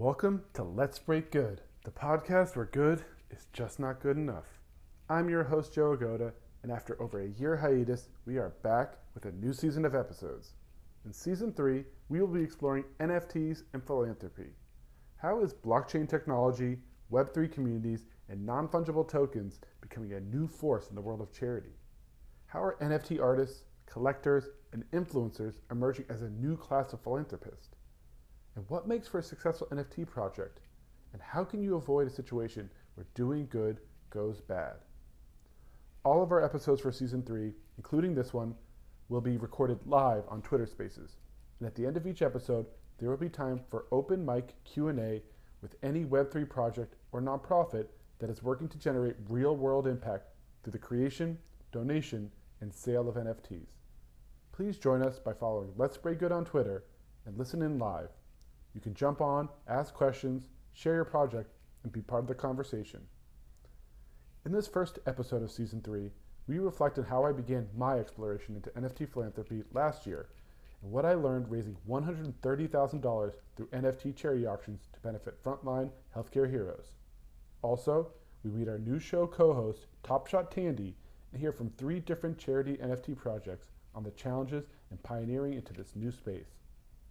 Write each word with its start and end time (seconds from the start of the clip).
Welcome 0.00 0.44
to 0.54 0.62
Let's 0.62 1.00
Break 1.00 1.32
Good, 1.32 1.60
the 1.84 1.90
podcast 1.90 2.54
where 2.54 2.66
good 2.66 3.04
is 3.32 3.48
just 3.52 3.80
not 3.80 3.98
good 3.98 4.16
enough. 4.16 4.60
I'm 5.08 5.28
your 5.28 5.42
host, 5.42 5.74
Joe 5.74 5.90
Agoda, 5.96 6.34
and 6.62 6.70
after 6.70 7.02
over 7.02 7.20
a 7.20 7.30
year 7.30 7.56
hiatus, 7.56 8.08
we 8.24 8.36
are 8.36 8.54
back 8.62 8.94
with 9.12 9.24
a 9.24 9.32
new 9.32 9.52
season 9.52 9.84
of 9.84 9.96
episodes. 9.96 10.52
In 11.04 11.12
season 11.12 11.52
three, 11.52 11.82
we 12.08 12.20
will 12.20 12.28
be 12.28 12.44
exploring 12.44 12.84
NFTs 13.00 13.64
and 13.72 13.84
philanthropy. 13.84 14.52
How 15.16 15.42
is 15.42 15.52
blockchain 15.52 16.08
technology, 16.08 16.78
Web3 17.10 17.50
communities, 17.50 18.06
and 18.28 18.46
non 18.46 18.68
fungible 18.68 19.08
tokens 19.08 19.58
becoming 19.80 20.12
a 20.12 20.20
new 20.20 20.46
force 20.46 20.90
in 20.90 20.94
the 20.94 21.02
world 21.02 21.20
of 21.20 21.32
charity? 21.32 21.74
How 22.46 22.62
are 22.62 22.76
NFT 22.80 23.20
artists, 23.20 23.64
collectors, 23.86 24.44
and 24.72 24.88
influencers 24.92 25.56
emerging 25.72 26.04
as 26.08 26.22
a 26.22 26.30
new 26.30 26.56
class 26.56 26.92
of 26.92 27.00
philanthropists? 27.00 27.70
And 28.58 28.68
what 28.68 28.88
makes 28.88 29.06
for 29.06 29.20
a 29.20 29.22
successful 29.22 29.68
NFT 29.70 30.04
project? 30.04 30.58
And 31.12 31.22
how 31.22 31.44
can 31.44 31.62
you 31.62 31.76
avoid 31.76 32.08
a 32.08 32.10
situation 32.10 32.68
where 32.96 33.06
doing 33.14 33.46
good 33.48 33.78
goes 34.10 34.40
bad? 34.40 34.78
All 36.04 36.24
of 36.24 36.32
our 36.32 36.44
episodes 36.44 36.80
for 36.80 36.90
season 36.90 37.22
three, 37.22 37.52
including 37.76 38.16
this 38.16 38.34
one, 38.34 38.56
will 39.08 39.20
be 39.20 39.36
recorded 39.36 39.78
live 39.86 40.24
on 40.28 40.42
Twitter 40.42 40.66
Spaces. 40.66 41.18
And 41.60 41.68
at 41.68 41.76
the 41.76 41.86
end 41.86 41.96
of 41.96 42.04
each 42.04 42.20
episode, 42.20 42.66
there 42.98 43.08
will 43.08 43.16
be 43.16 43.28
time 43.28 43.60
for 43.68 43.86
open 43.92 44.26
mic 44.26 44.56
Q&A 44.64 45.22
with 45.62 45.76
any 45.84 46.04
Web3 46.04 46.50
project 46.50 46.96
or 47.12 47.22
nonprofit 47.22 47.86
that 48.18 48.28
is 48.28 48.42
working 48.42 48.68
to 48.70 48.78
generate 48.78 49.14
real-world 49.28 49.86
impact 49.86 50.30
through 50.64 50.72
the 50.72 50.78
creation, 50.78 51.38
donation, 51.70 52.28
and 52.60 52.74
sale 52.74 53.08
of 53.08 53.14
NFTs. 53.14 53.68
Please 54.50 54.78
join 54.78 55.00
us 55.00 55.20
by 55.20 55.32
following 55.32 55.70
Let's 55.76 55.96
Break 55.96 56.18
Good 56.18 56.32
on 56.32 56.44
Twitter 56.44 56.82
and 57.24 57.38
listen 57.38 57.62
in 57.62 57.78
live. 57.78 58.08
You 58.74 58.80
can 58.80 58.94
jump 58.94 59.20
on, 59.20 59.48
ask 59.66 59.94
questions, 59.94 60.48
share 60.72 60.94
your 60.94 61.04
project, 61.04 61.52
and 61.82 61.92
be 61.92 62.00
part 62.00 62.22
of 62.22 62.28
the 62.28 62.34
conversation. 62.34 63.00
In 64.44 64.52
this 64.52 64.68
first 64.68 64.98
episode 65.06 65.42
of 65.42 65.50
Season 65.50 65.80
3, 65.80 66.10
we 66.46 66.58
reflect 66.58 66.98
on 66.98 67.04
how 67.04 67.24
I 67.24 67.32
began 67.32 67.68
my 67.76 67.98
exploration 67.98 68.56
into 68.56 68.70
NFT 68.70 69.08
philanthropy 69.08 69.62
last 69.72 70.06
year 70.06 70.28
and 70.82 70.90
what 70.90 71.04
I 71.04 71.14
learned 71.14 71.50
raising 71.50 71.76
$130,000 71.88 73.32
through 73.56 73.66
NFT 73.66 74.16
charity 74.16 74.46
auctions 74.46 74.88
to 74.92 75.00
benefit 75.00 75.42
frontline 75.42 75.90
healthcare 76.16 76.48
heroes. 76.48 76.92
Also, 77.62 78.12
we 78.44 78.50
meet 78.50 78.68
our 78.68 78.78
new 78.78 78.98
show 78.98 79.26
co 79.26 79.52
host, 79.52 79.86
Top 80.02 80.26
Shot 80.28 80.50
Tandy, 80.50 80.94
and 81.32 81.40
hear 81.40 81.52
from 81.52 81.70
three 81.70 82.00
different 82.00 82.38
charity 82.38 82.76
NFT 82.76 83.16
projects 83.16 83.68
on 83.94 84.04
the 84.04 84.12
challenges 84.12 84.64
and 84.90 85.02
pioneering 85.02 85.54
into 85.54 85.72
this 85.72 85.96
new 85.96 86.12
space. 86.12 86.54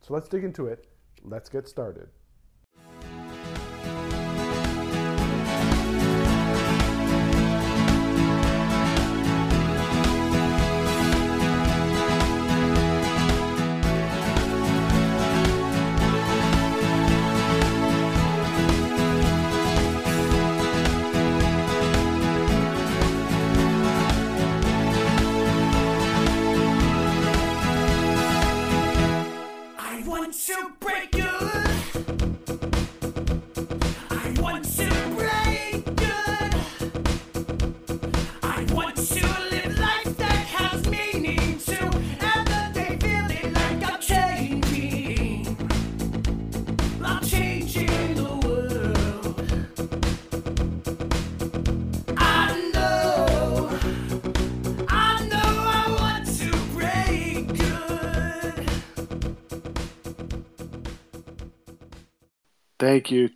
So 0.02 0.14
let's 0.14 0.30
dig 0.30 0.44
into 0.44 0.68
it. 0.68 0.88
Let's 1.24 1.50
get 1.50 1.68
started. 1.68 2.10
Thank 62.88 63.12
you. 63.12 63.32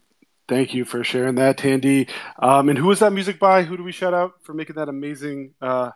Thank 0.47 0.73
you 0.73 0.85
for 0.85 1.03
sharing 1.03 1.35
that, 1.35 1.57
Tandy. 1.57 2.07
Um, 2.39 2.69
and 2.69 2.77
who 2.77 2.85
was 2.85 2.99
that 2.99 3.11
music 3.11 3.37
by? 3.37 3.63
Who 3.63 3.75
do 3.75 3.83
we 3.83 3.91
shout 3.91 4.13
out 4.13 4.35
for 4.43 4.53
making 4.53 4.77
that 4.77 4.87
amazing 4.87 5.55
uh, 5.61 5.91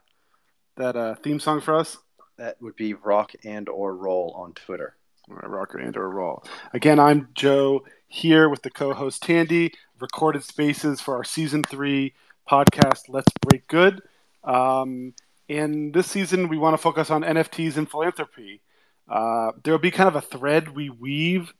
that 0.75 0.97
uh, 0.97 1.15
theme 1.15 1.39
song 1.39 1.61
for 1.61 1.73
us? 1.73 1.95
That 2.37 2.61
would 2.61 2.75
be 2.75 2.95
rock 2.95 3.31
and 3.45 3.69
or 3.69 3.95
roll 3.95 4.33
on 4.35 4.51
Twitter. 4.55 4.97
All 5.29 5.37
right, 5.37 5.49
Rocker 5.49 5.77
and 5.77 5.95
or 5.95 6.09
Roll. 6.09 6.43
Again, 6.73 6.99
I'm 6.99 7.29
Joe 7.33 7.85
here 8.09 8.49
with 8.49 8.61
the 8.61 8.69
co-host 8.69 9.23
Tandy. 9.23 9.71
Recorded 10.01 10.43
spaces 10.43 10.99
for 10.99 11.15
our 11.15 11.23
season 11.23 11.63
three 11.63 12.13
podcast. 12.51 13.03
Let's 13.07 13.31
break 13.39 13.69
good. 13.69 14.01
Um, 14.43 15.13
and 15.47 15.93
this 15.93 16.11
season, 16.11 16.49
we 16.49 16.57
want 16.57 16.73
to 16.73 16.77
focus 16.77 17.09
on 17.09 17.23
NFTs 17.23 17.77
and 17.77 17.89
philanthropy. 17.89 18.59
Uh, 19.07 19.53
there 19.63 19.73
will 19.73 19.79
be 19.79 19.91
kind 19.91 20.09
of 20.09 20.17
a 20.17 20.21
thread 20.21 20.75
we 20.75 20.89
weave 20.89 21.53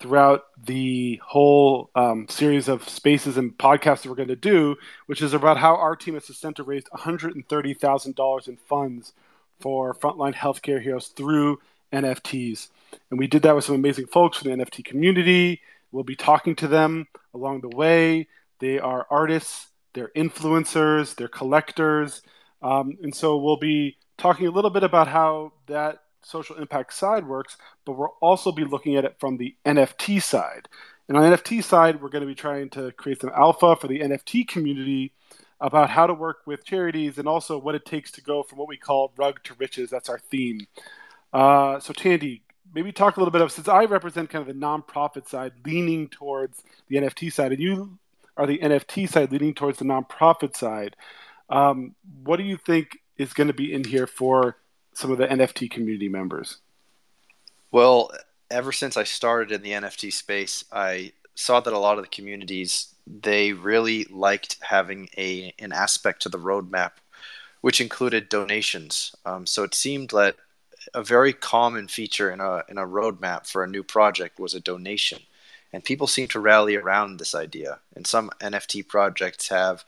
throughout 0.00 0.44
the 0.64 1.20
whole 1.24 1.90
um, 1.94 2.26
series 2.28 2.68
of 2.68 2.88
spaces 2.88 3.36
and 3.36 3.56
podcasts 3.56 4.02
that 4.02 4.08
we're 4.08 4.14
going 4.14 4.28
to 4.28 4.36
do, 4.36 4.76
which 5.06 5.20
is 5.20 5.34
about 5.34 5.58
how 5.58 5.76
our 5.76 5.94
team 5.94 6.16
at 6.16 6.24
Sustento 6.24 6.64
raised 6.64 6.88
$130,000 6.90 8.48
in 8.48 8.56
funds 8.56 9.12
for 9.60 9.94
frontline 9.94 10.34
healthcare 10.34 10.82
heroes 10.82 11.08
through 11.08 11.58
NFTs. 11.92 12.68
And 13.10 13.18
we 13.18 13.26
did 13.26 13.42
that 13.42 13.54
with 13.54 13.64
some 13.64 13.74
amazing 13.74 14.06
folks 14.06 14.38
from 14.38 14.50
the 14.50 14.64
NFT 14.64 14.84
community. 14.84 15.60
We'll 15.92 16.04
be 16.04 16.16
talking 16.16 16.56
to 16.56 16.68
them 16.68 17.06
along 17.34 17.60
the 17.60 17.76
way. 17.76 18.28
They 18.58 18.78
are 18.78 19.06
artists, 19.10 19.68
they're 19.92 20.10
influencers, 20.16 21.14
they're 21.14 21.28
collectors. 21.28 22.22
Um, 22.62 22.96
and 23.02 23.14
so 23.14 23.36
we'll 23.36 23.58
be 23.58 23.96
talking 24.16 24.46
a 24.46 24.50
little 24.50 24.70
bit 24.70 24.82
about 24.82 25.08
how 25.08 25.52
that 25.66 26.02
social 26.22 26.56
impact 26.56 26.92
side 26.92 27.26
works, 27.26 27.56
but 27.84 27.92
we'll 27.92 28.16
also 28.20 28.52
be 28.52 28.64
looking 28.64 28.96
at 28.96 29.04
it 29.04 29.16
from 29.18 29.36
the 29.36 29.54
NFT 29.64 30.22
side. 30.22 30.68
And 31.08 31.16
on 31.16 31.28
the 31.28 31.36
NFT 31.36 31.64
side, 31.64 32.00
we're 32.00 32.08
going 32.08 32.22
to 32.22 32.26
be 32.26 32.34
trying 32.34 32.70
to 32.70 32.92
create 32.92 33.20
some 33.20 33.32
alpha 33.34 33.76
for 33.76 33.88
the 33.88 34.00
NFT 34.00 34.46
community 34.46 35.12
about 35.60 35.90
how 35.90 36.06
to 36.06 36.14
work 36.14 36.38
with 36.46 36.64
charities 36.64 37.18
and 37.18 37.28
also 37.28 37.58
what 37.58 37.74
it 37.74 37.84
takes 37.84 38.10
to 38.12 38.22
go 38.22 38.42
from 38.42 38.58
what 38.58 38.68
we 38.68 38.76
call 38.76 39.12
rug 39.16 39.42
to 39.44 39.54
riches. 39.54 39.90
That's 39.90 40.08
our 40.08 40.18
theme. 40.18 40.66
Uh, 41.32 41.80
so, 41.80 41.92
Tandy, 41.92 42.42
maybe 42.74 42.92
talk 42.92 43.16
a 43.16 43.20
little 43.20 43.32
bit 43.32 43.42
of 43.42 43.52
since 43.52 43.68
I 43.68 43.84
represent 43.84 44.30
kind 44.30 44.48
of 44.48 44.54
the 44.54 44.66
nonprofit 44.66 45.28
side 45.28 45.52
leaning 45.64 46.08
towards 46.08 46.62
the 46.88 46.96
NFT 46.96 47.32
side, 47.32 47.52
and 47.52 47.60
you 47.60 47.98
are 48.36 48.46
the 48.46 48.58
NFT 48.58 49.08
side 49.08 49.32
leaning 49.32 49.54
towards 49.54 49.78
the 49.78 49.84
nonprofit 49.84 50.56
side. 50.56 50.96
Um, 51.48 51.94
what 52.22 52.36
do 52.36 52.44
you 52.44 52.56
think 52.56 52.98
is 53.16 53.32
going 53.32 53.48
to 53.48 53.54
be 53.54 53.72
in 53.72 53.84
here 53.84 54.06
for 54.06 54.56
some 55.00 55.10
of 55.10 55.18
the 55.18 55.26
NFT 55.26 55.70
community 55.70 56.08
members? 56.08 56.58
Well, 57.72 58.10
ever 58.50 58.70
since 58.70 58.96
I 58.98 59.04
started 59.04 59.50
in 59.50 59.62
the 59.62 59.70
NFT 59.70 60.12
space, 60.12 60.64
I 60.70 61.12
saw 61.34 61.60
that 61.60 61.72
a 61.72 61.78
lot 61.78 61.96
of 61.96 62.04
the 62.04 62.10
communities 62.10 62.94
they 63.06 63.52
really 63.52 64.04
liked 64.04 64.58
having 64.60 65.08
a 65.16 65.54
an 65.58 65.72
aspect 65.72 66.22
to 66.22 66.28
the 66.28 66.38
roadmap, 66.38 66.92
which 67.62 67.80
included 67.80 68.28
donations. 68.28 69.14
Um, 69.24 69.46
so 69.46 69.64
it 69.64 69.74
seemed 69.74 70.10
that 70.10 70.36
a 70.94 71.02
very 71.02 71.32
common 71.32 71.88
feature 71.88 72.30
in 72.30 72.40
a 72.40 72.62
in 72.68 72.76
a 72.76 72.86
roadmap 72.86 73.48
for 73.48 73.64
a 73.64 73.68
new 73.68 73.82
project 73.82 74.38
was 74.38 74.54
a 74.54 74.60
donation, 74.60 75.22
and 75.72 75.82
people 75.82 76.06
seem 76.06 76.28
to 76.28 76.40
rally 76.40 76.76
around 76.76 77.18
this 77.18 77.34
idea. 77.34 77.80
And 77.96 78.06
some 78.06 78.30
NFT 78.40 78.86
projects 78.86 79.48
have 79.48 79.84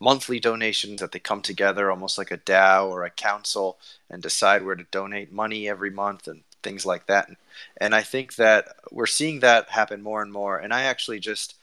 monthly 0.00 0.40
donations 0.40 1.00
that 1.00 1.12
they 1.12 1.18
come 1.18 1.40
together 1.40 1.90
almost 1.90 2.18
like 2.18 2.30
a 2.30 2.38
DAO 2.38 2.88
or 2.88 3.04
a 3.04 3.10
council 3.10 3.78
and 4.10 4.22
decide 4.22 4.64
where 4.64 4.74
to 4.74 4.84
donate 4.90 5.32
money 5.32 5.68
every 5.68 5.90
month 5.90 6.28
and 6.28 6.42
things 6.62 6.84
like 6.84 7.06
that. 7.06 7.30
And 7.76 7.94
I 7.94 8.02
think 8.02 8.36
that 8.36 8.76
we're 8.90 9.06
seeing 9.06 9.40
that 9.40 9.68
happen 9.70 10.02
more 10.02 10.22
and 10.22 10.32
more. 10.32 10.58
And 10.58 10.72
I 10.72 10.82
actually 10.82 11.20
just 11.20 11.54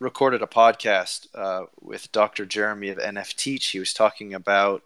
recorded 0.00 0.42
a 0.42 0.46
podcast 0.46 1.28
uh, 1.34 1.66
with 1.80 2.10
Dr. 2.12 2.46
Jeremy 2.46 2.88
of 2.88 2.98
NFT. 2.98 3.62
He 3.62 3.78
was 3.78 3.92
talking 3.92 4.34
about 4.34 4.82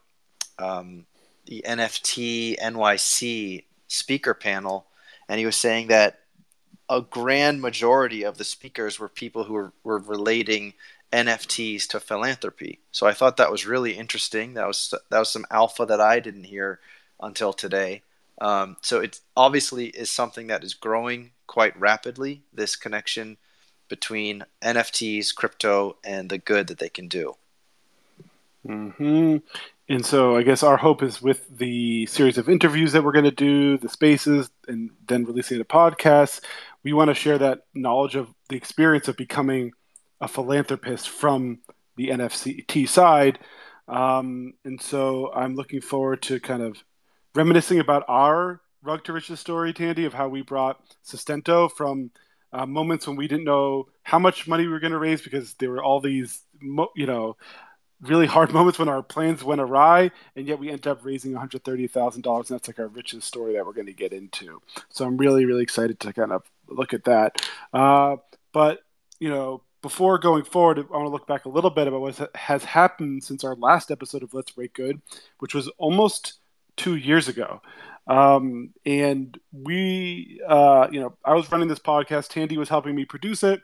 um, 0.59 1.07
the 1.47 1.65
NFT 1.67 2.59
NYC 2.59 3.65
speaker 3.87 4.35
panel, 4.35 4.87
and 5.29 5.39
he 5.39 5.47
was 5.47 5.57
saying 5.57 5.89
that 5.89 6.21
a 6.91 7.01
grand 7.03 7.61
majority 7.61 8.23
of 8.23 8.39
the 8.39 8.45
speakers 8.45 8.99
were 8.99 9.09
people 9.09 9.45
who 9.45 9.53
were, 9.53 9.73
were 9.85 9.99
relating 9.99 10.73
NFTs 11.13 11.87
to 11.89 12.01
philanthropy. 12.01 12.81
So 12.93 13.07
I 13.07 13.13
thought 13.15 13.37
that 13.39 13.51
was 13.51 13.67
really 13.67 13.93
interesting. 13.93 14.55
That 14.55 14.67
was 14.67 14.93
that 15.11 15.19
was 15.19 15.31
some 15.31 15.47
alpha 15.51 15.87
that 15.87 16.01
I 16.01 16.21
didn't 16.21 16.45
hear 16.45 16.81
until 17.21 17.53
today. 17.53 18.03
Um, 18.41 18.77
so 18.83 19.01
it 19.01 19.21
obviously 19.37 19.87
is 19.87 20.11
something 20.11 20.47
that 20.49 20.63
is 20.63 20.75
growing 20.75 21.33
quite 21.47 21.79
rapidly. 21.79 22.43
This 22.53 22.77
connection 22.77 23.37
between 23.89 24.45
NFTs, 24.63 25.35
crypto, 25.35 25.97
and 26.05 26.29
the 26.29 26.39
good 26.39 26.69
that 26.69 26.79
they 26.79 26.91
can 26.91 27.09
do. 27.09 27.35
hmm 28.67 29.39
And 29.89 30.05
so 30.05 30.37
I 30.37 30.43
guess 30.43 30.63
our 30.63 30.77
hope 30.77 31.03
is 31.03 31.23
with 31.23 31.47
the 31.49 32.07
series 32.07 32.39
of 32.39 32.49
interviews 32.49 32.93
that 32.93 33.03
we're 33.03 33.13
going 33.13 33.25
to 33.25 33.31
do, 33.31 33.79
the 33.79 33.89
spaces, 33.89 34.51
and 34.67 34.91
then 35.07 35.25
releasing 35.25 35.59
the 35.59 35.65
podcast, 35.65 36.43
we 36.85 36.93
want 36.93 37.09
to 37.09 37.15
share 37.15 37.39
that 37.39 37.63
knowledge 37.75 38.15
of 38.15 38.29
the 38.49 38.57
experience 38.57 39.09
of 39.09 39.17
becoming 39.17 39.73
a 40.21 40.29
philanthropist 40.29 41.09
from 41.09 41.61
the 41.97 42.09
NFT 42.09 42.89
side. 42.89 43.39
Um, 43.87 44.55
and 44.65 44.81
so 44.81 45.33
I'm 45.33 45.55
looking 45.55 45.81
forward 45.81 46.23
to 46.23 46.41
kind 46.41 46.63
of 46.63 46.83
reminiscing 47.35 47.81
about 47.81 48.05
our 48.09 48.61
Rug 48.83 49.05
to 49.05 49.13
Riches 49.13 49.41
story, 49.41 49.73
Tandy, 49.73 50.05
of 50.05 50.15
how 50.15 50.29
we 50.29 50.43
brought 50.43 50.81
Sustento 51.03 51.69
from 51.69 52.11
uh, 52.53 52.67
moments 52.67 53.07
when 53.07 53.17
we 53.17 53.29
didn't 53.29 53.45
know 53.45 53.89
how 54.03 54.19
much 54.19 54.47
money 54.47 54.65
we 54.65 54.73
were 54.73 54.81
going 54.81 54.93
to 54.93 54.99
raise 54.99 55.21
because 55.21 55.55
there 55.55 55.71
were 55.71 55.83
all 55.83 56.01
these, 56.01 56.43
you 56.61 57.07
know, 57.07 57.37
really 58.01 58.27
hard 58.27 58.53
moments 58.55 58.79
when 58.79 58.89
our 58.89 59.03
plans 59.03 59.43
went 59.43 59.61
awry, 59.61 60.11
and 60.37 60.47
yet 60.47 60.59
we 60.59 60.69
ended 60.69 60.87
up 60.87 61.05
raising 61.05 61.33
$130,000. 61.33 62.15
And 62.15 62.45
that's 62.49 62.69
like 62.69 62.79
our 62.79 62.89
richest 62.89 63.27
story 63.27 63.55
that 63.55 63.67
we're 63.67 63.73
going 63.73 63.87
to 63.87 63.93
get 63.93 64.13
into. 64.13 64.63
So 64.91 65.05
I'm 65.05 65.17
really, 65.17 65.45
really 65.45 65.63
excited 65.63 66.01
to 66.01 66.13
kind 66.13 66.33
of 66.33 66.43
look 66.69 66.95
at 66.95 67.05
that. 67.05 67.43
Uh, 67.73 68.17
but, 68.53 68.81
you 69.19 69.29
know, 69.29 69.63
before 69.83 70.19
going 70.19 70.45
forward, 70.45 70.79
I 70.79 70.83
want 70.83 71.07
to 71.07 71.11
look 71.11 71.27
back 71.27 71.45
a 71.45 71.49
little 71.49 71.71
bit 71.71 71.87
about 71.87 72.01
what 72.01 72.31
has 72.35 72.65
happened 72.65 73.25
since 73.25 73.45
our 73.45 73.55
last 73.55 73.91
episode 73.91 74.23
of 74.23 74.35
Let's 74.35 74.51
Break 74.51 74.75
Good, 74.75 75.01
which 75.39 75.55
was 75.55 75.69
almost 75.79 76.35
two 76.77 76.97
years 76.97 77.29
ago. 77.29 77.61
Um, 78.07 78.71
and 78.87 79.39
we, 79.53 80.41
uh, 80.47 80.89
you 80.91 81.01
know, 81.01 81.15
I 81.25 81.35
was 81.35 81.51
running 81.53 81.69
this 81.69 81.79
podcast. 81.79 82.29
Tandy 82.29 82.57
was 82.57 82.69
helping 82.69 82.95
me 82.95 83.05
produce 83.05 83.43
it. 83.43 83.61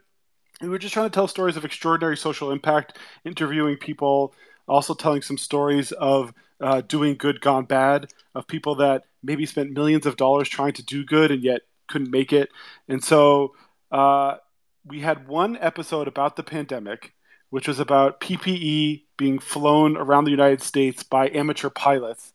And 0.61 0.70
we 0.70 0.75
were 0.75 0.78
just 0.78 0.94
trying 0.94 1.11
to 1.11 1.14
tell 1.14 1.26
stories 1.26 1.56
of 1.56 1.64
extraordinary 1.64 2.17
social 2.17 2.52
impact, 2.52 2.99
interviewing 3.25 3.76
people, 3.76 4.34
also 4.69 4.94
telling 4.94 5.22
some 5.22 5.38
stories 5.38 5.93
of 5.93 6.32
uh, 6.60 6.82
doing 6.82 7.17
good 7.17 7.40
gone 7.40 7.64
bad, 7.64 8.12
of 8.34 8.46
people 8.46 8.76
that 8.76 9.05
maybe 9.22 9.46
spent 9.46 9.72
millions 9.72 10.06
of 10.06 10.17
dollars 10.17 10.49
trying 10.49 10.72
to 10.75 10.82
do 10.84 11.05
good 11.05 11.31
and 11.31 11.43
yet 11.43 11.62
couldn't 11.88 12.10
make 12.10 12.32
it. 12.32 12.50
And 12.88 13.02
so 13.02 13.55
uh, 13.90 14.37
we 14.86 15.00
had 15.00 15.28
one 15.28 15.56
episode 15.60 16.08
about 16.08 16.36
the 16.36 16.42
pandemic, 16.42 17.14
which 17.50 17.69
was 17.69 17.81
about 17.81 18.20
PPE 18.20 19.04
being 19.16 19.38
flown 19.38 19.96
around 19.96 20.25
the 20.25 20.31
United 20.31 20.62
States 20.62 21.02
by 21.02 21.31
amateur 21.31 21.70
pilots. 21.70 22.32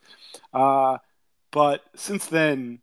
Uh, 0.54 0.98
but 1.52 1.82
since 1.96 2.26
then, 2.26 2.80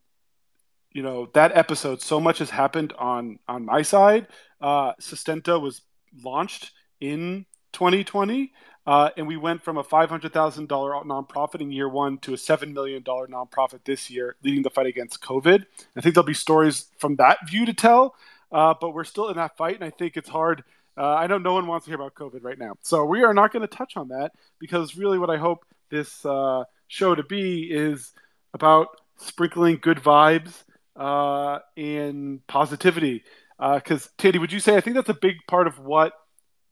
you 0.92 1.02
know 1.02 1.28
that 1.34 1.54
episode, 1.54 2.00
so 2.00 2.18
much 2.20 2.38
has 2.38 2.50
happened 2.50 2.92
on 2.98 3.38
on 3.46 3.66
my 3.66 3.82
side. 3.82 4.28
Uh, 4.60 4.92
Sustento 4.98 5.58
was 5.58 5.82
launched 6.24 6.72
in 7.00 7.44
2020, 7.72 8.52
uh, 8.86 9.10
and 9.16 9.26
we 9.26 9.36
went 9.36 9.62
from 9.62 9.76
a 9.76 9.84
$500,000 9.84 10.66
nonprofit 10.68 11.60
in 11.60 11.70
year 11.70 11.88
one 11.88 12.18
to 12.18 12.32
a 12.32 12.36
$7 12.36 12.72
million 12.72 13.02
nonprofit 13.02 13.80
this 13.84 14.08
year, 14.08 14.36
leading 14.42 14.62
the 14.62 14.70
fight 14.70 14.86
against 14.86 15.20
COVID. 15.20 15.66
I 15.96 16.00
think 16.00 16.14
there'll 16.14 16.26
be 16.26 16.32
stories 16.34 16.86
from 16.98 17.16
that 17.16 17.38
view 17.46 17.66
to 17.66 17.74
tell, 17.74 18.14
uh, 18.52 18.74
but 18.80 18.90
we're 18.90 19.04
still 19.04 19.28
in 19.28 19.36
that 19.36 19.56
fight, 19.56 19.76
and 19.76 19.84
I 19.84 19.90
think 19.90 20.16
it's 20.16 20.28
hard. 20.28 20.64
Uh, 20.96 21.14
I 21.14 21.26
know 21.26 21.38
no 21.38 21.52
one 21.52 21.66
wants 21.66 21.84
to 21.84 21.90
hear 21.90 22.00
about 22.00 22.14
COVID 22.14 22.42
right 22.42 22.58
now. 22.58 22.76
So 22.80 23.04
we 23.04 23.22
are 23.22 23.34
not 23.34 23.52
going 23.52 23.66
to 23.66 23.68
touch 23.68 23.96
on 23.96 24.08
that 24.08 24.32
because 24.58 24.96
really 24.96 25.18
what 25.18 25.28
I 25.30 25.36
hope 25.36 25.64
this 25.90 26.24
uh, 26.24 26.64
show 26.88 27.14
to 27.14 27.22
be 27.22 27.64
is 27.70 28.12
about 28.54 28.88
sprinkling 29.18 29.78
good 29.80 29.98
vibes 29.98 30.64
uh, 30.96 31.58
and 31.76 32.46
positivity. 32.46 33.24
Because, 33.58 34.06
uh, 34.06 34.10
Tandy, 34.18 34.38
would 34.38 34.52
you 34.52 34.60
say 34.60 34.76
I 34.76 34.80
think 34.80 34.96
that's 34.96 35.08
a 35.08 35.14
big 35.14 35.36
part 35.46 35.66
of 35.66 35.78
what 35.78 36.12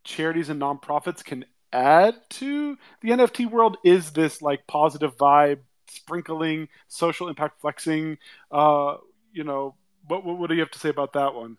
charities 0.04 0.48
and 0.48 0.60
nonprofits 0.60 1.24
can 1.24 1.44
add 1.72 2.14
to 2.30 2.78
the 3.02 3.10
NFT 3.10 3.50
world 3.50 3.76
is 3.84 4.12
this 4.12 4.40
like 4.40 4.66
positive 4.66 5.16
vibe, 5.16 5.58
sprinkling, 5.88 6.68
social 6.88 7.28
impact 7.28 7.60
flexing. 7.60 8.18
Uh, 8.50 8.96
you 9.32 9.44
know, 9.44 9.74
what, 10.06 10.24
what, 10.24 10.38
what 10.38 10.48
do 10.48 10.54
you 10.54 10.60
have 10.60 10.70
to 10.70 10.78
say 10.78 10.88
about 10.88 11.14
that 11.14 11.34
one? 11.34 11.56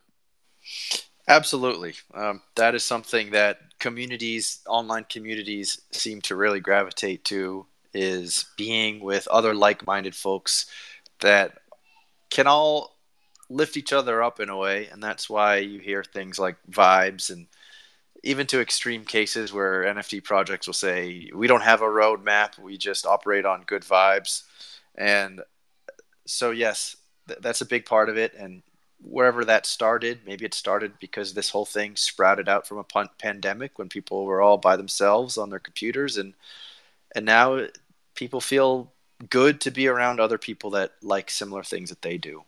Absolutely. 1.27 1.93
Um, 2.13 2.41
that 2.55 2.75
is 2.75 2.83
something 2.83 3.31
that 3.31 3.59
communities, 3.79 4.59
online 4.67 5.05
communities, 5.09 5.81
seem 5.91 6.21
to 6.21 6.35
really 6.35 6.59
gravitate 6.59 7.23
to 7.25 7.65
is 7.93 8.45
being 8.57 8.99
with 8.99 9.27
other 9.29 9.55
like-minded 9.55 10.13
folks 10.13 10.65
that 11.21 11.57
can 12.29 12.45
all 12.45 12.95
lift 13.49 13.77
each 13.77 13.93
other 13.93 14.21
up 14.21 14.39
in 14.39 14.49
a 14.49 14.57
way, 14.57 14.87
and 14.87 15.01
that's 15.01 15.29
why 15.29 15.57
you 15.57 15.79
hear 15.79 16.03
things 16.03 16.37
like 16.37 16.57
vibes 16.69 17.29
and 17.31 17.47
even 18.23 18.47
to 18.47 18.59
extreme 18.59 19.05
cases 19.05 19.53
where 19.53 19.83
NFT 19.83 20.23
projects 20.23 20.67
will 20.67 20.73
say, 20.73 21.29
we 21.33 21.47
don't 21.47 21.61
have 21.61 21.81
a 21.81 21.85
roadmap, 21.85 22.57
we 22.59 22.77
just 22.77 23.05
operate 23.05 23.45
on 23.45 23.63
good 23.67 23.83
vibes. 23.83 24.43
And 24.95 25.41
so, 26.25 26.51
yes, 26.51 26.97
th- 27.27 27.39
that's 27.41 27.61
a 27.61 27.65
big 27.65 27.85
part 27.85 28.09
of 28.09 28.17
it. 28.17 28.33
And 28.33 28.63
wherever 29.07 29.45
that 29.45 29.65
started, 29.65 30.19
maybe 30.25 30.45
it 30.45 30.53
started 30.53 30.93
because 30.99 31.33
this 31.33 31.49
whole 31.49 31.65
thing 31.65 31.95
sprouted 31.95 32.49
out 32.49 32.67
from 32.67 32.79
a 32.79 33.07
pandemic 33.17 33.77
when 33.77 33.89
people 33.89 34.25
were 34.25 34.41
all 34.41 34.57
by 34.57 34.75
themselves 34.75 35.37
on 35.37 35.49
their 35.49 35.59
computers. 35.59 36.17
And, 36.17 36.33
and 37.15 37.25
now 37.25 37.67
people 38.15 38.41
feel 38.41 38.91
good 39.29 39.61
to 39.61 39.71
be 39.71 39.87
around 39.87 40.19
other 40.19 40.37
people 40.37 40.71
that 40.71 40.93
like 41.01 41.29
similar 41.29 41.63
things 41.63 41.89
that 41.89 42.01
they 42.01 42.17
do. 42.17 42.43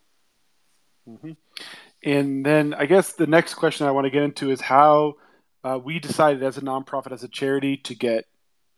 Mm-hmm. 1.08 1.32
And 2.04 2.46
then 2.46 2.74
I 2.74 2.86
guess 2.86 3.14
the 3.14 3.28
next 3.28 3.56
question 3.56 3.88
I 3.88 3.92
want 3.92 4.06
to 4.06 4.12
get 4.12 4.24
into 4.24 4.52
is 4.52 4.62
how 4.62 5.16
uh, 5.64 5.80
we 5.84 6.00
decided 6.00 6.44
as 6.44 6.58
a 6.58 6.62
nonprofit, 6.62 7.12
as 7.12 7.24
a 7.24 7.28
charity, 7.28 7.78
to 7.78 7.96
get 7.96 8.26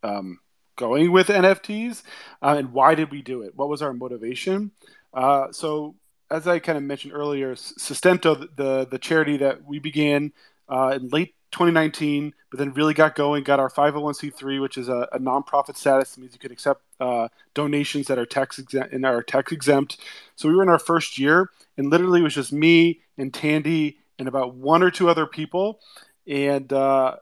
um, 0.04 0.40
going 0.76 1.12
with 1.12 1.28
NFTs, 1.28 2.04
uh, 2.42 2.56
and 2.58 2.72
why 2.72 2.96
did 2.96 3.12
we 3.12 3.22
do 3.22 3.42
it? 3.42 3.56
What 3.56 3.70
was 3.70 3.82
our 3.82 3.94
motivation? 3.94 4.72
Uh, 5.14 5.52
so, 5.52 5.96
as 6.32 6.48
I 6.48 6.60
kind 6.60 6.78
of 6.78 6.84
mentioned 6.84 7.14
earlier, 7.14 7.56
Sustento, 7.56 8.36
the 8.36 8.88
the 8.90 9.00
charity 9.00 9.38
that 9.38 9.66
we 9.66 9.80
began 9.80 10.32
uh, 10.68 10.98
in 11.00 11.10
late 11.10 11.36
2019, 11.52 12.34
but 12.52 12.60
then 12.60 12.74
really 12.74 12.94
got 12.94 13.16
going, 13.16 13.44
got 13.44 13.60
our 13.60 13.70
501c3, 13.70 14.62
which 14.62 14.78
is 14.78 14.88
a, 14.88 15.08
a 15.12 15.20
nonprofit 15.20 15.76
status. 15.76 16.16
It 16.16 16.22
means 16.22 16.34
you 16.34 16.40
can 16.40 16.52
accept 16.52 16.82
uh, 17.00 17.30
donations 17.54 18.08
that 18.08 18.20
are 18.20 18.26
tax 18.26 18.60
exempt 18.60 18.94
and 18.94 19.06
are 19.06 19.24
tax 19.24 19.52
exempt. 19.52 19.98
So 20.36 20.48
we 20.48 20.56
were 20.56 20.64
in 20.64 20.70
our 20.70 20.80
first 20.80 21.18
year, 21.18 21.50
and 21.78 21.90
literally 21.90 22.20
it 22.20 22.24
was 22.24 22.36
just 22.36 22.54
me 22.54 23.02
and 23.18 23.34
Tandy 23.34 23.98
and 24.20 24.28
about 24.28 24.56
one 24.56 24.84
or 24.84 24.92
two 24.92 25.10
other 25.10 25.26
people. 25.26 25.80
And 26.28 26.72
uh, 26.72 27.16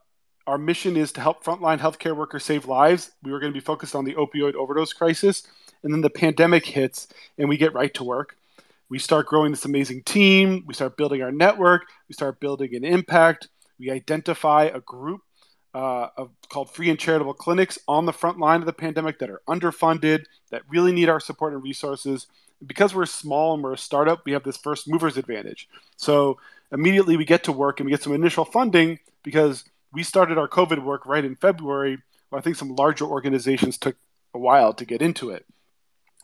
our 0.46 0.58
mission 0.58 0.96
is 0.96 1.12
to 1.12 1.20
help 1.22 1.42
frontline 1.42 1.78
healthcare 1.78 2.14
workers 2.14 2.44
save 2.44 2.66
lives. 2.66 3.12
We 3.22 3.32
were 3.32 3.40
going 3.40 3.52
to 3.52 3.58
be 3.58 3.64
focused 3.64 3.94
on 3.94 4.04
the 4.04 4.14
opioid 4.14 4.54
overdose 4.54 4.92
crisis. 4.92 5.44
And 5.82 5.94
then 5.94 6.00
the 6.00 6.10
pandemic 6.10 6.66
hits, 6.66 7.06
and 7.38 7.48
we 7.48 7.56
get 7.56 7.72
right 7.72 7.94
to 7.94 8.04
work. 8.04 8.37
We 8.90 8.98
start 8.98 9.26
growing 9.26 9.50
this 9.50 9.64
amazing 9.64 10.02
team. 10.04 10.64
We 10.66 10.74
start 10.74 10.96
building 10.96 11.22
our 11.22 11.32
network. 11.32 11.86
We 12.08 12.14
start 12.14 12.40
building 12.40 12.74
an 12.74 12.84
impact. 12.84 13.48
We 13.78 13.90
identify 13.90 14.64
a 14.64 14.80
group 14.80 15.20
uh, 15.74 16.08
of, 16.16 16.30
called 16.48 16.70
free 16.70 16.90
and 16.90 16.98
charitable 16.98 17.34
clinics 17.34 17.78
on 17.86 18.06
the 18.06 18.12
front 18.12 18.38
line 18.38 18.60
of 18.60 18.66
the 18.66 18.72
pandemic 18.72 19.18
that 19.18 19.30
are 19.30 19.42
underfunded, 19.48 20.24
that 20.50 20.62
really 20.68 20.92
need 20.92 21.08
our 21.08 21.20
support 21.20 21.52
and 21.52 21.62
resources. 21.62 22.26
Because 22.66 22.94
we're 22.94 23.06
small 23.06 23.54
and 23.54 23.62
we're 23.62 23.74
a 23.74 23.78
startup, 23.78 24.22
we 24.24 24.32
have 24.32 24.42
this 24.42 24.56
first 24.56 24.88
movers 24.88 25.16
advantage. 25.16 25.68
So 25.96 26.38
immediately 26.72 27.16
we 27.16 27.24
get 27.24 27.44
to 27.44 27.52
work 27.52 27.78
and 27.78 27.84
we 27.84 27.92
get 27.92 28.02
some 28.02 28.14
initial 28.14 28.44
funding 28.44 28.98
because 29.22 29.64
we 29.92 30.02
started 30.02 30.38
our 30.38 30.48
COVID 30.48 30.82
work 30.82 31.06
right 31.06 31.24
in 31.24 31.36
February. 31.36 31.98
Well, 32.30 32.38
I 32.38 32.42
think 32.42 32.56
some 32.56 32.74
larger 32.74 33.04
organizations 33.04 33.78
took 33.78 33.96
a 34.34 34.38
while 34.38 34.72
to 34.72 34.84
get 34.84 35.02
into 35.02 35.30
it. 35.30 35.46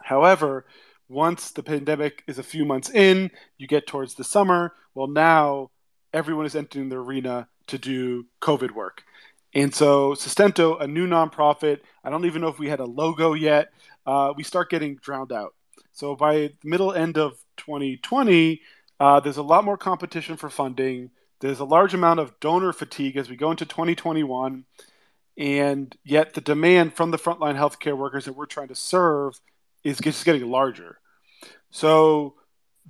However, 0.02 0.66
once 1.08 1.50
the 1.50 1.62
pandemic 1.62 2.23
is 2.26 2.38
a 2.38 2.42
few 2.42 2.64
months 2.64 2.90
in, 2.90 3.30
you 3.58 3.66
get 3.66 3.87
towards 3.87 4.14
the 4.14 4.25
summer. 4.25 4.75
Well, 4.94 5.08
now 5.08 5.70
everyone 6.12 6.46
is 6.46 6.54
entering 6.54 6.88
the 6.88 6.96
arena 6.96 7.49
to 7.66 7.78
do 7.78 8.26
COVID 8.40 8.70
work. 8.73 9.02
And 9.54 9.75
so 9.75 10.14
Sustento, 10.14 10.78
a 10.78 10.87
new 10.87 11.06
nonprofit, 11.06 11.80
I 12.02 12.11
don't 12.11 12.25
even 12.25 12.42
know 12.42 12.49
if 12.49 12.58
we 12.58 12.68
had 12.68 12.80
a 12.80 12.84
logo 12.84 13.34
yet. 13.34 13.70
Uh, 14.04 14.32
we 14.37 14.42
start 14.42 14.70
getting 14.70 14.96
drowned 14.96 15.32
out. 15.32 15.54
So 15.92 16.16
by 16.16 16.34
the 16.34 16.54
middle 16.64 16.92
end 16.92 17.18
of 17.18 17.34
2020, 17.58 18.61
uh, 18.99 19.20
there's 19.20 19.37
a 19.37 19.42
lot 19.42 19.64
more 19.64 19.76
competition 19.76 20.37
for 20.37 20.50
funding. 20.50 21.11
There's 21.40 21.61
a 21.61 21.64
large 21.64 21.94
amount 21.94 22.20
of 22.20 22.38
donor 22.40 22.73
fatigue 22.73 23.16
as 23.16 23.30
we 23.30 23.37
go 23.37 23.50
into 23.50 23.64
2021. 23.64 24.64
And 25.37 25.96
yet 26.04 26.34
the 26.34 26.40
demand 26.40 26.94
from 26.94 27.11
the 27.11 27.18
frontline 27.18 27.56
healthcare 27.56 27.96
workers 27.96 28.25
that 28.25 28.37
we're 28.37 28.46
trying 28.46 28.68
to 28.68 28.75
serve 28.75 29.40
is 29.85 29.99
just 29.99 30.25
getting 30.25 30.50
larger. 30.50 30.99
So 31.71 32.35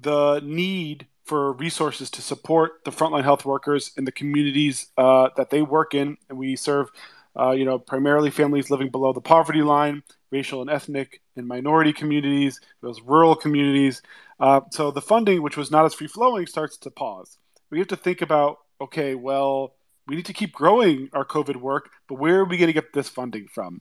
the 0.01 0.41
need 0.41 1.07
for 1.25 1.53
resources 1.53 2.11
to 2.11 2.23
support 2.23 2.85
the 2.85 2.91
frontline 2.91 3.25
health 3.25 3.45
workers 3.45 3.93
in 3.97 4.05
the 4.05 4.13
communities 4.13 4.89
uh, 4.99 5.31
that 5.37 5.51
they 5.51 5.63
work 5.63 5.95
in, 5.95 6.17
and 6.29 6.39
we 6.39 6.55
serve, 6.55 6.91
uh, 7.39 7.51
you 7.51 7.65
know, 7.65 7.79
primarily 7.79 8.31
families 8.31 8.71
living 8.71 8.91
below 8.91 9.13
the 9.13 9.21
poverty 9.21 9.63
line, 9.63 10.03
racial 10.31 10.61
and 10.61 10.71
ethnic 10.71 11.23
and 11.37 11.47
minority 11.47 11.93
communities, 11.93 12.61
those 12.83 13.01
rural 13.01 13.35
communities. 13.35 14.03
Uh, 14.39 14.61
so 14.71 14.91
the 14.91 15.01
funding, 15.01 15.43
which 15.43 15.57
was 15.57 15.71
not 15.71 15.85
as 15.85 15.95
free 15.95 16.07
flowing, 16.07 16.47
starts 16.47 16.77
to 16.77 16.91
pause. 16.91 17.39
We 17.71 17.79
have 17.79 17.89
to 17.89 17.97
think 17.97 18.21
about 18.21 18.59
okay, 18.81 19.15
well, 19.15 19.77
we 20.07 20.17
need 20.17 20.27
to 20.27 20.33
keep 20.33 20.53
growing 20.53 21.09
our 21.13 21.25
COVID 21.25 21.57
work, 21.57 21.91
but 22.09 22.17
where 22.17 22.41
are 22.41 22.45
we 22.45 22.59
going 22.59 22.67
to 22.67 22.73
get 22.73 22.93
this 22.93 23.09
funding 23.09 23.47
from? 23.47 23.81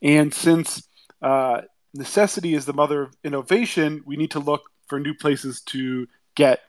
And 0.00 0.34
since 0.34 0.88
uh, 1.20 1.60
necessity 1.94 2.54
is 2.54 2.64
the 2.64 2.72
mother 2.72 3.02
of 3.02 3.16
innovation, 3.24 4.02
we 4.06 4.16
need 4.16 4.30
to 4.32 4.40
look 4.40 4.70
for 4.86 4.98
new 4.98 5.14
places 5.14 5.60
to 5.62 6.06
get 6.34 6.60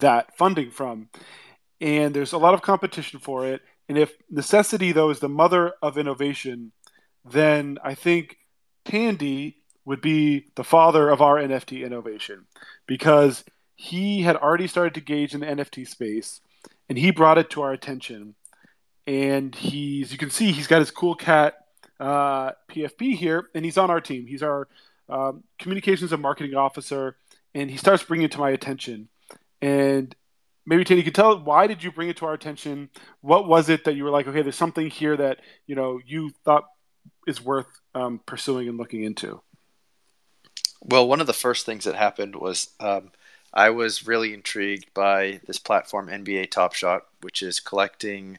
that 0.00 0.36
funding 0.36 0.70
from. 0.70 1.08
And 1.80 2.14
there's 2.14 2.32
a 2.32 2.38
lot 2.38 2.54
of 2.54 2.62
competition 2.62 3.20
for 3.20 3.46
it. 3.46 3.62
And 3.88 3.98
if 3.98 4.12
necessity, 4.30 4.92
though, 4.92 5.10
is 5.10 5.20
the 5.20 5.28
mother 5.28 5.72
of 5.82 5.98
innovation, 5.98 6.72
then 7.24 7.78
I 7.82 7.94
think 7.94 8.36
Tandy 8.84 9.56
would 9.84 10.00
be 10.00 10.46
the 10.56 10.64
father 10.64 11.08
of 11.08 11.20
our 11.20 11.36
NFT 11.36 11.84
innovation 11.84 12.46
because 12.86 13.44
he 13.74 14.22
had 14.22 14.36
already 14.36 14.66
started 14.66 14.94
to 14.94 15.00
gauge 15.00 15.34
in 15.34 15.40
the 15.40 15.46
NFT 15.46 15.88
space 15.88 16.40
and 16.88 16.98
he 16.98 17.10
brought 17.10 17.38
it 17.38 17.50
to 17.50 17.62
our 17.62 17.72
attention. 17.72 18.34
And 19.06 19.54
he's, 19.54 20.12
you 20.12 20.18
can 20.18 20.30
see, 20.30 20.52
he's 20.52 20.66
got 20.66 20.80
his 20.80 20.90
cool 20.90 21.14
cat 21.14 21.54
uh, 22.00 22.52
PFP 22.70 23.14
here, 23.14 23.50
and 23.54 23.64
he's 23.64 23.78
on 23.78 23.90
our 23.90 24.00
team. 24.00 24.26
He's 24.26 24.42
our 24.42 24.66
um, 25.08 25.44
communications 25.58 26.12
and 26.12 26.22
marketing 26.22 26.54
officer, 26.54 27.16
and 27.54 27.70
he 27.70 27.76
starts 27.76 28.02
bringing 28.02 28.24
it 28.24 28.32
to 28.32 28.38
my 28.38 28.50
attention. 28.50 29.08
And 29.60 30.14
maybe 30.64 30.84
Tandy, 30.84 31.00
you 31.00 31.04
can 31.04 31.12
tell 31.12 31.38
why 31.38 31.66
did 31.66 31.84
you 31.84 31.92
bring 31.92 32.08
it 32.08 32.16
to 32.18 32.26
our 32.26 32.32
attention? 32.32 32.88
What 33.20 33.46
was 33.46 33.68
it 33.68 33.84
that 33.84 33.94
you 33.94 34.04
were 34.04 34.10
like, 34.10 34.26
okay, 34.26 34.42
there's 34.42 34.56
something 34.56 34.88
here 34.88 35.16
that 35.16 35.40
you 35.66 35.74
know 35.74 36.00
you 36.04 36.30
thought 36.44 36.64
is 37.26 37.44
worth 37.44 37.68
um, 37.94 38.20
pursuing 38.24 38.68
and 38.68 38.78
looking 38.78 39.04
into? 39.04 39.42
Well, 40.82 41.06
one 41.06 41.20
of 41.20 41.26
the 41.26 41.34
first 41.34 41.66
things 41.66 41.84
that 41.84 41.94
happened 41.94 42.34
was 42.34 42.70
um, 42.80 43.10
I 43.52 43.68
was 43.68 44.06
really 44.06 44.32
intrigued 44.32 44.94
by 44.94 45.40
this 45.46 45.58
platform, 45.58 46.08
NBA 46.08 46.50
Top 46.50 46.72
Shot, 46.72 47.02
which 47.20 47.42
is 47.42 47.60
collecting 47.60 48.38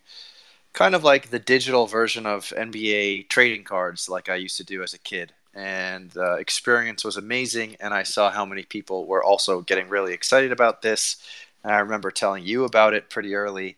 kind 0.73 0.95
of 0.95 1.03
like 1.03 1.29
the 1.29 1.39
digital 1.39 1.87
version 1.87 2.25
of 2.25 2.53
NBA 2.55 3.29
trading 3.29 3.63
cards, 3.63 4.07
like 4.09 4.29
I 4.29 4.35
used 4.35 4.57
to 4.57 4.63
do 4.63 4.83
as 4.83 4.93
a 4.93 4.99
kid. 4.99 5.33
And 5.53 6.09
the 6.11 6.35
experience 6.35 7.03
was 7.03 7.17
amazing, 7.17 7.75
and 7.81 7.93
I 7.93 8.03
saw 8.03 8.31
how 8.31 8.45
many 8.45 8.63
people 8.63 9.05
were 9.05 9.23
also 9.23 9.61
getting 9.61 9.89
really 9.89 10.13
excited 10.13 10.53
about 10.53 10.81
this. 10.81 11.17
And 11.63 11.73
I 11.73 11.79
remember 11.79 12.09
telling 12.09 12.45
you 12.45 12.63
about 12.63 12.93
it 12.93 13.09
pretty 13.09 13.35
early, 13.35 13.75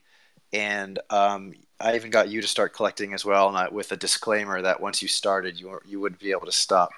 and 0.52 1.00
um, 1.10 1.56
I 1.80 1.96
even 1.96 2.12
got 2.12 2.30
you 2.30 2.42
to 2.42 2.48
start 2.48 2.76
collecting 2.76 3.14
as 3.14 3.26
well, 3.26 3.50
and 3.50 3.58
I, 3.58 3.70
with 3.70 3.92
a 3.92 3.98
disclaimer 3.98 4.62
that 4.62 4.82
once 4.82 5.02
you 5.02 5.08
started, 5.08 5.60
you 5.60 5.80
you 5.84 6.00
wouldn't 6.00 6.22
be 6.22 6.32
able 6.32 6.46
to 6.46 6.52
stop. 6.52 6.92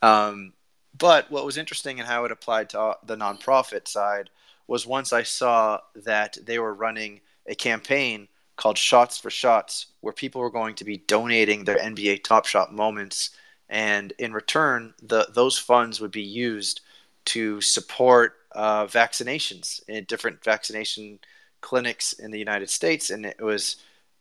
Um, 0.00 0.54
but 0.96 1.30
what 1.30 1.44
was 1.44 1.58
interesting 1.58 1.98
in 1.98 2.06
how 2.06 2.24
it 2.24 2.32
applied 2.32 2.70
to 2.70 2.80
uh, 2.80 2.94
the 3.04 3.16
nonprofit 3.16 3.88
side 3.88 4.30
was 4.66 4.86
once 4.86 5.12
I 5.12 5.22
saw 5.22 5.80
that 5.94 6.38
they 6.42 6.58
were 6.58 6.72
running 6.72 7.20
a 7.46 7.54
campaign 7.54 8.28
called 8.56 8.78
Shots 8.78 9.18
for 9.18 9.30
Shots, 9.30 9.86
where 10.00 10.12
people 10.12 10.40
were 10.40 10.50
going 10.50 10.74
to 10.76 10.84
be 10.84 10.98
donating 10.98 11.64
their 11.64 11.78
NBA 11.78 12.24
Top 12.24 12.46
Shot 12.46 12.72
moments, 12.72 13.30
and 13.68 14.12
in 14.18 14.32
return, 14.32 14.94
the 15.02 15.26
those 15.32 15.58
funds 15.58 16.00
would 16.00 16.10
be 16.10 16.22
used 16.22 16.80
to 17.26 17.60
support 17.60 18.34
uh, 18.52 18.86
vaccinations 18.86 19.80
in 19.88 20.04
different 20.04 20.44
vaccination 20.44 21.18
clinics 21.60 22.12
in 22.12 22.30
the 22.30 22.38
United 22.38 22.70
States, 22.70 23.10
and 23.10 23.26
it 23.26 23.40
was 23.40 23.76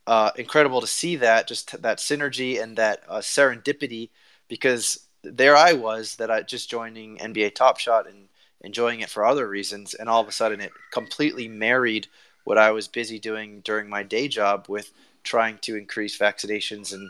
uh, 0.08 0.32
incredible 0.38 0.82
to 0.82 0.88
see 0.88 1.16
that 1.18 1.48
just 1.48 1.82
that 1.82 1.98
synergy 1.98 2.62
and 2.62 2.78
that 2.78 3.04
uh, 3.08 3.20
serendipity 3.20 4.10
because 4.48 5.08
there 5.24 5.56
I 5.56 5.74
was 5.74 6.18
that 6.18 6.30
I 6.32 6.42
just 6.42 6.70
joining 6.70 7.18
NBA 7.18 7.56
Top 7.56 7.80
Shot 7.80 8.08
and 8.08 8.28
enjoying 8.62 9.02
it 9.02 9.10
for 9.10 9.26
other 9.26 9.48
reasons, 9.48 9.94
and 9.94 10.10
all 10.10 10.22
of 10.22 10.28
a 10.28 10.32
sudden 10.32 10.62
it 10.62 10.72
completely 10.92 11.48
married 11.48 12.08
what 12.44 12.58
I 12.58 12.72
was 12.72 12.88
busy 12.88 13.20
doing 13.20 13.62
during 13.62 13.90
my 13.90 14.04
day 14.04 14.28
job 14.28 14.66
with 14.68 14.92
trying 15.24 15.58
to 15.60 15.76
increase 15.76 16.18
vaccinations 16.18 16.94
and 16.94 17.10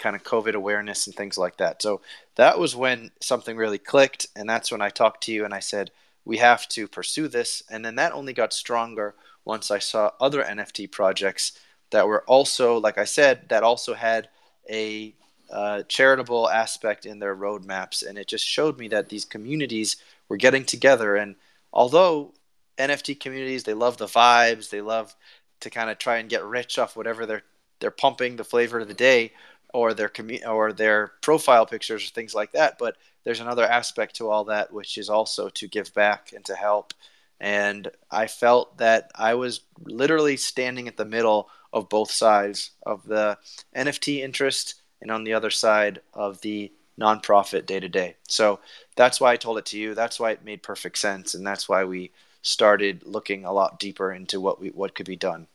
kind 0.00 0.16
of 0.16 0.24
COVID 0.24 0.54
awareness 0.54 1.06
and 1.06 1.14
things 1.14 1.38
like 1.38 1.58
that. 1.58 1.80
So 1.80 2.00
that 2.34 2.58
was 2.58 2.74
when 2.74 3.10
something 3.20 3.56
really 3.56 3.78
clicked, 3.78 4.26
and 4.34 4.48
that's 4.48 4.72
when 4.72 4.82
I 4.82 4.88
talked 4.88 5.24
to 5.24 5.32
you 5.32 5.44
and 5.44 5.54
I 5.54 5.60
said 5.60 5.90
we 6.24 6.38
have 6.38 6.68
to 6.68 6.88
pursue 6.88 7.28
this, 7.28 7.62
and 7.70 7.84
then 7.84 7.96
that 7.96 8.12
only 8.12 8.32
got 8.32 8.52
stronger 8.52 9.14
once 9.44 9.70
I 9.70 9.78
saw 9.78 10.12
other 10.20 10.42
NFT 10.42 10.90
projects 10.90 11.52
that 11.90 12.06
were 12.06 12.24
also, 12.26 12.78
like 12.78 12.98
I 12.98 13.04
said, 13.04 13.48
that 13.48 13.62
also 13.62 13.94
had 13.94 14.28
a 14.70 15.14
uh, 15.50 15.82
charitable 15.82 16.48
aspect 16.48 17.06
in 17.06 17.18
their 17.18 17.36
roadmaps, 17.36 18.06
and 18.06 18.16
it 18.16 18.28
just 18.28 18.46
showed 18.46 18.78
me 18.78 18.88
that 18.88 19.08
these 19.08 19.24
communities 19.24 19.96
were 20.28 20.36
getting 20.36 20.64
together. 20.64 21.16
And 21.16 21.36
although 21.72 22.32
NFT 22.78 23.18
communities 23.18 23.64
they 23.64 23.74
love 23.74 23.96
the 23.98 24.06
vibes, 24.06 24.70
they 24.70 24.80
love 24.80 25.14
to 25.60 25.70
kind 25.70 25.90
of 25.90 25.98
try 25.98 26.18
and 26.18 26.28
get 26.28 26.44
rich 26.44 26.78
off 26.78 26.96
whatever 26.96 27.26
they're 27.26 27.42
they're 27.80 27.90
pumping 27.90 28.36
the 28.36 28.44
flavor 28.44 28.80
of 28.80 28.88
the 28.88 28.94
day 28.94 29.32
or 29.74 29.92
their 29.94 30.08
commu- 30.08 30.46
or 30.46 30.72
their 30.72 31.12
profile 31.20 31.66
pictures 31.66 32.04
or 32.04 32.10
things 32.10 32.34
like 32.34 32.52
that. 32.52 32.78
But 32.78 32.96
there's 33.24 33.40
another 33.40 33.64
aspect 33.64 34.16
to 34.16 34.28
all 34.28 34.44
that, 34.44 34.72
which 34.72 34.98
is 34.98 35.08
also 35.08 35.48
to 35.48 35.68
give 35.68 35.92
back 35.94 36.32
and 36.32 36.44
to 36.44 36.54
help. 36.54 36.94
And 37.40 37.90
I 38.10 38.28
felt 38.28 38.78
that 38.78 39.10
I 39.16 39.34
was 39.34 39.62
literally 39.84 40.36
standing 40.36 40.86
at 40.86 40.96
the 40.96 41.04
middle 41.04 41.48
of 41.72 41.88
both 41.88 42.10
sides 42.10 42.70
of 42.84 43.04
the 43.04 43.38
NFT 43.74 44.20
interest 44.20 44.76
and 45.00 45.10
on 45.10 45.24
the 45.24 45.34
other 45.34 45.50
side 45.50 46.00
of 46.14 46.40
the 46.42 46.70
nonprofit 47.00 47.66
day 47.66 47.80
to 47.80 47.88
day. 47.88 48.16
So 48.28 48.60
that's 48.94 49.20
why 49.20 49.32
I 49.32 49.36
told 49.36 49.58
it 49.58 49.66
to 49.66 49.78
you. 49.78 49.94
That's 49.94 50.20
why 50.20 50.30
it 50.30 50.44
made 50.44 50.62
perfect 50.62 50.98
sense, 50.98 51.34
and 51.34 51.44
that's 51.46 51.68
why 51.68 51.84
we 51.84 52.12
started 52.42 53.04
looking 53.06 53.44
a 53.44 53.52
lot 53.52 53.78
deeper 53.78 54.12
into 54.12 54.40
what 54.40 54.60
we 54.60 54.68
what 54.70 54.94
could 54.94 55.06
be 55.06 55.16
done. 55.16 55.46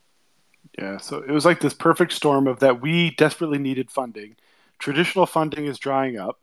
Yeah, 0.78 0.98
so 0.98 1.18
it 1.18 1.30
was 1.30 1.44
like 1.44 1.60
this 1.60 1.74
perfect 1.74 2.12
storm 2.12 2.46
of 2.46 2.60
that 2.60 2.80
we 2.80 3.10
desperately 3.12 3.58
needed 3.58 3.90
funding. 3.90 4.36
Traditional 4.78 5.26
funding 5.26 5.66
is 5.66 5.78
drying 5.78 6.18
up. 6.18 6.40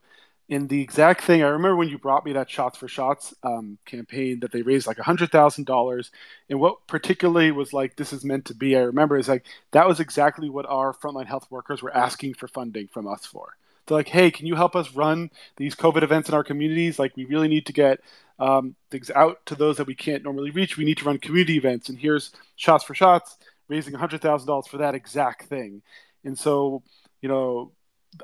And 0.48 0.68
the 0.68 0.80
exact 0.80 1.22
thing 1.22 1.42
I 1.42 1.48
remember 1.48 1.74
when 1.76 1.88
you 1.88 1.98
brought 1.98 2.24
me 2.24 2.32
that 2.34 2.48
Shots 2.48 2.78
for 2.78 2.86
Shots 2.86 3.34
um, 3.42 3.78
campaign 3.84 4.40
that 4.40 4.52
they 4.52 4.62
raised 4.62 4.86
like 4.86 4.98
hundred 4.98 5.32
thousand 5.32 5.66
dollars, 5.66 6.12
and 6.48 6.60
what 6.60 6.86
particularly 6.86 7.50
was 7.50 7.72
like 7.72 7.96
this 7.96 8.12
is 8.12 8.24
meant 8.24 8.44
to 8.46 8.54
be. 8.54 8.76
I 8.76 8.80
remember 8.82 9.18
is 9.18 9.28
like 9.28 9.44
that 9.72 9.88
was 9.88 9.98
exactly 9.98 10.48
what 10.48 10.66
our 10.66 10.92
frontline 10.94 11.26
health 11.26 11.48
workers 11.50 11.82
were 11.82 11.94
asking 11.96 12.34
for 12.34 12.46
funding 12.46 12.86
from 12.88 13.08
us 13.08 13.26
for. 13.26 13.56
They're 13.86 13.96
like, 13.98 14.08
hey, 14.08 14.30
can 14.30 14.46
you 14.46 14.54
help 14.56 14.74
us 14.76 14.94
run 14.94 15.30
these 15.56 15.74
COVID 15.74 16.02
events 16.02 16.28
in 16.28 16.34
our 16.34 16.44
communities? 16.44 16.98
Like, 16.98 17.16
we 17.16 17.24
really 17.24 17.48
need 17.48 17.66
to 17.66 17.72
get 17.72 18.00
um, 18.38 18.74
things 18.90 19.10
out 19.10 19.44
to 19.46 19.54
those 19.54 19.76
that 19.78 19.86
we 19.86 19.94
can't 19.94 20.22
normally 20.22 20.50
reach. 20.50 20.76
We 20.76 20.84
need 20.84 20.98
to 20.98 21.04
run 21.04 21.18
community 21.18 21.56
events, 21.56 21.88
and 21.88 21.98
here's 21.98 22.32
Shots 22.56 22.84
for 22.84 22.94
Shots 22.94 23.36
raising 23.68 23.94
hundred 23.94 24.20
thousand 24.22 24.46
dollars 24.46 24.66
for 24.66 24.78
that 24.78 24.94
exact 24.94 25.44
thing. 25.46 25.82
And 26.24 26.38
so, 26.38 26.82
you 27.20 27.28
know, 27.28 27.72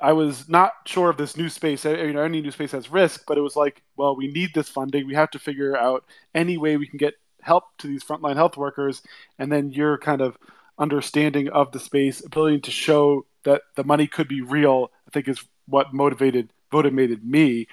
I 0.01 0.13
was 0.13 0.49
not 0.49 0.73
sure 0.87 1.11
of 1.11 1.17
this 1.17 1.37
new 1.37 1.49
space. 1.49 1.85
You 1.85 2.13
know, 2.13 2.23
any 2.23 2.41
new 2.41 2.51
space 2.51 2.73
has 2.73 2.91
risk, 2.91 3.25
but 3.27 3.39
it 3.39 3.43
was 3.43 3.57
like, 3.57 3.83
well, 3.97 4.17
we 4.17 4.29
need 4.29 4.51
this 4.55 4.69
funding. 4.69 5.07
We 5.07 5.15
have 5.15 5.31
to 5.33 5.39
figure 5.39 5.77
out 5.77 6.05
any 6.35 6.57
way 6.57 6.77
we 6.77 6.87
can 6.87 6.99
get 6.99 7.15
help 7.43 7.65
to 7.79 7.89
these 7.89 8.05
frontline 8.05 8.37
health 8.37 8.57
workers, 8.57 9.03
and 9.39 9.51
then 9.51 9.73
your 9.73 9.99
kind 9.99 10.21
of 10.21 10.39
understanding 10.79 11.49
of 11.49 11.73
the 11.73 11.81
space, 11.81 12.25
ability 12.25 12.61
to 12.61 12.71
show 12.71 13.27
that 13.45 13.63
the 13.77 13.85
money 13.85 14.07
could 14.07 14.29
be 14.29 14.41
real, 14.41 14.91
I 15.07 15.11
think 15.11 15.29
is 15.29 15.43
what 15.67 15.93
motivated 15.93 16.53
motivated 16.73 17.25
me. 17.25 17.69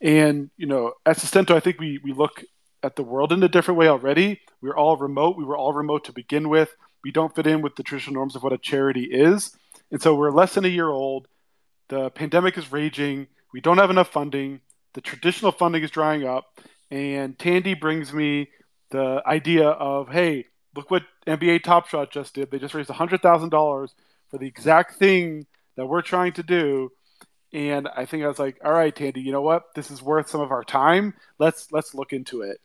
And 0.00 0.50
you 0.56 0.66
know, 0.66 0.92
at 1.04 1.18
Sustento, 1.18 1.56
I 1.56 1.60
think 1.60 1.78
we 1.80 2.00
we 2.02 2.12
look 2.12 2.44
at 2.82 2.96
the 2.96 3.02
world 3.02 3.32
in 3.32 3.42
a 3.42 3.48
different 3.48 3.78
way 3.78 3.88
already. 3.88 4.40
We're 4.60 4.76
all 4.76 4.96
remote. 4.96 5.36
We 5.36 5.44
were 5.44 5.56
all 5.56 5.72
remote 5.72 6.04
to 6.04 6.12
begin 6.12 6.48
with. 6.48 6.74
We 7.02 7.10
don't 7.10 7.34
fit 7.34 7.46
in 7.46 7.62
with 7.62 7.76
the 7.76 7.82
traditional 7.82 8.14
norms 8.14 8.36
of 8.36 8.42
what 8.42 8.52
a 8.52 8.58
charity 8.58 9.04
is, 9.04 9.56
and 9.90 10.00
so 10.00 10.14
we're 10.14 10.30
less 10.30 10.54
than 10.54 10.64
a 10.64 10.68
year 10.68 10.88
old 10.88 11.28
the 11.88 12.10
pandemic 12.10 12.56
is 12.58 12.70
raging. 12.70 13.26
We 13.52 13.60
don't 13.60 13.78
have 13.78 13.90
enough 13.90 14.12
funding. 14.12 14.60
The 14.94 15.00
traditional 15.00 15.52
funding 15.52 15.82
is 15.82 15.90
drying 15.90 16.26
up. 16.26 16.44
And 16.90 17.38
Tandy 17.38 17.74
brings 17.74 18.12
me 18.12 18.50
the 18.90 19.22
idea 19.26 19.68
of, 19.68 20.08
hey, 20.08 20.46
look 20.74 20.90
what 20.90 21.04
NBA 21.26 21.62
Top 21.62 21.88
Shot 21.88 22.10
just 22.10 22.34
did. 22.34 22.50
They 22.50 22.58
just 22.58 22.74
raised 22.74 22.90
$100,000 22.90 23.88
for 24.30 24.38
the 24.38 24.46
exact 24.46 24.96
thing 24.96 25.46
that 25.76 25.86
we're 25.86 26.02
trying 26.02 26.32
to 26.34 26.42
do. 26.42 26.90
And 27.52 27.88
I 27.88 28.04
think 28.04 28.24
I 28.24 28.28
was 28.28 28.38
like, 28.38 28.58
all 28.64 28.72
right, 28.72 28.94
Tandy, 28.94 29.22
you 29.22 29.32
know 29.32 29.42
what? 29.42 29.74
This 29.74 29.90
is 29.90 30.02
worth 30.02 30.28
some 30.28 30.40
of 30.40 30.50
our 30.50 30.64
time. 30.64 31.14
Let's 31.38 31.72
let's 31.72 31.94
look 31.94 32.12
into 32.12 32.42
it. 32.42 32.60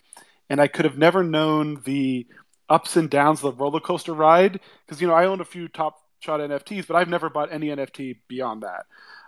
And 0.49 0.59
I 0.59 0.67
could 0.67 0.85
have 0.85 0.97
never 0.97 1.23
known 1.23 1.81
the 1.85 2.27
ups 2.69 2.97
and 2.97 3.09
downs 3.09 3.43
of 3.43 3.57
the 3.57 3.63
roller 3.63 3.79
coaster 3.79 4.13
ride 4.13 4.59
because 4.85 5.01
you 5.01 5.07
know 5.07 5.13
I 5.13 5.25
own 5.25 5.41
a 5.41 5.45
few 5.45 5.67
top 5.67 5.99
shot 6.19 6.39
NFTs, 6.39 6.87
but 6.87 6.95
I've 6.95 7.09
never 7.09 7.29
bought 7.29 7.51
any 7.51 7.67
NFT 7.67 8.17
beyond 8.27 8.63
that. 8.63 8.85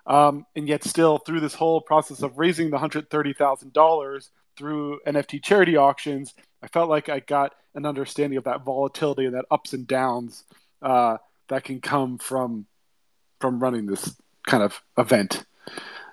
Um, 0.08 0.46
and 0.56 0.68
yet, 0.68 0.84
still, 0.84 1.18
through 1.18 1.40
this 1.40 1.54
whole 1.54 1.82
process 1.82 2.22
of 2.22 2.38
raising 2.38 2.70
the 2.70 2.78
hundred 2.78 3.10
thirty 3.10 3.34
thousand 3.34 3.74
dollars 3.74 4.32
through 4.58 5.00
NFT 5.08 5.42
charity 5.44 5.78
auctions, 5.78 6.34
I 6.62 6.68
felt 6.68 6.90
like 6.90 7.10
I 7.10 7.20
got 7.20 7.54
an 7.76 7.86
understanding 7.86 8.38
of 8.38 8.44
that 8.46 8.64
volatility 8.64 9.26
and 9.26 9.36
that 9.36 9.46
ups 9.52 9.74
and 9.74 9.88
downs 9.88 10.44
uh, 10.82 11.18
that 11.48 11.64
can 11.64 11.82
come 11.82 12.18
from 12.18 12.66
from 13.40 13.60
running 13.60 13.86
this 13.86 14.16
kind 14.46 14.64
of 14.64 14.82
event. 14.98 15.46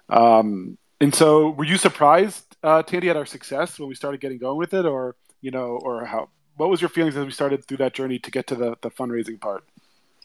Um, 0.08 0.78
and 1.00 1.14
so, 1.14 1.50
were 1.50 1.64
you 1.64 1.76
surprised, 1.76 2.56
uh, 2.62 2.82
Tandy, 2.82 3.10
at 3.10 3.16
our 3.16 3.26
success 3.26 3.78
when 3.78 3.88
we 3.88 3.94
started 3.94 4.20
getting 4.20 4.38
going 4.38 4.58
with 4.58 4.74
it, 4.74 4.86
or 4.86 5.16
you 5.40 5.50
know, 5.50 5.78
or 5.82 6.04
how 6.04 6.28
what 6.56 6.70
was 6.70 6.80
your 6.80 6.90
feelings 6.90 7.16
as 7.16 7.24
we 7.24 7.32
started 7.32 7.64
through 7.64 7.78
that 7.78 7.94
journey 7.94 8.18
to 8.18 8.30
get 8.30 8.46
to 8.48 8.54
the, 8.54 8.76
the 8.82 8.90
fundraising 8.90 9.40
part? 9.40 9.64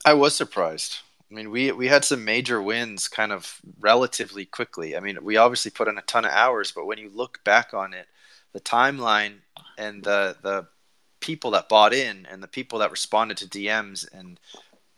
I 0.05 0.13
was 0.13 0.35
surprised. 0.35 0.99
I 1.29 1.33
mean, 1.33 1.49
we 1.49 1.71
we 1.71 1.87
had 1.87 2.05
some 2.05 2.23
major 2.23 2.61
wins 2.61 3.07
kind 3.07 3.31
of 3.31 3.59
relatively 3.79 4.45
quickly. 4.45 4.95
I 4.95 4.99
mean, 4.99 5.17
we 5.23 5.37
obviously 5.37 5.71
put 5.71 5.87
in 5.87 5.97
a 5.97 6.03
ton 6.03 6.25
of 6.25 6.31
hours, 6.31 6.71
but 6.71 6.85
when 6.85 6.97
you 6.97 7.09
look 7.09 7.43
back 7.43 7.73
on 7.73 7.93
it, 7.93 8.07
the 8.53 8.61
timeline 8.61 9.39
and 9.77 10.03
the 10.03 10.37
the 10.41 10.67
people 11.19 11.51
that 11.51 11.67
bought 11.67 11.93
in 11.93 12.25
and 12.27 12.41
the 12.41 12.47
people 12.47 12.79
that 12.79 12.91
responded 12.91 13.37
to 13.37 13.47
DMs 13.47 14.07
and 14.13 14.39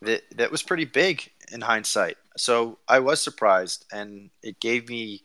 that 0.02 0.24
that 0.36 0.52
was 0.52 0.62
pretty 0.62 0.86
big 0.86 1.32
in 1.52 1.62
hindsight. 1.62 2.18
So 2.40 2.78
I 2.88 3.00
was 3.00 3.22
surprised, 3.22 3.86
and 3.92 4.30
it 4.42 4.60
gave 4.62 4.88
me 4.88 5.24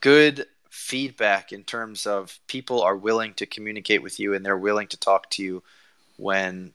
good 0.00 0.46
feedback 0.70 1.52
in 1.52 1.62
terms 1.62 2.06
of 2.06 2.40
people 2.46 2.80
are 2.80 2.96
willing 2.96 3.34
to 3.34 3.44
communicate 3.44 4.02
with 4.02 4.18
you 4.18 4.32
and 4.32 4.44
they're 4.44 4.56
willing 4.56 4.88
to 4.88 4.96
talk 4.96 5.28
to 5.28 5.42
you 5.42 5.62
when 6.16 6.72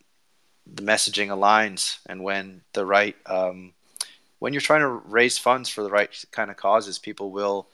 the 0.72 0.84
messaging 0.84 1.30
aligns 1.30 1.98
and 2.06 2.24
when 2.24 2.62
the 2.74 2.86
right 2.86 3.16
um, 3.26 3.74
when 4.38 4.54
you're 4.54 4.62
trying 4.62 4.82
to 4.82 4.88
raise 4.88 5.40
funds 5.40 5.68
for 5.68 5.82
the 5.82 5.90
right 5.90 6.24
kind 6.32 6.52
of 6.52 6.58
causes 6.58 7.00
people 7.00 7.32
will 7.32 7.68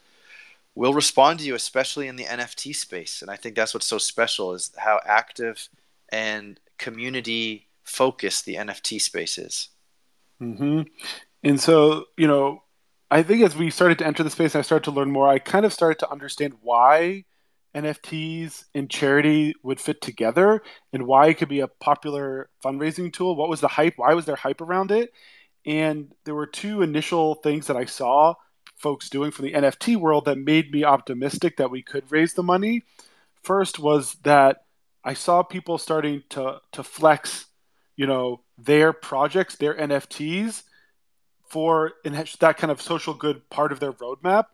will 0.75 0.93
respond 0.93 1.39
to 1.39 1.45
you 1.45 1.55
especially 1.55 2.07
in 2.07 2.15
the 2.15 2.23
nft 2.23 2.73
space. 2.73 3.21
And 3.21 3.29
i 3.29 3.35
think 3.35 3.55
that's 3.55 3.73
what's 3.73 3.87
so 3.87 3.97
special 3.97 4.53
is 4.53 4.71
how 4.77 5.01
active 5.05 5.67
and 6.07 6.57
community 6.77 7.67
focused 7.83 8.45
the 8.45 8.55
nft 8.55 9.01
space 9.01 9.37
is. 9.37 9.67
Hmm 10.39 10.83
And 11.43 11.59
so, 11.59 12.05
you 12.17 12.27
know, 12.27 12.63
I 13.11 13.21
think 13.21 13.43
as 13.43 13.55
we 13.55 13.69
started 13.69 13.99
to 13.99 14.07
enter 14.07 14.23
the 14.23 14.29
space 14.29 14.55
and 14.55 14.59
I 14.59 14.63
started 14.63 14.85
to 14.85 14.91
learn 14.91 15.11
more, 15.11 15.27
I 15.27 15.39
kind 15.39 15.65
of 15.65 15.73
started 15.73 15.99
to 15.99 16.09
understand 16.09 16.55
why 16.61 17.25
NFTs 17.75 18.65
and 18.73 18.89
charity 18.89 19.53
would 19.61 19.79
fit 19.79 20.01
together 20.01 20.61
and 20.93 21.05
why 21.05 21.27
it 21.27 21.35
could 21.35 21.49
be 21.49 21.59
a 21.59 21.67
popular 21.67 22.49
fundraising 22.63 23.11
tool. 23.11 23.35
What 23.35 23.49
was 23.49 23.61
the 23.61 23.67
hype? 23.67 23.95
Why 23.97 24.13
was 24.13 24.25
there 24.25 24.35
hype 24.35 24.61
around 24.61 24.91
it? 24.91 25.11
And 25.65 26.13
there 26.23 26.35
were 26.35 26.47
two 26.47 26.81
initial 26.81 27.35
things 27.35 27.67
that 27.67 27.77
I 27.77 27.85
saw 27.85 28.35
folks 28.75 29.09
doing 29.09 29.31
from 29.31 29.45
the 29.45 29.53
NFT 29.53 29.95
world 29.95 30.25
that 30.25 30.37
made 30.37 30.71
me 30.71 30.83
optimistic 30.83 31.57
that 31.57 31.71
we 31.71 31.81
could 31.81 32.11
raise 32.11 32.33
the 32.33 32.43
money. 32.43 32.83
First 33.43 33.79
was 33.79 34.15
that 34.23 34.65
I 35.03 35.13
saw 35.13 35.43
people 35.43 35.77
starting 35.77 36.23
to 36.29 36.61
to 36.71 36.83
flex, 36.83 37.45
you 37.95 38.07
know, 38.07 38.41
their 38.57 38.93
projects, 38.93 39.55
their 39.55 39.75
NFTs 39.75 40.63
for 41.53 41.93
that 42.39 42.57
kind 42.57 42.71
of 42.71 42.81
social 42.81 43.13
good 43.13 43.47
part 43.49 43.71
of 43.71 43.79
their 43.79 43.93
roadmap 43.93 44.45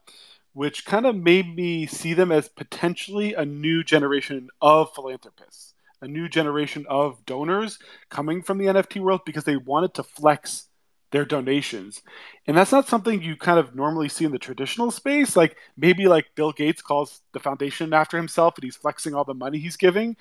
which 0.53 0.85
kind 0.85 1.05
of 1.05 1.15
made 1.15 1.55
me 1.55 1.85
see 1.85 2.13
them 2.13 2.31
as 2.31 2.49
potentially 2.49 3.33
a 3.33 3.45
new 3.45 3.83
generation 3.83 4.49
of 4.61 4.93
philanthropists, 4.93 5.73
a 6.01 6.07
new 6.07 6.27
generation 6.27 6.85
of 6.89 7.25
donors 7.25 7.79
coming 8.09 8.41
from 8.41 8.57
the 8.57 8.65
NFT 8.65 8.99
world 8.99 9.21
because 9.25 9.43
they 9.43 9.57
wanted 9.57 9.93
to 9.93 10.03
flex 10.03 10.65
their 11.11 11.25
donations. 11.25 12.01
And 12.45 12.57
that's 12.57 12.71
not 12.71 12.87
something 12.87 13.21
you 13.21 13.35
kind 13.35 13.57
of 13.59 13.75
normally 13.75 14.09
see 14.09 14.25
in 14.25 14.31
the 14.31 14.37
traditional 14.37 14.91
space. 14.91 15.35
Like 15.35 15.57
maybe 15.77 16.07
like 16.07 16.35
Bill 16.35 16.51
Gates 16.51 16.81
calls 16.81 17.21
the 17.33 17.39
foundation 17.39 17.93
after 17.93 18.17
himself 18.17 18.55
and 18.57 18.63
he's 18.63 18.75
flexing 18.75 19.15
all 19.15 19.23
the 19.23 19.33
money 19.33 19.59
he's 19.59 19.77
giving. 19.77 20.17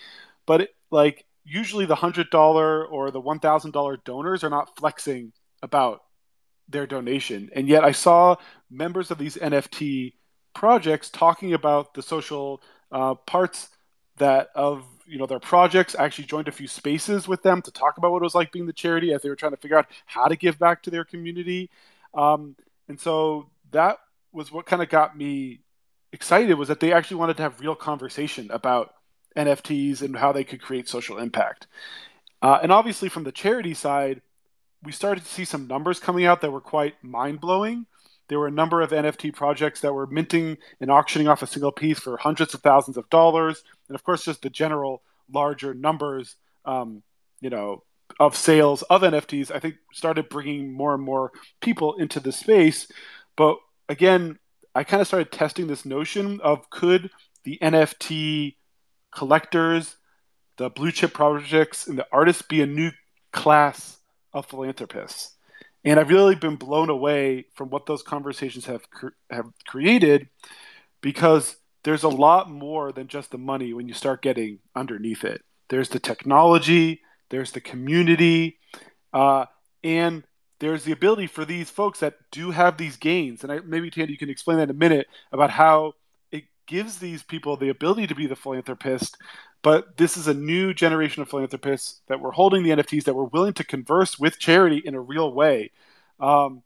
But 0.47 0.63
it, 0.63 0.75
like 0.91 1.27
usually 1.45 1.85
the 1.85 1.97
$100 1.97 2.93
or 2.93 3.11
the 3.11 3.21
$1,000 3.21 4.05
donors 4.05 4.45
are 4.45 4.51
not 4.51 4.79
flexing 4.79 5.33
about 5.63 6.03
their 6.69 6.87
donation. 6.87 7.51
And 7.55 7.69
yet 7.69 7.85
I 7.85 7.93
saw 7.93 8.37
members 8.71 9.11
of 9.11 9.19
these 9.19 9.37
NFT 9.37 10.15
projects 10.55 11.11
talking 11.11 11.55
about 11.55 11.95
the 11.95 12.03
social 12.03 12.63
uh, 12.91 13.15
parts 13.15 13.69
that 14.19 14.51
of 14.55 14.85
you 15.07 15.19
know 15.19 15.27
their 15.27 15.41
projects. 15.41 15.95
I 15.95 16.05
actually 16.05 16.25
joined 16.25 16.49
a 16.49 16.53
few 16.53 16.69
spaces 16.69 17.27
with 17.27 17.43
them 17.43 17.63
to 17.63 17.71
talk 17.71 17.97
about 17.99 18.13
what 18.13 18.23
it 18.23 18.25
was 18.25 18.35
like 18.35 18.53
being 18.53 18.67
the 18.67 18.73
charity 18.73 19.13
as 19.13 19.23
they 19.23 19.29
were 19.29 19.37
trying 19.37 19.53
to 19.53 19.57
figure 19.57 19.79
out 19.79 19.87
how 20.07 20.27
to 20.27 20.37
give 20.37 20.59
back 20.59 20.83
to 20.83 20.91
their 20.91 21.05
community. 21.05 21.71
Um, 22.15 22.57
and 22.89 23.01
so 23.01 23.49
that 23.71 23.99
was 24.33 24.53
what 24.53 24.67
kind 24.67 24.83
of 24.83 24.89
got 24.89 25.17
me 25.17 25.61
excited 26.13 26.55
was 26.55 26.69
that 26.69 26.81
they 26.81 26.93
actually 26.93 27.19
wanted 27.19 27.37
to 27.39 27.43
have 27.43 27.61
real 27.61 27.75
conversation 27.75 28.51
about 28.51 28.95
NFTs 29.37 30.03
and 30.03 30.17
how 30.17 30.33
they 30.33 30.45
could 30.45 30.61
create 30.61 30.89
social 30.89 31.19
impact. 31.19 31.67
Uh, 32.41 32.59
and 32.63 32.73
obviously, 32.73 33.09
from 33.09 33.25
the 33.25 33.33
charity 33.33 33.75
side, 33.75 34.21
we 34.83 34.93
started 34.93 35.25
to 35.25 35.31
see 35.31 35.45
some 35.45 35.67
numbers 35.67 36.01
coming 36.01 36.25
out 36.25 36.41
that 36.41 36.53
were 36.53 36.61
quite 36.61 37.03
mind 37.03 37.41
blowing. 37.41 37.87
There 38.29 38.39
were 38.39 38.47
a 38.47 38.53
number 38.53 38.81
of 38.81 38.91
NFT 38.91 39.35
projects 39.35 39.81
that 39.81 39.95
were 39.95 40.07
minting 40.07 40.59
and 40.81 40.91
auctioning 40.91 41.29
off 41.29 41.43
a 41.43 41.47
single 41.47 41.73
piece 41.73 41.99
for 41.99 42.17
hundreds 42.17 42.55
of 42.55 42.61
thousands 42.61 42.97
of 42.97 43.09
dollars, 43.11 43.63
and 43.89 43.95
of 43.95 44.05
course, 44.05 44.25
just 44.25 44.43
the 44.43 44.51
general 44.51 45.03
larger 45.33 45.75
numbers, 45.75 46.37
um, 46.65 47.03
you 47.41 47.51
know, 47.51 47.83
of 48.21 48.37
sales 48.37 48.83
of 48.83 49.03
NFTs. 49.03 49.51
I 49.51 49.61
think 49.61 49.77
started 49.93 50.29
bringing 50.29 50.73
more 50.73 50.95
and 50.95 51.03
more 51.03 51.33
people 51.61 51.97
into 51.97 52.21
the 52.21 52.33
space. 52.33 52.87
But 53.37 53.59
again, 53.89 54.39
I 54.75 54.85
kind 54.85 55.01
of 55.01 55.07
started 55.07 55.33
testing 55.33 55.67
this 55.67 55.85
notion 55.85 56.41
of 56.43 56.69
could 56.71 57.11
the 57.45 57.59
NFT 57.63 58.57
collectors, 59.15 59.97
the 60.59 60.69
blue 60.69 60.93
chip 60.93 61.15
projects, 61.15 61.87
and 61.87 61.99
the 61.99 62.07
artists 62.13 62.43
be 62.43 62.61
a 62.61 62.67
new 62.67 62.91
class 63.33 63.98
of 64.39 64.47
philanthropists? 64.47 65.39
and 65.85 65.99
I've 65.99 66.11
really 66.11 66.35
been 66.35 66.57
blown 66.57 66.91
away 66.91 67.47
from 67.55 67.71
what 67.71 67.87
those 67.87 68.03
conversations 68.03 68.67
have 68.67 68.83
have 69.31 69.47
created, 69.67 70.29
because 71.01 71.57
there's 71.85 72.03
a 72.03 72.09
lot 72.09 72.51
more 72.51 72.93
than 72.93 73.09
just 73.09 73.31
the 73.31 73.39
money 73.39 73.73
when 73.73 73.89
you 73.89 73.95
start 73.95 74.23
getting 74.23 74.59
underneath 74.75 75.25
it. 75.25 75.43
There's 75.69 75.89
the 75.89 76.01
technology, 76.01 77.01
there's 77.31 77.53
the 77.53 77.61
community, 77.61 78.59
uh, 79.13 79.47
and 79.85 80.25
there's 80.61 80.85
the 80.85 80.93
ability 80.93 81.29
for 81.29 81.45
these 81.45 81.71
folks 81.71 82.01
that 82.01 82.15
do 82.33 82.51
have 82.51 82.77
these 82.77 82.97
gains. 82.97 83.45
And 83.45 83.53
I, 83.53 83.61
maybe 83.61 83.91
Tandy, 83.91 84.13
you 84.13 84.19
can 84.19 84.31
explain 84.31 84.59
that 84.59 84.65
in 84.65 84.71
a 84.71 84.75
minute 84.75 85.07
about 85.31 85.51
how 85.51 85.93
it 86.33 86.45
gives 86.67 86.99
these 86.99 87.23
people 87.23 87.57
the 87.57 87.69
ability 87.69 88.09
to 88.09 88.15
be 88.15 88.27
the 88.27 88.35
philanthropist. 88.35 89.17
But 89.63 89.97
this 89.97 90.17
is 90.17 90.29
a 90.29 90.35
new 90.35 90.73
generation 90.73 91.23
of 91.23 91.29
philanthropists 91.29 92.01
that 92.07 92.21
were 92.21 92.31
holding 92.33 92.63
the 92.63 92.71
NFTs 92.71 93.05
that 93.05 93.15
were 93.15 93.25
willing 93.25 93.55
to 93.55 93.65
converse 93.65 94.19
with 94.19 94.39
charity 94.39 94.81
in 94.85 94.95
a 94.95 95.01
real 95.01 95.33
way. 95.33 95.73
Um, 96.21 96.63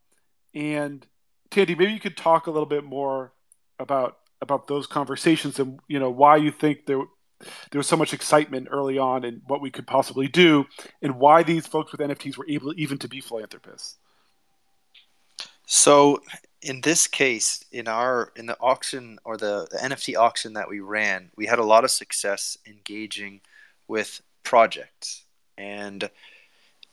and 0.55 1.07
Tandy, 1.51 1.75
maybe 1.75 1.93
you 1.93 2.01
could 2.01 2.17
talk 2.17 2.47
a 2.47 2.51
little 2.51 2.67
bit 2.67 2.85
more 2.85 3.33
about 3.79 4.19
about 4.41 4.67
those 4.67 4.89
conversations 4.89 5.61
and 5.61 5.79
you 5.87 6.01
know 6.01 6.11
why 6.11 6.37
you 6.37 6.51
think 6.51 6.87
there 6.87 7.01
there 7.71 7.79
was 7.79 7.87
so 7.87 7.97
much 7.97 8.13
excitement 8.13 8.69
early 8.71 8.99
on 8.99 9.25
and 9.25 9.43
what 9.47 9.61
we 9.61 9.71
could 9.71 9.87
possibly 9.87 10.29
do 10.29 10.65
and 11.01 11.19
why 11.19 11.43
these 11.43 11.67
folks 11.67 11.93
with 11.93 12.01
NFTs 12.01 12.37
were 12.37 12.49
able 12.49 12.73
even 12.77 12.99
to 12.99 13.09
be 13.09 13.21
philanthropists. 13.21 13.97
So 15.67 16.21
in 16.63 16.81
this 16.81 17.09
case, 17.09 17.65
in 17.73 17.89
our 17.89 18.33
in 18.37 18.47
the 18.47 18.57
auction 18.61 19.19
or 19.25 19.37
the, 19.37 19.67
the 19.71 19.79
NFT 19.79 20.17
auction 20.17 20.55
that 20.55 20.69
we 20.69 20.81
ran, 20.81 21.31
we 21.37 21.47
had 21.47 21.59
a 21.59 21.65
lot 21.65 21.85
of 21.85 21.91
success 21.91 22.57
engaging 22.67 23.41
with 23.89 24.23
projects. 24.45 25.25
And 25.59 26.09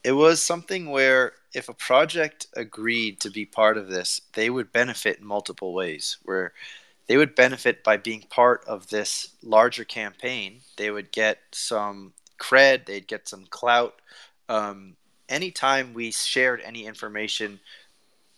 it 0.04 0.14
was 0.14 0.42
something 0.42 0.90
where 0.90 1.34
if 1.54 1.70
a 1.70 1.74
project 1.74 2.48
agreed 2.56 3.20
to 3.22 3.30
be 3.30 3.46
part 3.46 3.78
of 3.78 3.90
this, 3.90 4.22
they 4.34 4.50
would 4.50 4.72
benefit 4.72 5.20
in 5.20 5.26
multiple 5.26 5.74
ways. 5.74 6.18
Where 6.24 6.54
they 7.08 7.18
would 7.18 7.36
benefit 7.36 7.84
by 7.84 7.98
being 7.98 8.22
part 8.30 8.64
of 8.66 8.90
this 8.90 9.36
larger 9.44 9.84
campaign. 9.84 10.62
They 10.78 10.92
would 10.92 11.12
get 11.12 11.40
some 11.52 12.14
cred, 12.40 12.86
they'd 12.86 13.08
get 13.08 13.28
some 13.28 13.46
clout. 13.50 14.02
Um, 14.48 14.96
anytime 15.28 15.94
we 15.94 16.12
shared 16.12 16.62
any 16.64 16.86
information 16.86 17.60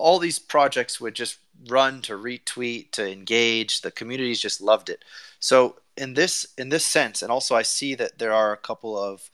all 0.02 0.20
these 0.20 0.40
projects 0.40 1.00
would 1.00 1.16
just 1.16 1.38
run 1.70 2.02
to 2.02 2.14
retweet 2.14 2.92
to 2.92 3.10
engage. 3.10 3.82
The 3.82 3.92
communities 3.92 4.42
just 4.42 4.62
loved 4.62 4.90
it. 4.90 5.04
So 5.40 5.78
in 5.98 6.14
this 6.14 6.48
in 6.58 6.70
this 6.70 6.86
sense 6.86 7.22
and 7.22 7.30
also 7.30 7.54
i 7.54 7.62
see 7.62 7.96
that 7.96 8.18
there 8.18 8.32
are 8.32 8.54
a 8.54 8.58
couple 8.58 8.98
of 8.98 9.30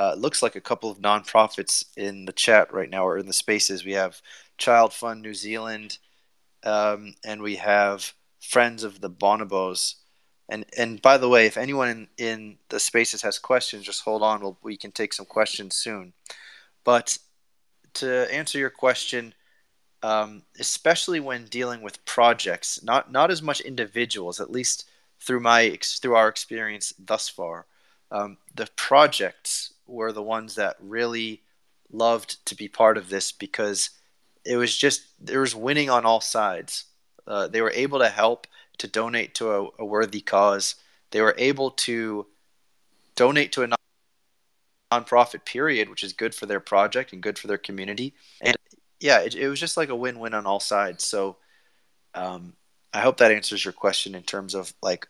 uh, 0.00 0.14
looks 0.14 0.42
like 0.42 0.56
a 0.56 0.62
couple 0.62 0.90
of 0.90 0.98
nonprofits 0.98 1.84
in 1.94 2.24
the 2.24 2.32
chat 2.32 2.72
right 2.72 2.88
now 2.88 3.06
or 3.06 3.18
in 3.18 3.26
the 3.26 3.34
spaces. 3.34 3.84
We 3.84 3.92
have 3.92 4.22
child 4.56 4.94
fund 4.94 5.20
new 5.20 5.34
zealand 5.34 5.98
um, 6.64 7.14
and 7.22 7.42
we 7.42 7.56
have 7.56 8.14
friends 8.40 8.82
of 8.82 9.02
the 9.02 9.10
bonobos. 9.10 9.96
And 10.48 10.64
and 10.78 11.02
by 11.02 11.18
the 11.18 11.28
way 11.28 11.44
if 11.44 11.58
anyone 11.58 11.88
in, 11.90 12.08
in 12.16 12.58
the 12.70 12.80
spaces 12.80 13.20
has 13.20 13.38
questions 13.38 13.84
just 13.84 14.02
hold 14.02 14.22
on. 14.22 14.40
We'll, 14.40 14.58
we 14.62 14.78
can 14.78 14.90
take 14.90 15.12
some 15.12 15.26
questions 15.26 15.76
soon. 15.76 16.14
But 16.82 17.18
to 17.94 18.32
answer 18.32 18.58
your 18.58 18.70
question 18.70 19.34
um, 20.02 20.42
especially 20.58 21.20
when 21.20 21.44
dealing 21.44 21.82
with 21.82 22.04
projects, 22.04 22.82
not 22.82 23.12
not 23.12 23.30
as 23.30 23.42
much 23.42 23.60
individuals, 23.60 24.40
at 24.40 24.50
least 24.50 24.88
through 25.20 25.40
my 25.40 25.78
through 25.82 26.14
our 26.14 26.28
experience 26.28 26.94
thus 26.98 27.28
far. 27.28 27.66
Um, 28.10 28.38
the 28.54 28.68
projects 28.76 29.74
were 29.86 30.12
the 30.12 30.22
ones 30.22 30.54
that 30.54 30.76
really 30.80 31.42
loved 31.92 32.44
to 32.46 32.54
be 32.54 32.68
part 32.68 32.96
of 32.96 33.08
this 33.08 33.32
because 33.32 33.90
it 34.44 34.56
was 34.56 34.76
just 34.76 35.02
there 35.20 35.40
was 35.40 35.54
winning 35.54 35.90
on 35.90 36.04
all 36.04 36.20
sides. 36.20 36.84
Uh, 37.26 37.46
they 37.46 37.60
were 37.60 37.72
able 37.72 37.98
to 37.98 38.08
help 38.08 38.46
to 38.78 38.88
donate 38.88 39.34
to 39.34 39.52
a, 39.52 39.68
a 39.78 39.84
worthy 39.84 40.20
cause. 40.20 40.76
They 41.10 41.20
were 41.20 41.34
able 41.38 41.70
to 41.72 42.26
donate 43.14 43.52
to 43.52 43.62
a 43.62 43.68
nonprofit 44.92 45.44
period, 45.44 45.88
which 45.88 46.02
is 46.02 46.12
good 46.12 46.34
for 46.34 46.46
their 46.46 46.60
project 46.60 47.12
and 47.12 47.22
good 47.22 47.38
for 47.38 47.46
their 47.46 47.58
community. 47.58 48.14
And 48.40 48.56
yeah, 49.00 49.20
it, 49.20 49.34
it 49.34 49.48
was 49.48 49.58
just 49.60 49.76
like 49.76 49.88
a 49.88 49.96
win-win 49.96 50.34
on 50.34 50.46
all 50.46 50.60
sides. 50.60 51.04
So 51.04 51.36
um, 52.14 52.54
I 52.92 53.00
hope 53.00 53.16
that 53.18 53.32
answers 53.32 53.64
your 53.64 53.72
question 53.72 54.14
in 54.14 54.22
terms 54.22 54.54
of 54.54 54.72
like 54.82 55.06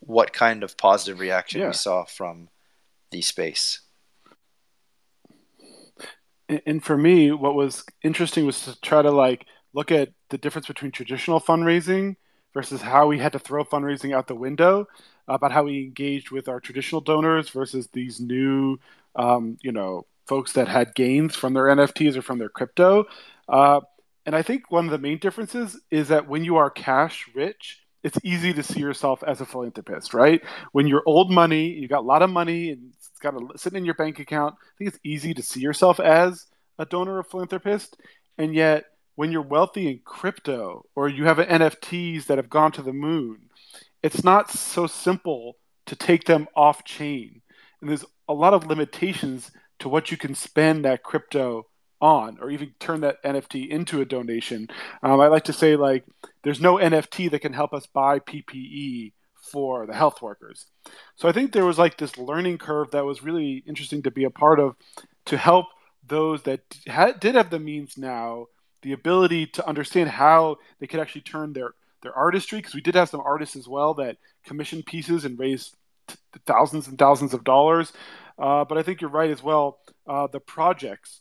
what 0.00 0.32
kind 0.32 0.62
of 0.62 0.76
positive 0.76 1.18
reaction 1.20 1.60
Yeah. 1.60 1.68
we 1.68 1.72
saw 1.74 2.04
from 2.04 2.48
the 3.10 3.22
space. 3.22 3.80
And- 6.48 6.62
and 6.66 6.84
for 6.84 6.96
me 6.96 7.32
what 7.32 7.54
was 7.54 7.84
interesting 8.02 8.44
was 8.46 8.64
to 8.64 8.78
try 8.80 9.00
to 9.02 9.10
like 9.10 9.46
look 9.72 9.90
at 9.90 10.10
the 10.28 10.38
difference 10.38 10.66
between 10.66 10.92
traditional 10.92 11.40
fundraising 11.40 12.16
versus 12.52 12.82
how 12.82 13.06
we 13.06 13.18
had 13.18 13.32
to 13.32 13.38
throw 13.38 13.64
fundraising 13.64 14.14
out 14.14 14.26
the 14.26 14.34
window 14.34 14.86
about 15.28 15.52
how 15.52 15.62
we 15.62 15.78
engaged 15.84 16.30
with 16.30 16.48
our 16.48 16.60
traditional 16.60 17.00
donors 17.00 17.48
versus 17.48 17.88
these 17.92 18.20
new 18.20 18.78
um, 19.16 19.56
you 19.62 19.72
know 19.72 20.04
folks 20.26 20.52
that 20.52 20.68
had 20.68 20.94
gains 20.94 21.34
from 21.34 21.54
their 21.54 21.64
nfts 21.64 22.16
or 22.16 22.22
from 22.22 22.38
their 22.38 22.48
crypto. 22.48 23.04
Uh, 23.48 23.80
and 24.26 24.34
i 24.36 24.42
think 24.42 24.70
one 24.70 24.84
of 24.84 24.90
the 24.90 24.98
main 24.98 25.18
differences 25.18 25.80
is 25.90 26.08
that 26.08 26.28
when 26.28 26.44
you 26.44 26.56
are 26.56 26.70
cash 26.70 27.28
rich 27.34 27.80
it's 28.02 28.18
easy 28.24 28.52
to 28.52 28.62
see 28.62 28.80
yourself 28.80 29.22
as 29.24 29.40
a 29.40 29.46
philanthropist 29.46 30.12
right? 30.12 30.42
When 30.72 30.86
you're 30.86 31.02
old 31.06 31.30
money 31.30 31.68
you 31.68 31.88
got 31.88 32.00
a 32.00 32.10
lot 32.12 32.22
of 32.22 32.30
money 32.30 32.70
and 32.70 32.92
it's 32.94 33.18
got 33.20 33.34
sitting 33.58 33.78
in 33.78 33.84
your 33.84 33.94
bank 33.94 34.18
account 34.18 34.54
i 34.58 34.72
think 34.78 34.88
it's 34.88 35.00
easy 35.04 35.34
to 35.34 35.42
see 35.42 35.60
yourself 35.60 36.00
as 36.00 36.46
a 36.78 36.86
donor 36.86 37.18
or 37.18 37.22
philanthropist. 37.22 37.96
And 38.38 38.54
yet 38.54 38.86
when 39.14 39.30
you're 39.30 39.42
wealthy 39.42 39.88
in 39.88 40.00
crypto 40.04 40.84
or 40.94 41.08
you 41.08 41.24
have 41.26 41.36
nfts 41.36 42.26
that 42.26 42.38
have 42.38 42.48
gone 42.48 42.72
to 42.72 42.82
the 42.82 42.92
moon 42.92 43.50
it's 44.02 44.24
not 44.24 44.50
so 44.50 44.86
simple 44.86 45.56
to 45.86 45.96
take 45.96 46.24
them 46.24 46.48
off 46.56 46.84
chain. 46.84 47.40
And 47.80 47.90
there's 47.90 48.04
a 48.28 48.34
lot 48.34 48.54
of 48.54 48.66
limitations 48.66 49.50
to 49.82 49.88
what 49.88 50.12
you 50.12 50.16
can 50.16 50.32
spend 50.32 50.84
that 50.84 51.02
crypto 51.02 51.66
on 52.00 52.38
or 52.40 52.50
even 52.50 52.72
turn 52.78 53.00
that 53.00 53.20
nft 53.24 53.68
into 53.68 54.00
a 54.00 54.04
donation. 54.04 54.68
Um, 55.02 55.20
i 55.20 55.26
like 55.26 55.44
to 55.44 55.52
say 55.52 55.74
like 55.74 56.04
there's 56.44 56.60
no 56.60 56.76
nft 56.76 57.32
that 57.32 57.40
can 57.40 57.52
help 57.52 57.74
us 57.74 57.86
buy 57.86 58.20
ppe 58.20 59.12
for 59.50 59.86
the 59.86 59.92
health 59.92 60.22
workers. 60.22 60.66
So 61.16 61.28
i 61.28 61.32
think 61.32 61.50
there 61.52 61.66
was 61.66 61.80
like 61.80 61.98
this 61.98 62.16
learning 62.16 62.58
curve 62.58 62.92
that 62.92 63.04
was 63.04 63.24
really 63.24 63.64
interesting 63.66 64.04
to 64.04 64.12
be 64.12 64.22
a 64.22 64.30
part 64.30 64.60
of 64.60 64.76
to 65.26 65.36
help 65.36 65.66
those 66.06 66.42
that 66.42 66.60
had, 66.86 67.18
did 67.18 67.34
have 67.34 67.50
the 67.50 67.58
means 67.58 67.98
now 67.98 68.46
the 68.82 68.92
ability 68.92 69.46
to 69.46 69.66
understand 69.66 70.10
how 70.10 70.58
they 70.78 70.86
could 70.86 71.00
actually 71.00 71.22
turn 71.22 71.52
their 71.52 71.74
their 72.02 72.14
artistry 72.14 72.58
because 72.60 72.74
we 72.74 72.80
did 72.80 72.94
have 72.94 73.08
some 73.08 73.20
artists 73.20 73.56
as 73.56 73.66
well 73.66 73.94
that 73.94 74.16
commissioned 74.44 74.86
pieces 74.86 75.24
and 75.24 75.40
raised 75.40 75.76
thousands 76.46 76.86
and 76.86 76.98
thousands 76.98 77.34
of 77.34 77.42
dollars 77.42 77.92
uh, 78.42 78.64
but 78.64 78.76
i 78.76 78.82
think 78.82 79.00
you're 79.00 79.10
right 79.10 79.30
as 79.30 79.42
well. 79.42 79.78
Uh, 80.06 80.26
the 80.26 80.40
projects 80.40 81.20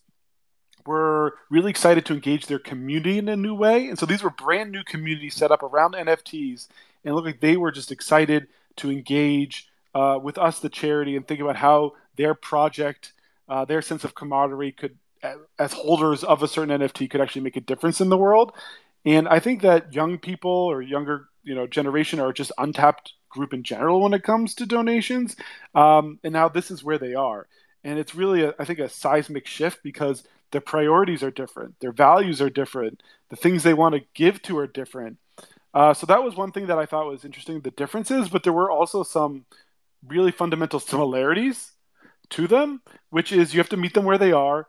were 0.88 1.36
really 1.52 1.70
excited 1.70 2.06
to 2.08 2.14
engage 2.14 2.48
their 2.48 2.60
community 2.60 3.20
in 3.20 3.30
a 3.30 3.36
new 3.36 3.54
way. 3.54 3.88
And 3.88 4.00
so 4.00 4.08
these 4.08 4.24
were 4.24 4.32
brand 4.32 4.72
new 4.72 4.84
communities 4.84 5.36
set 5.36 5.52
up 5.52 5.62
around 5.62 5.94
nfts 5.94 6.68
and 7.04 7.12
it 7.12 7.14
looked 7.14 7.28
like 7.28 7.40
they 7.40 7.58
were 7.58 7.72
just 7.72 7.92
excited 7.92 8.48
to 8.78 8.92
engage 8.92 9.70
uh, 9.94 10.18
with 10.22 10.38
us 10.38 10.60
the 10.60 10.70
charity 10.70 11.16
and 11.16 11.28
think 11.28 11.40
about 11.40 11.56
how 11.56 11.94
their 12.16 12.34
project 12.34 13.14
uh, 13.48 13.66
their 13.66 13.82
sense 13.82 14.04
of 14.04 14.16
camaraderie 14.16 14.72
could 14.72 14.98
as 15.60 15.74
holders 15.74 16.24
of 16.24 16.42
a 16.42 16.48
certain 16.48 16.80
nft 16.80 17.10
could 17.10 17.22
actually 17.22 17.42
make 17.42 17.58
a 17.58 17.62
difference 17.62 18.02
in 18.02 18.10
the 18.10 18.18
world. 18.18 18.54
And 19.06 19.28
I 19.28 19.40
think 19.40 19.62
that 19.62 19.94
young 19.94 20.18
people 20.18 20.52
or 20.52 20.82
younger, 20.82 21.28
you 21.44 21.54
know, 21.54 21.68
generation 21.68 22.20
are 22.20 22.34
just 22.34 22.52
untapped 22.58 23.14
group 23.32 23.54
in 23.54 23.64
general 23.64 24.02
when 24.02 24.14
it 24.14 24.24
comes 24.24 24.56
to 24.56 24.66
donations. 24.66 25.36
Um, 25.74 26.20
and 26.24 26.34
now 26.34 26.50
this 26.50 26.72
is 26.72 26.84
where 26.84 26.98
they 26.98 27.16
are. 27.16 27.48
And 27.84 27.98
it's 27.98 28.16
really, 28.16 28.44
a, 28.44 28.54
I 28.60 28.66
think, 28.66 28.80
a 28.80 28.90
seismic 28.90 29.48
shift 29.48 29.80
because 29.84 30.24
their 30.52 30.62
priorities 30.62 31.24
are 31.24 31.32
different, 31.32 31.80
their 31.80 31.94
values 31.94 32.42
are 32.42 32.50
different, 32.50 33.02
the 33.30 33.36
things 33.38 33.64
they 33.64 33.74
want 33.74 33.96
to 33.96 34.02
give 34.14 34.42
to 34.44 34.58
are 34.58 34.68
different. 34.68 35.18
Uh, 35.74 35.94
so 35.94 36.06
that 36.06 36.24
was 36.24 36.36
one 36.36 36.52
thing 36.52 36.68
that 36.68 36.78
I 36.78 36.86
thought 36.86 37.08
was 37.08 37.26
interesting, 37.26 37.62
the 37.62 37.72
differences, 37.72 38.28
but 38.30 38.44
there 38.44 38.54
were 38.54 38.70
also 38.70 39.04
some 39.04 39.46
really 40.06 40.32
fundamental 40.32 40.80
similarities 40.80 41.72
to 42.32 42.48
them, 42.48 42.82
which 43.10 43.32
is 43.32 43.54
you 43.54 43.60
have 43.60 43.70
to 43.70 43.78
meet 43.78 43.94
them 43.94 44.04
where 44.04 44.18
they 44.18 44.34
are 44.34 44.68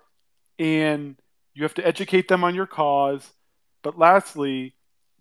and 0.58 1.16
you 1.54 1.64
have 1.64 1.74
to 1.74 1.86
educate 1.86 2.28
them 2.28 2.44
on 2.44 2.54
your 2.54 2.66
cause 2.66 3.32
but 3.82 3.98
lastly, 3.98 4.74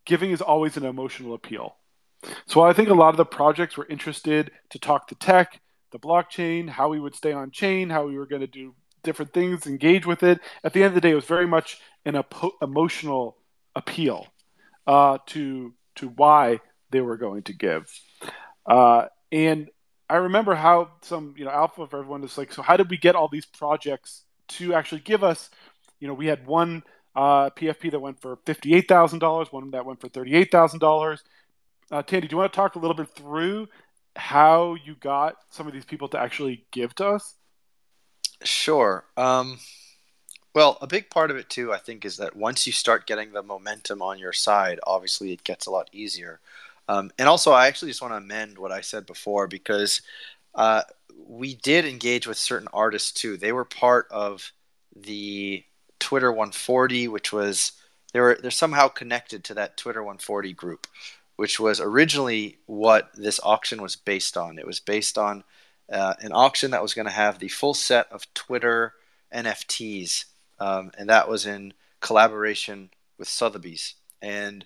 giving 0.05 0.31
is 0.31 0.41
always 0.41 0.77
an 0.77 0.85
emotional 0.85 1.33
appeal. 1.33 1.75
So 2.45 2.61
I 2.61 2.73
think 2.73 2.89
a 2.89 2.93
lot 2.93 3.09
of 3.09 3.17
the 3.17 3.25
projects 3.25 3.77
were 3.77 3.87
interested 3.87 4.51
to 4.69 4.79
talk 4.79 5.07
to 5.07 5.15
tech, 5.15 5.59
the 5.91 5.99
blockchain, 5.99 6.69
how 6.69 6.89
we 6.89 6.99
would 6.99 7.15
stay 7.15 7.33
on 7.33 7.51
chain, 7.51 7.89
how 7.89 8.07
we 8.07 8.17
were 8.17 8.25
going 8.25 8.41
to 8.41 8.47
do 8.47 8.73
different 9.03 9.33
things, 9.33 9.65
engage 9.65 10.05
with 10.05 10.23
it. 10.23 10.39
At 10.63 10.73
the 10.73 10.83
end 10.83 10.89
of 10.89 10.95
the 10.95 11.01
day, 11.01 11.11
it 11.11 11.15
was 11.15 11.25
very 11.25 11.47
much 11.47 11.79
an 12.05 12.15
emo- 12.15 12.51
emotional 12.61 13.37
appeal 13.75 14.27
uh, 14.87 15.17
to 15.27 15.73
to 15.95 16.07
why 16.09 16.59
they 16.91 17.01
were 17.01 17.17
going 17.17 17.43
to 17.43 17.53
give. 17.53 17.91
Uh, 18.65 19.05
and 19.31 19.69
I 20.09 20.17
remember 20.17 20.55
how 20.55 20.91
some 21.01 21.35
you 21.37 21.45
know 21.45 21.51
alpha 21.51 21.87
for 21.87 21.99
everyone 21.99 22.23
is 22.23 22.37
like, 22.37 22.53
so 22.53 22.61
how 22.61 22.77
did 22.77 22.89
we 22.89 22.97
get 22.97 23.15
all 23.15 23.27
these 23.29 23.45
projects 23.45 24.23
to 24.49 24.73
actually 24.73 25.01
give 25.01 25.23
us? 25.23 25.49
You 25.99 26.07
know, 26.07 26.13
we 26.13 26.27
had 26.27 26.45
one 26.45 26.83
uh, 27.15 27.49
PFP 27.51 27.91
that 27.91 27.99
went 27.99 28.21
for 28.21 28.37
fifty-eight 28.45 28.87
thousand 28.87 29.19
dollars, 29.19 29.51
one 29.51 29.71
that 29.71 29.85
went 29.85 30.01
for 30.01 30.09
thirty-eight 30.09 30.51
thousand 30.51 30.79
dollars. 30.79 31.23
Uh, 31.91 32.01
Tandy, 32.01 32.27
do 32.27 32.33
you 32.33 32.37
want 32.37 32.53
to 32.53 32.55
talk 32.55 32.75
a 32.75 32.79
little 32.79 32.95
bit 32.95 33.09
through 33.09 33.67
how 34.15 34.75
you 34.75 34.95
got 34.95 35.35
some 35.49 35.67
of 35.67 35.73
these 35.73 35.85
people 35.85 36.07
to 36.09 36.19
actually 36.19 36.65
give 36.71 36.95
to 36.95 37.07
us? 37.07 37.35
Sure. 38.43 39.03
Um, 39.17 39.59
well, 40.53 40.77
a 40.81 40.87
big 40.87 41.09
part 41.09 41.31
of 41.31 41.37
it 41.37 41.49
too, 41.49 41.73
I 41.73 41.77
think, 41.77 42.05
is 42.05 42.17
that 42.17 42.35
once 42.35 42.65
you 42.65 42.73
start 42.73 43.07
getting 43.07 43.31
the 43.31 43.43
momentum 43.43 44.01
on 44.01 44.19
your 44.19 44.33
side, 44.33 44.79
obviously 44.85 45.33
it 45.33 45.43
gets 45.43 45.65
a 45.65 45.71
lot 45.71 45.89
easier. 45.91 46.39
Um, 46.87 47.11
and 47.17 47.27
also, 47.27 47.51
I 47.51 47.67
actually 47.67 47.91
just 47.91 48.01
want 48.01 48.13
to 48.13 48.17
amend 48.17 48.57
what 48.57 48.71
I 48.71 48.81
said 48.81 49.05
before 49.05 49.47
because 49.47 50.01
uh, 50.55 50.81
we 51.27 51.55
did 51.55 51.85
engage 51.85 52.27
with 52.27 52.37
certain 52.37 52.67
artists 52.73 53.11
too. 53.11 53.37
They 53.37 53.51
were 53.51 53.65
part 53.65 54.07
of 54.11 54.51
the 54.95 55.63
Twitter 55.99 56.31
140, 56.31 57.07
which 57.07 57.31
was 57.31 57.73
they 58.11 58.19
were 58.19 58.37
they're 58.41 58.51
somehow 58.51 58.89
connected 58.89 59.43
to 59.45 59.53
that 59.53 59.77
Twitter 59.77 60.01
140 60.01 60.51
group, 60.53 60.87
which 61.41 61.59
was 61.59 61.81
originally 61.81 62.59
what 62.67 63.09
this 63.15 63.39
auction 63.41 63.81
was 63.81 63.95
based 63.95 64.37
on. 64.37 64.59
It 64.59 64.67
was 64.67 64.79
based 64.79 65.17
on 65.17 65.43
uh, 65.91 66.13
an 66.19 66.33
auction 66.33 66.69
that 66.69 66.83
was 66.83 66.93
going 66.93 67.07
to 67.07 67.11
have 67.11 67.39
the 67.39 67.47
full 67.47 67.73
set 67.73 68.05
of 68.11 68.31
Twitter 68.35 68.93
NFTs, 69.33 70.25
um, 70.59 70.91
and 70.99 71.09
that 71.09 71.27
was 71.27 71.47
in 71.47 71.73
collaboration 71.99 72.91
with 73.17 73.27
Sotheby's, 73.27 73.95
and 74.21 74.65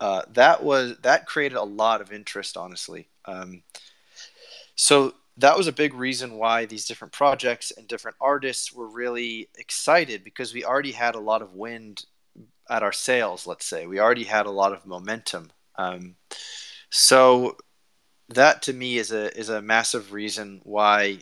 uh, 0.00 0.22
that 0.32 0.64
was 0.64 0.98
that 1.02 1.26
created 1.26 1.58
a 1.58 1.62
lot 1.62 2.00
of 2.00 2.12
interest, 2.12 2.56
honestly. 2.56 3.06
Um, 3.26 3.62
so 4.74 5.14
that 5.36 5.56
was 5.56 5.68
a 5.68 5.72
big 5.72 5.94
reason 5.94 6.38
why 6.38 6.64
these 6.64 6.86
different 6.86 7.12
projects 7.12 7.70
and 7.70 7.86
different 7.86 8.16
artists 8.20 8.72
were 8.72 8.88
really 8.88 9.48
excited 9.56 10.24
because 10.24 10.52
we 10.52 10.64
already 10.64 10.90
had 10.90 11.14
a 11.14 11.20
lot 11.20 11.40
of 11.40 11.54
wind 11.54 12.04
at 12.68 12.82
our 12.82 12.90
sails. 12.90 13.46
Let's 13.46 13.64
say 13.64 13.86
we 13.86 14.00
already 14.00 14.24
had 14.24 14.46
a 14.46 14.50
lot 14.50 14.72
of 14.72 14.86
momentum. 14.86 15.52
Um, 15.76 16.16
so 16.90 17.56
that 18.28 18.62
to 18.62 18.72
me 18.72 18.98
is 18.98 19.12
a 19.12 19.36
is 19.38 19.48
a 19.48 19.62
massive 19.62 20.12
reason 20.12 20.60
why 20.64 21.18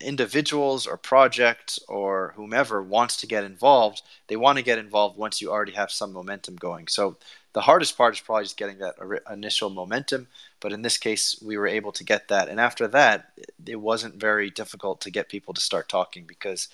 individuals 0.00 0.86
or 0.86 0.96
projects 0.96 1.78
or 1.88 2.34
whomever 2.36 2.82
wants 2.82 3.16
to 3.16 3.26
get 3.26 3.44
involved 3.44 4.02
they 4.28 4.36
want 4.36 4.58
to 4.58 4.64
get 4.64 4.78
involved 4.78 5.16
once 5.16 5.40
you 5.40 5.50
already 5.50 5.72
have 5.72 5.90
some 5.90 6.12
momentum 6.12 6.56
going. 6.56 6.88
So 6.88 7.16
the 7.52 7.62
hardest 7.62 7.96
part 7.96 8.14
is 8.14 8.20
probably 8.20 8.44
just 8.44 8.56
getting 8.56 8.78
that 8.78 8.96
initial 9.30 9.70
momentum. 9.70 10.26
But 10.60 10.72
in 10.72 10.82
this 10.82 10.98
case 10.98 11.40
we 11.42 11.56
were 11.56 11.68
able 11.68 11.92
to 11.92 12.04
get 12.04 12.28
that. 12.28 12.48
And 12.48 12.60
after 12.60 12.88
that 12.88 13.32
it 13.66 13.76
wasn't 13.76 14.20
very 14.20 14.50
difficult 14.50 15.00
to 15.02 15.10
get 15.10 15.28
people 15.28 15.54
to 15.54 15.60
start 15.60 15.88
talking 15.88 16.24
because 16.26 16.68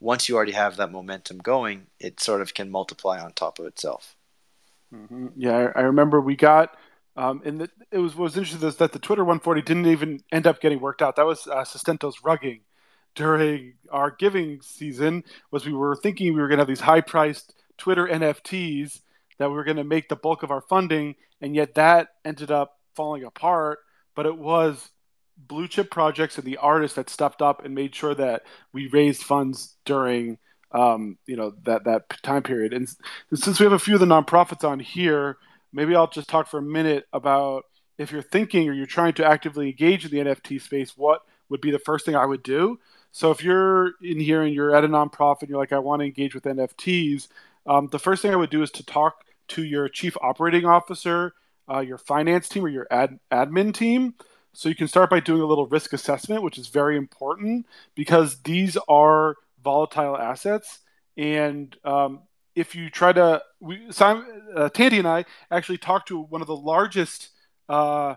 once 0.00 0.28
you 0.28 0.36
already 0.36 0.52
have 0.52 0.76
that 0.76 0.92
momentum 0.92 1.38
going 1.38 1.86
it 1.98 2.20
sort 2.20 2.42
of 2.42 2.54
can 2.54 2.70
multiply 2.70 3.18
on 3.20 3.32
top 3.32 3.58
of 3.58 3.66
itself 3.66 4.14
hmm 4.92 5.28
Yeah, 5.36 5.70
I, 5.74 5.80
I 5.80 5.82
remember 5.84 6.20
we 6.20 6.36
got, 6.36 6.76
um, 7.16 7.42
and 7.44 7.60
the, 7.60 7.70
it 7.90 7.98
was 7.98 8.14
what 8.14 8.24
was 8.24 8.36
interesting 8.36 8.66
is 8.66 8.76
that 8.76 8.92
the 8.92 8.98
Twitter 8.98 9.24
140 9.24 9.62
didn't 9.62 9.86
even 9.86 10.20
end 10.32 10.46
up 10.46 10.60
getting 10.60 10.80
worked 10.80 11.02
out. 11.02 11.16
That 11.16 11.26
was 11.26 11.46
uh, 11.46 11.64
Sustento's 11.64 12.20
rugging 12.22 12.60
during 13.14 13.74
our 13.90 14.10
giving 14.10 14.60
season. 14.62 15.24
Was 15.50 15.66
we 15.66 15.72
were 15.72 15.96
thinking 15.96 16.34
we 16.34 16.40
were 16.40 16.48
going 16.48 16.58
to 16.58 16.62
have 16.62 16.68
these 16.68 16.80
high-priced 16.80 17.54
Twitter 17.78 18.06
NFTs 18.08 19.00
that 19.38 19.48
we 19.48 19.54
were 19.54 19.64
going 19.64 19.76
to 19.78 19.84
make 19.84 20.08
the 20.08 20.16
bulk 20.16 20.42
of 20.42 20.50
our 20.50 20.60
funding, 20.62 21.14
and 21.40 21.54
yet 21.54 21.74
that 21.74 22.08
ended 22.24 22.50
up 22.50 22.78
falling 22.94 23.24
apart. 23.24 23.78
But 24.14 24.26
it 24.26 24.36
was 24.36 24.90
blue 25.36 25.68
chip 25.68 25.90
projects 25.90 26.38
and 26.38 26.46
the 26.46 26.56
artists 26.58 26.96
that 26.96 27.10
stepped 27.10 27.42
up 27.42 27.64
and 27.64 27.74
made 27.74 27.94
sure 27.94 28.14
that 28.14 28.42
we 28.72 28.86
raised 28.88 29.22
funds 29.22 29.76
during 29.84 30.38
um, 30.76 31.16
you 31.26 31.36
know 31.36 31.54
that 31.64 31.84
that 31.84 32.22
time 32.22 32.42
period. 32.42 32.72
And 32.72 32.88
since 33.34 33.58
we 33.58 33.64
have 33.64 33.72
a 33.72 33.78
few 33.78 33.94
of 33.94 34.00
the 34.00 34.06
nonprofits 34.06 34.68
on 34.68 34.78
here, 34.78 35.38
maybe 35.72 35.96
I'll 35.96 36.06
just 36.06 36.28
talk 36.28 36.48
for 36.48 36.58
a 36.58 36.62
minute 36.62 37.06
about 37.12 37.64
if 37.98 38.12
you're 38.12 38.22
thinking 38.22 38.68
or 38.68 38.72
you're 38.72 38.86
trying 38.86 39.14
to 39.14 39.24
actively 39.24 39.68
engage 39.70 40.04
in 40.04 40.10
the 40.10 40.18
NFT 40.18 40.60
space, 40.60 40.96
what 40.96 41.22
would 41.48 41.62
be 41.62 41.70
the 41.70 41.78
first 41.78 42.04
thing 42.04 42.14
I 42.14 42.26
would 42.26 42.42
do? 42.42 42.78
So 43.10 43.30
if 43.30 43.42
you're 43.42 43.92
in 44.02 44.20
here 44.20 44.42
and 44.42 44.52
you're 44.52 44.76
at 44.76 44.84
a 44.84 44.88
nonprofit, 44.88 45.48
you're 45.48 45.58
like, 45.58 45.72
I 45.72 45.78
want 45.78 46.00
to 46.00 46.06
engage 46.06 46.34
with 46.34 46.44
NFTs. 46.44 47.28
Um, 47.64 47.88
the 47.90 47.98
first 47.98 48.20
thing 48.20 48.32
I 48.32 48.36
would 48.36 48.50
do 48.50 48.62
is 48.62 48.70
to 48.72 48.84
talk 48.84 49.24
to 49.48 49.64
your 49.64 49.88
chief 49.88 50.16
operating 50.20 50.66
officer, 50.66 51.32
uh, 51.70 51.80
your 51.80 51.96
finance 51.96 52.48
team, 52.48 52.66
or 52.66 52.68
your 52.68 52.86
ad- 52.90 53.18
admin 53.32 53.72
team. 53.72 54.14
So 54.52 54.68
you 54.68 54.74
can 54.74 54.88
start 54.88 55.08
by 55.08 55.20
doing 55.20 55.40
a 55.40 55.46
little 55.46 55.66
risk 55.66 55.94
assessment, 55.94 56.42
which 56.42 56.58
is 56.58 56.68
very 56.68 56.98
important 56.98 57.66
because 57.94 58.42
these 58.42 58.76
are 58.88 59.36
volatile 59.62 60.16
assets. 60.16 60.80
And 61.16 61.76
um, 61.84 62.22
if 62.54 62.74
you 62.74 62.90
try 62.90 63.12
to, 63.12 63.42
we, 63.60 63.90
Simon, 63.90 64.24
uh, 64.54 64.68
Tandy 64.68 64.98
and 64.98 65.08
I 65.08 65.24
actually 65.50 65.78
talked 65.78 66.08
to 66.08 66.20
one 66.20 66.40
of 66.40 66.46
the 66.46 66.56
largest 66.56 67.30
uh, 67.68 68.16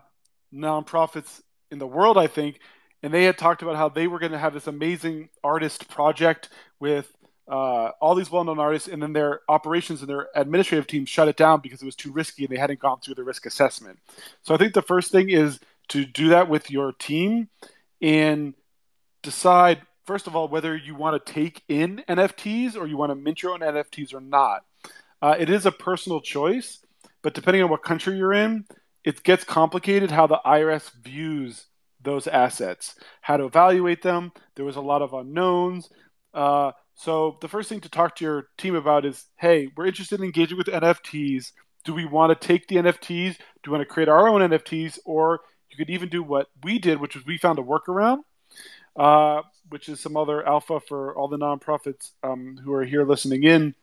nonprofits 0.52 1.40
in 1.70 1.78
the 1.78 1.86
world, 1.86 2.18
I 2.18 2.26
think, 2.26 2.60
and 3.02 3.12
they 3.12 3.24
had 3.24 3.38
talked 3.38 3.62
about 3.62 3.76
how 3.76 3.88
they 3.88 4.06
were 4.06 4.18
going 4.18 4.32
to 4.32 4.38
have 4.38 4.54
this 4.54 4.66
amazing 4.66 5.28
artist 5.42 5.88
project 5.88 6.48
with 6.78 7.10
uh, 7.48 7.90
all 8.00 8.14
these 8.14 8.30
well-known 8.30 8.60
artists, 8.60 8.88
and 8.88 9.02
then 9.02 9.12
their 9.12 9.40
operations 9.48 10.00
and 10.00 10.08
their 10.08 10.28
administrative 10.36 10.86
team 10.86 11.04
shut 11.04 11.26
it 11.26 11.36
down 11.36 11.60
because 11.60 11.82
it 11.82 11.86
was 11.86 11.96
too 11.96 12.12
risky 12.12 12.44
and 12.44 12.52
they 12.54 12.60
hadn't 12.60 12.78
gone 12.78 13.00
through 13.00 13.14
the 13.14 13.24
risk 13.24 13.44
assessment. 13.44 13.98
So 14.42 14.54
I 14.54 14.56
think 14.56 14.72
the 14.72 14.82
first 14.82 15.10
thing 15.10 15.30
is 15.30 15.58
to 15.88 16.04
do 16.04 16.28
that 16.28 16.48
with 16.48 16.70
your 16.70 16.92
team 16.92 17.48
and 18.00 18.54
decide 19.22 19.82
first 20.10 20.26
of 20.26 20.34
all 20.34 20.48
whether 20.48 20.76
you 20.76 20.92
want 20.96 21.24
to 21.24 21.32
take 21.32 21.62
in 21.68 22.02
NFTs 22.08 22.74
or 22.74 22.88
you 22.88 22.96
want 22.96 23.10
to 23.10 23.14
mint 23.14 23.44
your 23.44 23.52
own 23.52 23.60
NFTs 23.60 24.12
or 24.12 24.20
not. 24.20 24.64
Uh, 25.22 25.36
it 25.38 25.48
is 25.48 25.66
a 25.66 25.70
personal 25.70 26.20
choice, 26.20 26.84
but 27.22 27.32
depending 27.32 27.62
on 27.62 27.70
what 27.70 27.84
country 27.84 28.16
you're 28.16 28.32
in, 28.32 28.64
it 29.04 29.22
gets 29.22 29.44
complicated 29.44 30.10
how 30.10 30.26
the 30.26 30.40
IRS 30.44 30.90
views 31.00 31.64
those 32.02 32.26
assets, 32.26 32.96
how 33.20 33.36
to 33.36 33.44
evaluate 33.44 34.02
them. 34.02 34.32
There 34.56 34.64
was 34.64 34.74
a 34.74 34.80
lot 34.80 35.00
of 35.00 35.12
unknowns. 35.12 35.88
Uh, 36.34 36.72
so 36.96 37.38
the 37.40 37.46
first 37.46 37.68
thing 37.68 37.80
to 37.82 37.88
talk 37.88 38.16
to 38.16 38.24
your 38.24 38.48
team 38.58 38.74
about 38.74 39.04
is, 39.04 39.26
hey, 39.36 39.68
we're 39.76 39.86
interested 39.86 40.18
in 40.18 40.24
engaging 40.24 40.58
with 40.58 40.66
NFTs. 40.66 41.52
Do 41.84 41.94
we 41.94 42.04
want 42.04 42.30
to 42.30 42.48
take 42.48 42.66
the 42.66 42.76
NFTs? 42.78 43.36
Do 43.62 43.70
we 43.70 43.76
want 43.76 43.88
to 43.88 43.94
create 43.94 44.08
our 44.08 44.26
own 44.26 44.40
NFTs? 44.40 44.98
Or 45.04 45.38
you 45.70 45.76
could 45.76 45.90
even 45.90 46.08
do 46.08 46.24
what 46.24 46.48
we 46.64 46.80
did, 46.80 47.00
which 47.00 47.14
was 47.14 47.24
we 47.24 47.38
found 47.38 47.60
a 47.60 47.62
workaround, 47.62 48.22
uh, 49.00 49.40
which 49.70 49.88
is 49.88 49.98
some 49.98 50.14
other 50.14 50.46
alpha 50.46 50.78
for 50.78 51.16
all 51.16 51.26
the 51.26 51.38
nonprofits 51.38 52.10
um, 52.22 52.58
who 52.62 52.70
are 52.74 52.84
here 52.84 53.06
listening 53.06 53.44
in. 53.44 53.74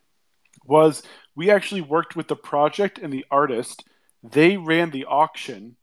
Was 0.64 1.02
we 1.34 1.50
actually 1.50 1.80
worked 1.80 2.14
with 2.14 2.28
the 2.28 2.36
project 2.36 2.98
and 2.98 3.12
the 3.12 3.24
artist. 3.28 3.84
They 4.22 4.56
ran 4.56 4.90
the 4.90 5.06
auction. 5.06 5.76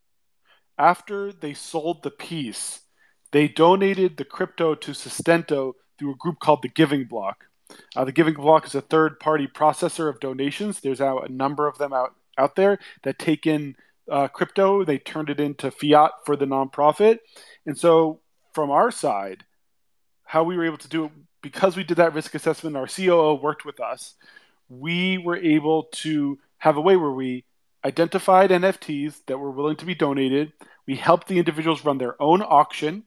After 0.78 1.34
they 1.34 1.54
sold 1.54 2.02
the 2.02 2.12
piece, 2.12 2.82
they 3.34 3.50
donated 3.50 4.16
the 4.16 4.24
crypto 4.24 4.74
to 4.74 4.94
Sustento 4.94 5.76
through 6.00 6.12
a 6.12 6.18
group 6.18 6.40
called 6.40 6.62
the 6.62 6.70
Giving 6.70 7.04
Block. 7.04 7.46
Uh, 7.94 8.06
the 8.06 8.14
Giving 8.14 8.36
Block 8.36 8.66
is 8.66 8.76
a 8.76 8.82
third 8.82 9.20
party 9.20 9.48
processor 9.48 10.10
of 10.10 10.22
donations. 10.22 10.80
There's 10.80 11.00
now 11.02 11.20
a 11.20 11.30
number 11.30 11.68
of 11.68 11.78
them 11.78 11.92
out, 11.92 12.16
out 12.38 12.56
there 12.56 12.80
that 13.04 13.20
take 13.20 13.46
in 13.46 13.76
uh, 14.10 14.28
crypto, 14.28 14.84
they 14.86 15.00
turned 15.00 15.30
it 15.30 15.40
into 15.40 15.72
fiat 15.72 16.12
for 16.26 16.36
the 16.36 16.46
nonprofit. 16.46 17.20
And 17.66 17.78
so, 17.78 18.22
from 18.56 18.72
our 18.72 18.90
side, 18.90 19.44
how 20.24 20.44
we 20.44 20.58
were 20.58 20.66
able 20.66 20.78
to 20.78 20.90
do 20.90 21.06
it, 21.06 21.12
because 21.44 21.78
we 21.78 21.84
did 21.84 21.98
that 21.98 22.16
risk 22.16 22.34
assessment, 22.34 22.76
our 22.76 22.88
COO 22.88 23.36
worked 23.36 23.66
with 23.66 23.80
us, 23.80 24.16
we 24.70 25.20
were 25.20 25.38
able 25.38 25.84
to 25.92 26.40
have 26.58 26.78
a 26.78 26.82
way 26.82 26.96
where 26.96 27.12
we 27.12 27.46
identified 27.84 28.50
NFTs 28.50 29.24
that 29.28 29.38
were 29.38 29.52
willing 29.52 29.76
to 29.76 29.86
be 29.86 29.94
donated. 29.94 30.54
We 30.88 30.96
helped 30.96 31.28
the 31.28 31.38
individuals 31.38 31.86
run 31.86 32.00
their 32.00 32.20
own 32.20 32.42
auction 32.42 33.04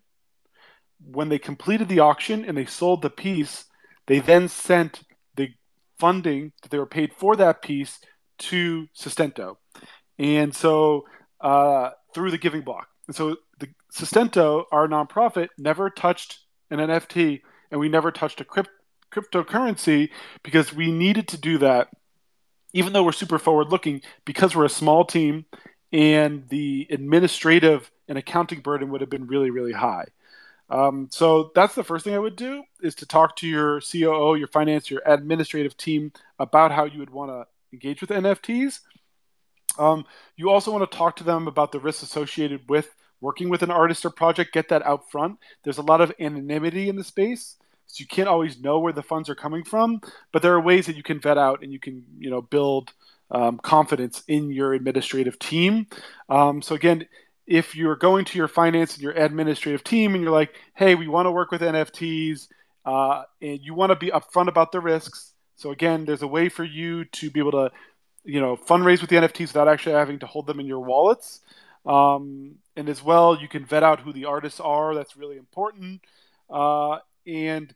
when 1.04 1.28
they 1.28 1.38
completed 1.38 1.88
the 1.88 2.00
auction 2.00 2.44
and 2.44 2.56
they 2.56 2.64
sold 2.64 3.02
the 3.02 3.10
piece, 3.10 3.64
they 4.06 4.18
then 4.18 4.48
sent 4.48 5.02
the 5.36 5.50
funding 5.98 6.52
that 6.62 6.70
they 6.70 6.78
were 6.78 6.86
paid 6.86 7.12
for 7.12 7.36
that 7.36 7.62
piece 7.62 7.98
to 8.38 8.88
Sustento. 8.92 9.58
And 10.18 10.54
so 10.54 11.06
uh, 11.40 11.90
through 12.14 12.30
the 12.30 12.38
giving 12.38 12.62
block. 12.62 12.88
And 13.06 13.14
so 13.14 13.36
the 13.58 13.68
Sustento, 13.90 14.66
our 14.70 14.86
nonprofit, 14.88 15.48
never 15.58 15.90
touched 15.90 16.40
an 16.70 16.78
NFT 16.78 17.42
and 17.70 17.80
we 17.80 17.88
never 17.88 18.10
touched 18.10 18.40
a 18.40 18.44
crypt- 18.44 18.70
cryptocurrency 19.12 20.10
because 20.42 20.72
we 20.72 20.90
needed 20.90 21.28
to 21.28 21.38
do 21.38 21.58
that, 21.58 21.88
even 22.72 22.92
though 22.92 23.04
we're 23.04 23.12
super 23.12 23.38
forward 23.38 23.68
looking, 23.68 24.02
because 24.24 24.54
we're 24.54 24.64
a 24.64 24.70
small 24.70 25.04
team 25.04 25.46
and 25.92 26.48
the 26.48 26.86
administrative 26.90 27.90
and 28.08 28.18
accounting 28.18 28.60
burden 28.60 28.90
would 28.90 29.00
have 29.00 29.10
been 29.10 29.26
really, 29.26 29.50
really 29.50 29.72
high. 29.72 30.04
Um, 30.70 31.08
so 31.10 31.50
that's 31.54 31.74
the 31.74 31.84
first 31.84 32.04
thing 32.04 32.14
I 32.14 32.18
would 32.18 32.36
do 32.36 32.62
is 32.82 32.94
to 32.96 33.06
talk 33.06 33.36
to 33.36 33.48
your 33.48 33.80
COO, 33.80 34.34
your 34.34 34.48
finance, 34.48 34.90
your 34.90 35.00
administrative 35.06 35.76
team 35.76 36.12
about 36.38 36.72
how 36.72 36.84
you 36.84 36.98
would 36.98 37.10
want 37.10 37.30
to 37.30 37.46
engage 37.72 38.02
with 38.02 38.10
NFTs. 38.10 38.80
Um, 39.78 40.04
you 40.36 40.50
also 40.50 40.70
want 40.70 40.90
to 40.90 40.96
talk 40.96 41.16
to 41.16 41.24
them 41.24 41.48
about 41.48 41.72
the 41.72 41.80
risks 41.80 42.02
associated 42.02 42.68
with 42.68 42.94
working 43.20 43.48
with 43.48 43.62
an 43.62 43.70
artist 43.70 44.04
or 44.04 44.10
project. 44.10 44.52
Get 44.52 44.68
that 44.68 44.84
out 44.86 45.10
front. 45.10 45.38
There's 45.64 45.78
a 45.78 45.82
lot 45.82 46.00
of 46.00 46.12
anonymity 46.20 46.88
in 46.88 46.96
the 46.96 47.04
space, 47.04 47.56
so 47.86 48.00
you 48.00 48.06
can't 48.06 48.28
always 48.28 48.60
know 48.60 48.78
where 48.78 48.92
the 48.92 49.02
funds 49.02 49.28
are 49.28 49.34
coming 49.34 49.64
from. 49.64 50.00
But 50.32 50.42
there 50.42 50.54
are 50.54 50.60
ways 50.60 50.86
that 50.86 50.96
you 50.96 51.02
can 51.02 51.20
vet 51.20 51.38
out 51.38 51.62
and 51.62 51.72
you 51.72 51.78
can, 51.78 52.04
you 52.18 52.30
know, 52.30 52.42
build 52.42 52.92
um, 53.30 53.58
confidence 53.58 54.22
in 54.28 54.50
your 54.50 54.72
administrative 54.74 55.38
team. 55.38 55.86
Um, 56.28 56.62
so 56.62 56.74
again, 56.74 57.06
if 57.46 57.74
you're 57.74 57.96
going 57.96 58.24
to 58.26 58.38
your 58.38 58.48
finance 58.48 58.94
and 58.94 59.02
your 59.02 59.12
administrative 59.12 59.82
team 59.82 60.14
and 60.14 60.22
you're 60.22 60.32
like, 60.32 60.54
hey, 60.74 60.94
we 60.94 61.08
want 61.08 61.26
to 61.26 61.32
work 61.32 61.50
with 61.50 61.62
NFTs 61.62 62.48
uh, 62.84 63.22
and 63.40 63.60
you 63.62 63.74
want 63.74 63.90
to 63.90 63.96
be 63.96 64.10
upfront 64.10 64.48
about 64.48 64.70
the 64.70 64.80
risks. 64.80 65.32
So 65.56 65.70
again, 65.70 66.04
there's 66.04 66.22
a 66.22 66.26
way 66.26 66.48
for 66.48 66.64
you 66.64 67.04
to 67.06 67.30
be 67.30 67.40
able 67.40 67.52
to, 67.52 67.72
you 68.24 68.40
know, 68.40 68.56
fundraise 68.56 69.00
with 69.00 69.10
the 69.10 69.16
NFTs 69.16 69.48
without 69.48 69.66
actually 69.66 69.94
having 69.94 70.18
to 70.20 70.26
hold 70.26 70.46
them 70.46 70.60
in 70.60 70.66
your 70.66 70.80
wallets. 70.80 71.40
Um, 71.88 72.56
and 72.76 72.88
as 72.88 73.02
well, 73.02 73.40
you 73.40 73.48
can 73.48 73.64
vet 73.64 73.82
out 73.82 74.00
who 74.00 74.12
the 74.12 74.26
artists 74.26 74.60
are. 74.60 74.94
That's 74.94 75.16
really 75.16 75.38
important. 75.38 76.02
Uh, 76.50 76.98
and 77.26 77.74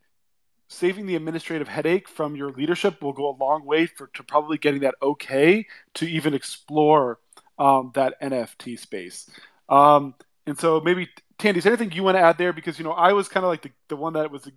saving 0.68 1.06
the 1.06 1.16
administrative 1.16 1.68
headache 1.68 2.08
from 2.08 2.36
your 2.36 2.50
leadership 2.52 3.02
will 3.02 3.12
go 3.12 3.30
a 3.30 3.36
long 3.36 3.64
way 3.64 3.86
for 3.86 4.08
to 4.14 4.22
probably 4.22 4.58
getting 4.58 4.80
that 4.80 4.94
okay 5.02 5.66
to 5.94 6.06
even 6.06 6.34
explore 6.34 7.18
um, 7.58 7.90
that 7.94 8.20
NFT 8.20 8.78
space. 8.78 9.28
Um, 9.68 10.14
and 10.46 10.58
so 10.58 10.80
maybe 10.80 11.08
Tandy, 11.38 11.58
is 11.58 11.66
anything 11.66 11.90
you 11.92 12.02
want 12.02 12.16
to 12.16 12.22
add 12.22 12.38
there? 12.38 12.52
Because 12.52 12.78
you 12.78 12.84
know, 12.84 12.92
I 12.92 13.12
was 13.12 13.28
kind 13.28 13.44
of 13.44 13.50
like 13.50 13.62
the, 13.62 13.70
the 13.88 13.96
one 13.96 14.12
that 14.12 14.30
was 14.30 14.48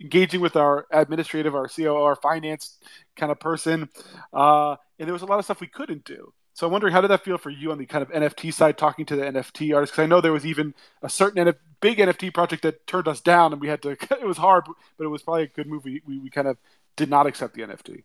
engaging 0.00 0.40
with 0.40 0.56
our 0.56 0.86
administrative, 0.90 1.54
our 1.54 1.68
COO, 1.68 1.96
our 1.96 2.16
finance 2.16 2.78
kind 3.16 3.30
of 3.30 3.38
person, 3.38 3.88
uh, 4.32 4.76
and 4.98 5.06
there 5.06 5.12
was 5.12 5.22
a 5.22 5.26
lot 5.26 5.38
of 5.38 5.44
stuff 5.44 5.60
we 5.60 5.66
couldn't 5.66 6.04
do. 6.04 6.32
So 6.54 6.66
I'm 6.66 6.72
wondering, 6.72 6.92
how 6.92 7.00
did 7.00 7.08
that 7.08 7.24
feel 7.24 7.38
for 7.38 7.50
you 7.50 7.72
on 7.72 7.78
the 7.78 7.86
kind 7.86 8.02
of 8.02 8.10
NFT 8.10 8.52
side, 8.52 8.76
talking 8.76 9.06
to 9.06 9.16
the 9.16 9.22
NFT 9.22 9.74
artists? 9.74 9.94
Because 9.94 10.04
I 10.04 10.06
know 10.06 10.20
there 10.20 10.32
was 10.32 10.44
even 10.44 10.74
a 11.02 11.08
certain 11.08 11.44
NF- 11.44 11.56
big 11.80 11.98
NFT 11.98 12.32
project 12.32 12.62
that 12.62 12.86
turned 12.86 13.08
us 13.08 13.20
down, 13.20 13.52
and 13.52 13.60
we 13.60 13.68
had 13.68 13.82
to. 13.82 13.96
It 14.10 14.26
was 14.26 14.36
hard, 14.36 14.64
but 14.96 15.04
it 15.04 15.08
was 15.08 15.22
probably 15.22 15.44
a 15.44 15.46
good 15.46 15.66
move. 15.66 15.84
We, 15.84 16.02
we, 16.06 16.30
kind 16.30 16.46
of 16.46 16.58
did 16.96 17.08
not 17.08 17.26
accept 17.26 17.54
the 17.54 17.62
NFT. 17.62 18.04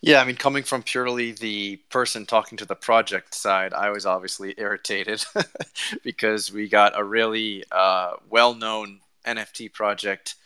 Yeah, 0.00 0.20
I 0.20 0.24
mean, 0.24 0.36
coming 0.36 0.62
from 0.62 0.82
purely 0.82 1.32
the 1.32 1.76
person 1.90 2.26
talking 2.26 2.58
to 2.58 2.64
the 2.64 2.74
project 2.74 3.34
side, 3.34 3.72
I 3.72 3.90
was 3.90 4.06
obviously 4.06 4.54
irritated 4.56 5.24
because 6.02 6.52
we 6.52 6.68
got 6.68 6.98
a 6.98 7.04
really 7.04 7.64
uh, 7.70 8.12
well 8.30 8.54
known 8.54 9.00
NFT 9.26 9.72
project, 9.72 10.36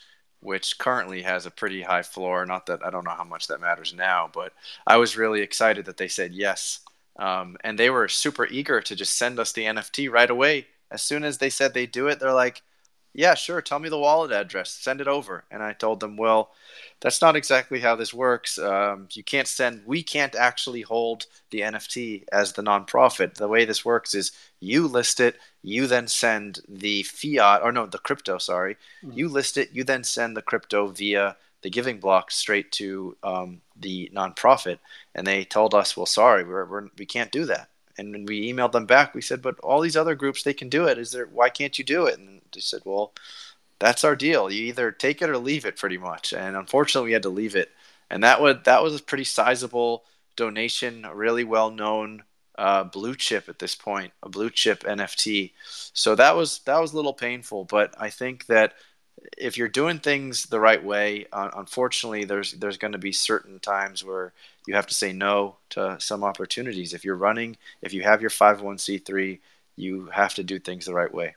which 0.41 0.79
currently 0.79 1.23
has 1.23 1.45
a 1.47 1.51
pretty 1.51 1.83
high 1.83 2.03
floor. 2.03 2.47
Not 2.47 2.67
that 2.67 2.85
I 2.85 2.91
don't 2.91 3.05
know 3.05 3.11
how 3.11 3.25
much 3.25 3.49
that 3.49 3.61
matters 3.61 3.95
now, 3.95 4.31
but 4.33 4.53
I 4.87 4.97
was 4.97 5.17
really 5.17 5.43
excited 5.43 5.85
that 5.87 5.97
they 5.97 6.09
said 6.09 6.33
yes. 6.33 6.81
Um, 7.19 7.57
and 7.63 7.79
they 7.79 7.91
were 7.91 8.09
super 8.09 8.47
eager 8.47 8.81
to 8.81 8.97
just 8.97 9.19
send 9.19 9.39
us 9.39 9.53
the 9.53 9.65
NFT 9.65 10.11
right 10.11 10.31
away. 10.31 10.67
As 10.91 11.03
soon 11.03 11.25
as 11.25 11.39
they 11.39 11.51
said 11.51 11.75
they'd 11.75 11.93
do 11.93 12.09
it, 12.09 12.19
they're 12.19 12.33
like, 12.33 12.63
yeah, 13.13 13.35
sure, 13.35 13.61
tell 13.61 13.81
me 13.81 13.89
the 13.89 13.99
wallet 13.99 14.31
address, 14.31 14.71
send 14.71 15.01
it 15.01 15.09
over. 15.09 15.45
And 15.51 15.63
I 15.63 15.73
told 15.73 15.99
them, 16.01 16.17
well, 16.17 16.53
that's 17.01 17.21
not 17.21 17.35
exactly 17.35 17.81
how 17.81 17.97
this 17.97 18.15
works. 18.15 18.57
Um, 18.57 19.09
you 19.13 19.25
can't 19.25 19.49
send, 19.49 19.83
we 19.85 20.03
can't 20.03 20.37
actually 20.37 20.83
hold 20.83 21.27
the 21.51 21.61
NFT 21.61 22.25
as 22.31 22.53
the 22.53 22.63
nonprofit. 22.63 23.35
The 23.35 23.49
way 23.49 23.65
this 23.65 23.85
works 23.85 24.15
is 24.15 24.31
you 24.61 24.87
list 24.87 25.19
it, 25.19 25.37
you 25.63 25.89
then 25.89 26.07
send 26.07 26.61
the 26.69 27.03
fiat, 27.03 27.63
or 27.63 27.73
no, 27.73 27.87
the 27.87 27.99
crypto, 27.99 28.39
sorry. 28.39 28.77
Mm-hmm. 29.05 29.19
You 29.19 29.29
list 29.29 29.59
it, 29.59 29.71
you 29.73 29.83
then 29.83 30.05
send 30.05 30.37
the 30.37 30.43
crypto 30.43 30.87
via 30.87 31.37
the 31.63 31.71
giving 31.71 32.01
block 32.01 32.31
straight 32.31 32.73
to 32.73 33.17
um, 33.23 33.61
the 33.79 34.11
nonprofit. 34.15 34.79
And 35.15 35.27
they 35.27 35.45
told 35.45 35.75
us, 35.75 35.97
well, 35.97 36.07
sorry, 36.07 36.45
we're, 36.45 36.65
we're, 36.65 36.89
we 36.99 37.07
can't 37.07 37.33
do 37.33 37.45
that. 37.47 37.69
And 37.99 38.13
when 38.13 38.25
we 38.25 38.53
emailed 38.53 38.73
them 38.73 38.87
back, 38.87 39.15
we 39.15 39.21
said, 39.21 39.43
but 39.43 39.59
all 39.61 39.81
these 39.81 39.97
other 39.97 40.15
groups, 40.15 40.43
they 40.43 40.55
can 40.55 40.69
do 40.69 40.87
it. 40.87 40.99
Is 40.99 41.13
there, 41.13 41.27
why 41.27 41.51
can't 41.51 41.79
you 41.79 41.85
do 41.85 42.07
it? 42.07 42.19
And 42.19 42.41
they 42.55 42.61
said, 42.61 42.81
well, 42.85 43.13
that's 43.79 44.05
our 44.05 44.15
deal. 44.15 44.51
You 44.51 44.65
either 44.65 44.93
take 44.93 45.21
it 45.21 45.31
or 45.31 45.39
leave 45.39 45.67
it, 45.67 45.77
pretty 45.77 45.99
much. 45.99 46.33
And 46.33 46.57
unfortunately, 46.57 47.09
we 47.09 47.15
had 47.15 47.25
to 47.25 47.31
leave 47.31 47.57
it. 47.57 47.71
And 48.11 48.23
that 48.25 48.41
would 48.41 48.65
that 48.65 48.83
was 48.83 48.99
a 48.99 49.03
pretty 49.03 49.25
sizable 49.25 50.05
donation, 50.37 51.05
a 51.05 51.15
really 51.15 51.45
well 51.45 51.71
known 51.71 52.25
uh, 52.59 52.85
blue 52.85 53.15
chip 53.15 53.49
at 53.49 53.59
this 53.59 53.75
point, 53.75 54.13
a 54.23 54.29
blue 54.29 54.51
chip 54.51 54.83
NFT. 54.83 55.53
So 55.93 56.15
that 56.15 56.37
was 56.37 56.61
that 56.61 56.81
was 56.81 56.93
a 56.93 56.97
little 56.97 57.15
painful, 57.15 57.65
but 57.65 57.95
I 57.99 58.11
think 58.11 58.47
that 58.47 58.75
if 59.37 59.57
you're 59.57 59.69
doing 59.69 59.99
things 59.99 60.45
the 60.45 60.61
right 60.61 60.83
way, 60.83 61.27
uh, 61.33 61.51
unfortunately, 61.57 62.25
there's 62.25 62.53
there's 62.53 62.79
going 62.79 62.93
to 62.93 62.99
be 62.99 63.13
certain 63.13 63.59
times 63.59 64.05
where 64.05 64.33
you 64.67 64.75
have 64.75 64.87
to 64.87 64.95
say 64.95 65.13
no 65.13 65.57
to 65.71 65.97
some 65.99 66.25
opportunities. 66.25 66.95
If 66.95 67.05
you're 67.05 67.17
running, 67.17 67.57
if 67.83 67.93
you 67.93 68.03
have 68.03 68.21
your 68.21 68.31
501c3, 68.31 69.41
you 69.77 70.07
have 70.13 70.35
to 70.35 70.43
do 70.43 70.59
things 70.59 70.87
the 70.87 70.95
right 70.95 71.13
way. 71.13 71.35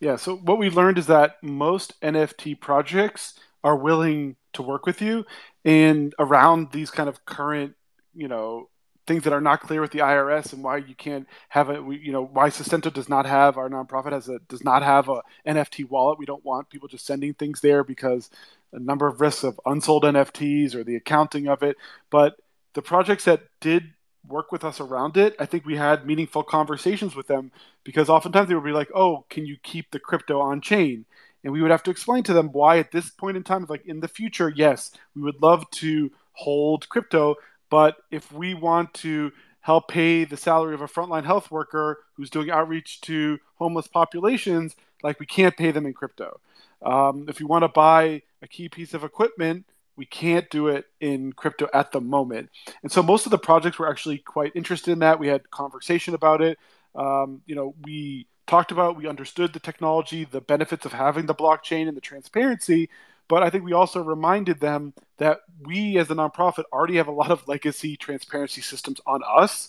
Yeah. 0.00 0.16
So 0.16 0.36
what 0.36 0.58
we've 0.58 0.76
learned 0.76 0.98
is 0.98 1.06
that 1.06 1.42
most 1.42 2.00
NFT 2.00 2.60
projects 2.60 3.34
are 3.62 3.76
willing 3.76 4.36
to 4.52 4.62
work 4.62 4.86
with 4.86 5.00
you, 5.00 5.24
and 5.64 6.14
around 6.18 6.72
these 6.72 6.90
kind 6.90 7.08
of 7.08 7.24
current, 7.24 7.74
you 8.14 8.28
know, 8.28 8.68
things 9.06 9.24
that 9.24 9.32
are 9.32 9.40
not 9.40 9.60
clear 9.60 9.80
with 9.80 9.90
the 9.90 9.98
IRS 9.98 10.52
and 10.52 10.62
why 10.62 10.78
you 10.78 10.94
can't 10.94 11.26
have 11.50 11.68
a 11.68 11.74
You 11.74 12.12
know, 12.12 12.24
why 12.24 12.48
Sustento 12.48 12.90
does 12.90 13.08
not 13.08 13.26
have 13.26 13.58
our 13.58 13.68
nonprofit 13.68 14.12
has 14.12 14.28
a 14.28 14.38
does 14.48 14.64
not 14.64 14.82
have 14.82 15.08
a 15.08 15.22
NFT 15.46 15.88
wallet. 15.88 16.18
We 16.18 16.26
don't 16.26 16.44
want 16.44 16.70
people 16.70 16.88
just 16.88 17.06
sending 17.06 17.34
things 17.34 17.60
there 17.60 17.84
because 17.84 18.30
a 18.72 18.78
number 18.78 19.06
of 19.06 19.20
risks 19.20 19.44
of 19.44 19.60
unsold 19.66 20.04
NFTs 20.04 20.74
or 20.74 20.84
the 20.84 20.96
accounting 20.96 21.48
of 21.48 21.62
it. 21.62 21.76
But 22.10 22.36
the 22.74 22.82
projects 22.82 23.24
that 23.24 23.42
did 23.60 23.92
work 24.26 24.50
with 24.50 24.64
us 24.64 24.80
around 24.80 25.16
it, 25.16 25.36
I 25.38 25.46
think 25.46 25.66
we 25.66 25.76
had 25.76 26.06
meaningful 26.06 26.42
conversations 26.42 27.14
with 27.14 27.26
them 27.26 27.52
because 27.84 28.08
oftentimes 28.08 28.48
they 28.48 28.54
would 28.54 28.64
be 28.64 28.72
like, 28.72 28.90
"Oh, 28.94 29.26
can 29.28 29.46
you 29.46 29.56
keep 29.62 29.90
the 29.90 30.00
crypto 30.00 30.40
on 30.40 30.60
chain?" 30.60 31.04
And 31.42 31.52
we 31.52 31.60
would 31.60 31.70
have 31.70 31.82
to 31.84 31.90
explain 31.90 32.22
to 32.24 32.32
them 32.32 32.52
why 32.52 32.78
at 32.78 32.90
this 32.90 33.10
point 33.10 33.36
in 33.36 33.44
time, 33.44 33.66
like 33.68 33.84
in 33.84 34.00
the 34.00 34.08
future, 34.08 34.48
yes, 34.48 34.92
we 35.14 35.22
would 35.22 35.42
love 35.42 35.70
to 35.72 36.10
hold 36.32 36.88
crypto, 36.88 37.36
but 37.74 37.96
if 38.12 38.30
we 38.30 38.54
want 38.54 38.94
to 38.94 39.32
help 39.58 39.88
pay 39.88 40.24
the 40.24 40.36
salary 40.36 40.74
of 40.74 40.80
a 40.80 40.86
frontline 40.86 41.24
health 41.24 41.50
worker 41.50 42.04
who's 42.12 42.30
doing 42.30 42.48
outreach 42.48 43.00
to 43.00 43.36
homeless 43.56 43.88
populations, 43.88 44.76
like 45.02 45.18
we 45.18 45.26
can't 45.26 45.56
pay 45.56 45.72
them 45.72 45.84
in 45.84 45.92
crypto. 45.92 46.38
Um, 46.82 47.26
if 47.28 47.40
you 47.40 47.48
want 47.48 47.64
to 47.64 47.68
buy 47.68 48.22
a 48.42 48.46
key 48.46 48.68
piece 48.68 48.94
of 48.94 49.02
equipment, 49.02 49.66
we 49.96 50.06
can't 50.06 50.48
do 50.50 50.68
it 50.68 50.84
in 51.00 51.32
crypto 51.32 51.66
at 51.74 51.90
the 51.90 52.00
moment. 52.00 52.48
And 52.84 52.92
so 52.92 53.02
most 53.02 53.26
of 53.26 53.32
the 53.32 53.38
projects 53.38 53.76
were 53.76 53.90
actually 53.90 54.18
quite 54.18 54.52
interested 54.54 54.92
in 54.92 55.00
that. 55.00 55.18
We 55.18 55.26
had 55.26 55.50
conversation 55.50 56.14
about 56.14 56.42
it. 56.42 56.60
Um, 56.94 57.42
you 57.44 57.56
know, 57.56 57.74
we 57.82 58.28
talked 58.46 58.70
about, 58.70 58.96
we 58.96 59.08
understood 59.08 59.52
the 59.52 59.58
technology, 59.58 60.24
the 60.24 60.40
benefits 60.40 60.86
of 60.86 60.92
having 60.92 61.26
the 61.26 61.34
blockchain 61.34 61.88
and 61.88 61.96
the 61.96 62.00
transparency. 62.00 62.88
But 63.28 63.42
I 63.42 63.50
think 63.50 63.64
we 63.64 63.72
also 63.72 64.02
reminded 64.02 64.60
them 64.60 64.92
that 65.18 65.40
we, 65.62 65.98
as 65.98 66.10
a 66.10 66.14
nonprofit, 66.14 66.64
already 66.72 66.96
have 66.96 67.08
a 67.08 67.12
lot 67.12 67.30
of 67.30 67.46
legacy 67.48 67.96
transparency 67.96 68.60
systems 68.60 69.00
on 69.06 69.22
us. 69.26 69.68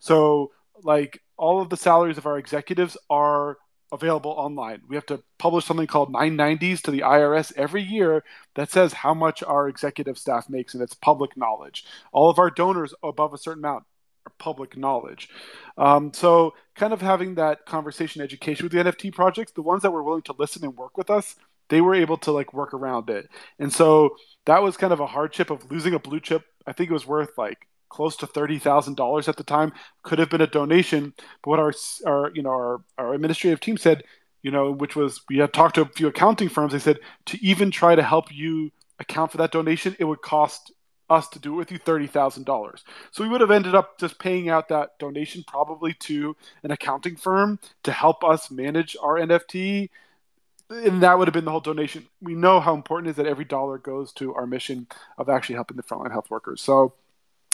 So, 0.00 0.52
like, 0.82 1.22
all 1.36 1.60
of 1.60 1.70
the 1.70 1.76
salaries 1.76 2.18
of 2.18 2.26
our 2.26 2.38
executives 2.38 2.96
are 3.08 3.58
available 3.92 4.32
online. 4.32 4.82
We 4.88 4.96
have 4.96 5.06
to 5.06 5.22
publish 5.38 5.64
something 5.64 5.86
called 5.86 6.12
990s 6.12 6.82
to 6.82 6.90
the 6.90 7.00
IRS 7.00 7.52
every 7.56 7.82
year 7.82 8.24
that 8.54 8.70
says 8.70 8.92
how 8.92 9.14
much 9.14 9.42
our 9.42 9.68
executive 9.68 10.18
staff 10.18 10.48
makes, 10.48 10.74
and 10.74 10.82
it's 10.82 10.94
public 10.94 11.36
knowledge. 11.36 11.84
All 12.12 12.28
of 12.28 12.38
our 12.38 12.50
donors 12.50 12.94
above 13.02 13.32
a 13.32 13.38
certain 13.38 13.64
amount 13.64 13.84
are 14.26 14.32
public 14.38 14.76
knowledge. 14.76 15.28
Um, 15.78 16.12
so, 16.12 16.54
kind 16.74 16.92
of 16.92 17.00
having 17.00 17.36
that 17.36 17.66
conversation 17.66 18.22
education 18.22 18.64
with 18.64 18.72
the 18.72 18.78
NFT 18.78 19.14
projects, 19.14 19.52
the 19.52 19.62
ones 19.62 19.82
that 19.82 19.92
were 19.92 20.02
willing 20.02 20.22
to 20.22 20.34
listen 20.38 20.64
and 20.64 20.76
work 20.76 20.96
with 20.98 21.10
us, 21.10 21.36
they 21.68 21.80
were 21.80 21.94
able 21.94 22.16
to 22.18 22.32
like 22.32 22.52
work 22.52 22.74
around 22.74 23.10
it. 23.10 23.28
And 23.58 23.72
so 23.72 24.16
that 24.46 24.62
was 24.62 24.76
kind 24.76 24.92
of 24.92 25.00
a 25.00 25.06
hardship 25.06 25.50
of 25.50 25.70
losing 25.70 25.94
a 25.94 25.98
blue 25.98 26.20
chip. 26.20 26.44
I 26.66 26.72
think 26.72 26.90
it 26.90 26.94
was 26.94 27.06
worth 27.06 27.36
like 27.36 27.66
close 27.88 28.16
to 28.16 28.26
thirty 28.26 28.58
thousand 28.58 28.96
dollars 28.96 29.28
at 29.28 29.36
the 29.36 29.44
time. 29.44 29.72
Could 30.02 30.18
have 30.18 30.30
been 30.30 30.40
a 30.40 30.46
donation, 30.46 31.14
but 31.42 31.50
what 31.50 31.58
our 31.58 31.72
our 32.06 32.30
you 32.34 32.42
know 32.42 32.50
our 32.50 32.80
our 32.98 33.14
administrative 33.14 33.60
team 33.60 33.76
said, 33.76 34.02
you 34.42 34.50
know, 34.50 34.70
which 34.72 34.96
was 34.96 35.22
we 35.28 35.38
had 35.38 35.52
talked 35.52 35.76
to 35.76 35.82
a 35.82 35.86
few 35.86 36.08
accounting 36.08 36.48
firms. 36.48 36.72
They 36.72 36.78
said 36.78 37.00
to 37.26 37.44
even 37.44 37.70
try 37.70 37.94
to 37.94 38.02
help 38.02 38.32
you 38.32 38.70
account 38.98 39.30
for 39.32 39.38
that 39.38 39.52
donation, 39.52 39.96
it 39.98 40.04
would 40.04 40.22
cost 40.22 40.72
us 41.08 41.28
to 41.28 41.38
do 41.38 41.54
it 41.54 41.56
with 41.56 41.72
you 41.72 41.78
thirty 41.78 42.06
thousand 42.06 42.44
dollars. 42.44 42.84
So 43.12 43.22
we 43.22 43.28
would 43.28 43.40
have 43.40 43.50
ended 43.50 43.74
up 43.74 43.98
just 43.98 44.18
paying 44.18 44.48
out 44.48 44.68
that 44.68 44.98
donation 44.98 45.44
probably 45.46 45.94
to 46.00 46.36
an 46.62 46.70
accounting 46.70 47.16
firm 47.16 47.58
to 47.84 47.92
help 47.92 48.24
us 48.24 48.50
manage 48.50 48.96
our 49.00 49.14
NFT 49.14 49.88
and 50.70 51.02
that 51.02 51.18
would 51.18 51.28
have 51.28 51.32
been 51.32 51.44
the 51.44 51.50
whole 51.50 51.60
donation. 51.60 52.06
We 52.20 52.34
know 52.34 52.60
how 52.60 52.74
important 52.74 53.08
it 53.08 53.10
is 53.10 53.16
that 53.16 53.26
every 53.26 53.44
dollar 53.44 53.78
goes 53.78 54.12
to 54.14 54.34
our 54.34 54.46
mission 54.46 54.86
of 55.18 55.28
actually 55.28 55.56
helping 55.56 55.76
the 55.76 55.82
frontline 55.82 56.10
health 56.10 56.30
workers. 56.30 56.60
So 56.60 56.94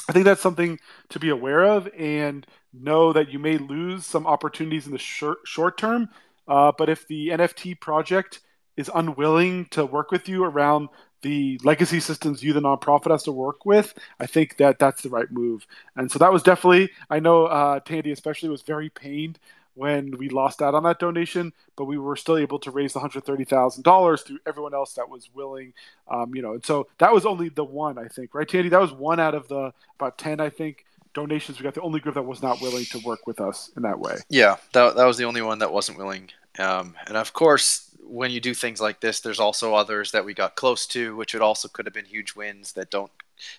I 0.08 0.12
think 0.12 0.24
that's 0.24 0.40
something 0.40 0.78
to 1.10 1.20
be 1.20 1.28
aware 1.28 1.64
of 1.64 1.88
and 1.96 2.46
know 2.72 3.12
that 3.12 3.30
you 3.30 3.38
may 3.38 3.58
lose 3.58 4.06
some 4.06 4.26
opportunities 4.26 4.86
in 4.86 4.92
the 4.92 4.98
short, 4.98 5.38
short 5.44 5.78
term. 5.78 6.08
Uh, 6.48 6.72
but 6.76 6.88
if 6.88 7.06
the 7.06 7.28
NFT 7.28 7.78
project 7.78 8.40
is 8.76 8.90
unwilling 8.94 9.66
to 9.66 9.84
work 9.84 10.10
with 10.10 10.28
you 10.28 10.44
around 10.44 10.88
the 11.20 11.60
legacy 11.62 12.00
systems 12.00 12.42
you, 12.42 12.52
the 12.52 12.60
nonprofit, 12.60 13.12
has 13.12 13.22
to 13.24 13.32
work 13.32 13.64
with, 13.64 13.94
I 14.18 14.26
think 14.26 14.56
that 14.56 14.78
that's 14.80 15.02
the 15.02 15.08
right 15.08 15.30
move. 15.30 15.66
And 15.94 16.10
so 16.10 16.18
that 16.18 16.32
was 16.32 16.42
definitely, 16.42 16.90
I 17.08 17.20
know 17.20 17.46
uh, 17.46 17.78
Tandy 17.80 18.10
especially 18.10 18.48
was 18.48 18.62
very 18.62 18.90
pained 18.90 19.38
when 19.74 20.16
we 20.18 20.28
lost 20.28 20.60
out 20.60 20.74
on 20.74 20.82
that 20.84 20.98
donation, 20.98 21.52
but 21.76 21.84
we 21.84 21.98
were 21.98 22.16
still 22.16 22.36
able 22.36 22.58
to 22.60 22.70
raise 22.70 22.94
hundred 22.94 23.24
thirty 23.24 23.44
thousand 23.44 23.82
dollars 23.82 24.22
through 24.22 24.38
everyone 24.46 24.74
else 24.74 24.94
that 24.94 25.08
was 25.08 25.30
willing. 25.34 25.72
Um, 26.08 26.34
you 26.34 26.42
know, 26.42 26.52
and 26.52 26.64
so 26.64 26.88
that 26.98 27.12
was 27.12 27.26
only 27.26 27.48
the 27.48 27.64
one 27.64 27.98
I 27.98 28.08
think, 28.08 28.34
right, 28.34 28.48
Tandy? 28.48 28.68
That 28.68 28.80
was 28.80 28.92
one 28.92 29.20
out 29.20 29.34
of 29.34 29.48
the 29.48 29.72
about 29.98 30.18
ten, 30.18 30.40
I 30.40 30.50
think, 30.50 30.84
donations. 31.14 31.58
We 31.58 31.64
got 31.64 31.74
the 31.74 31.82
only 31.82 32.00
group 32.00 32.14
that 32.14 32.22
was 32.22 32.42
not 32.42 32.60
willing 32.60 32.84
to 32.86 32.98
work 33.00 33.26
with 33.26 33.40
us 33.40 33.70
in 33.76 33.82
that 33.82 33.98
way. 33.98 34.16
Yeah, 34.28 34.56
that 34.72 34.96
that 34.96 35.04
was 35.04 35.16
the 35.16 35.24
only 35.24 35.42
one 35.42 35.58
that 35.60 35.72
wasn't 35.72 35.98
willing. 35.98 36.30
Um, 36.58 36.94
and 37.06 37.16
of 37.16 37.32
course, 37.32 37.88
when 38.02 38.30
you 38.30 38.40
do 38.40 38.52
things 38.52 38.80
like 38.80 39.00
this, 39.00 39.20
there's 39.20 39.40
also 39.40 39.74
others 39.74 40.10
that 40.10 40.24
we 40.24 40.34
got 40.34 40.54
close 40.54 40.86
to, 40.88 41.16
which 41.16 41.32
would 41.32 41.42
also 41.42 41.68
could 41.68 41.86
have 41.86 41.94
been 41.94 42.04
huge 42.04 42.34
wins 42.34 42.72
that 42.72 42.90
don't 42.90 43.10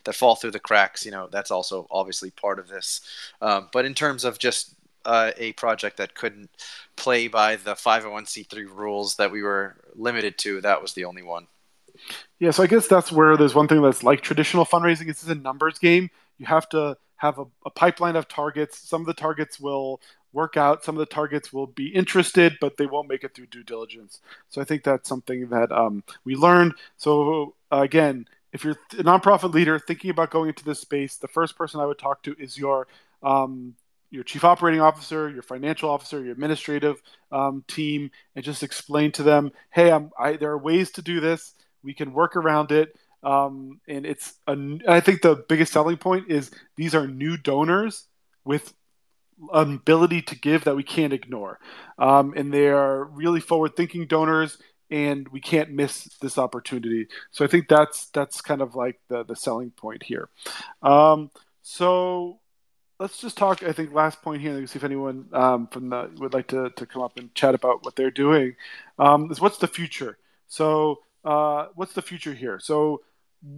that 0.03 0.13
fall 0.13 0.35
through 0.35 0.51
the 0.51 0.59
cracks. 0.59 1.05
You 1.05 1.11
know, 1.11 1.27
that's 1.31 1.51
also 1.51 1.87
obviously 1.89 2.29
part 2.29 2.59
of 2.59 2.67
this. 2.67 3.01
Um, 3.41 3.69
but 3.71 3.85
in 3.85 3.93
terms 3.93 4.23
of 4.23 4.37
just 4.37 4.75
uh, 5.05 5.31
a 5.37 5.53
project 5.53 5.97
that 5.97 6.15
couldn't 6.15 6.49
play 6.95 7.27
by 7.27 7.55
the 7.55 7.73
501c3 7.73 8.67
rules 8.73 9.15
that 9.15 9.31
we 9.31 9.41
were 9.41 9.75
limited 9.95 10.37
to, 10.39 10.61
that 10.61 10.81
was 10.81 10.93
the 10.93 11.05
only 11.05 11.23
one. 11.23 11.47
Yeah, 12.39 12.51
so 12.51 12.63
I 12.63 12.67
guess 12.67 12.87
that's 12.87 13.11
where 13.11 13.37
there's 13.37 13.55
one 13.55 13.67
thing 13.67 13.81
that's 13.81 14.03
like 14.03 14.21
traditional 14.21 14.65
fundraising. 14.65 15.07
This 15.07 15.23
is 15.23 15.29
a 15.29 15.35
numbers 15.35 15.79
game. 15.79 16.09
You 16.37 16.45
have 16.47 16.67
to 16.69 16.97
have 17.17 17.39
a, 17.39 17.45
a 17.65 17.69
pipeline 17.69 18.15
of 18.15 18.27
targets. 18.27 18.77
Some 18.77 19.01
of 19.01 19.07
the 19.07 19.13
targets 19.13 19.59
will 19.59 20.01
work 20.33 20.57
out. 20.57 20.83
Some 20.83 20.95
of 20.95 20.99
the 20.99 21.05
targets 21.05 21.53
will 21.53 21.67
be 21.67 21.87
interested, 21.87 22.57
but 22.59 22.77
they 22.77 22.87
won't 22.87 23.07
make 23.07 23.23
it 23.23 23.33
through 23.33 23.45
due 23.47 23.63
diligence. 23.63 24.19
So 24.49 24.59
I 24.59 24.65
think 24.65 24.83
that's 24.83 25.07
something 25.07 25.47
that 25.49 25.71
um, 25.71 26.03
we 26.25 26.35
learned. 26.35 26.73
So 26.97 27.55
uh, 27.71 27.81
again, 27.81 28.27
if 28.51 28.63
you're 28.63 28.77
a 28.91 29.03
nonprofit 29.03 29.53
leader 29.53 29.79
thinking 29.79 30.09
about 30.09 30.31
going 30.31 30.49
into 30.49 30.65
this 30.65 30.79
space, 30.79 31.15
the 31.15 31.27
first 31.27 31.55
person 31.55 31.79
I 31.79 31.85
would 31.85 31.99
talk 31.99 32.23
to 32.23 32.35
is 32.39 32.57
your 32.57 32.87
um, 33.21 33.75
your 34.13 34.23
chief 34.23 34.43
operating 34.43 34.79
officer, 34.79 35.27
your 35.27 35.41
financial 35.41 35.89
officer, 35.89 36.21
your 36.21 36.33
administrative 36.33 37.01
um, 37.31 37.63
team, 37.67 38.11
and 38.35 38.45
just 38.45 38.61
explain 38.61 39.11
to 39.11 39.23
them, 39.23 39.51
hey, 39.71 39.91
I, 40.19 40.33
there 40.37 40.51
are 40.51 40.57
ways 40.57 40.91
to 40.91 41.01
do 41.01 41.19
this. 41.19 41.55
We 41.81 41.95
can 41.95 42.13
work 42.13 42.35
around 42.35 42.71
it. 42.71 42.95
Um, 43.23 43.79
and 43.87 44.05
it's 44.05 44.35
I 44.47 44.99
think 44.99 45.21
the 45.21 45.43
biggest 45.49 45.73
selling 45.73 45.97
point 45.97 46.29
is 46.29 46.51
these 46.75 46.93
are 46.93 47.07
new 47.07 47.37
donors 47.37 48.05
with 48.45 48.73
ability 49.51 50.21
to 50.21 50.39
give 50.39 50.65
that 50.65 50.75
we 50.75 50.83
can't 50.83 51.13
ignore. 51.13 51.59
Um, 51.97 52.33
and 52.37 52.53
they 52.53 52.67
are 52.67 53.05
really 53.05 53.39
forward 53.39 53.75
thinking 53.75 54.05
donors 54.05 54.59
and 54.91 55.27
we 55.29 55.41
can't 55.41 55.71
miss 55.71 56.03
this 56.21 56.37
opportunity. 56.37 57.07
So 57.31 57.43
I 57.43 57.47
think 57.47 57.67
that's 57.67 58.09
that's 58.09 58.41
kind 58.41 58.61
of 58.61 58.75
like 58.75 58.99
the 59.09 59.23
the 59.23 59.35
selling 59.35 59.71
point 59.71 60.03
here. 60.03 60.29
Um, 60.83 61.31
so 61.63 62.41
let's 63.03 63.17
just 63.17 63.37
talk. 63.37 63.61
I 63.63 63.73
think 63.73 63.93
last 63.93 64.21
point 64.21 64.41
here. 64.41 64.53
Let's 64.53 64.71
see 64.71 64.79
if 64.79 64.83
anyone 64.85 65.27
um, 65.33 65.67
from 65.67 65.89
the 65.89 66.09
would 66.19 66.33
like 66.33 66.47
to, 66.47 66.69
to 66.69 66.85
come 66.85 67.01
up 67.01 67.17
and 67.17 67.35
chat 67.35 67.53
about 67.53 67.83
what 67.83 67.97
they're 67.97 68.09
doing. 68.09 68.55
Um, 68.97 69.29
is 69.29 69.41
what's 69.41 69.57
the 69.57 69.67
future? 69.67 70.17
So 70.47 71.01
uh, 71.25 71.67
what's 71.75 71.91
the 71.93 72.01
future 72.01 72.33
here? 72.33 72.59
So 72.59 73.01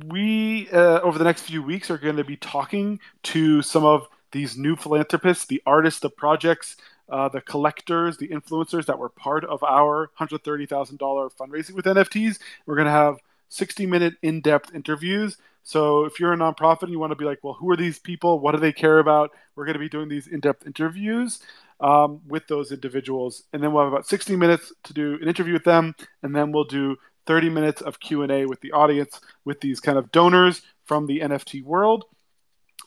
we 0.08 0.68
uh, 0.72 1.00
over 1.02 1.20
the 1.20 1.24
next 1.24 1.44
few 1.44 1.62
weeks 1.62 1.92
are 1.92 2.00
going 2.00 2.18
to 2.18 2.24
be 2.24 2.38
talking 2.38 3.00
to 3.24 3.62
some 3.62 3.86
of 3.86 4.08
these 4.32 4.58
new 4.58 4.76
philanthropists, 4.76 5.46
the 5.46 5.62
artists, 5.68 6.00
the 6.00 6.10
projects, 6.10 6.78
uh, 7.10 7.30
the 7.30 7.42
collectors, 7.42 8.18
the 8.18 8.30
influencers 8.30 8.88
that 8.88 8.98
were 8.98 9.10
part 9.10 9.46
of 9.46 9.64
our 9.64 10.10
hundred 10.16 10.44
thirty 10.44 10.66
thousand 10.66 10.98
dollar 10.98 11.30
fundraising 11.30 11.76
with 11.76 11.86
NFTs. 11.86 12.40
We're 12.66 12.76
going 12.76 12.86
to 12.86 12.92
have 12.92 13.20
sixty 13.50 13.86
minute 13.86 14.16
in 14.22 14.42
depth 14.42 14.74
interviews 14.74 15.38
so 15.66 16.06
if 16.06 16.20
you're 16.20 16.32
a 16.32 16.38
nonprofit 16.38 16.84
and 16.84 16.92
you 16.92 17.00
want 17.00 17.10
to 17.10 17.16
be 17.16 17.26
like, 17.26 17.40
well, 17.44 17.56
who 17.56 17.72
are 17.72 17.76
these 17.76 17.98
people? 17.98 18.40
What 18.40 18.52
do 18.52 18.60
they 18.60 18.72
care 18.72 19.00
about? 19.00 19.32
We're 19.56 19.66
going 19.66 19.74
to 19.74 19.80
be 19.80 19.90
doing 19.90 20.08
these 20.08 20.28
in-depth 20.28 20.68
interviews 20.68 21.40
um, 21.80 22.22
with 22.28 22.46
those 22.48 22.72
individuals, 22.72 23.44
and 23.52 23.64
then 23.64 23.74
we'll 23.74 23.84
have 23.84 23.92
about 23.92 24.08
60 24.08 24.36
minutes 24.36 24.72
to 24.84 24.94
do 24.94 25.18
an 25.20 25.28
interview 25.28 25.54
with 25.54 25.64
them, 25.64 25.96
and 26.22 26.36
then 26.36 26.52
we'll 26.52 26.66
do 26.66 26.98
30 27.26 27.50
minutes 27.50 27.82
of 27.82 28.00
Q&A 28.00 28.46
with 28.46 28.62
the 28.62 28.74
audience 28.74 29.20
with 29.44 29.60
these 29.60 29.80
kind 29.80 29.98
of 29.98 30.12
donors 30.12 30.62
from 30.84 31.08
the 31.08 31.22
NFT 31.22 31.64
world. 31.64 32.06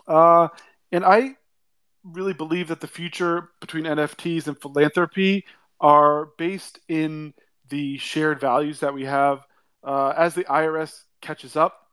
Uh, 0.07 0.47
and 0.93 1.05
I 1.05 1.35
really 2.05 2.33
believe 2.33 2.69
that 2.69 2.81
the 2.81 2.87
future 2.87 3.51
between 3.61 3.85
NFTs 3.87 4.47
and 4.47 4.59
philanthropy 4.59 5.47
are 5.81 6.29
based 6.39 6.79
in 6.87 7.35
the 7.71 7.99
shared 7.99 8.39
values 8.41 8.79
that 8.81 8.95
we 8.95 9.05
have 9.05 9.41
uh, 9.85 10.15
as 10.17 10.35
the 10.35 10.45
IRS 10.45 11.03
catches 11.21 11.57
up 11.57 11.89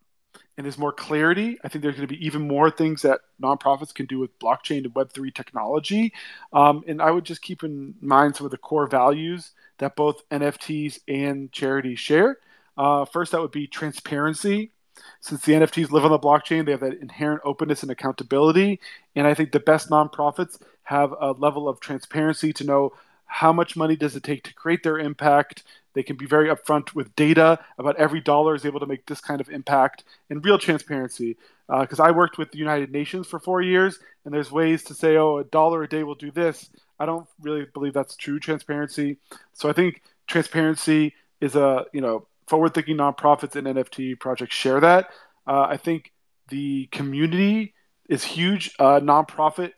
and 0.57 0.65
there's 0.65 0.77
more 0.77 0.91
clarity. 0.93 1.57
I 1.63 1.67
think 1.67 1.81
there's 1.81 1.95
going 1.95 2.07
to 2.07 2.13
be 2.13 2.25
even 2.25 2.47
more 2.47 2.71
things 2.71 3.01
that 3.01 3.21
nonprofits 3.41 3.93
can 3.93 4.05
do 4.05 4.19
with 4.19 4.37
blockchain 4.39 4.85
and 4.85 4.93
Web3 4.93 5.33
technology. 5.33 6.13
Um, 6.53 6.83
and 6.87 7.01
I 7.01 7.11
would 7.11 7.25
just 7.25 7.41
keep 7.41 7.63
in 7.63 7.95
mind 8.01 8.35
some 8.35 8.45
of 8.45 8.51
the 8.51 8.57
core 8.57 8.87
values 8.87 9.51
that 9.79 9.95
both 9.95 10.27
NFTs 10.29 10.99
and 11.07 11.51
charities 11.51 11.99
share. 11.99 12.37
Uh, 12.77 13.05
first, 13.05 13.31
that 13.31 13.41
would 13.41 13.51
be 13.51 13.67
transparency. 13.67 14.71
Since 15.19 15.41
the 15.41 15.53
NFTs 15.53 15.91
live 15.91 16.05
on 16.05 16.11
the 16.11 16.19
blockchain, 16.19 16.65
they 16.65 16.71
have 16.71 16.79
that 16.81 17.01
inherent 17.01 17.41
openness 17.43 17.81
and 17.83 17.91
accountability. 17.91 18.79
And 19.15 19.27
I 19.27 19.33
think 19.33 19.51
the 19.51 19.59
best 19.59 19.89
nonprofits 19.89 20.57
have 20.83 21.13
a 21.19 21.31
level 21.31 21.67
of 21.67 21.79
transparency 21.81 22.53
to 22.53 22.63
know 22.63 22.93
how 23.25 23.51
much 23.51 23.75
money 23.75 23.97
does 23.97 24.15
it 24.15 24.23
take 24.23 24.43
to 24.43 24.53
create 24.53 24.83
their 24.83 24.99
impact. 24.99 25.63
They 25.95 26.03
can 26.03 26.17
be 26.17 26.27
very 26.27 26.49
upfront 26.49 26.93
with 26.93 27.15
data 27.15 27.57
about 27.79 27.95
every 27.95 28.21
dollar 28.21 28.53
is 28.53 28.65
able 28.65 28.81
to 28.81 28.85
make 28.85 29.05
this 29.07 29.21
kind 29.21 29.41
of 29.41 29.49
impact 29.49 30.03
and 30.29 30.43
real 30.45 30.59
transparency. 30.59 31.37
Because 31.67 31.99
uh, 31.99 32.03
I 32.03 32.11
worked 32.11 32.37
with 32.37 32.51
the 32.51 32.59
United 32.59 32.91
Nations 32.91 33.25
for 33.25 33.39
four 33.39 33.61
years, 33.61 33.97
and 34.23 34.33
there's 34.33 34.51
ways 34.51 34.83
to 34.83 34.93
say, 34.93 35.17
oh, 35.17 35.39
a 35.39 35.43
dollar 35.45 35.81
a 35.81 35.89
day 35.89 36.03
will 36.03 36.13
do 36.13 36.29
this. 36.29 36.69
I 36.99 37.07
don't 37.07 37.27
really 37.41 37.65
believe 37.73 37.93
that's 37.93 38.15
true 38.15 38.39
transparency. 38.39 39.17
So 39.53 39.67
I 39.69 39.73
think 39.73 40.03
transparency 40.27 41.15
is 41.41 41.55
a 41.55 41.85
you 41.91 42.01
know 42.01 42.27
forward-thinking 42.47 42.97
nonprofits 42.97 43.55
and 43.55 43.65
NFT 43.65 44.19
projects 44.19 44.55
share 44.55 44.79
that. 44.79 45.09
Uh, 45.47 45.65
I 45.69 45.77
think 45.77 46.11
the 46.49 46.87
community 46.91 47.73
is 48.07 48.23
huge. 48.23 48.75
Uh, 48.77 48.99
nonprofit 48.99 49.71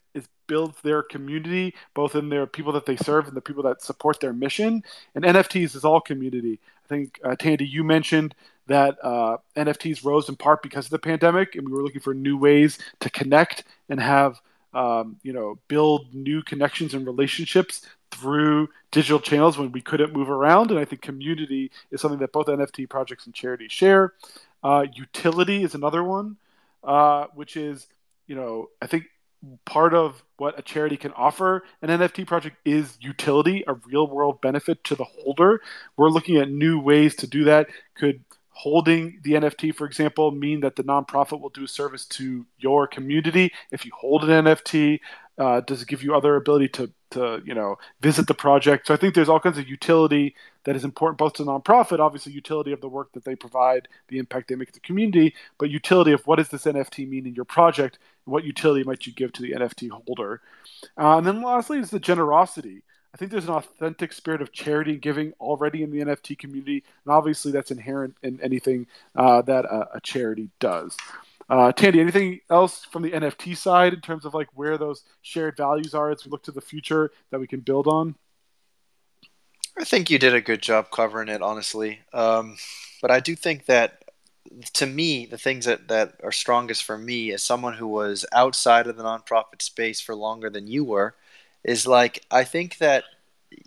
builds 0.47 0.79
their 0.81 1.03
community, 1.03 1.73
both 1.93 2.15
in 2.15 2.29
their 2.29 2.47
people 2.47 2.71
that 2.73 2.85
they 2.85 2.95
serve 2.95 3.27
and 3.27 3.35
the 3.35 3.41
people 3.41 3.63
that 3.63 3.81
support 3.81 4.19
their 4.19 4.33
mission. 4.33 4.83
And 5.15 5.23
NFTs 5.23 5.75
is 5.75 5.85
all 5.85 6.01
community. 6.01 6.59
I 6.85 6.87
think 6.87 7.19
uh, 7.23 7.35
Tandy, 7.35 7.65
you 7.65 7.83
mentioned 7.83 8.33
that 8.67 8.97
uh, 9.03 9.37
NFTs 9.55 10.03
rose 10.03 10.29
in 10.29 10.35
part 10.35 10.61
because 10.61 10.85
of 10.85 10.91
the 10.91 10.99
pandemic, 10.99 11.55
and 11.55 11.67
we 11.67 11.73
were 11.73 11.83
looking 11.83 12.01
for 12.01 12.13
new 12.13 12.37
ways 12.37 12.77
to 12.99 13.09
connect 13.09 13.63
and 13.89 13.99
have 13.99 14.39
um, 14.73 15.17
you 15.23 15.33
know 15.33 15.57
build 15.67 16.13
new 16.13 16.41
connections 16.43 16.93
and 16.93 17.05
relationships 17.05 17.81
through 18.11 18.69
digital 18.91 19.19
channels 19.19 19.57
when 19.57 19.71
we 19.71 19.81
couldn't 19.81 20.13
move 20.13 20.29
around. 20.29 20.71
And 20.71 20.79
I 20.79 20.85
think 20.85 21.01
community 21.01 21.71
is 21.91 22.01
something 22.01 22.19
that 22.19 22.31
both 22.31 22.47
NFT 22.47 22.89
projects 22.89 23.25
and 23.25 23.33
charities 23.33 23.71
share. 23.71 24.13
Uh, 24.63 24.85
utility 24.93 25.63
is 25.63 25.75
another 25.75 26.03
one, 26.03 26.37
uh, 26.83 27.27
which 27.35 27.57
is, 27.57 27.87
you 28.27 28.35
know, 28.35 28.69
I 28.81 28.87
think 28.87 29.05
part 29.65 29.93
of 29.93 30.23
what 30.37 30.57
a 30.57 30.61
charity 30.61 30.97
can 30.97 31.11
offer 31.13 31.63
an 31.81 31.89
NFT 31.89 32.27
project 32.27 32.57
is 32.65 32.97
utility, 33.01 33.63
a 33.67 33.73
real 33.73 34.07
world 34.07 34.41
benefit 34.41 34.83
to 34.85 34.95
the 34.95 35.03
holder. 35.03 35.61
We're 35.95 36.09
looking 36.09 36.37
at 36.37 36.49
new 36.49 36.79
ways 36.79 37.15
to 37.17 37.27
do 37.27 37.43
that. 37.45 37.67
Could 37.95 38.23
holding 38.57 39.19
the 39.23 39.33
NFT, 39.33 39.75
for 39.75 39.85
example, 39.85 40.31
mean 40.31 40.61
that 40.61 40.75
the 40.75 40.83
nonprofit 40.83 41.39
will 41.39 41.49
do 41.49 41.65
a 41.65 41.67
service 41.67 42.05
to 42.05 42.43
your 42.57 42.87
community 42.87 43.51
if 43.71 43.85
you 43.85 43.91
hold 43.95 44.23
an 44.23 44.45
NFT? 44.45 44.99
Uh, 45.37 45.61
does 45.61 45.83
it 45.83 45.87
give 45.87 46.01
you 46.01 46.15
other 46.15 46.35
ability 46.35 46.67
to 46.67 46.91
to 47.11 47.39
you 47.45 47.53
know 47.53 47.75
visit 48.01 48.25
the 48.25 48.33
project? 48.33 48.87
So 48.87 48.95
I 48.95 48.97
think 48.97 49.13
there's 49.13 49.29
all 49.29 49.39
kinds 49.39 49.59
of 49.59 49.69
utility 49.69 50.35
that 50.63 50.75
is 50.75 50.83
important 50.83 51.19
both 51.19 51.33
to 51.33 51.43
nonprofit, 51.43 51.99
obviously 51.99 52.31
utility 52.33 52.71
of 52.71 52.81
the 52.81 52.89
work 52.89 53.11
that 53.13 53.23
they 53.23 53.35
provide, 53.35 53.87
the 54.07 54.17
impact 54.17 54.47
they 54.47 54.55
make 54.55 54.69
to 54.69 54.73
the 54.73 54.79
community, 54.79 55.35
but 55.59 55.69
utility 55.69 56.11
of 56.11 56.25
what 56.25 56.37
does 56.37 56.49
this 56.49 56.65
NFT 56.65 57.07
mean 57.07 57.27
in 57.27 57.35
your 57.35 57.45
project, 57.45 57.99
what 58.27 58.43
utility 58.43 58.83
might 58.83 59.05
you 59.05 59.13
give 59.13 59.31
to 59.33 59.41
the 59.41 59.51
NFT 59.51 59.89
holder, 59.89 60.41
uh, 60.97 61.17
and 61.17 61.25
then 61.25 61.41
lastly 61.41 61.79
is 61.79 61.89
the 61.89 61.99
generosity. 61.99 62.83
I 63.13 63.17
think 63.17 63.31
there's 63.31 63.45
an 63.45 63.55
authentic 63.55 64.13
spirit 64.13 64.41
of 64.41 64.51
charity 64.51 64.91
and 64.91 65.01
giving 65.01 65.33
already 65.39 65.81
in 65.81 65.91
the 65.91 66.01
NFT 66.01 66.37
community, 66.37 66.83
and 67.05 67.11
obviously 67.11 67.51
that's 67.51 67.71
inherent 67.71 68.15
in 68.21 68.39
anything 68.41 68.85
uh, 69.15 69.41
that 69.43 69.65
a, 69.65 69.95
a, 69.95 70.01
charity 70.01 70.49
does. 70.59 70.95
Uh, 71.49 71.71
Tandy, 71.71 72.01
anything 72.01 72.41
else 72.51 72.85
from 72.85 73.01
the 73.01 73.11
NFT 73.11 73.55
side 73.55 73.93
in 73.93 74.01
terms 74.01 74.25
of 74.25 74.33
like 74.33 74.49
where 74.53 74.77
those 74.77 75.03
shared 75.21 75.57
values 75.57 75.93
are 75.95 76.11
as 76.11 76.25
we 76.25 76.31
look 76.31 76.43
to 76.43 76.51
the 76.51 76.61
future 76.61 77.11
that 77.31 77.39
we 77.39 77.47
can 77.47 77.61
build 77.61 77.87
on? 77.87 78.15
I 79.79 79.83
think 79.83 80.09
you 80.09 80.19
did 80.19 80.35
a 80.35 80.41
good 80.41 80.61
job 80.61 80.91
covering 80.91 81.29
it, 81.29 81.41
honestly. 81.41 82.01
Um, 82.11 82.57
but 83.01 83.11
I 83.11 83.19
do 83.19 83.35
think 83.35 83.65
that 83.65 84.03
to 84.73 84.85
me, 84.85 85.25
the 85.25 85.37
things 85.37 85.65
that, 85.65 85.87
that 85.87 86.19
are 86.23 86.31
strongest 86.31 86.83
for 86.83 86.97
me 86.97 87.31
as 87.31 87.43
someone 87.43 87.73
who 87.73 87.87
was 87.87 88.25
outside 88.33 88.87
of 88.87 88.97
the 88.97 89.03
nonprofit 89.03 89.61
space 89.61 89.99
for 89.99 90.15
longer 90.15 90.49
than 90.49 90.67
you 90.67 90.83
were 90.83 91.15
is 91.63 91.85
like 91.85 92.25
I 92.31 92.43
think 92.43 92.77
that 92.77 93.03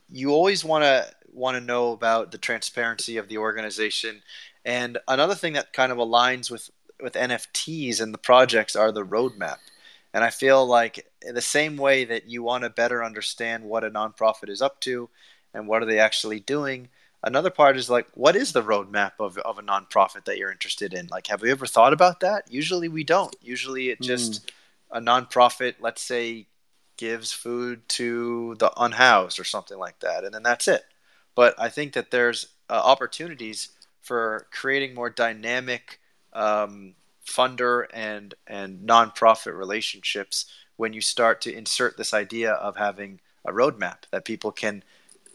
you 0.08 0.30
always 0.30 0.64
want 0.64 0.84
to 0.84 1.06
want 1.32 1.56
to 1.56 1.60
know 1.60 1.92
about 1.92 2.32
the 2.32 2.38
transparency 2.38 3.16
of 3.16 3.28
the 3.28 3.38
organization. 3.38 4.22
And 4.64 4.98
another 5.08 5.34
thing 5.34 5.52
that 5.54 5.72
kind 5.72 5.92
of 5.92 5.98
aligns 5.98 6.50
with 6.50 6.70
with 7.00 7.14
NFTs 7.14 8.00
and 8.00 8.12
the 8.12 8.18
projects 8.18 8.76
are 8.76 8.92
the 8.92 9.06
roadmap. 9.06 9.56
And 10.12 10.24
I 10.24 10.30
feel 10.30 10.66
like 10.66 11.06
the 11.22 11.40
same 11.40 11.76
way 11.76 12.04
that 12.04 12.28
you 12.28 12.42
want 12.42 12.64
to 12.64 12.70
better 12.70 13.04
understand 13.04 13.64
what 13.64 13.84
a 13.84 13.90
nonprofit 13.90 14.48
is 14.48 14.60
up 14.60 14.80
to 14.80 15.08
and 15.54 15.66
what 15.66 15.82
are 15.82 15.86
they 15.86 15.98
actually 15.98 16.40
doing, 16.40 16.88
another 17.22 17.50
part 17.50 17.76
is 17.76 17.90
like 17.90 18.06
what 18.14 18.36
is 18.36 18.52
the 18.52 18.62
roadmap 18.62 19.12
of, 19.18 19.36
of 19.38 19.58
a 19.58 19.62
nonprofit 19.62 20.24
that 20.24 20.38
you're 20.38 20.52
interested 20.52 20.94
in 20.94 21.06
like 21.08 21.26
have 21.26 21.42
we 21.42 21.50
ever 21.50 21.66
thought 21.66 21.92
about 21.92 22.20
that 22.20 22.50
usually 22.50 22.88
we 22.88 23.04
don't 23.04 23.36
usually 23.42 23.90
it 23.90 24.00
just 24.00 24.46
mm. 24.46 24.50
a 24.92 25.00
nonprofit 25.00 25.74
let's 25.80 26.02
say 26.02 26.46
gives 27.00 27.32
food 27.32 27.80
to 27.88 28.54
the 28.58 28.70
unhoused 28.76 29.40
or 29.40 29.44
something 29.44 29.78
like 29.78 29.98
that, 30.00 30.22
and 30.22 30.34
then 30.34 30.42
that's 30.42 30.68
it. 30.68 30.84
But 31.34 31.54
I 31.58 31.70
think 31.70 31.94
that 31.94 32.10
there's 32.10 32.48
uh, 32.68 32.74
opportunities 32.74 33.70
for 34.02 34.46
creating 34.50 34.94
more 34.94 35.08
dynamic 35.08 35.98
um, 36.34 36.94
funder 37.26 37.86
and 37.94 38.34
and 38.46 38.86
nonprofit 38.86 39.56
relationships 39.56 40.44
when 40.76 40.92
you 40.92 41.00
start 41.00 41.40
to 41.40 41.56
insert 41.56 41.96
this 41.96 42.12
idea 42.12 42.52
of 42.52 42.76
having 42.76 43.20
a 43.46 43.50
roadmap 43.50 44.02
that 44.10 44.26
people 44.26 44.52
can 44.52 44.84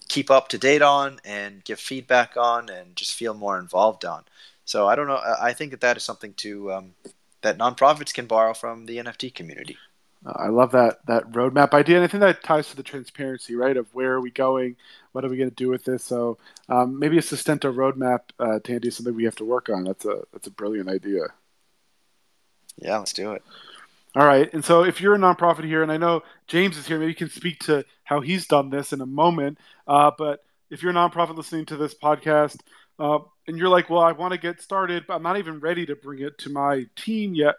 keep 0.08 0.30
up 0.30 0.48
to 0.50 0.58
date 0.58 0.82
on 0.82 1.20
and 1.26 1.64
give 1.64 1.80
feedback 1.80 2.38
on 2.38 2.70
and 2.70 2.96
just 2.96 3.14
feel 3.14 3.34
more 3.34 3.60
involved 3.60 4.06
on. 4.06 4.24
So 4.66 4.88
I 4.88 4.96
don't 4.96 5.08
know. 5.08 5.22
I 5.42 5.54
think 5.54 5.72
that 5.72 5.82
that 5.82 5.98
is 5.98 6.04
something 6.04 6.34
to 6.36 6.74
um, 6.74 6.94
that 7.42 7.58
nonprofits 7.58 8.14
can 8.14 8.26
borrow 8.26 8.54
from 8.54 8.86
the 8.86 8.98
NFT 8.98 9.34
community. 9.34 9.78
Uh, 10.26 10.34
I 10.36 10.48
love 10.48 10.72
that 10.72 11.06
that 11.06 11.32
roadmap 11.32 11.74
idea, 11.74 11.98
and 11.98 12.04
I 12.04 12.08
think 12.08 12.22
that 12.22 12.44
ties 12.44 12.70
to 12.70 12.76
the 12.76 12.84
transparency, 12.84 13.56
right? 13.56 13.78
Of 13.78 13.94
where 13.94 14.14
are 14.14 14.22
we 14.22 14.32
going? 14.32 14.76
What 15.12 15.24
are 15.24 15.30
we 15.30 15.38
going 15.38 15.50
to 15.50 15.56
do 15.56 15.70
with 15.70 15.86
this? 15.86 16.04
So 16.04 16.40
um, 16.68 16.98
maybe 16.98 17.18
a 17.18 17.22
Sustento 17.22 17.72
roadmap, 17.72 18.22
uh, 18.40 18.60
Tandy, 18.60 18.88
is 18.88 18.96
something 18.96 19.16
we 19.16 19.26
have 19.26 19.36
to 19.36 19.46
work 19.46 19.70
on. 19.70 19.84
That's 19.84 20.06
a 20.06 20.24
that's 20.34 20.48
a 20.48 20.52
brilliant 20.52 20.90
idea. 20.90 21.28
Yeah, 22.78 22.98
let's 22.98 23.14
do 23.14 23.34
it. 23.34 23.44
All 24.16 24.26
right, 24.26 24.52
and 24.54 24.64
so 24.64 24.84
if 24.84 25.02
you're 25.02 25.16
a 25.16 25.18
nonprofit 25.18 25.66
here, 25.66 25.84
and 25.84 25.92
I 25.92 25.98
know 25.98 26.22
James 26.48 26.78
is 26.78 26.88
here, 26.88 26.98
maybe 26.98 27.12
you 27.12 27.16
can 27.16 27.30
speak 27.30 27.60
to 27.66 27.84
how 28.06 28.22
he's 28.22 28.48
done 28.48 28.70
this 28.70 28.94
in 28.94 29.02
a 29.02 29.06
moment. 29.06 29.58
Uh, 29.88 30.12
but 30.18 30.40
if 30.70 30.82
you're 30.82 30.92
a 30.92 30.96
nonprofit 30.96 31.36
listening 31.36 31.66
to 31.66 31.76
this 31.76 31.94
podcast, 31.94 32.62
uh, 32.98 33.20
and 33.46 33.58
you're 33.58 33.70
like, 33.70 33.90
well, 33.90 34.02
I 34.02 34.14
want 34.14 34.32
to 34.32 34.40
get 34.40 34.62
started, 34.62 35.04
but 35.06 35.16
I'm 35.16 35.24
not 35.24 35.38
even 35.38 35.60
ready 35.60 35.86
to 35.88 35.96
bring 35.96 36.22
it 36.22 36.38
to 36.40 36.50
my 36.50 36.86
team 36.96 37.36
yet 37.36 37.56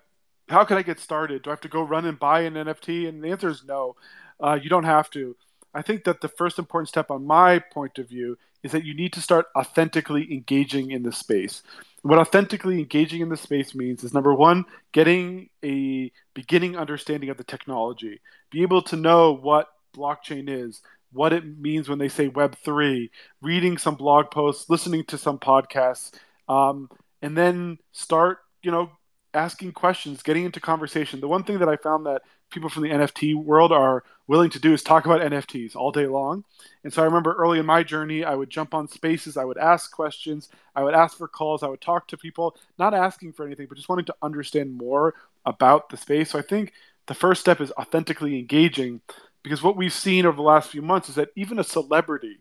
how 0.49 0.65
can 0.65 0.77
I 0.77 0.83
get 0.83 1.01
started? 1.01 1.43
Do 1.43 1.51
I 1.51 1.53
have 1.53 1.61
to 1.63 1.69
go 1.69 1.83
run 1.83 2.05
and 2.05 2.19
buy 2.19 2.43
an 2.43 2.55
NFT? 2.55 3.09
And 3.09 3.23
the 3.23 3.31
answer 3.31 3.49
is 3.49 3.65
no. 3.67 3.97
Uh, 4.41 4.59
you 4.61 4.69
don't 4.69 4.85
have 4.85 5.11
to. 5.11 5.37
I 5.75 5.83
think 5.83 6.05
that 6.05 6.21
the 6.21 6.29
first 6.29 6.59
important 6.59 6.89
step, 6.89 7.11
on 7.11 7.27
my 7.27 7.59
point 7.59 7.99
of 7.99 8.09
view, 8.09 8.39
is 8.67 8.73
that 8.73 8.85
you 8.85 8.95
need 8.95 9.13
to 9.13 9.21
start 9.21 9.47
authentically 9.57 10.33
engaging 10.33 10.91
in 10.91 11.05
the 11.05 11.13
space. 11.13 11.63
What 12.03 12.19
authentically 12.19 12.79
engaging 12.79 13.21
in 13.21 13.29
the 13.29 13.37
space 13.37 13.75
means 13.75 14.03
is 14.05 14.13
number 14.13 14.35
one, 14.35 14.65
getting 14.93 15.49
a 15.65 16.13
beginning 16.35 16.77
understanding 16.77 17.31
of 17.31 17.37
the 17.37 17.45
technology, 17.45 18.21
be 18.51 18.63
able 18.63 18.83
to 18.83 18.97
know 18.97 19.33
what 19.33 19.69
blockchain 19.97 20.49
is, 20.49 20.83
what 21.13 21.33
it 21.33 21.45
means 21.59 21.89
when 21.89 21.99
they 21.99 22.09
say 22.09 22.29
Web3, 22.29 23.09
reading 23.41 23.79
some 23.79 23.95
blog 23.95 24.31
posts, 24.33 24.69
listening 24.69 25.05
to 25.05 25.17
some 25.17 25.39
podcasts, 25.39 26.13
um, 26.49 26.91
and 27.23 27.37
then 27.39 27.79
start, 27.93 28.39
you 28.63 28.73
know, 28.73 28.91
asking 29.33 29.73
questions, 29.73 30.23
getting 30.23 30.45
into 30.45 30.61
conversation. 30.61 31.21
The 31.21 31.29
one 31.29 31.45
thing 31.45 31.61
that 31.61 31.69
I 31.69 31.77
found 31.77 32.07
that 32.07 32.23
people 32.51 32.69
from 32.69 32.83
the 32.83 32.91
NFT 32.91 33.35
world 33.35 33.73
are 33.73 34.05
willing 34.27 34.51
to 34.51 34.61
do 34.61 34.73
is 34.73 34.83
talk 34.83 35.05
about 35.05 35.21
NFTs 35.21 35.77
all 35.77 35.93
day 35.93 36.07
long. 36.07 36.45
And 36.85 36.93
so 36.93 37.03
I 37.03 37.05
remember 37.05 37.35
early 37.35 37.59
in 37.59 37.67
my 37.67 37.83
journey, 37.83 38.25
I 38.25 38.35
would 38.35 38.51
jump 38.51 38.75
on 38.75 38.89
spaces, 38.89 39.37
I 39.37 39.45
would 39.45 39.59
ask 39.59 39.91
questions, 39.93 40.49
I 40.75 40.83
would 40.83 40.95
ask 40.95 41.17
for 41.17 41.29
calls, 41.29 41.63
I 41.63 41.69
would 41.69 41.81
talk 41.81 42.09
to 42.09 42.17
people, 42.17 42.57
not 42.79 42.95
asking 42.95 43.33
for 43.33 43.47
anything, 43.47 43.67
but 43.67 43.77
just 43.77 43.89
wanting 43.89 44.07
to 44.07 44.15
understand 44.23 44.75
more 44.75 45.15
about 45.45 45.91
the 45.91 45.97
space. 45.97 46.31
So 46.31 46.39
I 46.39 46.43
think 46.43 46.73
the 47.07 47.15
first 47.15 47.41
step 47.41 47.61
is 47.61 47.73
authentically 47.73 48.39
engaging 48.39 49.01
because 49.43 49.63
what 49.63 49.77
we've 49.77 49.93
seen 49.93 50.27
over 50.27 50.37
the 50.37 50.43
last 50.43 50.71
few 50.71 50.83
months 50.83 51.09
is 51.09 51.15
that 51.15 51.31
even 51.37 51.59
a 51.59 51.65
celebrity 51.65 52.41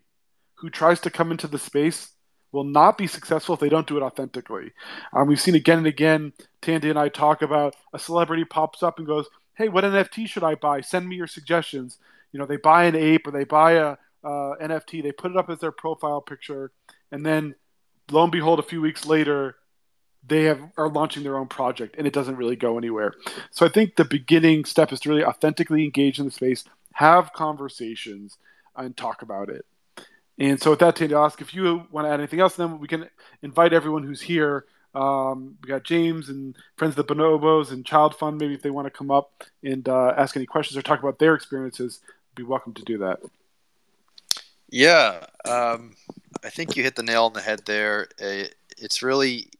who 0.56 0.70
tries 0.70 1.00
to 1.00 1.10
come 1.10 1.30
into 1.30 1.46
the 1.46 1.58
space 1.58 2.10
will 2.52 2.64
not 2.64 2.96
be 2.98 3.06
successful 3.06 3.54
if 3.54 3.60
they 3.60 3.68
don't 3.68 3.86
do 3.86 3.96
it 3.96 4.02
authentically. 4.02 4.72
Um, 5.12 5.28
we've 5.28 5.40
seen 5.40 5.54
again 5.54 5.78
and 5.78 5.86
again, 5.86 6.32
Tandy 6.62 6.90
and 6.90 6.98
I 6.98 7.08
talk 7.08 7.42
about 7.42 7.76
a 7.92 7.98
celebrity 7.98 8.44
pops 8.44 8.82
up 8.82 8.98
and 8.98 9.06
goes, 9.06 9.26
Hey, 9.56 9.68
what 9.68 9.84
NFT 9.84 10.28
should 10.28 10.44
I 10.44 10.54
buy? 10.54 10.80
Send 10.80 11.08
me 11.08 11.16
your 11.16 11.26
suggestions. 11.26 11.98
You 12.32 12.38
know, 12.38 12.46
they 12.46 12.56
buy 12.56 12.84
an 12.84 12.94
ape 12.94 13.26
or 13.26 13.30
they 13.30 13.44
buy 13.44 13.72
a, 13.72 13.96
uh, 14.24 14.54
NFT. 14.60 15.02
They 15.02 15.12
put 15.12 15.30
it 15.30 15.36
up 15.36 15.48
as 15.48 15.60
their 15.60 15.72
profile 15.72 16.20
picture, 16.20 16.72
and 17.12 17.24
then 17.24 17.54
lo 18.10 18.22
and 18.22 18.32
behold, 18.32 18.58
a 18.58 18.62
few 18.62 18.80
weeks 18.80 19.06
later, 19.06 19.56
they 20.26 20.44
have 20.44 20.60
are 20.76 20.88
launching 20.88 21.22
their 21.22 21.38
own 21.38 21.46
project, 21.46 21.94
and 21.96 22.06
it 22.06 22.12
doesn't 22.12 22.36
really 22.36 22.56
go 22.56 22.76
anywhere. 22.76 23.14
So 23.50 23.64
I 23.64 23.68
think 23.68 23.96
the 23.96 24.04
beginning 24.04 24.64
step 24.64 24.92
is 24.92 25.00
to 25.00 25.08
really 25.08 25.24
authentically 25.24 25.84
engage 25.84 26.18
in 26.18 26.24
the 26.24 26.30
space, 26.30 26.64
have 26.94 27.32
conversations, 27.32 28.36
and 28.74 28.96
talk 28.96 29.22
about 29.22 29.48
it. 29.48 29.64
And 30.38 30.60
so 30.60 30.70
with 30.70 30.80
that, 30.80 30.96
Tandy, 30.96 31.14
I'll 31.14 31.24
ask 31.24 31.40
if 31.40 31.54
you 31.54 31.86
want 31.90 32.06
to 32.06 32.10
add 32.10 32.20
anything 32.20 32.40
else. 32.40 32.56
Then 32.56 32.78
we 32.78 32.88
can 32.88 33.08
invite 33.42 33.72
everyone 33.72 34.02
who's 34.02 34.20
here. 34.20 34.66
Um, 34.96 35.58
we 35.62 35.68
got 35.68 35.84
James 35.84 36.30
and 36.30 36.56
friends 36.78 36.98
of 36.98 37.06
the 37.06 37.14
Bonobos 37.14 37.72
and 37.72 37.86
Child 37.86 38.16
Fund. 38.16 38.38
Maybe 38.38 38.54
if 38.54 38.62
they 38.62 38.70
want 38.70 38.86
to 38.86 38.92
come 38.92 39.12
up 39.12 39.44
and 39.64 39.88
uh, 39.88 40.14
ask 40.18 40.36
any 40.36 40.46
questions 40.46 40.78
or 40.78 40.82
talk 40.82 41.00
about 41.00 41.20
their 41.20 41.34
experiences, 41.34 42.00
be 42.36 42.44
welcome 42.44 42.74
to 42.74 42.84
do 42.84 42.98
that. 43.00 43.20
Yeah, 44.70 45.26
um, 45.44 45.96
I 46.44 46.50
think 46.50 46.76
you 46.76 46.82
hit 46.82 46.96
the 46.96 47.02
nail 47.02 47.26
on 47.26 47.32
the 47.34 47.42
head 47.42 47.62
there. 47.66 48.08
Uh, 48.20 48.44
It's 48.78 49.02
really, 49.02 49.50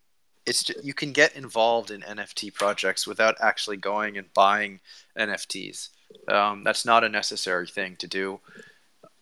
it's 0.46 0.70
you 0.82 0.94
can 0.94 1.12
get 1.12 1.36
involved 1.36 1.90
in 1.90 2.02
NFT 2.02 2.50
projects 2.54 3.06
without 3.06 3.36
actually 3.40 3.78
going 3.78 4.18
and 4.18 4.32
buying 4.34 4.80
NFTs. 5.16 5.90
Um, 6.28 6.64
that's 6.64 6.84
not 6.84 7.04
a 7.04 7.08
necessary 7.08 7.68
thing 7.68 7.96
to 7.98 8.08
do. 8.08 8.40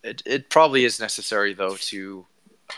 It, 0.03 0.21
it 0.25 0.49
probably 0.49 0.85
is 0.85 0.99
necessary 0.99 1.53
though 1.53 1.77
to 1.77 2.27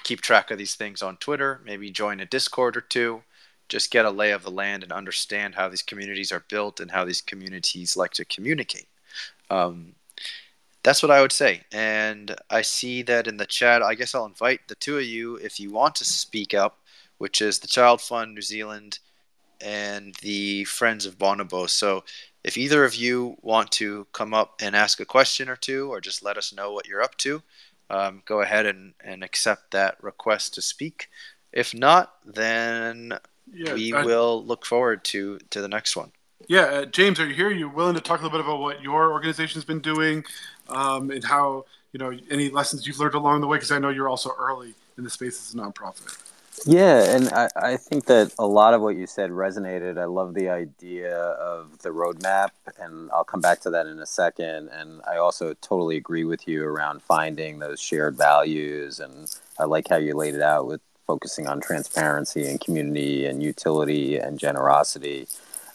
keep 0.03 0.21
track 0.21 0.51
of 0.51 0.57
these 0.57 0.75
things 0.75 1.01
on 1.01 1.17
Twitter. 1.17 1.61
Maybe 1.65 1.91
join 1.91 2.19
a 2.21 2.25
Discord 2.25 2.77
or 2.77 2.81
two. 2.81 3.23
Just 3.69 3.91
get 3.91 4.05
a 4.05 4.09
lay 4.09 4.31
of 4.31 4.43
the 4.43 4.51
land 4.51 4.83
and 4.83 4.91
understand 4.91 5.55
how 5.55 5.67
these 5.67 5.81
communities 5.81 6.31
are 6.31 6.45
built 6.49 6.79
and 6.79 6.91
how 6.91 7.05
these 7.05 7.21
communities 7.21 7.97
like 7.97 8.11
to 8.13 8.25
communicate. 8.25 8.87
Um, 9.49 9.93
that's 10.83 11.03
what 11.03 11.11
I 11.11 11.21
would 11.21 11.33
say. 11.33 11.63
And 11.71 12.35
I 12.49 12.61
see 12.61 13.01
that 13.03 13.27
in 13.27 13.37
the 13.37 13.45
chat. 13.45 13.83
I 13.83 13.95
guess 13.95 14.15
I'll 14.15 14.25
invite 14.25 14.67
the 14.67 14.75
two 14.75 14.97
of 14.97 15.03
you 15.03 15.35
if 15.35 15.59
you 15.59 15.71
want 15.71 15.95
to 15.95 16.05
speak 16.05 16.53
up, 16.53 16.79
which 17.17 17.41
is 17.41 17.59
the 17.59 17.67
Child 17.67 17.99
Fund 17.99 18.35
New 18.35 18.41
Zealand 18.41 18.99
and 19.59 20.15
the 20.21 20.63
Friends 20.65 21.05
of 21.05 21.17
Bonobo. 21.17 21.69
So 21.69 22.03
if 22.43 22.57
either 22.57 22.85
of 22.85 22.95
you 22.95 23.37
want 23.41 23.71
to 23.71 24.07
come 24.13 24.33
up 24.33 24.55
and 24.61 24.75
ask 24.75 24.99
a 24.99 25.05
question 25.05 25.49
or 25.49 25.57
two, 25.57 25.91
or 25.91 25.99
just 25.99 26.23
let 26.23 26.37
us 26.37 26.53
know 26.53 26.71
what 26.71 26.87
you're 26.87 27.03
up 27.03 27.17
to, 27.17 27.41
um, 27.89 28.21
go 28.25 28.41
ahead 28.41 28.65
and, 28.65 28.93
and 29.03 29.23
accept 29.23 29.71
that 29.71 30.01
request 30.01 30.53
to 30.53 30.61
speak. 30.61 31.09
If 31.51 31.73
not, 31.73 32.13
then 32.25 33.17
Yeah, 33.53 33.73
we 33.73 33.93
uh, 33.93 34.05
will 34.05 34.43
look 34.43 34.65
forward 34.65 35.03
to, 35.05 35.39
to 35.49 35.61
the 35.61 35.67
next 35.67 35.95
one. 35.95 36.11
Yeah, 36.47 36.61
uh, 36.61 36.85
James, 36.85 37.19
are 37.19 37.27
you 37.27 37.33
here? 37.33 37.47
Are 37.47 37.51
you 37.51 37.69
willing 37.69 37.95
to 37.95 38.01
talk 38.01 38.21
a 38.21 38.23
little 38.23 38.37
bit 38.37 38.45
about 38.45 38.59
what 38.59 38.81
your 38.81 39.11
organization's 39.11 39.65
been 39.65 39.81
doing 39.81 40.23
um, 40.69 41.11
and 41.11 41.23
how 41.23 41.65
you 41.91 41.99
know 41.99 42.17
any 42.29 42.49
lessons 42.49 42.87
you've 42.87 42.99
learned 42.99 43.15
along 43.15 43.41
the 43.41 43.47
way? 43.47 43.57
Because 43.57 43.71
I 43.71 43.79
know 43.79 43.89
you're 43.89 44.09
also 44.09 44.31
early 44.39 44.73
in 44.97 45.03
the 45.03 45.09
space 45.09 45.39
as 45.39 45.53
a 45.53 45.57
nonprofit. 45.57 46.17
Yeah, 46.65 47.03
and 47.15 47.29
I, 47.29 47.49
I 47.55 47.77
think 47.77 48.05
that 48.05 48.33
a 48.39 48.47
lot 48.47 48.73
of 48.73 48.81
what 48.81 48.95
you 48.95 49.05
said 49.05 49.29
resonated. 49.29 49.99
I 49.99 50.05
love 50.05 50.33
the 50.33 50.49
idea 50.49 51.15
of 51.15 51.77
the 51.79 51.89
roadmap, 51.89 52.49
and 52.79 53.11
I'll 53.11 53.23
come 53.23 53.41
back 53.41 53.59
to 53.61 53.69
that 53.71 53.85
in 53.85 53.99
a 53.99 54.05
second. 54.05 54.69
And 54.69 55.01
I 55.07 55.17
also 55.17 55.53
totally 55.55 55.97
agree 55.97 56.23
with 56.23 56.47
you 56.47 56.63
around 56.63 57.03
finding 57.03 57.59
those 57.59 57.79
shared 57.79 58.17
values. 58.17 58.99
And 58.99 59.29
I 59.59 59.65
like 59.65 59.87
how 59.89 59.97
you 59.97 60.15
laid 60.15 60.33
it 60.33 60.41
out 60.41 60.65
with 60.65 60.81
focusing 61.07 61.47
on 61.47 61.61
transparency 61.61 62.45
and 62.45 62.59
community 62.59 63.25
and 63.25 63.41
utility 63.41 64.17
and 64.17 64.37
generosity. 64.37 65.27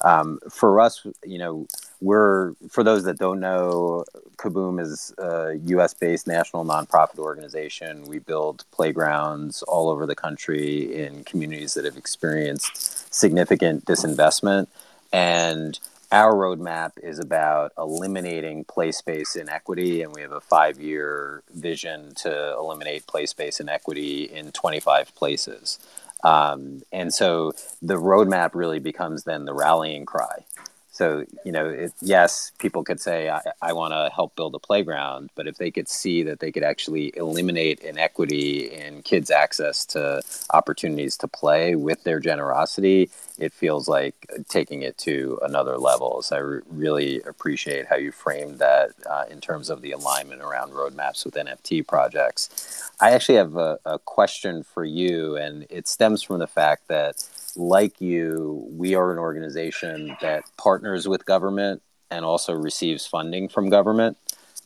Um, 0.02 0.38
for 0.50 0.80
us, 0.80 1.06
you 1.24 1.38
know, 1.38 1.66
we're 2.00 2.54
for 2.68 2.82
those 2.82 3.04
that 3.04 3.18
don't 3.18 3.40
know, 3.40 4.04
Kaboom 4.36 4.80
is 4.80 5.14
a 5.18 5.54
U.S.-based 5.64 6.26
national 6.26 6.64
nonprofit 6.64 7.18
organization. 7.18 8.02
We 8.02 8.18
build 8.18 8.64
playgrounds 8.72 9.62
all 9.62 9.88
over 9.88 10.04
the 10.04 10.16
country 10.16 11.04
in 11.04 11.24
communities 11.24 11.74
that 11.74 11.84
have 11.84 11.96
experienced 11.96 13.14
significant 13.14 13.84
disinvestment, 13.84 14.66
and 15.12 15.78
our 16.12 16.34
roadmap 16.34 16.92
is 17.02 17.18
about 17.18 17.72
eliminating 17.78 18.64
play 18.64 18.92
space 18.92 19.36
inequity, 19.36 20.02
and 20.02 20.14
we 20.14 20.22
have 20.22 20.32
a 20.32 20.42
five-year 20.42 21.42
vision 21.54 22.14
to 22.16 22.54
eliminate 22.58 23.06
play 23.08 23.26
space 23.26 23.60
inequity 23.60 24.24
in 24.24 24.52
25 24.52 25.14
places. 25.16 25.80
Um, 26.24 26.82
and 26.92 27.14
so 27.14 27.52
the 27.82 27.96
roadmap 27.96 28.50
really 28.54 28.80
becomes 28.80 29.24
then 29.24 29.46
the 29.46 29.54
rallying 29.54 30.06
cry. 30.06 30.44
So, 30.92 31.24
you 31.42 31.52
know, 31.52 31.70
it, 31.70 31.92
yes, 32.02 32.52
people 32.58 32.84
could 32.84 33.00
say, 33.00 33.30
I, 33.30 33.40
I 33.62 33.72
want 33.72 33.94
to 33.94 34.10
help 34.14 34.36
build 34.36 34.54
a 34.54 34.58
playground, 34.58 35.30
but 35.34 35.46
if 35.46 35.56
they 35.56 35.70
could 35.70 35.88
see 35.88 36.22
that 36.24 36.40
they 36.40 36.52
could 36.52 36.62
actually 36.62 37.16
eliminate 37.16 37.80
inequity 37.80 38.70
in 38.70 39.02
kids' 39.02 39.30
access 39.30 39.86
to 39.86 40.20
opportunities 40.50 41.16
to 41.16 41.28
play 41.28 41.76
with 41.76 42.04
their 42.04 42.20
generosity, 42.20 43.08
it 43.38 43.54
feels 43.54 43.88
like 43.88 44.30
taking 44.50 44.82
it 44.82 44.98
to 44.98 45.38
another 45.42 45.78
level. 45.78 46.20
So 46.20 46.36
I 46.36 46.40
re- 46.40 46.60
really 46.68 47.22
appreciate 47.22 47.86
how 47.86 47.96
you 47.96 48.12
framed 48.12 48.58
that 48.58 48.90
uh, 49.08 49.24
in 49.30 49.40
terms 49.40 49.70
of 49.70 49.80
the 49.80 49.92
alignment 49.92 50.42
around 50.42 50.72
roadmaps 50.72 51.24
with 51.24 51.34
NFT 51.34 51.86
projects. 51.86 52.90
I 53.00 53.12
actually 53.12 53.36
have 53.36 53.56
a, 53.56 53.78
a 53.86 53.98
question 53.98 54.62
for 54.62 54.84
you, 54.84 55.36
and 55.36 55.66
it 55.70 55.88
stems 55.88 56.22
from 56.22 56.38
the 56.38 56.46
fact 56.46 56.88
that 56.88 57.26
like 57.56 58.00
you, 58.00 58.66
we 58.70 58.94
are 58.94 59.12
an 59.12 59.18
organization 59.18 60.16
that 60.20 60.44
partners 60.56 61.06
with 61.08 61.24
government 61.24 61.82
and 62.10 62.24
also 62.24 62.52
receives 62.54 63.06
funding 63.06 63.48
from 63.48 63.70
government. 63.70 64.16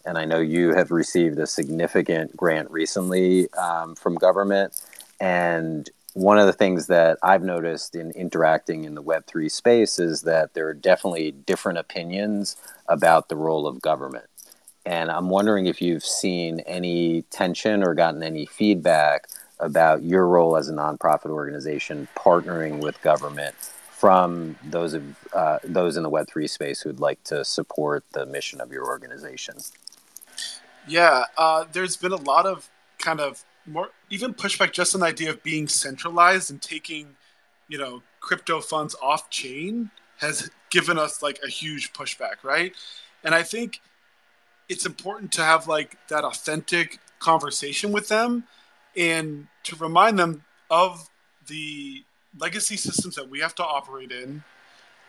And 0.04 0.16
I 0.18 0.24
know 0.24 0.38
you 0.38 0.74
have 0.74 0.90
received 0.90 1.38
a 1.38 1.46
significant 1.46 2.36
grant 2.36 2.70
recently 2.70 3.52
um, 3.54 3.94
from 3.94 4.14
government. 4.16 4.80
And 5.20 5.88
one 6.14 6.38
of 6.38 6.46
the 6.46 6.52
things 6.52 6.86
that 6.86 7.18
I've 7.22 7.42
noticed 7.42 7.94
in 7.94 8.10
interacting 8.12 8.84
in 8.84 8.94
the 8.94 9.02
Web3 9.02 9.50
space 9.50 9.98
is 9.98 10.22
that 10.22 10.54
there 10.54 10.66
are 10.68 10.74
definitely 10.74 11.32
different 11.32 11.78
opinions 11.78 12.56
about 12.88 13.28
the 13.28 13.36
role 13.36 13.66
of 13.66 13.82
government. 13.82 14.26
And 14.86 15.10
I'm 15.10 15.28
wondering 15.28 15.66
if 15.66 15.82
you've 15.82 16.04
seen 16.04 16.60
any 16.60 17.22
tension 17.22 17.82
or 17.82 17.94
gotten 17.94 18.22
any 18.22 18.46
feedback 18.46 19.26
about 19.58 20.02
your 20.02 20.26
role 20.26 20.56
as 20.56 20.68
a 20.68 20.72
nonprofit 20.72 21.30
organization 21.30 22.08
partnering 22.16 22.80
with 22.80 23.00
government 23.02 23.54
from 23.90 24.56
those 24.62 24.92
of 24.92 25.02
uh, 25.32 25.58
those 25.64 25.96
in 25.96 26.02
the 26.02 26.10
Web 26.10 26.28
three 26.28 26.46
space 26.46 26.82
who'd 26.82 27.00
like 27.00 27.22
to 27.24 27.44
support 27.44 28.04
the 28.12 28.26
mission 28.26 28.60
of 28.60 28.70
your 28.70 28.84
organization. 28.84 29.56
Yeah, 30.86 31.24
uh, 31.36 31.64
there's 31.72 31.96
been 31.96 32.12
a 32.12 32.16
lot 32.16 32.46
of 32.46 32.68
kind 32.98 33.20
of 33.20 33.44
more 33.66 33.90
even 34.10 34.34
pushback 34.34 34.72
just 34.72 34.94
on 34.94 35.00
the 35.00 35.06
idea 35.06 35.30
of 35.30 35.42
being 35.42 35.66
centralized 35.66 36.50
and 36.50 36.60
taking, 36.60 37.16
you 37.68 37.78
know, 37.78 38.02
crypto 38.20 38.60
funds 38.60 38.94
off 39.02 39.30
chain 39.30 39.90
has 40.18 40.50
given 40.70 40.98
us 40.98 41.22
like 41.22 41.40
a 41.44 41.48
huge 41.48 41.92
pushback, 41.92 42.42
right? 42.42 42.74
And 43.24 43.34
I 43.34 43.42
think 43.42 43.80
it's 44.68 44.86
important 44.86 45.32
to 45.32 45.42
have 45.42 45.66
like 45.68 45.96
that 46.08 46.24
authentic 46.24 46.98
conversation 47.18 47.92
with 47.92 48.08
them 48.08 48.44
and 48.96 49.46
to 49.64 49.76
remind 49.76 50.18
them 50.18 50.44
of 50.70 51.08
the 51.46 52.04
legacy 52.38 52.76
systems 52.76 53.14
that 53.14 53.28
we 53.28 53.40
have 53.40 53.54
to 53.54 53.64
operate 53.64 54.12
in, 54.12 54.42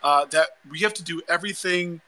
uh, 0.04 0.26
that 0.26 0.50
we 0.70 0.80
have 0.80 0.94
to 0.94 1.04
do 1.04 1.22
everything 1.28 2.02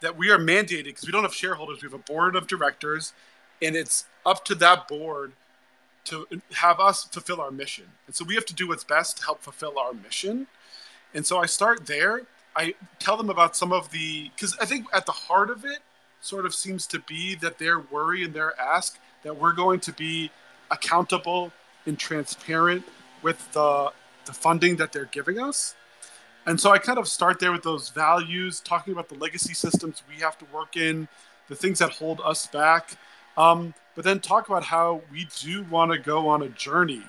that 0.00 0.16
we 0.16 0.30
are 0.30 0.38
mandated 0.38 0.84
because 0.84 1.06
we 1.06 1.12
don't 1.12 1.22
have 1.22 1.34
shareholders. 1.34 1.82
We 1.82 1.86
have 1.86 1.94
a 1.94 1.98
board 1.98 2.36
of 2.36 2.46
directors, 2.46 3.12
and 3.62 3.74
it's 3.74 4.04
up 4.24 4.44
to 4.46 4.54
that 4.56 4.88
board 4.88 5.32
to 6.04 6.26
have 6.52 6.78
us 6.78 7.04
fulfill 7.04 7.40
our 7.40 7.50
mission. 7.50 7.84
And 8.06 8.14
so 8.14 8.24
we 8.24 8.34
have 8.34 8.44
to 8.46 8.54
do 8.54 8.68
what's 8.68 8.84
best 8.84 9.18
to 9.18 9.24
help 9.24 9.42
fulfill 9.42 9.78
our 9.78 9.92
mission. 9.92 10.46
And 11.14 11.26
so 11.26 11.38
I 11.38 11.46
start 11.46 11.86
there. 11.86 12.22
I 12.54 12.74
tell 12.98 13.16
them 13.16 13.30
about 13.30 13.56
some 13.56 13.72
of 13.72 13.90
the 13.90 14.30
because 14.34 14.56
I 14.60 14.66
think 14.66 14.86
at 14.92 15.06
the 15.06 15.12
heart 15.12 15.50
of 15.50 15.64
it 15.64 15.78
sort 16.20 16.46
of 16.46 16.54
seems 16.54 16.86
to 16.88 17.00
be 17.00 17.34
that 17.36 17.58
their 17.58 17.78
worry 17.78 18.24
and 18.24 18.34
their 18.34 18.58
ask 18.60 18.98
that 19.22 19.36
we're 19.36 19.52
going 19.52 19.80
to 19.80 19.92
be 19.92 20.30
accountable 20.70 21.52
and 21.86 21.98
transparent 21.98 22.84
with 23.22 23.52
the 23.52 23.92
the 24.26 24.32
funding 24.32 24.76
that 24.76 24.92
they're 24.92 25.04
giving 25.06 25.38
us. 25.38 25.74
And 26.46 26.60
so 26.60 26.70
I 26.70 26.78
kind 26.78 26.98
of 26.98 27.08
start 27.08 27.40
there 27.40 27.52
with 27.52 27.62
those 27.62 27.90
values, 27.90 28.60
talking 28.60 28.92
about 28.92 29.08
the 29.08 29.16
legacy 29.16 29.54
systems 29.54 30.02
we 30.08 30.20
have 30.20 30.36
to 30.38 30.44
work 30.52 30.76
in, 30.76 31.08
the 31.48 31.54
things 31.54 31.78
that 31.78 31.90
hold 31.90 32.20
us 32.24 32.46
back, 32.48 32.96
um, 33.36 33.74
but 33.94 34.04
then 34.04 34.20
talk 34.20 34.48
about 34.48 34.64
how 34.64 35.02
we 35.12 35.28
do 35.40 35.64
want 35.64 35.92
to 35.92 35.98
go 35.98 36.28
on 36.28 36.42
a 36.42 36.48
journey 36.48 37.02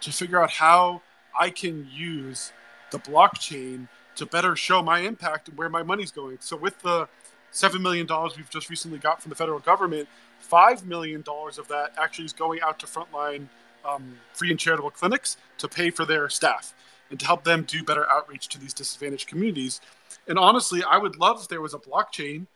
to 0.00 0.12
figure 0.12 0.42
out 0.42 0.50
how 0.50 1.00
I 1.38 1.50
can 1.50 1.88
use 1.92 2.52
the 2.90 2.98
blockchain 2.98 3.88
to 4.16 4.26
better 4.26 4.56
show 4.56 4.82
my 4.82 5.00
impact 5.00 5.48
and 5.48 5.56
where 5.56 5.68
my 5.68 5.82
money's 5.82 6.10
going. 6.10 6.38
So 6.40 6.56
with 6.56 6.80
the 6.82 7.08
seven 7.50 7.82
million 7.82 8.06
dollars 8.06 8.36
we've 8.36 8.50
just 8.50 8.70
recently 8.70 8.98
got 8.98 9.22
from 9.22 9.30
the 9.30 9.36
federal 9.36 9.60
government, 9.60 10.08
five 10.42 10.84
million 10.86 11.22
dollars 11.22 11.58
of 11.58 11.68
that 11.68 11.92
actually 11.96 12.26
is 12.26 12.32
going 12.32 12.60
out 12.60 12.78
to 12.80 12.86
frontline 12.86 13.48
um, 13.84 14.16
free 14.32 14.50
and 14.50 14.58
charitable 14.58 14.90
clinics 14.90 15.36
to 15.58 15.68
pay 15.68 15.90
for 15.90 16.04
their 16.04 16.28
staff 16.28 16.74
and 17.10 17.18
to 17.18 17.26
help 17.26 17.44
them 17.44 17.64
do 17.64 17.82
better 17.82 18.08
outreach 18.10 18.48
to 18.48 18.58
these 18.58 18.72
disadvantaged 18.72 19.28
communities. 19.28 19.80
And 20.26 20.38
honestly, 20.38 20.82
I 20.82 20.98
would 20.98 21.16
love 21.16 21.40
if 21.42 21.48
there 21.48 21.60
was 21.60 21.74
a 21.74 21.78
blockchain 21.78 22.46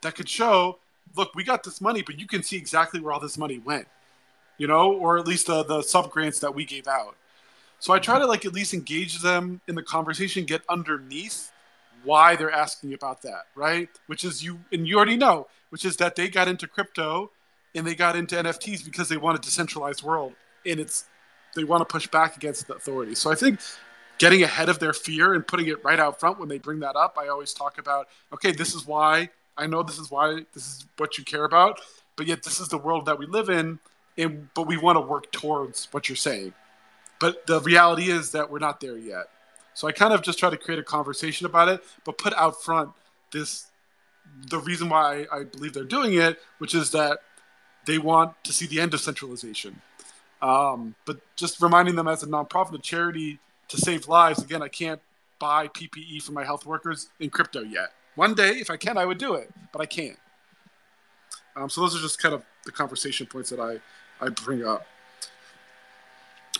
that 0.00 0.14
could 0.14 0.28
show 0.28 0.78
look, 1.16 1.34
we 1.34 1.44
got 1.44 1.62
this 1.62 1.80
money, 1.80 2.02
but 2.02 2.18
you 2.18 2.26
can 2.26 2.42
see 2.42 2.56
exactly 2.56 3.00
where 3.00 3.12
all 3.12 3.20
this 3.20 3.36
money 3.36 3.58
went, 3.58 3.86
you 4.58 4.66
know, 4.66 4.92
or 4.92 5.18
at 5.18 5.26
least 5.26 5.46
the, 5.46 5.62
the 5.64 5.82
sub 5.82 6.10
grants 6.10 6.38
that 6.40 6.54
we 6.54 6.64
gave 6.64 6.86
out. 6.86 7.16
So 7.78 7.92
I 7.92 7.98
try 7.98 8.18
to 8.18 8.26
like 8.26 8.46
at 8.46 8.52
least 8.52 8.74
engage 8.74 9.20
them 9.20 9.60
in 9.66 9.74
the 9.74 9.82
conversation, 9.82 10.44
get 10.44 10.62
underneath 10.68 11.50
why 12.04 12.36
they're 12.36 12.50
asking 12.50 12.94
about 12.94 13.22
that, 13.22 13.46
right? 13.54 13.88
Which 14.06 14.24
is 14.24 14.42
you, 14.42 14.60
and 14.72 14.86
you 14.86 14.96
already 14.96 15.16
know, 15.16 15.48
which 15.72 15.86
is 15.86 15.96
that 15.96 16.16
they 16.16 16.28
got 16.28 16.48
into 16.48 16.68
crypto 16.68 17.30
and 17.74 17.86
they 17.86 17.94
got 17.94 18.14
into 18.14 18.36
NFTs 18.36 18.84
because 18.84 19.08
they 19.08 19.16
want 19.16 19.38
a 19.38 19.40
decentralized 19.40 20.02
world, 20.02 20.34
and 20.66 20.78
it's 20.78 21.06
they 21.56 21.64
want 21.64 21.80
to 21.80 21.90
push 21.90 22.06
back 22.06 22.36
against 22.36 22.66
the 22.66 22.74
authorities. 22.74 23.18
So 23.18 23.32
I 23.32 23.34
think 23.34 23.58
getting 24.18 24.42
ahead 24.42 24.68
of 24.68 24.80
their 24.80 24.92
fear 24.92 25.32
and 25.32 25.46
putting 25.46 25.68
it 25.68 25.82
right 25.82 25.98
out 25.98 26.20
front 26.20 26.38
when 26.38 26.50
they 26.50 26.58
bring 26.58 26.80
that 26.80 26.94
up, 26.94 27.16
I 27.18 27.28
always 27.28 27.54
talk 27.54 27.78
about, 27.78 28.08
okay, 28.34 28.52
this 28.52 28.74
is 28.74 28.86
why 28.86 29.30
I 29.56 29.66
know 29.66 29.82
this 29.82 29.98
is 29.98 30.10
why 30.10 30.42
this 30.52 30.66
is 30.66 30.84
what 30.98 31.16
you 31.16 31.24
care 31.24 31.44
about, 31.44 31.80
but 32.16 32.26
yet 32.26 32.42
this 32.42 32.60
is 32.60 32.68
the 32.68 32.76
world 32.76 33.06
that 33.06 33.18
we 33.18 33.24
live 33.24 33.48
in, 33.48 33.78
and 34.18 34.52
but 34.52 34.66
we 34.66 34.76
want 34.76 34.96
to 34.96 35.00
work 35.00 35.32
towards 35.32 35.88
what 35.90 36.06
you're 36.06 36.16
saying. 36.16 36.52
But 37.18 37.46
the 37.46 37.60
reality 37.60 38.10
is 38.10 38.32
that 38.32 38.50
we're 38.50 38.58
not 38.58 38.78
there 38.80 38.98
yet. 38.98 39.30
So 39.72 39.88
I 39.88 39.92
kind 39.92 40.12
of 40.12 40.20
just 40.20 40.38
try 40.38 40.50
to 40.50 40.58
create 40.58 40.80
a 40.80 40.84
conversation 40.84 41.46
about 41.46 41.68
it, 41.68 41.82
but 42.04 42.18
put 42.18 42.34
out 42.34 42.62
front 42.62 42.90
this 43.30 43.68
the 44.48 44.58
reason 44.58 44.88
why 44.88 45.26
I 45.32 45.44
believe 45.44 45.72
they're 45.72 45.84
doing 45.84 46.14
it, 46.14 46.40
which 46.58 46.74
is 46.74 46.90
that 46.92 47.20
they 47.86 47.98
want 47.98 48.42
to 48.44 48.52
see 48.52 48.66
the 48.66 48.80
end 48.80 48.94
of 48.94 49.00
centralization. 49.00 49.80
Um, 50.40 50.94
but 51.04 51.20
just 51.36 51.60
reminding 51.60 51.94
them 51.94 52.08
as 52.08 52.22
a 52.22 52.26
nonprofit, 52.26 52.74
a 52.74 52.78
charity 52.78 53.38
to 53.68 53.76
save 53.76 54.08
lives. 54.08 54.42
Again, 54.42 54.62
I 54.62 54.68
can't 54.68 55.00
buy 55.38 55.68
PPE 55.68 56.22
for 56.22 56.32
my 56.32 56.44
health 56.44 56.66
workers 56.66 57.08
in 57.20 57.30
crypto 57.30 57.60
yet. 57.60 57.92
One 58.14 58.34
day, 58.34 58.50
if 58.50 58.70
I 58.70 58.76
can, 58.76 58.98
I 58.98 59.06
would 59.06 59.18
do 59.18 59.34
it, 59.34 59.50
but 59.72 59.80
I 59.80 59.86
can't. 59.86 60.18
Um, 61.56 61.70
so 61.70 61.80
those 61.80 61.96
are 61.96 62.00
just 62.00 62.20
kind 62.20 62.34
of 62.34 62.44
the 62.64 62.72
conversation 62.72 63.26
points 63.26 63.50
that 63.50 63.60
I, 63.60 63.80
I 64.24 64.28
bring 64.28 64.64
up. 64.64 64.86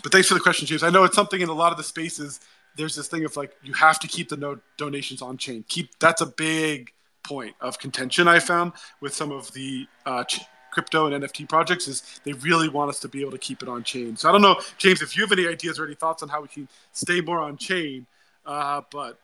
But 0.02 0.12
thanks 0.12 0.28
for 0.28 0.34
the 0.34 0.40
question, 0.40 0.66
James. 0.66 0.82
I 0.82 0.90
know 0.90 1.04
it's 1.04 1.14
something 1.14 1.40
in 1.40 1.48
a 1.48 1.54
lot 1.54 1.70
of 1.72 1.78
the 1.78 1.84
spaces. 1.84 2.40
There's 2.76 2.96
this 2.96 3.08
thing 3.08 3.24
of 3.24 3.36
like 3.36 3.54
you 3.62 3.72
have 3.74 4.00
to 4.00 4.08
keep 4.08 4.28
the 4.28 4.36
no 4.36 4.58
donations 4.76 5.22
on 5.22 5.36
chain. 5.36 5.64
Keep 5.68 5.98
that's 5.98 6.20
a 6.20 6.26
big 6.26 6.92
point 7.22 7.54
of 7.60 7.78
contention 7.78 8.28
I 8.28 8.38
found 8.38 8.72
with 9.00 9.14
some 9.14 9.32
of 9.32 9.52
the 9.52 9.86
uh, 10.06 10.24
ch- 10.24 10.40
crypto 10.72 11.06
and 11.06 11.24
NFT 11.24 11.48
projects 11.48 11.86
is 11.86 12.02
they 12.24 12.32
really 12.32 12.68
want 12.68 12.90
us 12.90 12.98
to 13.00 13.08
be 13.08 13.20
able 13.20 13.32
to 13.32 13.38
keep 13.38 13.62
it 13.62 13.68
on 13.68 13.84
chain. 13.84 14.16
So 14.16 14.28
I 14.28 14.32
don't 14.32 14.42
know, 14.42 14.60
James, 14.78 15.02
if 15.02 15.16
you 15.16 15.22
have 15.22 15.32
any 15.32 15.46
ideas 15.46 15.78
or 15.78 15.86
any 15.86 15.94
thoughts 15.94 16.22
on 16.22 16.28
how 16.28 16.40
we 16.40 16.48
can 16.48 16.68
stay 16.92 17.20
more 17.20 17.38
on 17.38 17.56
chain, 17.56 18.06
uh, 18.46 18.80
but 18.90 19.18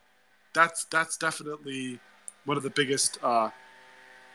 that's 0.53 0.85
that's 0.85 1.17
definitely 1.17 1.99
one 2.45 2.57
of 2.57 2.63
the 2.63 2.69
biggest 2.69 3.17
uh, 3.23 3.49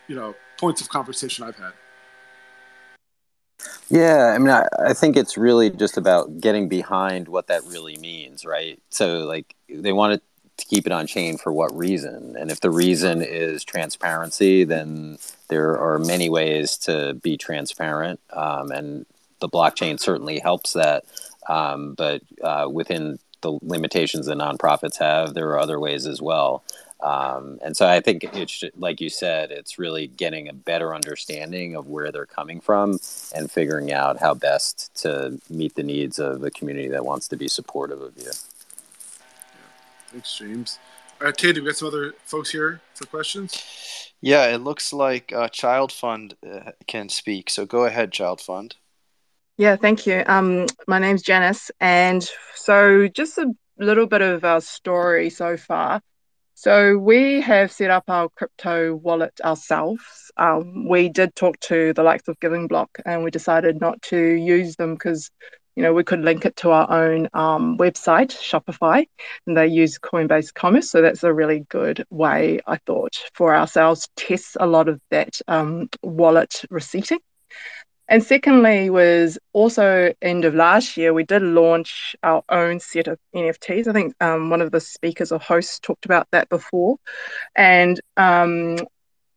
you 0.09 0.17
know 0.17 0.35
points 0.59 0.81
of 0.81 0.89
conversation 0.89 1.45
I've 1.45 1.57
had. 1.57 1.73
Yeah, 3.89 4.33
I 4.35 4.39
mean, 4.39 4.51
I, 4.51 4.67
I 4.79 4.93
think 4.95 5.17
it's 5.17 5.37
really 5.37 5.71
just 5.71 5.97
about 5.97 6.41
getting 6.41 6.69
behind 6.69 7.29
what 7.29 7.47
that 7.49 7.62
really 7.65 7.97
means, 7.99 8.45
right? 8.45 8.81
So, 8.89 9.19
like, 9.19 9.55
they 9.69 9.93
want 9.93 10.15
to 10.15 10.23
keep 10.57 10.86
it 10.86 10.92
on 10.92 11.07
chain 11.07 11.36
for 11.36 11.52
what 11.52 11.76
reason? 11.76 12.36
And 12.38 12.50
if 12.50 12.61
the 12.61 12.70
reason 12.70 13.22
is 13.22 13.64
transparency, 13.64 14.64
then 14.64 15.18
there 15.48 15.78
are 15.78 15.98
many 15.98 16.28
ways 16.28 16.76
to 16.78 17.14
be 17.14 17.36
transparent, 17.36 18.20
um, 18.32 18.70
and 18.70 19.07
the 19.40 19.48
blockchain 19.48 19.98
certainly 19.98 20.38
helps 20.38 20.72
that. 20.72 21.05
Um, 21.48 21.94
but 21.94 22.22
uh, 22.42 22.68
within 22.70 23.18
the 23.42 23.59
limitations 23.62 24.26
that 24.26 24.38
nonprofits 24.38 24.98
have, 24.98 25.34
there 25.34 25.50
are 25.50 25.61
other 25.61 25.78
ways 25.78 26.07
as 26.07 26.22
well. 26.22 26.64
Um, 27.00 27.59
and 27.62 27.76
so 27.76 27.86
I 27.86 28.00
think 28.00 28.24
it's 28.24 28.64
like 28.76 29.00
you 29.00 29.11
said, 29.11 29.50
it's 29.50 29.78
really 29.78 30.07
getting 30.07 30.48
a 30.48 30.55
better 30.55 30.94
understanding 30.94 31.76
of 31.76 31.86
where 31.86 32.11
they're 32.11 32.24
coming 32.24 32.61
from 32.62 32.98
and 33.34 33.50
figuring 33.50 33.92
out 33.92 34.20
how 34.20 34.32
best 34.32 34.94
to 35.02 35.38
meet 35.50 35.74
the 35.74 35.82
needs 35.82 36.18
of 36.18 36.42
a 36.42 36.50
community 36.50 36.88
that 36.88 37.05
wants 37.05 37.28
to 37.28 37.36
be 37.36 37.46
supportive 37.46 38.00
of 38.00 38.16
you. 38.16 38.30
Thanks, 40.15 40.39
James. 40.39 40.79
All 41.21 41.27
right, 41.27 41.37
Tandy, 41.37 41.59
we 41.59 41.67
got 41.67 41.77
some 41.77 41.89
other 41.89 42.15
folks 42.25 42.53
here 42.53 42.81
for 42.95 43.05
questions. 43.07 44.12
Yeah, 44.21 44.47
it 44.55 44.59
looks 44.59 44.93
like 44.93 45.33
uh, 45.33 45.49
Child 45.49 45.91
Fund 45.91 46.37
uh, 46.49 46.71
can 46.87 47.09
speak. 47.09 47.51
So 47.51 47.67
go 47.67 47.85
ahead, 47.85 48.12
Child 48.12 48.41
Fund. 48.41 48.77
Yeah, 49.57 49.75
thank 49.75 50.07
you. 50.07 50.23
Um, 50.29 50.67
my 50.87 51.01
name's 51.01 51.23
Janice, 51.23 51.73
and 51.81 52.25
so 52.55 53.09
just 53.09 53.39
a 53.39 53.53
little 53.77 54.07
bit 54.07 54.23
of 54.23 54.45
our 54.45 54.61
story 54.61 55.31
so 55.31 55.57
far. 55.57 56.01
So 56.55 56.97
we 56.97 57.41
have 57.41 57.73
set 57.73 57.91
up 57.91 58.05
our 58.07 58.29
crypto 58.29 58.95
wallet 58.95 59.41
ourselves. 59.45 60.31
Um, 60.37 60.89
we 60.89 61.09
did 61.09 61.35
talk 61.35 61.59
to 61.61 61.93
the 61.93 62.05
likes 62.05 62.29
of 62.29 62.39
Giving 62.39 62.69
Block, 62.69 63.01
and 63.05 63.25
we 63.25 63.33
decided 63.33 63.81
not 63.81 64.01
to 64.03 64.17
use 64.17 64.77
them 64.77 64.95
because 64.95 65.29
you 65.77 65.83
know 65.83 65.93
we 65.93 66.05
could 66.05 66.20
link 66.20 66.45
it 66.45 66.57
to 66.57 66.70
our 66.70 66.91
own 66.91 67.29
um, 67.35 67.77
website, 67.79 68.31
Shopify, 68.31 69.07
and 69.47 69.57
they 69.57 69.66
use 69.66 69.99
Coinbase 69.99 70.53
Commerce. 70.55 70.91
So 70.91 71.03
that's 71.03 71.25
a 71.25 71.33
really 71.33 71.66
good 71.68 72.05
way, 72.11 72.61
I 72.66 72.79
thought, 72.79 73.16
for 73.35 73.55
ourselves 73.55 74.09
to 74.16 74.27
test 74.27 74.57
a 74.61 74.66
lot 74.66 74.89
of 74.89 75.01
that 75.11 75.41
um, 75.49 75.89
wallet 76.03 76.62
receipting. 76.70 77.18
And 78.07 78.22
secondly, 78.22 78.91
was 78.91 79.39
also 79.55 80.12
end 80.20 80.45
of 80.45 80.55
last 80.55 80.97
year, 80.97 81.14
we 81.14 81.25
did 81.25 81.43
launch 81.43 82.14
our 82.22 82.43
own 82.51 82.79
set 82.79 83.09
of 83.09 83.18
NFTs. 83.35 83.89
I 83.89 83.93
think 83.93 84.14
um, 84.20 84.51
one 84.51 84.61
of 84.61 84.72
the 84.72 84.81
speakers 84.81 85.33
or 85.33 85.39
hosts 85.39 85.81
talked 85.81 86.05
about 86.05 86.29
that 86.31 86.51
before. 86.51 86.99
And 87.57 87.99
um, 88.18 88.77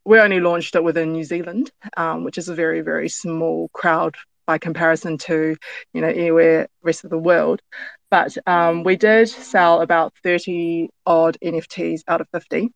we 0.03 0.19
only 0.19 0.41
launched 0.41 0.75
it 0.75 0.83
within 0.83 1.13
New 1.13 1.23
Zealand, 1.23 1.71
um, 1.95 2.25
which 2.25 2.37
is 2.37 2.49
a 2.49 2.55
very, 2.55 2.81
very 2.81 3.07
small 3.07 3.69
crowd 3.69 4.15
by 4.47 4.57
comparison 4.57 5.17
to, 5.19 5.55
you 5.93 6.01
know, 6.01 6.07
anywhere 6.07 6.67
rest 6.81 7.03
of 7.03 7.11
the 7.11 7.17
world. 7.17 7.61
But 8.09 8.35
um, 8.47 8.83
we 8.83 8.95
did 8.95 9.29
sell 9.29 9.81
about 9.81 10.13
30 10.23 10.89
odd 11.05 11.37
NFTs 11.43 12.01
out 12.07 12.21
of 12.21 12.27
50. 12.31 12.71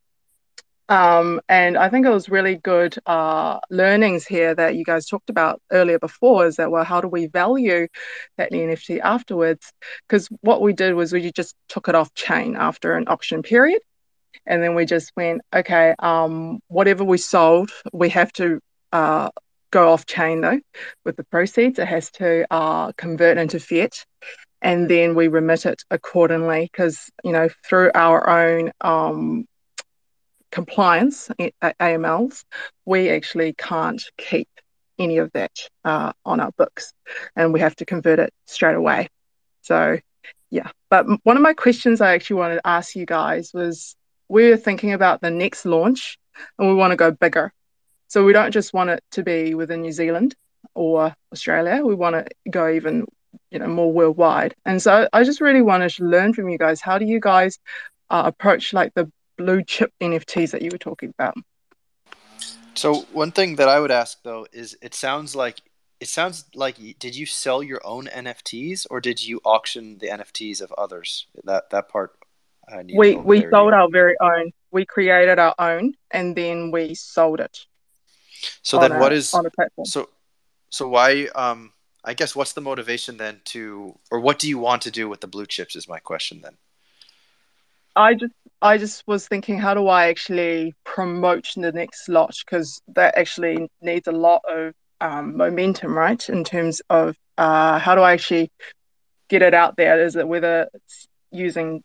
Um, 0.90 1.40
and 1.48 1.78
I 1.78 1.88
think 1.88 2.06
it 2.06 2.10
was 2.10 2.28
really 2.28 2.58
good 2.58 2.98
uh, 3.06 3.60
learnings 3.70 4.26
here 4.26 4.54
that 4.54 4.76
you 4.76 4.84
guys 4.84 5.06
talked 5.06 5.30
about 5.30 5.62
earlier 5.72 6.00
before 6.00 6.46
is 6.46 6.58
that, 6.58 6.70
well, 6.70 6.84
how 6.84 7.00
do 7.00 7.08
we 7.08 7.28
value 7.28 7.88
that 8.38 8.52
NFT 8.52 9.00
afterwards? 9.00 9.72
Because 10.06 10.28
what 10.42 10.62
we 10.62 10.74
did 10.74 10.94
was 10.96 11.14
we 11.14 11.32
just 11.32 11.56
took 11.70 11.88
it 11.88 11.96
off 11.96 12.14
chain 12.14 12.58
after 12.58 12.96
an 12.98 13.08
auction 13.08 13.42
period. 13.42 13.82
And 14.46 14.62
then 14.62 14.76
we 14.76 14.86
just 14.86 15.14
went, 15.16 15.42
okay, 15.56 15.96
um, 16.00 16.60
whatever 16.68 17.06
we 17.06 17.18
sold, 17.20 17.72
we 17.94 18.10
have 18.10 18.34
to 18.34 18.60
uh, 18.92 19.30
go 19.72 19.92
off 19.92 20.06
chain 20.06 20.42
though 20.42 20.60
with 21.06 21.16
the 21.18 21.24
proceeds. 21.24 21.80
It 21.80 21.88
has 21.88 22.12
to 22.12 22.46
uh, 22.52 22.92
convert 22.94 23.38
into 23.38 23.60
fiat. 23.60 24.06
And 24.62 24.90
then 24.90 25.16
we 25.16 25.28
remit 25.28 25.66
it 25.66 25.84
accordingly 25.90 26.70
because, 26.72 27.10
you 27.24 27.32
know, 27.32 27.50
through 27.66 27.92
our 27.96 28.30
own 28.30 28.72
um, 28.82 29.48
compliance 30.52 31.30
AMLs, 31.40 32.44
we 32.86 33.10
actually 33.10 33.54
can't 33.54 34.04
keep 34.18 34.48
any 35.00 35.18
of 35.18 35.32
that 35.34 35.52
uh, 35.84 36.14
on 36.26 36.40
our 36.40 36.52
books 36.52 36.94
and 37.36 37.54
we 37.54 37.60
have 37.60 37.76
to 37.78 37.86
convert 37.86 38.20
it 38.20 38.32
straight 38.46 38.76
away. 38.76 39.08
So, 39.62 39.98
yeah. 40.52 40.70
But 40.90 41.08
one 41.24 41.38
of 41.38 41.44
my 41.44 41.54
questions 41.54 42.02
I 42.02 42.14
actually 42.14 42.36
wanted 42.36 42.56
to 42.56 42.68
ask 42.68 42.96
you 42.96 43.06
guys 43.06 43.52
was 43.54 43.96
we 44.28 44.50
were 44.50 44.58
thinking 44.58 44.94
about 44.94 45.22
the 45.22 45.32
next 45.32 45.66
launch 45.66 46.20
and 46.60 46.68
we 46.68 46.76
want 46.76 46.92
to 46.92 46.98
go 46.98 47.12
bigger. 47.12 47.52
So, 48.12 48.26
we 48.26 48.34
don't 48.34 48.52
just 48.52 48.74
want 48.74 48.90
it 48.90 49.04
to 49.12 49.24
be 49.24 49.56
within 49.56 49.82
New 49.82 49.92
Zealand 49.92 50.36
or 50.74 51.14
Australia, 51.34 51.84
we 51.84 51.96
want 51.96 52.16
to 52.16 52.26
go 52.50 52.70
even 52.70 53.06
you 53.50 53.60
know 53.60 53.68
more 53.68 53.92
worldwide 53.92 54.54
and 54.66 54.82
so 54.82 55.08
i 55.14 55.24
just 55.24 55.40
really 55.40 55.62
wanted 55.62 55.90
to 55.90 56.04
learn 56.04 56.34
from 56.34 56.50
you 56.50 56.58
guys 56.58 56.82
how 56.82 56.98
do 56.98 57.06
you 57.06 57.18
guys 57.18 57.60
uh, 58.10 58.24
approach 58.26 58.74
like 58.74 58.94
the 58.94 59.10
blue 59.38 59.64
chip 59.64 59.92
NFTs 60.02 60.52
that 60.52 60.62
you 60.62 60.70
were 60.72 60.78
talking 60.78 61.10
about. 61.10 61.36
So 62.74 63.02
one 63.14 63.32
thing 63.32 63.56
that 63.56 63.68
I 63.68 63.80
would 63.80 63.92
ask 63.92 64.22
though 64.24 64.46
is, 64.54 64.78
it 64.82 64.94
sounds 64.94 65.36
like 65.36 65.62
it 66.00 66.08
sounds 66.08 66.46
like 66.56 66.78
did 67.00 67.16
you 67.16 67.26
sell 67.26 67.62
your 67.62 67.82
own 67.86 68.08
NFTs 68.08 68.88
or 68.90 69.00
did 69.02 69.24
you 69.26 69.40
auction 69.46 69.98
the 70.00 70.08
NFTs 70.08 70.62
of 70.62 70.72
others? 70.78 71.28
That 71.44 71.70
that 71.72 71.90
part. 71.90 72.12
we 72.94 73.16
we 73.16 73.46
sold 73.50 73.74
our 73.74 73.90
very 73.90 74.16
own. 74.22 74.52
We 74.72 74.86
created 74.86 75.38
our 75.38 75.56
own 75.60 75.94
and 76.12 76.36
then 76.36 76.72
we 76.72 76.96
sold 76.96 77.40
it. 77.40 77.66
So 78.62 78.80
then, 78.80 78.94
a, 78.94 79.00
what 79.00 79.14
is 79.14 79.34
on 79.34 79.46
a 79.46 79.52
platform? 79.52 79.86
So 79.86 80.10
so 80.70 80.88
why? 80.88 81.28
Um, 81.36 81.74
I 82.04 82.14
guess 82.14 82.36
what's 82.36 82.54
the 82.54 82.62
motivation 82.62 83.18
then 83.18 83.42
to, 83.46 83.96
or 84.10 84.20
what 84.20 84.40
do 84.40 84.50
you 84.50 84.58
want 84.58 84.82
to 84.84 84.92
do 84.92 85.08
with 85.08 85.22
the 85.22 85.28
blue 85.28 85.46
chips? 85.46 85.76
Is 85.76 85.88
my 85.88 86.00
question 86.00 86.42
then. 86.42 86.58
I 87.96 88.14
just 88.14 88.34
I 88.62 88.78
just 88.78 89.04
was 89.06 89.28
thinking, 89.28 89.60
how 89.60 89.74
do 89.74 89.88
I 89.88 90.08
actually 90.08 90.74
promote 90.84 91.48
the 91.56 91.72
next 91.72 92.08
lot? 92.08 92.36
Because 92.46 92.82
that 92.96 93.18
actually 93.18 93.68
needs 93.82 94.08
a 94.08 94.14
lot 94.14 94.42
of 94.48 94.74
um, 95.02 95.36
momentum, 95.36 95.98
right? 95.98 96.30
In 96.30 96.44
terms 96.44 96.82
of 96.90 97.16
uh, 97.38 97.80
how 97.80 97.96
do 97.96 98.02
I 98.02 98.14
actually 98.14 98.52
get 99.28 99.42
it 99.42 99.54
out 99.54 99.78
there? 99.78 100.04
Is 100.04 100.16
it 100.16 100.28
whether 100.28 100.70
it's 100.74 101.08
using 101.32 101.84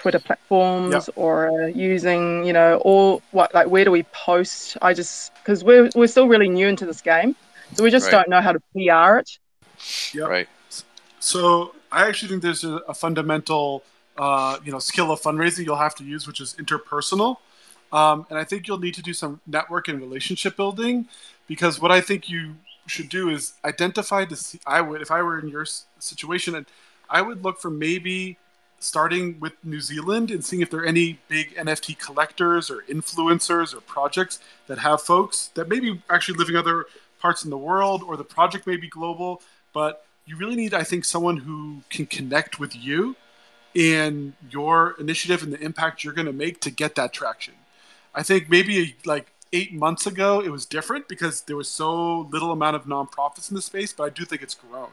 Twitter 0.00 0.18
platforms 0.18 1.10
or 1.14 1.70
using, 1.74 2.44
you 2.46 2.54
know, 2.54 2.78
all 2.78 3.20
what 3.32 3.54
like 3.54 3.66
where 3.68 3.84
do 3.84 3.90
we 3.90 4.02
post? 4.04 4.78
I 4.80 4.94
just 4.94 5.32
because 5.34 5.62
we're 5.62 5.90
we're 5.94 6.06
still 6.06 6.26
really 6.26 6.48
new 6.48 6.68
into 6.68 6.86
this 6.86 7.02
game, 7.02 7.36
so 7.74 7.84
we 7.84 7.90
just 7.90 8.06
Right. 8.06 8.12
don't 8.12 8.28
know 8.28 8.40
how 8.40 8.52
to 8.52 8.60
PR 8.72 9.18
it. 9.18 9.38
Yep. 10.14 10.28
Right. 10.28 10.48
So 11.20 11.74
I 11.92 12.08
actually 12.08 12.28
think 12.30 12.42
there's 12.42 12.64
a, 12.64 12.76
a 12.88 12.94
fundamental, 12.94 13.82
uh, 14.16 14.58
you 14.64 14.72
know, 14.72 14.78
skill 14.78 15.10
of 15.12 15.20
fundraising 15.20 15.64
you'll 15.66 15.76
have 15.76 15.94
to 15.96 16.04
use, 16.04 16.26
which 16.26 16.40
is 16.40 16.54
interpersonal. 16.54 17.36
Um, 17.92 18.26
and 18.30 18.38
I 18.38 18.44
think 18.44 18.68
you'll 18.68 18.78
need 18.78 18.94
to 18.94 19.02
do 19.02 19.12
some 19.12 19.40
network 19.46 19.88
and 19.88 20.00
relationship 20.00 20.56
building, 20.56 21.08
because 21.46 21.80
what 21.80 21.90
I 21.90 22.00
think 22.00 22.30
you 22.30 22.54
should 22.86 23.08
do 23.10 23.28
is 23.28 23.54
identify 23.64 24.24
the. 24.24 24.38
I 24.66 24.80
would, 24.80 25.02
if 25.02 25.10
I 25.10 25.20
were 25.22 25.38
in 25.38 25.48
your 25.48 25.66
situation, 25.98 26.54
and 26.54 26.66
I 27.10 27.20
would 27.20 27.44
look 27.44 27.60
for 27.60 27.70
maybe 27.70 28.38
starting 28.80 29.38
with 29.38 29.52
New 29.62 29.80
Zealand 29.80 30.30
and 30.30 30.44
seeing 30.44 30.62
if 30.62 30.70
there 30.70 30.80
are 30.80 30.86
any 30.86 31.20
big 31.28 31.54
NFT 31.54 31.98
collectors 31.98 32.70
or 32.70 32.82
influencers 32.88 33.74
or 33.74 33.80
projects 33.82 34.40
that 34.66 34.78
have 34.78 35.02
folks 35.02 35.50
that 35.54 35.68
may 35.68 35.78
be 35.78 36.02
actually 36.08 36.38
living 36.38 36.56
other 36.56 36.86
parts 37.20 37.44
in 37.44 37.50
the 37.50 37.58
world 37.58 38.02
or 38.02 38.16
the 38.16 38.24
project 38.24 38.66
may 38.66 38.76
be 38.76 38.88
global, 38.88 39.42
but 39.72 40.04
you 40.24 40.36
really 40.36 40.56
need, 40.56 40.74
I 40.74 40.82
think, 40.82 41.04
someone 41.04 41.36
who 41.36 41.82
can 41.90 42.06
connect 42.06 42.58
with 42.58 42.74
you 42.74 43.16
and 43.76 44.32
your 44.50 44.96
initiative 44.98 45.42
and 45.42 45.52
the 45.52 45.60
impact 45.60 46.02
you're 46.02 46.14
going 46.14 46.26
to 46.26 46.32
make 46.32 46.60
to 46.62 46.70
get 46.70 46.94
that 46.96 47.12
traction. 47.12 47.54
I 48.14 48.22
think 48.22 48.48
maybe 48.48 48.96
like 49.04 49.32
eight 49.52 49.72
months 49.72 50.06
ago 50.06 50.40
it 50.40 50.50
was 50.50 50.64
different 50.64 51.08
because 51.08 51.42
there 51.42 51.56
was 51.56 51.68
so 51.68 52.20
little 52.32 52.52
amount 52.52 52.76
of 52.76 52.84
nonprofits 52.84 53.50
in 53.50 53.56
the 53.56 53.62
space, 53.62 53.92
but 53.92 54.04
I 54.04 54.08
do 54.08 54.24
think 54.24 54.42
it's 54.42 54.54
grown. 54.54 54.90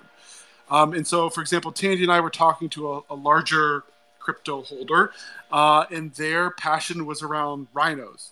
Um, 0.69 0.93
and 0.93 1.07
so, 1.07 1.29
for 1.29 1.41
example, 1.41 1.71
Tandy 1.71 2.03
and 2.03 2.11
I 2.11 2.19
were 2.19 2.29
talking 2.29 2.69
to 2.69 2.93
a, 2.93 3.01
a 3.09 3.15
larger 3.15 3.83
crypto 4.19 4.63
holder, 4.63 5.11
uh, 5.51 5.85
and 5.89 6.13
their 6.13 6.51
passion 6.51 7.05
was 7.05 7.23
around 7.23 7.67
rhinos. 7.73 8.31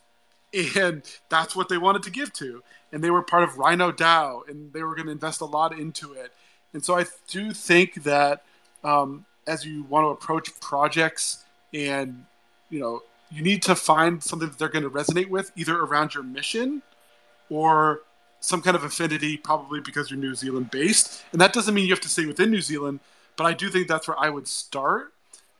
And 0.77 1.03
that's 1.29 1.55
what 1.55 1.67
they 1.67 1.77
wanted 1.77 2.03
to 2.03 2.09
give 2.09 2.31
to. 2.33 2.63
And 2.91 3.03
they 3.03 3.09
were 3.09 3.21
part 3.21 3.43
of 3.43 3.57
Rhino 3.57 3.91
DAO, 3.91 4.47
and 4.47 4.71
they 4.71 4.83
were 4.83 4.95
going 4.95 5.07
to 5.07 5.11
invest 5.11 5.41
a 5.41 5.45
lot 5.45 5.77
into 5.77 6.13
it. 6.13 6.31
And 6.73 6.83
so 6.83 6.97
I 6.97 7.05
do 7.29 7.51
think 7.51 8.03
that 8.03 8.43
um, 8.83 9.25
as 9.47 9.65
you 9.65 9.83
want 9.83 10.05
to 10.05 10.09
approach 10.09 10.57
projects 10.59 11.43
and, 11.73 12.25
you 12.69 12.79
know, 12.79 13.01
you 13.31 13.41
need 13.41 13.63
to 13.63 13.75
find 13.75 14.23
something 14.23 14.47
that 14.47 14.57
they're 14.57 14.69
going 14.69 14.83
to 14.83 14.89
resonate 14.89 15.29
with, 15.29 15.51
either 15.55 15.77
around 15.77 16.13
your 16.13 16.23
mission 16.23 16.81
or 17.49 18.01
some 18.46 18.62
kind 18.62 18.76
of 18.76 18.84
affinity, 18.84 19.38
probably 19.38 19.80
because 19.80 20.12
you're 20.12 20.20
New 20.20 20.36
Zealand 20.36 20.70
based. 20.70 21.24
And 21.32 21.41
that 21.41 21.52
doesn't 21.52 21.74
mean 21.74 21.86
you 21.86 21.93
have 21.93 22.02
to 22.02 22.10
stay 22.10 22.26
within 22.26 22.52
New 22.52 22.62
Zealand, 22.62 23.00
but 23.38 23.46
I 23.46 23.54
do 23.54 23.70
think 23.70 23.88
that's 23.88 24.08
where 24.08 24.20
I 24.20 24.30
would 24.30 24.48
start 24.48 25.14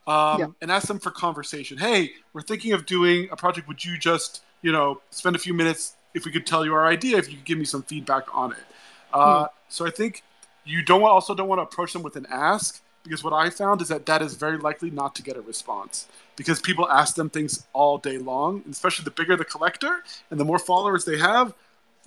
um, 0.08 0.40
Yeah. 0.40 0.48
and 0.62 0.72
ask 0.72 0.88
them 0.88 1.00
for 1.00 1.10
conversation. 1.10 1.80
Hey, 1.80 2.12
we're 2.34 2.42
thinking 2.44 2.74
of 2.74 2.86
doing 2.86 3.28
a 3.32 3.36
project. 3.36 3.68
Would 3.68 3.84
you 3.84 3.98
just, 3.98 4.44
you 4.62 4.72
know, 4.72 5.02
spend 5.10 5.36
a 5.36 5.40
few 5.40 5.54
minutes 5.54 5.96
if 6.14 6.26
we 6.26 6.32
could 6.32 6.46
tell 6.46 6.64
you 6.64 6.74
our 6.76 6.86
idea, 6.86 7.18
if 7.18 7.28
you 7.30 7.38
could 7.38 7.46
give 7.46 7.58
me 7.58 7.66
some 7.66 7.82
feedback 7.84 8.24
on 8.34 8.52
it? 8.52 8.66
Uh, 9.12 9.48
So 9.68 9.86
I 9.86 9.90
think 9.90 10.22
you 10.64 10.84
don't 10.84 11.04
also 11.04 11.34
don't 11.34 11.48
want 11.48 11.60
to 11.60 11.64
approach 11.64 11.92
them 11.94 12.04
with 12.04 12.16
an 12.16 12.28
ask 12.30 12.82
because 13.04 13.24
what 13.24 13.34
I 13.34 13.50
found 13.50 13.82
is 13.82 13.88
that 13.88 14.06
that 14.06 14.22
is 14.22 14.36
very 14.36 14.58
likely 14.58 14.92
not 14.92 15.16
to 15.16 15.24
get 15.24 15.36
a 15.38 15.42
response 15.42 16.08
because 16.36 16.60
people 16.62 16.90
ask 16.90 17.16
them 17.16 17.30
things 17.30 17.66
all 17.74 17.98
day 17.98 18.18
long, 18.18 18.64
especially 18.70 19.06
the 19.06 19.12
bigger 19.12 19.36
the 19.36 19.46
collector 19.46 20.04
and 20.30 20.40
the 20.40 20.46
more 20.46 20.60
followers 20.60 21.06
they 21.06 21.18
have, 21.18 21.54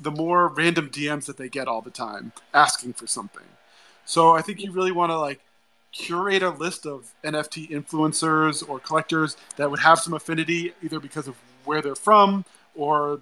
the 0.01 0.11
more 0.11 0.49
random 0.49 0.91
DMs 0.91 1.27
that 1.27 1.37
they 1.37 1.49
get 1.49 1.69
all 1.69 1.83
the 1.83 1.91
time 1.91 2.33
asking 2.55 2.93
for 2.93 3.07
something. 3.07 3.43
So 4.05 4.35
I 4.35 4.43
think 4.43 4.63
you 4.63 4.73
really 4.73 4.93
want 4.93 5.11
to 5.11 5.19
like 5.19 5.41
curate 5.93 6.43
a 6.43 6.51
list 6.51 6.87
of 6.87 7.13
NFT 7.25 7.71
influencers 7.71 8.67
or 8.69 8.79
collectors 8.79 9.37
that 9.57 9.71
would 9.71 9.81
have 9.81 9.99
some 9.99 10.15
affinity 10.15 10.73
either 10.83 11.01
because 11.01 11.29
of 11.29 11.37
where 11.65 11.83
they're 11.83 11.95
from 11.95 12.45
or 12.75 13.21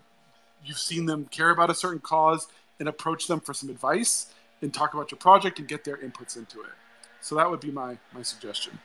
you've 0.65 0.79
seen 0.79 1.07
them 1.07 1.27
care 1.27 1.51
about 1.51 1.71
a 1.71 1.75
certain 1.75 2.01
cause 2.01 2.49
and 2.79 2.89
approach 2.89 3.27
them 3.27 3.41
for 3.41 3.55
some 3.55 3.71
advice 3.71 4.33
and 4.63 4.73
talk 4.73 4.95
about 4.95 5.11
your 5.11 5.19
project 5.19 5.59
and 5.59 5.69
get 5.69 5.85
their 5.85 5.97
inputs 5.97 6.37
into 6.37 6.61
it. 6.61 6.73
So 7.21 7.35
that 7.37 7.51
would 7.51 7.61
be 7.61 7.71
my 7.71 7.99
my 8.13 8.23
suggestion. 8.23 8.79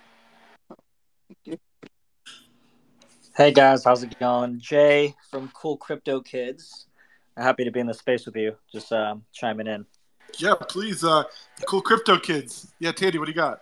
Hey 3.36 3.52
guys, 3.52 3.84
how's 3.84 4.04
it 4.04 4.18
going? 4.20 4.60
Jay 4.60 5.16
from 5.30 5.50
Cool 5.54 5.78
Crypto 5.78 6.22
Kids. 6.22 6.88
Happy 7.38 7.64
to 7.64 7.72
be 7.72 7.80
in 7.80 7.88
the 7.88 7.94
space 7.94 8.26
with 8.26 8.36
you. 8.36 8.56
Just 8.72 8.92
um, 8.92 9.24
chiming 9.34 9.68
in. 9.68 9.86
Yeah, 10.38 10.54
please, 10.70 11.04
uh, 11.04 11.24
the 11.60 11.66
cool 11.66 11.82
crypto 11.82 12.18
kids. 12.18 12.72
Yeah, 12.80 12.92
Tandy, 12.92 13.18
what 13.18 13.26
do 13.26 13.32
you 13.32 13.36
got? 13.36 13.62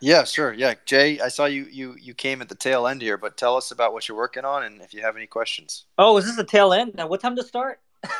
Yeah, 0.00 0.24
sure. 0.24 0.52
Yeah, 0.52 0.74
Jay, 0.86 1.20
I 1.20 1.28
saw 1.28 1.44
you 1.44 1.66
you 1.70 1.94
you 2.00 2.14
came 2.14 2.40
at 2.40 2.48
the 2.48 2.54
tail 2.54 2.86
end 2.86 3.02
here, 3.02 3.18
but 3.18 3.36
tell 3.36 3.56
us 3.56 3.70
about 3.70 3.92
what 3.92 4.08
you're 4.08 4.16
working 4.16 4.44
on 4.44 4.62
and 4.64 4.80
if 4.80 4.94
you 4.94 5.02
have 5.02 5.14
any 5.16 5.26
questions. 5.26 5.84
Oh, 5.98 6.16
is 6.16 6.24
this 6.24 6.36
the 6.36 6.44
tail 6.44 6.72
end? 6.72 6.94
Now, 6.94 7.06
what 7.06 7.20
time 7.20 7.36
to 7.36 7.42
start? 7.42 7.80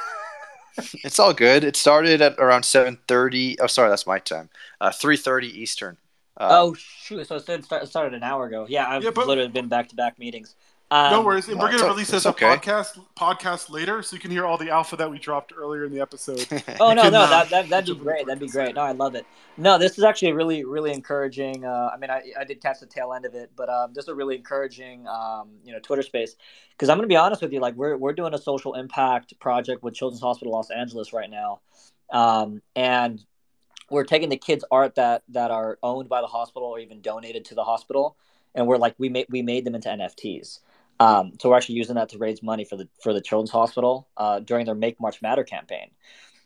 It's 1.04 1.18
all 1.18 1.34
good. 1.34 1.64
It 1.64 1.76
started 1.76 2.22
at 2.22 2.38
around 2.38 2.62
7:30. 2.62 3.56
Oh, 3.60 3.66
sorry, 3.66 3.90
that's 3.90 4.06
my 4.06 4.18
time. 4.18 4.48
Uh 4.80 4.90
3:30 4.90 5.44
Eastern. 5.44 5.96
Uh, 6.36 6.48
oh 6.52 6.74
shoot! 6.74 7.26
So 7.26 7.36
it 7.36 7.64
started, 7.64 7.86
started 7.88 8.14
an 8.14 8.22
hour 8.22 8.46
ago. 8.46 8.66
Yeah, 8.68 8.88
I've 8.88 9.02
Yeah, 9.02 9.10
but- 9.10 9.26
literally 9.26 9.50
been 9.50 9.68
back 9.68 9.88
to 9.88 9.96
back 9.96 10.18
meetings. 10.18 10.54
Um, 10.92 11.12
no 11.12 11.22
worries, 11.22 11.48
and 11.48 11.56
we're 11.56 11.70
gonna 11.70 11.84
release 11.84 12.08
this 12.08 12.26
as 12.26 12.26
a 12.26 12.30
okay. 12.30 12.46
podcast 12.46 12.98
podcast 13.16 13.70
later, 13.70 14.02
so 14.02 14.16
you 14.16 14.20
can 14.20 14.32
hear 14.32 14.44
all 14.44 14.58
the 14.58 14.70
alpha 14.70 14.96
that 14.96 15.08
we 15.08 15.20
dropped 15.20 15.52
earlier 15.56 15.84
in 15.84 15.92
the 15.92 16.00
episode. 16.00 16.44
Oh 16.80 16.92
no, 16.92 17.02
can, 17.02 17.12
no, 17.12 17.20
uh, 17.20 17.26
that, 17.28 17.50
that 17.50 17.68
that'd 17.68 17.96
be 17.96 18.02
great. 18.02 18.26
That'd 18.26 18.40
be 18.40 18.48
great. 18.48 18.74
No, 18.74 18.80
I 18.80 18.92
love 18.92 19.14
it. 19.14 19.24
No, 19.56 19.78
this 19.78 19.98
is 19.98 20.04
actually 20.04 20.32
really, 20.32 20.64
really 20.64 20.92
encouraging. 20.92 21.64
Uh, 21.64 21.90
I 21.92 21.96
mean, 21.96 22.10
I, 22.10 22.22
I 22.38 22.44
did 22.44 22.60
catch 22.60 22.80
the 22.80 22.86
tail 22.86 23.12
end 23.12 23.24
of 23.24 23.34
it, 23.34 23.50
but 23.54 23.68
um, 23.68 23.92
this 23.92 24.04
is 24.04 24.08
a 24.08 24.14
really 24.14 24.34
encouraging, 24.34 25.06
um, 25.06 25.50
you 25.64 25.72
know, 25.72 25.78
Twitter 25.78 26.02
space. 26.02 26.34
Because 26.72 26.88
I'm 26.88 26.96
gonna 26.96 27.06
be 27.06 27.16
honest 27.16 27.40
with 27.40 27.52
you, 27.52 27.60
like 27.60 27.74
we're 27.74 27.96
we're 27.96 28.12
doing 28.12 28.34
a 28.34 28.38
social 28.38 28.74
impact 28.74 29.38
project 29.38 29.84
with 29.84 29.94
Children's 29.94 30.22
Hospital 30.22 30.52
Los 30.52 30.70
Angeles 30.70 31.12
right 31.12 31.30
now, 31.30 31.60
um, 32.12 32.62
and 32.74 33.22
we're 33.90 34.04
taking 34.04 34.28
the 34.28 34.36
kids' 34.36 34.64
art 34.72 34.96
that 34.96 35.22
that 35.28 35.52
are 35.52 35.78
owned 35.84 36.08
by 36.08 36.20
the 36.20 36.26
hospital 36.26 36.68
or 36.68 36.80
even 36.80 37.00
donated 37.00 37.44
to 37.46 37.54
the 37.54 37.64
hospital, 37.64 38.16
and 38.56 38.66
we're 38.66 38.78
like 38.78 38.94
we 38.98 39.08
made 39.08 39.26
we 39.30 39.42
made 39.42 39.64
them 39.64 39.76
into 39.76 39.88
NFTs. 39.88 40.60
Um, 41.00 41.32
so 41.40 41.48
we're 41.48 41.56
actually 41.56 41.76
using 41.76 41.96
that 41.96 42.10
to 42.10 42.18
raise 42.18 42.42
money 42.42 42.64
for 42.64 42.76
the 42.76 42.88
for 43.02 43.14
the 43.14 43.22
Children's 43.22 43.50
Hospital 43.50 44.08
uh, 44.18 44.40
during 44.40 44.66
their 44.66 44.74
Make 44.74 45.00
March 45.00 45.22
Matter 45.22 45.44
campaign. 45.44 45.90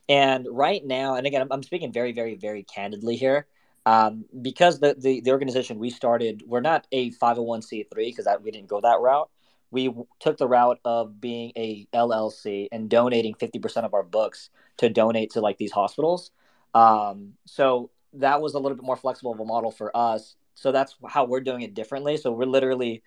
And 0.09 0.47
right 0.51 0.85
now, 0.85 1.17
and 1.17 1.27
again, 1.27 1.43
I'm, 1.43 1.49
I'm 1.51 1.63
speaking 1.63 1.93
very, 1.93 2.13
very, 2.13 2.37
very 2.37 2.63
candidly 2.63 3.17
here, 3.17 3.47
um, 3.85 4.27
because 4.43 4.79
the, 4.79 4.95
the 4.99 5.21
the 5.21 5.33
organization 5.33 5.79
we 5.79 5.91
started, 5.91 6.45
we're 6.47 6.61
not 6.61 6.87
a 6.93 7.11
501c3 7.13 7.89
because 7.97 8.29
we 8.43 8.53
didn't 8.53 8.69
go 8.69 8.81
that 8.81 9.01
route. 9.01 9.29
We 9.73 9.93
took 10.21 10.39
the 10.39 10.47
route 10.47 10.79
of 10.85 11.21
being 11.21 11.53
a 11.57 11.87
LLC 11.93 12.69
and 12.71 12.89
donating 12.89 13.35
50% 13.35 13.85
of 13.85 13.93
our 13.93 14.05
books 14.05 14.51
to 14.77 14.89
donate 14.89 15.31
to 15.33 15.41
like 15.41 15.59
these 15.59 15.73
hospitals. 15.73 16.31
Um, 16.75 17.33
so 17.45 17.91
that 18.13 18.41
was 18.41 18.55
a 18.55 18.61
little 18.61 18.77
bit 18.77 18.85
more 18.85 18.97
flexible 18.97 19.33
of 19.33 19.41
a 19.41 19.45
model 19.45 19.73
for 19.73 19.95
us. 19.97 20.37
So 20.55 20.71
that's 20.71 20.95
how 21.09 21.25
we're 21.25 21.41
doing 21.41 21.63
it 21.63 21.75
differently. 21.75 22.17
So 22.17 22.31
we're 22.31 22.47
literally 22.47 23.03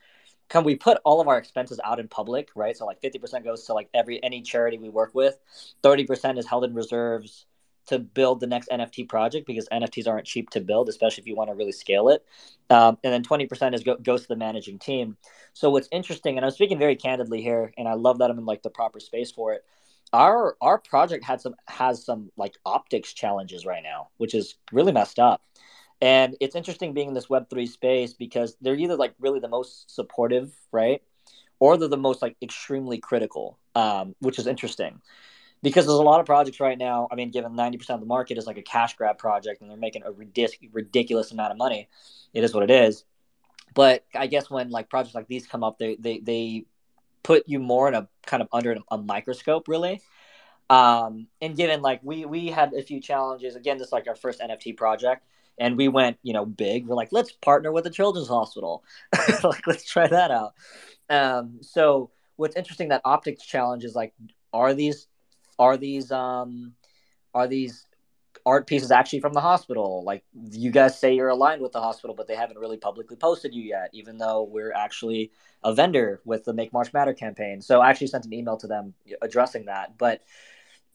come 0.50 0.64
we 0.64 0.76
put 0.76 0.98
all 1.04 1.22
of 1.22 1.28
our 1.28 1.38
expenses 1.38 1.80
out 1.84 2.00
in 2.00 2.08
public, 2.08 2.50
right? 2.56 2.76
So 2.76 2.86
like 2.86 3.02
50% 3.02 3.44
goes 3.44 3.66
to 3.66 3.74
like 3.74 3.90
every 3.94 4.24
any 4.24 4.42
charity 4.42 4.78
we 4.78 4.90
work 4.90 5.14
with. 5.14 5.38
30% 5.84 6.38
is 6.38 6.48
held 6.48 6.64
in 6.64 6.74
reserves 6.74 7.46
to 7.88 8.00
build 8.00 8.40
the 8.40 8.48
next 8.48 8.70
NFT 8.70 9.08
project 9.08 9.48
because 9.48 9.68
NFTs 9.70 10.08
aren't 10.08 10.26
cheap 10.26 10.50
to 10.52 10.62
build, 10.62 10.90
especially 10.90 11.22
if 11.22 11.28
you 11.28 11.36
want 11.36 11.50
to 11.50 11.56
really 11.56 11.72
scale 11.72 12.10
it. 12.10 12.26
Um, 12.70 12.98
and 13.04 13.14
then 13.14 13.24
20% 13.24 13.74
is 13.74 13.84
go, 13.84 13.96
goes 13.96 14.24
to 14.24 14.28
the 14.28 14.36
managing 14.36 14.78
team. 14.78 15.18
So 15.54 15.70
what's 15.70 15.88
interesting, 15.92 16.38
and 16.38 16.46
I'm 16.46 16.52
speaking 16.52 16.78
very 16.78 16.96
candidly 16.96 17.42
here, 17.42 17.74
and 17.78 17.88
I 17.88 17.94
love 17.94 18.20
that 18.20 18.30
I'm 18.30 18.38
in 18.38 18.46
like 18.46 18.62
the 18.62 18.70
proper 18.70 19.00
space 19.00 19.32
for 19.32 19.54
it. 19.54 19.64
Our 20.14 20.56
our 20.62 20.78
project 20.78 21.26
had 21.26 21.42
some 21.42 21.56
has 21.68 22.06
some 22.06 22.32
like 22.38 22.56
optics 22.66 23.12
challenges 23.12 23.66
right 23.66 23.84
now, 23.84 24.08
which 24.16 24.34
is 24.34 24.56
really 24.72 24.94
messed 24.94 25.20
up. 25.20 25.42
And 26.02 26.36
it's 26.40 26.56
interesting 26.56 26.94
being 26.94 27.10
in 27.10 27.14
this 27.14 27.28
Web3 27.28 27.68
space 27.68 28.14
because 28.14 28.56
they're 28.62 28.76
either 28.76 28.96
like 28.96 29.14
really 29.20 29.40
the 29.40 29.48
most 29.48 29.94
supportive, 29.94 30.54
right? 30.72 31.02
Or 31.60 31.78
they're 31.78 31.88
the 31.88 31.98
most 31.98 32.22
like 32.22 32.38
extremely 32.42 33.00
critical, 33.00 33.58
um, 33.74 34.16
which 34.20 34.38
is 34.38 34.46
interesting 34.46 35.02
because 35.64 35.86
there's 35.86 35.98
a 35.98 36.04
lot 36.04 36.20
of 36.20 36.26
projects 36.26 36.60
right 36.60 36.78
now. 36.78 37.08
I 37.12 37.16
mean, 37.16 37.32
given 37.32 37.54
90% 37.54 37.90
of 37.90 38.00
the 38.00 38.06
market 38.06 38.38
is 38.38 38.46
like 38.46 38.58
a 38.58 38.62
cash 38.62 38.96
grab 38.96 39.18
project 39.18 39.62
and 39.62 39.70
they're 39.70 39.78
making 39.78 40.04
a 40.04 40.12
ridic- 40.12 40.70
ridiculous 40.72 41.32
amount 41.32 41.52
of 41.52 41.58
money, 41.58 41.90
it 42.34 42.44
is 42.44 42.54
what 42.54 42.64
it 42.64 42.72
is. 42.72 43.04
But 43.74 44.06
I 44.16 44.28
guess 44.28 44.50
when 44.50 44.70
like 44.70 44.90
projects 44.90 45.16
like 45.16 45.28
these 45.28 45.48
come 45.48 45.64
up, 45.64 45.80
they, 45.80 45.96
they, 45.96 46.20
they 46.20 46.66
put 47.24 47.44
you 47.48 47.60
more 47.60 47.88
in 47.88 47.96
a 47.96 48.08
kind 48.26 48.42
of 48.42 48.50
under 48.54 48.78
a 48.92 48.98
microscope, 48.98 49.68
really. 49.68 50.02
Um, 50.70 51.28
and 51.42 51.56
given 51.56 51.82
like 51.82 52.02
we, 52.04 52.26
we 52.26 52.48
had 52.48 52.74
a 52.74 52.84
few 52.84 53.02
challenges, 53.02 53.56
again, 53.56 53.78
this 53.78 53.88
is 53.88 53.94
like 53.94 54.08
our 54.08 54.16
first 54.16 54.40
NFT 54.40 54.78
project 54.78 55.26
and 55.58 55.78
we 55.78 55.88
went 55.88 56.18
you 56.24 56.34
know 56.34 56.46
big 56.46 56.88
we're 56.88 56.96
like 56.96 57.10
let's 57.12 57.32
partner 57.32 57.72
with 57.72 57.84
the 57.84 57.90
children's 57.90 58.28
hospital 58.28 58.84
like 59.44 59.66
let's 59.68 59.84
try 59.84 60.08
that 60.08 60.32
out 60.32 60.54
um, 61.10 61.60
so 61.62 62.12
what's 62.36 62.56
interesting 62.56 62.90
that 62.90 63.02
optics 63.06 63.46
challenge 63.46 63.84
is 63.84 63.96
like 63.96 64.14
are 64.54 64.74
these 64.74 65.08
are 65.60 65.78
these 65.78 66.12
um 66.12 66.74
are 67.34 67.48
these 67.48 67.88
art 68.48 68.66
pieces 68.66 68.92
actually 68.92 69.20
from 69.20 69.34
the 69.34 69.42
hospital. 69.42 70.04
Like 70.06 70.24
you 70.34 70.72
guys 70.72 70.98
say 70.98 71.14
you're 71.14 71.28
aligned 71.28 71.62
with 71.62 71.74
the 71.74 71.82
hospital, 71.82 72.16
but 72.16 72.28
they 72.28 72.36
haven't 72.36 72.58
really 72.58 72.78
publicly 72.78 73.18
posted 73.18 73.54
you 73.54 73.62
yet, 73.62 73.90
even 73.92 74.18
though 74.18 74.44
we're 74.44 74.72
actually 74.72 75.32
a 75.66 75.74
vendor 75.74 76.22
with 76.24 76.46
the 76.46 76.54
Make 76.54 76.72
March 76.72 76.94
Matter 76.94 77.14
campaign. 77.14 77.62
So 77.62 77.82
I 77.82 77.90
actually 77.90 78.08
sent 78.08 78.26
an 78.26 78.34
email 78.34 78.56
to 78.58 78.68
them 78.68 78.94
addressing 79.22 79.66
that. 79.66 79.98
But 79.98 80.24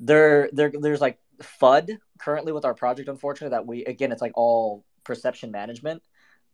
there, 0.00 0.48
there, 0.52 0.72
there's 0.72 1.02
like 1.02 1.18
FUD 1.40 1.98
currently 2.18 2.52
with 2.52 2.64
our 2.64 2.74
project, 2.74 3.08
unfortunately, 3.08 3.56
that 3.56 3.66
we 3.66 3.84
again, 3.84 4.12
it's 4.12 4.22
like 4.22 4.32
all 4.34 4.84
perception 5.04 5.50
management. 5.50 6.02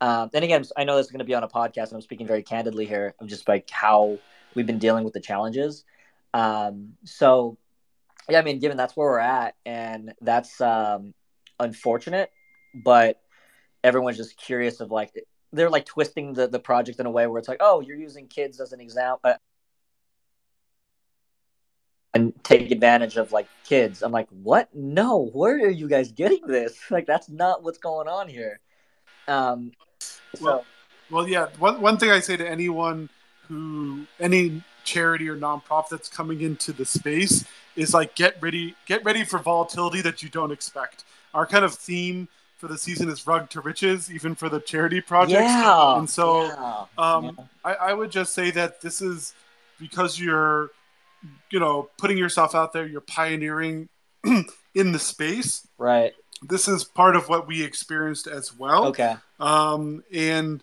Um, 0.00 0.30
and 0.32 0.44
again, 0.44 0.64
I 0.76 0.84
know 0.84 0.96
this 0.96 1.06
is 1.06 1.12
going 1.12 1.18
to 1.20 1.24
be 1.24 1.34
on 1.34 1.42
a 1.42 1.48
podcast, 1.48 1.88
and 1.88 1.94
I'm 1.94 2.02
speaking 2.02 2.26
very 2.26 2.42
candidly 2.42 2.86
here 2.86 3.14
of 3.20 3.26
just 3.26 3.48
like 3.48 3.68
how 3.70 4.18
we've 4.54 4.66
been 4.66 4.78
dealing 4.78 5.04
with 5.04 5.12
the 5.12 5.20
challenges. 5.20 5.84
Um, 6.34 6.94
so, 7.04 7.58
yeah, 8.28 8.38
I 8.38 8.42
mean, 8.42 8.60
given 8.60 8.76
that's 8.76 8.96
where 8.96 9.08
we're 9.08 9.18
at, 9.18 9.54
and 9.66 10.14
that's 10.20 10.60
um, 10.60 11.14
unfortunate, 11.58 12.30
but 12.74 13.20
everyone's 13.82 14.16
just 14.16 14.36
curious 14.36 14.80
of 14.80 14.90
like 14.90 15.12
they're 15.52 15.70
like 15.70 15.86
twisting 15.86 16.34
the 16.34 16.46
the 16.46 16.58
project 16.58 17.00
in 17.00 17.06
a 17.06 17.10
way 17.10 17.26
where 17.26 17.38
it's 17.38 17.48
like, 17.48 17.60
oh, 17.60 17.80
you're 17.80 17.96
using 17.96 18.28
kids 18.28 18.60
as 18.60 18.72
an 18.72 18.80
example. 18.80 19.20
Uh, 19.24 19.34
and 22.14 22.32
take 22.42 22.70
advantage 22.70 23.16
of 23.16 23.32
like 23.32 23.48
kids. 23.64 24.02
I'm 24.02 24.12
like, 24.12 24.28
what? 24.42 24.68
No, 24.74 25.26
where 25.32 25.56
are 25.56 25.68
you 25.70 25.88
guys 25.88 26.10
getting 26.12 26.46
this? 26.46 26.78
Like, 26.90 27.06
that's 27.06 27.28
not 27.28 27.62
what's 27.62 27.78
going 27.78 28.08
on 28.08 28.28
here. 28.28 28.60
Um, 29.26 29.72
so 30.00 30.44
Well- 30.44 30.64
Well, 31.10 31.28
yeah. 31.28 31.46
One 31.58 31.80
one 31.80 31.96
thing 31.98 32.10
I 32.10 32.20
say 32.20 32.36
to 32.36 32.46
anyone 32.48 33.08
who 33.46 34.06
any 34.20 34.62
charity 34.84 35.28
or 35.28 35.36
nonprofit 35.36 35.88
that's 35.90 36.08
coming 36.08 36.40
into 36.42 36.72
the 36.72 36.84
space 36.84 37.44
is 37.76 37.92
like 37.94 38.14
get 38.14 38.36
ready 38.42 38.74
get 38.86 39.04
ready 39.04 39.24
for 39.24 39.38
volatility 39.38 40.00
that 40.02 40.22
you 40.22 40.28
don't 40.28 40.50
expect. 40.52 41.04
Our 41.34 41.46
kind 41.46 41.64
of 41.64 41.74
theme 41.74 42.28
for 42.56 42.68
the 42.68 42.76
season 42.76 43.08
is 43.08 43.26
rug 43.26 43.48
to 43.50 43.60
riches, 43.60 44.10
even 44.10 44.34
for 44.34 44.48
the 44.48 44.60
charity 44.60 45.00
projects. 45.00 45.40
yeah, 45.42 45.96
And 45.98 46.08
so 46.10 46.44
yeah, 46.46 46.84
um, 46.98 47.24
yeah. 47.24 47.44
I, 47.64 47.72
I 47.74 47.92
would 47.92 48.10
just 48.10 48.34
say 48.34 48.50
that 48.50 48.80
this 48.80 49.00
is 49.00 49.32
because 49.78 50.18
you're, 50.18 50.70
you 51.50 51.58
know, 51.60 51.88
putting 51.98 52.18
yourself 52.18 52.54
out 52.54 52.72
there, 52.72 52.86
you're 52.86 53.00
pioneering 53.00 53.88
in 54.74 54.92
the 54.92 54.98
space. 54.98 55.66
right, 55.78 56.14
This 56.42 56.68
is 56.68 56.84
part 56.84 57.16
of 57.16 57.28
what 57.28 57.46
we 57.46 57.62
experienced 57.62 58.26
as 58.26 58.56
well. 58.56 58.86
okay, 58.88 59.16
Um, 59.40 60.04
and 60.12 60.62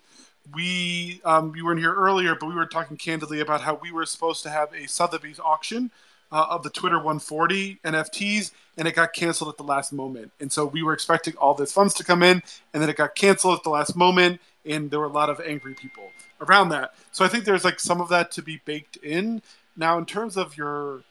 we, 0.54 1.20
um, 1.24 1.52
we 1.52 1.62
weren't 1.62 1.80
here 1.80 1.94
earlier, 1.94 2.34
but 2.34 2.46
we 2.46 2.54
were 2.54 2.66
talking 2.66 2.96
candidly 2.96 3.40
about 3.40 3.62
how 3.62 3.74
we 3.82 3.90
were 3.90 4.06
supposed 4.06 4.42
to 4.44 4.50
have 4.50 4.72
a 4.74 4.86
Sotheby's 4.86 5.40
auction 5.40 5.90
uh, 6.32 6.46
of 6.50 6.62
the 6.62 6.70
Twitter 6.70 6.96
140 6.96 7.80
NFTs, 7.84 8.50
and 8.76 8.88
it 8.88 8.94
got 8.94 9.12
canceled 9.12 9.50
at 9.50 9.56
the 9.56 9.62
last 9.62 9.92
moment. 9.92 10.32
And 10.40 10.52
so 10.52 10.66
we 10.66 10.82
were 10.82 10.92
expecting 10.92 11.36
all 11.36 11.54
this 11.54 11.72
funds 11.72 11.94
to 11.94 12.04
come 12.04 12.22
in, 12.22 12.42
and 12.72 12.82
then 12.82 12.88
it 12.88 12.96
got 12.96 13.14
canceled 13.14 13.56
at 13.56 13.62
the 13.62 13.70
last 13.70 13.96
moment, 13.96 14.40
and 14.64 14.90
there 14.90 15.00
were 15.00 15.06
a 15.06 15.10
lot 15.10 15.30
of 15.30 15.40
angry 15.40 15.74
people 15.74 16.10
around 16.40 16.70
that. 16.70 16.94
So 17.12 17.24
I 17.24 17.28
think 17.28 17.44
there's 17.44 17.64
like 17.64 17.80
some 17.80 18.00
of 18.00 18.08
that 18.08 18.30
to 18.32 18.42
be 18.42 18.60
baked 18.64 18.96
in. 18.96 19.42
Now, 19.76 19.98
in 19.98 20.06
terms 20.06 20.36
of 20.36 20.56
your 20.56 21.02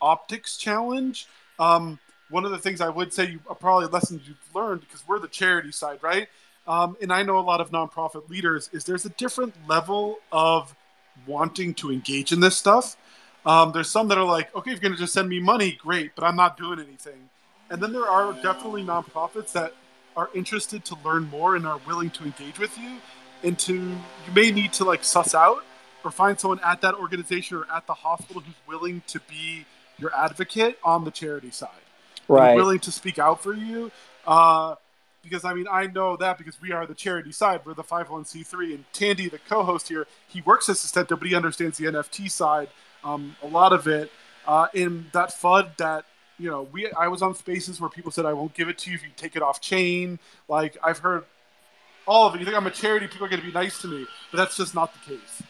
optics 0.00 0.56
challenge, 0.56 1.26
um, 1.58 1.98
one 2.30 2.44
of 2.44 2.50
the 2.50 2.58
things 2.58 2.80
I 2.80 2.88
would 2.88 3.12
say, 3.12 3.30
you 3.30 3.38
probably 3.60 3.86
lessons 3.86 4.22
you've 4.26 4.54
learned 4.54 4.80
because 4.80 5.06
we're 5.06 5.18
the 5.18 5.28
charity 5.28 5.72
side, 5.72 6.02
right? 6.02 6.28
Um, 6.66 6.96
and 7.00 7.12
I 7.12 7.22
know 7.22 7.38
a 7.38 7.40
lot 7.40 7.60
of 7.60 7.70
nonprofit 7.70 8.28
leaders 8.28 8.70
is 8.72 8.84
there's 8.84 9.04
a 9.04 9.10
different 9.10 9.54
level 9.68 10.18
of 10.32 10.74
wanting 11.26 11.74
to 11.74 11.92
engage 11.92 12.32
in 12.32 12.40
this 12.40 12.56
stuff. 12.56 12.96
Um, 13.46 13.72
there's 13.72 13.90
some 13.90 14.08
that 14.08 14.18
are 14.18 14.24
like, 14.24 14.54
okay, 14.54 14.70
if 14.70 14.76
you're 14.76 14.80
going 14.80 14.92
to 14.92 14.98
just 14.98 15.12
send 15.12 15.28
me 15.28 15.40
money, 15.40 15.78
great, 15.80 16.14
but 16.14 16.24
I'm 16.24 16.36
not 16.36 16.56
doing 16.56 16.78
anything. 16.78 17.28
And 17.70 17.82
then 17.82 17.92
there 17.92 18.06
are 18.06 18.32
definitely 18.34 18.82
nonprofits 18.82 19.52
that 19.52 19.74
are 20.16 20.30
interested 20.34 20.84
to 20.86 20.96
learn 21.04 21.28
more 21.28 21.56
and 21.56 21.66
are 21.66 21.80
willing 21.86 22.10
to 22.10 22.24
engage 22.24 22.58
with 22.58 22.76
you. 22.78 22.98
And 23.42 23.58
to 23.60 23.74
you 23.74 24.32
may 24.34 24.50
need 24.50 24.72
to 24.74 24.84
like 24.84 25.04
suss 25.04 25.34
out 25.34 25.64
or 26.04 26.10
find 26.10 26.38
someone 26.38 26.60
at 26.64 26.80
that 26.80 26.94
organization 26.94 27.58
or 27.58 27.66
at 27.70 27.86
the 27.86 27.94
hospital 27.94 28.40
who's 28.40 28.54
willing 28.66 29.02
to 29.08 29.20
be 29.20 29.66
your 29.98 30.14
advocate 30.14 30.78
on 30.82 31.04
the 31.04 31.10
charity 31.10 31.50
side 31.50 31.70
right, 32.28 32.54
willing 32.54 32.78
to 32.80 32.92
speak 32.92 33.18
out 33.18 33.42
for 33.42 33.54
you. 33.54 33.90
Uh, 34.26 34.76
because 35.22 35.44
I 35.44 35.54
mean, 35.54 35.66
I 35.70 35.86
know 35.86 36.16
that 36.16 36.36
because 36.36 36.60
we 36.60 36.72
are 36.72 36.86
the 36.86 36.94
charity 36.94 37.32
side, 37.32 37.60
we're 37.64 37.74
the 37.74 37.84
501c3, 37.84 38.74
and 38.74 38.84
Tandy, 38.92 39.28
the 39.28 39.38
co-host 39.38 39.88
here, 39.88 40.06
he 40.28 40.42
works 40.42 40.68
as 40.68 40.80
Sustento, 40.80 41.16
but 41.16 41.26
he 41.26 41.34
understands 41.34 41.78
the 41.78 41.86
NFT 41.86 42.30
side, 42.30 42.68
um, 43.04 43.36
a 43.42 43.46
lot 43.46 43.72
of 43.72 43.86
it. 43.86 44.10
Uh, 44.46 44.66
in 44.74 45.06
that 45.12 45.30
FUD, 45.30 45.76
that 45.78 46.04
you 46.38 46.50
know, 46.50 46.68
we 46.72 46.90
I 46.92 47.08
was 47.08 47.22
on 47.22 47.34
spaces 47.34 47.80
where 47.80 47.88
people 47.88 48.10
said 48.10 48.26
I 48.26 48.32
won't 48.32 48.54
give 48.54 48.68
it 48.68 48.78
to 48.78 48.90
you 48.90 48.96
if 48.96 49.02
you 49.02 49.10
take 49.16 49.36
it 49.36 49.42
off 49.42 49.60
chain. 49.60 50.18
Like 50.48 50.76
I've 50.82 50.98
heard 50.98 51.24
all 52.06 52.26
of 52.26 52.34
it. 52.34 52.40
You 52.40 52.44
think 52.44 52.56
I'm 52.56 52.66
a 52.66 52.70
charity? 52.70 53.06
People 53.06 53.26
are 53.26 53.30
going 53.30 53.40
to 53.40 53.46
be 53.46 53.52
nice 53.52 53.80
to 53.82 53.88
me, 53.88 54.06
but 54.30 54.38
that's 54.38 54.56
just 54.56 54.74
not 54.74 54.92
the 54.92 55.16
case. 55.16 55.42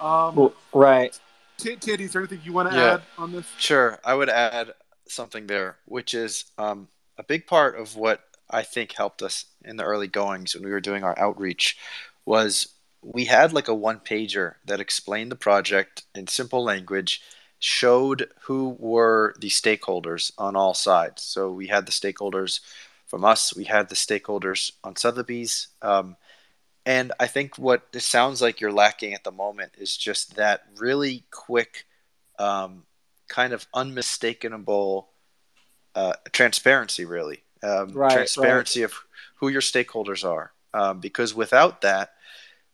Um, 0.00 0.50
right, 0.72 1.18
T- 1.58 1.76
Tandy, 1.76 2.04
is 2.04 2.12
there 2.12 2.22
anything 2.22 2.40
you 2.42 2.52
want 2.54 2.70
to 2.70 2.76
Yeah. 2.76 2.94
add 2.94 3.02
on 3.18 3.32
this? 3.32 3.46
Sure, 3.58 4.00
I 4.02 4.14
would 4.14 4.30
add 4.30 4.72
something 5.06 5.46
there, 5.46 5.76
which 5.84 6.14
is 6.14 6.46
um, 6.56 6.88
a 7.18 7.22
big 7.22 7.46
part 7.46 7.78
of 7.78 7.96
what 7.96 8.22
I 8.48 8.62
think 8.62 8.92
helped 8.92 9.22
us 9.22 9.44
in 9.64 9.76
the 9.76 9.84
early 9.84 10.08
goings 10.08 10.54
when 10.54 10.64
we 10.64 10.70
were 10.70 10.80
doing 10.80 11.04
our 11.04 11.16
outreach 11.18 11.76
was 12.24 12.68
we 13.02 13.24
had 13.24 13.52
like 13.52 13.68
a 13.68 13.74
one 13.74 14.00
pager 14.00 14.54
that 14.66 14.80
explained 14.80 15.32
the 15.32 15.36
project 15.36 16.04
in 16.14 16.26
simple 16.26 16.62
language, 16.62 17.22
showed 17.58 18.28
who 18.42 18.76
were 18.78 19.34
the 19.38 19.48
stakeholders 19.48 20.32
on 20.38 20.56
all 20.56 20.74
sides. 20.74 21.22
So 21.22 21.52
we 21.52 21.66
had 21.66 21.86
the 21.86 21.92
stakeholders 21.92 22.60
from 23.06 23.24
us, 23.24 23.54
we 23.54 23.64
had 23.64 23.88
the 23.88 23.94
stakeholders 23.94 24.72
on 24.84 24.96
Sotheby's. 24.96 25.68
Um, 25.82 26.16
and 26.86 27.12
I 27.20 27.26
think 27.26 27.58
what 27.58 27.86
it 27.92 28.00
sounds 28.00 28.40
like 28.40 28.60
you're 28.60 28.72
lacking 28.72 29.14
at 29.14 29.24
the 29.24 29.32
moment 29.32 29.72
is 29.78 29.96
just 29.96 30.36
that 30.36 30.62
really 30.76 31.24
quick, 31.30 31.84
um, 32.38 32.84
kind 33.28 33.52
of 33.52 33.66
unmistakable 33.74 35.10
uh, 35.94 36.14
transparency, 36.32 37.04
really. 37.04 37.42
Um, 37.62 37.92
Right, 37.92 38.12
transparency 38.12 38.82
of 38.82 38.94
who 39.36 39.48
your 39.48 39.60
stakeholders 39.60 40.24
are. 40.24 40.52
Um, 40.72 41.00
because 41.00 41.34
without 41.34 41.82
that, 41.82 42.14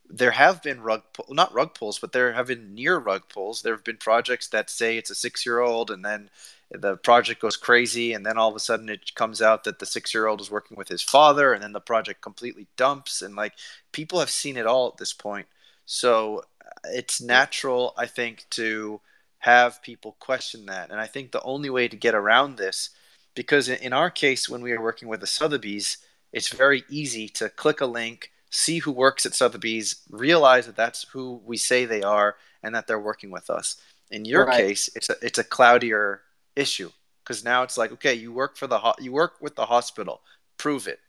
there 0.09 0.31
have 0.31 0.63
been 0.63 0.81
rug 0.81 1.03
pull, 1.13 1.33
not 1.33 1.53
rug 1.53 1.73
pulls, 1.73 1.99
but 1.99 2.11
there 2.11 2.33
have 2.33 2.47
been 2.47 2.73
near 2.73 2.97
rug 2.97 3.23
pulls. 3.29 3.61
There 3.61 3.73
have 3.73 3.83
been 3.83 3.97
projects 3.97 4.47
that 4.49 4.69
say 4.69 4.97
it's 4.97 5.09
a 5.09 5.15
six 5.15 5.45
year 5.45 5.59
old, 5.59 5.91
and 5.91 6.03
then 6.03 6.29
the 6.71 6.97
project 6.97 7.41
goes 7.41 7.57
crazy, 7.57 8.13
and 8.13 8.25
then 8.25 8.37
all 8.37 8.49
of 8.49 8.55
a 8.55 8.59
sudden 8.59 8.89
it 8.89 9.15
comes 9.15 9.41
out 9.41 9.63
that 9.63 9.79
the 9.79 9.85
six 9.85 10.13
year 10.13 10.27
old 10.27 10.41
is 10.41 10.51
working 10.51 10.77
with 10.77 10.87
his 10.87 11.01
father, 11.01 11.53
and 11.53 11.63
then 11.63 11.73
the 11.73 11.79
project 11.81 12.21
completely 12.21 12.67
dumps. 12.77 13.21
And 13.21 13.35
like 13.35 13.53
people 13.91 14.19
have 14.19 14.29
seen 14.29 14.57
it 14.57 14.65
all 14.65 14.87
at 14.87 14.97
this 14.97 15.13
point. 15.13 15.47
So 15.85 16.43
uh, 16.61 16.69
it's 16.85 17.21
natural, 17.21 17.93
I 17.97 18.05
think, 18.05 18.45
to 18.51 19.01
have 19.39 19.81
people 19.81 20.15
question 20.19 20.65
that. 20.65 20.89
And 20.89 20.99
I 20.99 21.07
think 21.07 21.31
the 21.31 21.43
only 21.43 21.69
way 21.69 21.87
to 21.87 21.95
get 21.95 22.15
around 22.15 22.57
this, 22.57 22.89
because 23.35 23.69
in 23.69 23.77
in 23.77 23.93
our 23.93 24.09
case, 24.09 24.49
when 24.49 24.61
we 24.61 24.71
are 24.71 24.81
working 24.81 25.07
with 25.09 25.19
the 25.21 25.27
Sotheby's, 25.27 25.97
it's 26.33 26.49
very 26.49 26.83
easy 26.89 27.29
to 27.29 27.49
click 27.49 27.81
a 27.81 27.85
link, 27.85 28.31
see 28.49 28.79
who 28.79 28.91
works 28.91 29.25
at 29.25 29.33
Sotheby's, 29.35 30.01
realize 30.09 30.65
that 30.65 30.75
that's 30.75 31.03
who 31.09 31.41
we 31.45 31.57
say 31.57 31.85
they 31.85 32.01
are, 32.03 32.35
and 32.63 32.73
that 32.75 32.87
they're 32.87 32.99
working 32.99 33.31
with 33.31 33.49
us. 33.49 33.77
In 34.09 34.25
your 34.25 34.45
Right. 34.45 34.57
case, 34.57 34.89
it's 34.95 35.09
a 35.09 35.15
it's 35.21 35.37
a 35.37 35.43
cloudier 35.43 36.21
issue 36.55 36.91
because 37.23 37.43
now 37.43 37.63
it's 37.63 37.77
like, 37.77 37.91
okay, 37.91 38.13
you 38.13 38.31
work 38.31 38.55
for 38.57 38.67
the 38.67 38.79
ho- 38.79 38.95
you 38.99 39.11
work 39.11 39.33
with 39.41 39.55
the 39.55 39.65
hospital, 39.65 40.21
prove 40.57 40.87
it. 40.87 40.99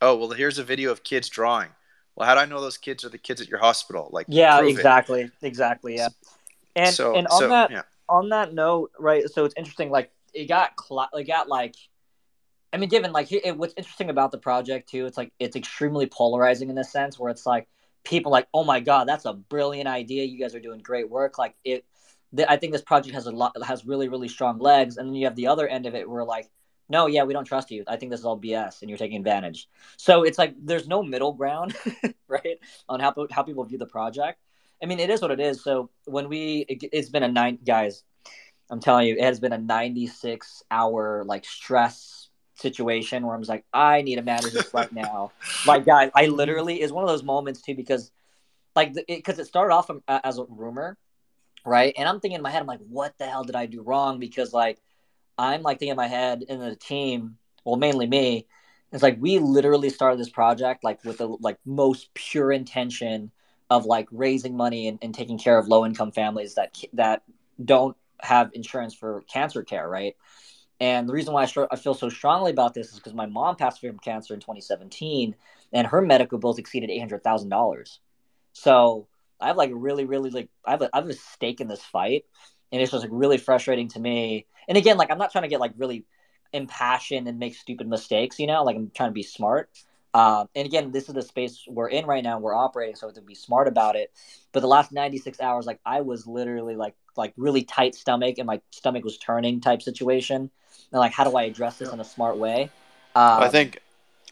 Oh 0.00 0.16
well, 0.16 0.30
here's 0.30 0.58
a 0.58 0.64
video 0.64 0.90
of 0.90 1.04
kids 1.04 1.28
drawing. 1.28 1.70
Well, 2.16 2.26
how 2.26 2.34
do 2.34 2.40
I 2.40 2.46
know 2.46 2.60
those 2.60 2.78
kids 2.78 3.04
are 3.04 3.08
the 3.10 3.18
kids 3.18 3.40
at 3.40 3.48
your 3.48 3.60
hospital? 3.60 4.08
Like, 4.12 4.26
yeah, 4.28 4.58
prove 4.58 4.70
it. 4.70 4.72
exactly, 4.72 5.30
exactly, 5.40 5.96
yeah. 5.96 6.08
And 6.74 6.94
so, 6.94 7.14
and 7.14 7.28
on 7.28 7.38
so, 7.38 7.48
that 7.48 7.70
yeah. 7.70 7.82
on 8.08 8.28
that 8.30 8.54
note, 8.54 8.90
right? 8.98 9.28
So 9.30 9.44
it's 9.44 9.54
interesting. 9.56 9.90
Like 9.90 10.10
it 10.34 10.46
got 10.46 10.72
cl- 10.80 11.08
it 11.12 11.24
got 11.24 11.48
like, 11.48 11.76
I 12.72 12.76
mean, 12.76 12.88
given 12.88 13.12
like 13.12 13.32
it, 13.32 13.56
what's 13.56 13.74
interesting 13.76 14.10
about 14.10 14.30
the 14.30 14.38
project 14.38 14.90
too, 14.90 15.06
it's 15.06 15.16
like 15.16 15.32
it's 15.38 15.56
extremely 15.56 16.06
polarizing 16.06 16.68
in 16.68 16.74
the 16.74 16.84
sense 16.84 17.18
where 17.18 17.30
it's 17.30 17.46
like 17.46 17.68
people 18.04 18.30
like, 18.30 18.46
oh 18.52 18.64
my 18.64 18.80
god, 18.80 19.08
that's 19.08 19.24
a 19.24 19.32
brilliant 19.32 19.88
idea. 19.88 20.24
You 20.24 20.38
guys 20.38 20.54
are 20.54 20.60
doing 20.60 20.80
great 20.80 21.08
work. 21.08 21.38
Like 21.38 21.54
it, 21.64 21.84
th- 22.36 22.48
I 22.48 22.56
think 22.56 22.72
this 22.72 22.82
project 22.82 23.14
has 23.14 23.26
a 23.26 23.30
lot 23.30 23.56
has 23.64 23.86
really 23.86 24.08
really 24.08 24.28
strong 24.28 24.58
legs. 24.58 24.96
And 24.96 25.08
then 25.08 25.14
you 25.14 25.26
have 25.26 25.36
the 25.36 25.46
other 25.46 25.66
end 25.66 25.86
of 25.86 25.94
it 25.94 26.08
where 26.08 26.24
like, 26.24 26.50
no, 26.90 27.06
yeah, 27.06 27.24
we 27.24 27.32
don't 27.32 27.44
trust 27.44 27.70
you. 27.70 27.84
I 27.86 27.96
think 27.96 28.10
this 28.10 28.20
is 28.20 28.26
all 28.26 28.38
BS, 28.38 28.82
and 28.82 28.90
you're 28.90 28.98
taking 28.98 29.18
advantage. 29.18 29.68
So 29.96 30.22
it's 30.24 30.38
like 30.38 30.54
there's 30.62 30.88
no 30.88 31.02
middle 31.02 31.32
ground, 31.32 31.74
right, 32.28 32.58
on 32.88 33.00
how 33.00 33.14
how 33.30 33.42
people 33.42 33.64
view 33.64 33.78
the 33.78 33.86
project. 33.86 34.38
I 34.82 34.86
mean, 34.86 35.00
it 35.00 35.10
is 35.10 35.20
what 35.22 35.30
it 35.30 35.40
is. 35.40 35.62
So 35.62 35.90
when 36.04 36.28
we, 36.28 36.64
it, 36.68 36.88
it's 36.92 37.08
been 37.08 37.24
a 37.24 37.28
nine, 37.28 37.58
guys, 37.66 38.04
I'm 38.70 38.80
telling 38.80 39.08
you, 39.08 39.16
it 39.16 39.24
has 39.24 39.40
been 39.40 39.52
a 39.52 39.58
96 39.58 40.62
hour 40.70 41.24
like 41.24 41.44
stress 41.44 42.27
situation 42.58 43.26
where 43.26 43.34
I'm 43.34 43.42
like, 43.42 43.64
I 43.72 44.02
need 44.02 44.18
a 44.18 44.22
manager 44.22 44.60
right 44.72 44.92
now. 44.92 45.32
Like, 45.66 45.86
guys, 45.86 46.10
I 46.14 46.26
literally 46.26 46.80
is 46.80 46.92
one 46.92 47.04
of 47.04 47.08
those 47.08 47.22
moments 47.22 47.62
too 47.62 47.74
because, 47.74 48.10
like, 48.74 48.94
because 49.06 49.38
it, 49.38 49.46
started 49.46 49.72
off 49.72 49.90
uh, 49.90 50.20
as 50.24 50.38
a 50.38 50.44
rumor, 50.48 50.96
right? 51.64 51.94
And 51.96 52.08
I'm 52.08 52.20
thinking 52.20 52.36
in 52.36 52.42
my 52.42 52.50
head, 52.50 52.60
I'm 52.60 52.66
like, 52.66 52.80
what 52.88 53.16
the 53.18 53.26
hell 53.26 53.44
did 53.44 53.56
I 53.56 53.66
do 53.66 53.82
wrong? 53.82 54.18
Because 54.18 54.52
like, 54.52 54.78
I'm 55.36 55.62
like 55.62 55.78
thinking 55.78 55.92
in 55.92 55.96
my 55.96 56.08
head 56.08 56.44
in 56.48 56.58
the 56.58 56.74
team, 56.76 57.38
well, 57.64 57.76
mainly 57.76 58.06
me, 58.06 58.46
It's 58.92 59.02
like 59.02 59.18
we 59.20 59.38
literally 59.38 59.90
started 59.90 60.18
this 60.18 60.30
project 60.30 60.82
like 60.82 61.04
with 61.04 61.18
the 61.18 61.28
like 61.28 61.58
most 61.64 62.12
pure 62.14 62.50
intention 62.50 63.30
of 63.70 63.84
like 63.84 64.08
raising 64.10 64.56
money 64.56 64.88
and, 64.88 64.98
and 65.02 65.14
taking 65.14 65.38
care 65.38 65.58
of 65.58 65.68
low 65.68 65.84
income 65.84 66.10
families 66.10 66.54
that 66.54 66.76
that 66.94 67.22
don't 67.62 67.96
have 68.20 68.50
insurance 68.54 68.94
for 68.94 69.22
cancer 69.30 69.62
care, 69.62 69.88
right? 69.88 70.16
And 70.80 71.08
the 71.08 71.12
reason 71.12 71.34
why 71.34 71.42
I, 71.42 71.46
str- 71.46 71.64
I 71.70 71.76
feel 71.76 71.94
so 71.94 72.08
strongly 72.08 72.52
about 72.52 72.74
this 72.74 72.88
is 72.88 72.96
because 72.96 73.14
my 73.14 73.26
mom 73.26 73.56
passed 73.56 73.82
away 73.82 73.90
from 73.90 73.98
cancer 73.98 74.34
in 74.34 74.40
2017, 74.40 75.34
and 75.72 75.86
her 75.86 76.00
medical 76.00 76.38
bills 76.38 76.58
exceeded 76.58 76.90
eight 76.90 77.00
hundred 77.00 77.24
thousand 77.24 77.48
dollars. 77.48 78.00
So 78.52 79.08
I 79.40 79.48
have 79.48 79.56
like 79.56 79.70
really, 79.72 80.04
really 80.04 80.30
like 80.30 80.48
I 80.64 80.72
have 80.72 80.82
a, 80.82 80.90
I 80.92 80.98
have 80.98 81.08
a 81.08 81.14
stake 81.14 81.60
in 81.60 81.68
this 81.68 81.82
fight, 81.82 82.24
and 82.72 82.80
it's 82.80 82.92
just 82.92 83.02
like 83.02 83.10
really 83.12 83.38
frustrating 83.38 83.88
to 83.88 84.00
me. 84.00 84.46
And 84.68 84.78
again, 84.78 84.96
like 84.98 85.10
I'm 85.10 85.18
not 85.18 85.32
trying 85.32 85.42
to 85.42 85.48
get 85.48 85.60
like 85.60 85.72
really 85.76 86.04
impassioned 86.52 87.28
and 87.28 87.38
make 87.38 87.54
stupid 87.54 87.88
mistakes, 87.88 88.38
you 88.38 88.46
know, 88.46 88.62
like 88.64 88.76
I'm 88.76 88.90
trying 88.94 89.10
to 89.10 89.14
be 89.14 89.22
smart. 89.22 89.70
Uh, 90.14 90.46
and 90.54 90.66
again, 90.66 90.90
this 90.90 91.08
is 91.08 91.14
the 91.14 91.22
space 91.22 91.64
we're 91.68 91.88
in 91.88 92.06
right 92.06 92.24
now. 92.24 92.38
We're 92.38 92.54
operating, 92.54 92.96
so 92.96 93.10
to 93.10 93.20
be 93.20 93.34
smart 93.34 93.68
about 93.68 93.96
it. 93.96 94.10
But 94.52 94.60
the 94.60 94.66
last 94.66 94.92
96 94.92 95.40
hours, 95.40 95.66
like 95.66 95.80
I 95.84 96.00
was 96.00 96.26
literally 96.26 96.76
like 96.76 96.94
like 97.16 97.34
really 97.36 97.62
tight 97.62 97.94
stomach, 97.94 98.38
and 98.38 98.46
my 98.46 98.60
stomach 98.70 99.04
was 99.04 99.18
turning 99.18 99.60
type 99.60 99.82
situation. 99.82 100.50
And 100.92 100.98
like, 100.98 101.12
how 101.12 101.24
do 101.24 101.36
I 101.36 101.44
address 101.44 101.78
this 101.78 101.92
in 101.92 102.00
a 102.00 102.04
smart 102.04 102.38
way? 102.38 102.70
Um, 103.14 103.42
I 103.42 103.48
think, 103.48 103.80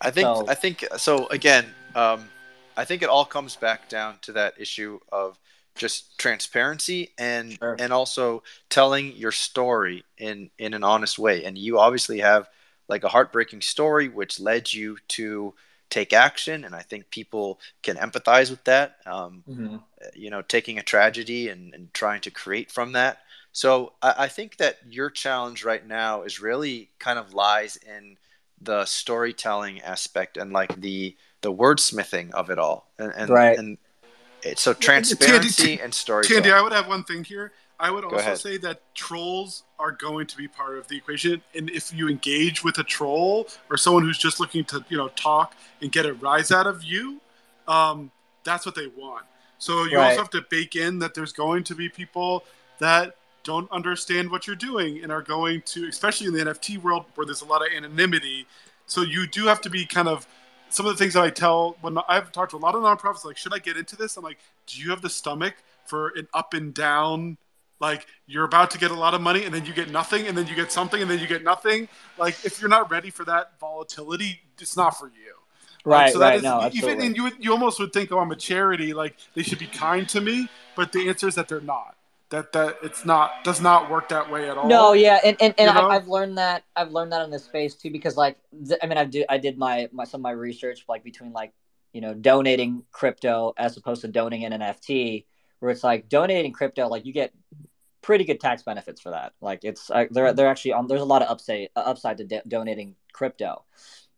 I 0.01 0.11
think, 0.11 0.25
so- 0.25 0.47
I 0.49 0.55
think. 0.55 0.85
So 0.97 1.27
again, 1.29 1.67
um, 1.95 2.29
I 2.77 2.85
think 2.85 3.03
it 3.03 3.09
all 3.09 3.25
comes 3.25 3.57
back 3.57 3.89
down 3.89 4.19
to 4.23 4.33
that 4.33 4.55
issue 4.59 5.01
of 5.11 5.39
just 5.75 6.19
transparency 6.19 7.13
and 7.19 7.53
Sure. 7.59 7.77
and 7.79 7.93
also 7.93 8.43
telling 8.71 9.15
your 9.15 9.33
story 9.33 10.05
in 10.17 10.51
in 10.59 10.73
an 10.75 10.83
honest 10.83 11.19
way. 11.19 11.45
And 11.45 11.59
you 11.59 11.79
obviously 11.79 12.21
have 12.21 12.49
like 12.89 13.05
a 13.05 13.09
heartbreaking 13.09 13.63
story, 13.63 14.09
which 14.09 14.41
led 14.41 14.73
you 14.73 14.97
to 15.09 15.55
take 15.91 16.13
action. 16.13 16.65
And 16.65 16.75
I 16.75 16.83
think 16.83 17.11
people 17.11 17.61
can 17.83 17.97
empathize 17.97 18.51
with 18.51 18.65
that. 18.65 18.97
Um, 19.07 19.45
mhm. 19.49 19.83
you 20.15 20.31
know, 20.31 20.43
taking 20.43 20.79
a 20.79 20.83
tragedy 20.83 21.49
and, 21.49 21.75
and 21.75 21.93
trying 21.95 22.21
to 22.23 22.31
create 22.31 22.71
from 22.71 22.93
that. 22.93 23.19
So 23.53 23.93
I, 24.03 24.15
I 24.19 24.29
think 24.29 24.57
that 24.59 24.79
your 24.89 25.11
challenge 25.11 25.65
right 25.65 25.87
now 25.87 26.23
is 26.23 26.41
really 26.41 26.91
kind 26.99 27.19
of 27.19 27.35
lies 27.35 27.77
in 27.77 28.17
the 28.61 28.85
storytelling 28.85 29.81
aspect 29.83 30.37
and 30.37 30.53
like 30.53 30.81
the 30.81 31.17
the 31.43 31.53
wordsmithing 31.53 32.33
of 32.33 32.51
it 32.51 32.59
all. 32.59 32.91
And, 32.99 33.13
and, 33.17 33.31
Right. 33.31 33.59
and 33.59 33.79
so 34.57 34.73
transparency 34.73 35.77
T- 35.77 35.81
and 35.83 35.93
storytelling. 35.95 36.43
Tandy, 36.43 36.53
I 36.57 36.61
would 36.61 36.73
have 36.73 36.89
one 36.89 37.05
thing 37.05 37.25
here. 37.25 37.53
I 37.79 37.91
would 37.91 38.05
also 38.05 38.19
ahead. 38.19 38.41
say 38.41 38.57
that 38.59 38.81
trolls 38.95 39.63
are 39.79 39.93
going 39.93 40.27
to 40.29 40.37
be 40.37 40.49
part 40.49 40.79
of 40.79 40.89
the 40.89 40.97
equation, 40.97 41.43
and 41.55 41.69
if 41.71 41.93
you 41.93 42.09
engage 42.09 42.65
with 42.65 42.79
a 42.79 42.85
troll 42.85 43.49
or 43.71 43.77
someone 43.77 44.03
who's 44.03 44.19
just 44.19 44.41
looking 44.41 44.65
to, 44.67 44.85
you 44.89 44.97
know, 44.97 45.09
talk 45.09 45.55
and 45.83 45.93
get 45.93 46.07
a 46.07 46.15
rise 46.15 46.51
out 46.51 46.67
of 46.67 46.83
you, 46.83 47.21
um, 47.69 48.11
that's 48.45 48.65
what 48.65 48.75
they 48.75 48.87
want. 48.87 49.25
So 49.59 49.85
you 49.85 49.99
Right. 49.99 50.05
also 50.05 50.23
have 50.23 50.31
to 50.31 50.43
bake 50.49 50.75
in 50.77 50.99
that 51.01 51.15
there's 51.15 51.33
going 51.33 51.65
to 51.65 51.75
be 51.75 51.89
people 51.89 52.45
that 52.79 53.17
don't 53.45 53.71
understand 53.71 54.31
what 54.31 54.47
you're 54.47 54.57
doing 54.57 55.03
and 55.03 55.13
are 55.13 55.23
going 55.23 55.63
to, 55.67 55.87
especially 55.89 56.27
in 56.27 56.33
the 56.35 56.41
NFT 56.41 56.79
world 56.79 57.05
where 57.15 57.25
there's 57.27 57.43
a 57.43 57.47
lot 57.47 57.63
of 57.63 57.73
anonymity. 57.73 58.47
So 58.87 59.03
you 59.03 59.27
do 59.27 59.47
have 59.47 59.61
to 59.63 59.71
be 59.71 59.85
kind 59.87 60.09
of 60.09 60.27
some 60.69 60.87
of 60.87 60.93
the 60.93 60.99
things 60.99 61.15
that 61.15 61.23
I 61.23 61.31
tell 61.31 61.77
when 61.81 61.99
I've 62.09 62.33
talked 62.33 62.51
to 62.51 62.57
a 62.57 62.59
lot 62.59 62.75
of 62.75 62.83
nonprofits, 62.83 63.25
like, 63.25 63.37
should 63.37 63.55
I 63.55 63.59
get 63.59 63.77
into 63.77 63.97
this? 63.97 64.17
I'm 64.17 64.25
like, 64.25 64.39
do 64.67 64.81
you 64.81 64.91
have 64.91 65.01
the 65.01 65.11
stomach 65.11 65.55
for 65.85 66.09
an 66.17 66.27
up 66.35 66.55
and 66.55 66.75
down? 66.75 67.37
Like, 67.81 68.07
you're 68.27 68.45
about 68.45 68.71
to 68.73 68.79
get 68.79 68.91
a 68.91 68.95
lot 68.95 69.15
of 69.15 69.21
money 69.21 69.45
and 69.45 69.53
then 69.53 69.67
you 69.67 69.75
get 69.75 69.91
nothing, 69.91 70.27
and 70.27 70.37
then 70.37 70.47
you 70.47 70.55
get 70.55 70.73
something, 70.73 71.01
and 71.01 71.11
then 71.11 71.19
you 71.19 71.27
get 71.27 71.45
nothing. 71.45 71.89
Like, 72.19 72.45
if 72.45 72.61
you're 72.61 72.71
not 72.71 72.91
ready 72.91 73.11
for 73.11 73.25
that 73.27 73.59
volatility, 73.61 74.41
it's 74.59 74.77
not 74.77 74.99
for 74.99 75.09
you. 75.09 75.35
Right, 75.87 76.13
so 76.13 76.19
that 76.19 76.27
right. 76.27 76.37
is- 76.39 76.43
no, 76.43 76.69
even 76.73 77.01
and 77.01 77.17
you 77.17 77.31
you 77.39 77.53
almost 77.53 77.79
would 77.79 77.93
think, 77.93 78.11
oh, 78.11 78.19
I'm 78.19 78.33
a 78.33 78.37
charity, 78.37 78.93
like 78.93 79.15
they 79.35 79.45
should 79.45 79.61
be 79.61 79.69
kind 79.69 80.09
to 80.09 80.21
me, 80.21 80.49
but 80.75 80.91
the 80.91 81.09
answer 81.09 81.29
is 81.29 81.37
that 81.37 81.47
they're 81.47 81.61
not. 81.61 81.97
That 82.31 82.53
that 82.55 82.79
it's 82.83 83.05
not 83.05 83.45
does 83.45 83.61
not 83.61 83.89
work 83.89 84.09
that 84.09 84.29
way 84.29 84.51
at 84.51 84.59
all. 84.59 84.67
No, 84.67 84.95
yeah, 84.95 85.21
and 85.25 85.37
and, 85.41 85.55
and 85.59 85.69
You 85.69 85.75
know? 85.75 85.89
I, 85.89 85.95
I've 85.95 86.09
learned 86.09 86.39
that 86.39 86.65
I've 86.75 86.91
learned 86.91 87.13
that 87.13 87.23
in 87.23 87.31
this 87.31 87.45
space 87.45 87.77
too 87.77 87.93
because 87.93 88.17
like 88.17 88.37
th- 88.67 88.81
I 88.83 88.87
mean 88.87 88.99
I 88.99 89.05
did 89.05 89.27
I 89.29 89.39
did 89.39 89.59
my, 89.59 89.89
my 89.93 90.03
some 90.03 90.19
of 90.19 90.23
my 90.23 90.33
research 90.33 90.85
like 90.89 91.05
between 91.05 91.33
like 91.33 91.53
you 91.93 92.01
know 92.01 92.15
donating 92.15 92.83
crypto 92.91 93.55
as 93.57 93.77
opposed 93.77 94.01
to 94.01 94.09
donating 94.09 94.45
an 94.45 94.61
NFT 94.61 95.25
where 95.61 95.71
it's 95.71 95.85
like 95.85 96.09
donating 96.09 96.51
crypto 96.51 96.89
like 96.89 97.07
you 97.07 97.13
get 97.13 97.33
pretty 98.07 98.25
good 98.25 98.39
tax 98.39 98.63
benefits 98.63 99.01
for 99.01 99.11
that. 99.11 99.33
Like 99.41 99.65
it's 99.65 99.91
uh, 99.91 100.05
they're 100.13 100.33
they're 100.33 100.47
actually 100.47 100.75
on 100.75 100.87
there's 100.87 101.01
a 101.01 101.05
lot 101.05 101.23
of 101.23 101.29
upside 101.29 101.71
uh, 101.75 101.81
upside 101.81 102.19
to 102.19 102.25
do- 102.25 102.41
donating 102.47 102.95
crypto. 103.13 103.65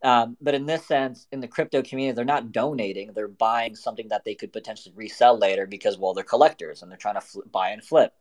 Um, 0.03 0.37
but 0.43 0.55
in 0.55 0.67
this 0.67 0.87
sense 0.87 1.27
in 1.33 1.41
the 1.41 1.49
crypto 1.49 1.83
community 1.83 2.15
they're 2.15 2.25
not 2.25 2.53
donating 2.53 3.13
they're 3.15 3.27
buying 3.27 3.75
something 3.75 4.09
that 4.11 4.25
they 4.25 4.35
could 4.35 4.53
potentially 4.53 4.95
resell 4.95 5.37
later 5.37 5.67
because 5.67 5.99
well 5.99 6.15
they're 6.15 6.23
collectors 6.23 6.83
and 6.83 6.91
they're 6.91 6.99
trying 6.99 7.17
to 7.17 7.23
fl- 7.23 7.49
buy 7.51 7.71
and 7.71 7.83
flip. 7.83 8.13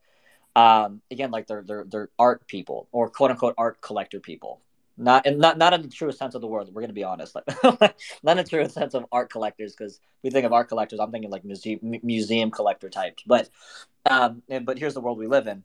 Um, 0.56 1.02
again, 1.10 1.30
like 1.30 1.46
they're 1.46 1.62
they're 1.62 1.84
they're 1.86 2.10
art 2.18 2.46
people 2.48 2.88
or 2.90 3.10
quote 3.10 3.30
unquote 3.30 3.54
art 3.58 3.82
collector 3.82 4.20
people. 4.20 4.62
Not 5.00 5.26
and 5.26 5.38
not 5.38 5.56
not 5.58 5.72
in 5.74 5.82
the 5.82 5.88
truest 5.88 6.18
sense 6.18 6.34
of 6.34 6.40
the 6.40 6.48
word. 6.48 6.68
We're 6.72 6.80
gonna 6.80 6.92
be 6.92 7.04
honest, 7.04 7.34
like 7.34 7.44
not 8.22 8.36
in 8.36 8.44
the 8.44 8.44
truest 8.44 8.74
sense 8.74 8.94
of 8.94 9.06
art 9.12 9.30
collectors 9.30 9.74
because 9.76 10.00
we 10.24 10.30
think 10.30 10.44
of 10.44 10.52
art 10.52 10.68
collectors. 10.68 10.98
I'm 10.98 11.12
thinking 11.12 11.30
like 11.30 11.44
museum 11.44 11.78
museum 12.02 12.50
collector 12.50 12.90
types. 12.90 13.22
But 13.24 13.48
um, 14.10 14.42
but 14.62 14.76
here's 14.76 14.94
the 14.94 15.00
world 15.00 15.18
we 15.18 15.28
live 15.28 15.46
in. 15.46 15.62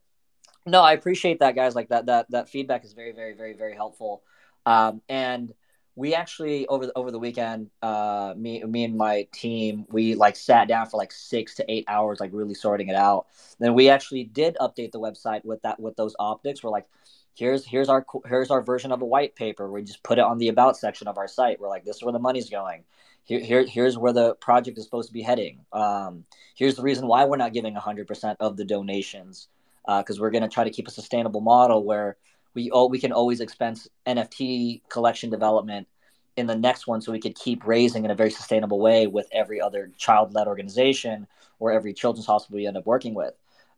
No, 0.67 0.81
I 0.81 0.93
appreciate 0.93 1.39
that, 1.39 1.55
guys. 1.55 1.73
Like 1.73 1.89
that 1.89 2.05
that 2.05 2.29
that 2.29 2.49
feedback 2.49 2.85
is 2.85 2.93
very 2.93 3.11
very 3.11 3.33
very 3.33 3.53
very 3.53 3.73
helpful. 3.73 4.21
Um, 4.67 5.01
and 5.09 5.51
we 5.95 6.15
actually 6.15 6.67
over 6.67 6.87
the 6.87 6.93
over 6.95 7.11
the 7.11 7.19
weekend, 7.19 7.69
uh, 7.81 8.33
me 8.37 8.63
me 8.63 8.83
and 8.83 8.97
my 8.97 9.27
team, 9.31 9.85
we 9.89 10.15
like 10.15 10.35
sat 10.35 10.67
down 10.67 10.87
for 10.87 10.97
like 10.97 11.11
six 11.11 11.55
to 11.55 11.71
eight 11.71 11.85
hours, 11.87 12.19
like 12.19 12.31
really 12.33 12.53
sorting 12.53 12.87
it 12.87 12.95
out. 12.95 13.27
Then 13.59 13.73
we 13.73 13.89
actually 13.89 14.23
did 14.23 14.57
update 14.59 14.91
the 14.91 14.99
website 14.99 15.43
with 15.43 15.61
that 15.63 15.79
with 15.79 15.95
those 15.95 16.15
optics. 16.17 16.63
We're 16.63 16.71
like, 16.71 16.87
here's 17.35 17.65
here's 17.65 17.89
our 17.89 18.05
here's 18.25 18.51
our 18.51 18.61
version 18.61 18.91
of 18.91 19.01
a 19.01 19.05
white 19.05 19.35
paper. 19.35 19.71
We 19.71 19.83
just 19.83 20.03
put 20.03 20.19
it 20.19 20.23
on 20.23 20.37
the 20.37 20.49
about 20.49 20.77
section 20.77 21.07
of 21.07 21.17
our 21.17 21.27
site. 21.27 21.59
We're 21.59 21.69
like, 21.69 21.85
this 21.85 21.97
is 21.97 22.03
where 22.03 22.13
the 22.13 22.19
money's 22.19 22.49
going. 22.49 22.83
Here, 23.25 23.39
here 23.39 23.65
here's 23.65 23.97
where 23.97 24.13
the 24.13 24.35
project 24.35 24.77
is 24.77 24.83
supposed 24.83 25.09
to 25.09 25.13
be 25.13 25.21
heading. 25.21 25.59
Um, 25.71 26.25
here's 26.55 26.75
the 26.75 26.83
reason 26.83 27.07
why 27.07 27.25
we're 27.25 27.37
not 27.37 27.53
giving 27.53 27.75
100% 27.75 28.35
of 28.39 28.57
the 28.57 28.65
donations 28.65 29.47
because 29.85 30.19
we're 30.19 30.31
going 30.31 30.43
to 30.43 30.49
try 30.49 30.63
to 30.63 30.69
keep 30.69 30.87
a 30.87 30.91
sustainable 30.91 31.41
model 31.41 31.83
where 31.83 32.17
we 32.53 32.69
oh, 32.71 32.87
we 32.87 32.99
can 32.99 33.11
always 33.11 33.41
expense 33.41 33.87
NFT 34.05 34.81
collection 34.89 35.29
development 35.29 35.87
in 36.35 36.47
the 36.47 36.55
next 36.55 36.87
one 36.87 37.01
so 37.01 37.11
we 37.11 37.19
could 37.19 37.35
keep 37.35 37.65
raising 37.65 38.05
in 38.05 38.11
a 38.11 38.15
very 38.15 38.31
sustainable 38.31 38.79
way 38.79 39.07
with 39.07 39.27
every 39.31 39.61
other 39.61 39.91
child-led 39.97 40.47
organization 40.47 41.27
or 41.59 41.71
every 41.71 41.93
children's 41.93 42.25
hospital 42.25 42.57
we 42.57 42.65
end 42.65 42.77
up 42.77 42.85
working 42.85 43.13
with 43.13 43.33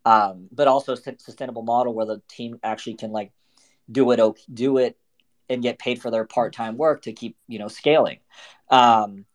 um, 0.06 0.47
but 0.51 0.68
also 0.68 0.93
a 0.93 0.97
sustainable 0.97 1.64
model 1.64 1.93
where 1.93 2.06
the 2.06 2.22
team 2.30 2.60
actually 2.64 2.93
can 2.93 3.12
like 3.12 3.32
do 3.92 4.12
it 4.12 4.20
do 4.54 4.78
it 4.78 4.98
and 5.50 5.62
get 5.62 5.78
paid 5.78 6.02
for 6.02 6.10
their 6.10 6.26
part-time 6.26 6.78
work 6.78 7.04
to 7.04 7.14
keep 7.14 7.38
you 7.48 7.60
know 7.60 7.68
scaling. 7.68 8.20
Um, 8.70 9.26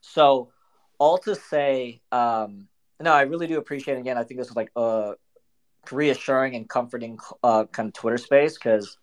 so 0.00 0.50
all 0.98 1.18
to 1.18 1.34
say 1.34 2.00
um, 2.12 2.68
no 3.00 3.12
i 3.12 3.22
really 3.22 3.46
do 3.46 3.58
appreciate 3.58 3.98
again 3.98 4.16
i 4.16 4.24
think 4.24 4.38
this 4.38 4.48
is 4.48 4.56
like 4.56 4.70
a 4.76 5.14
reassuring 5.90 6.54
and 6.54 6.68
comforting 6.68 7.18
uh, 7.42 7.64
kind 7.64 7.88
of 7.88 7.92
twitter 7.92 8.18
space 8.18 8.54
because 8.54 8.98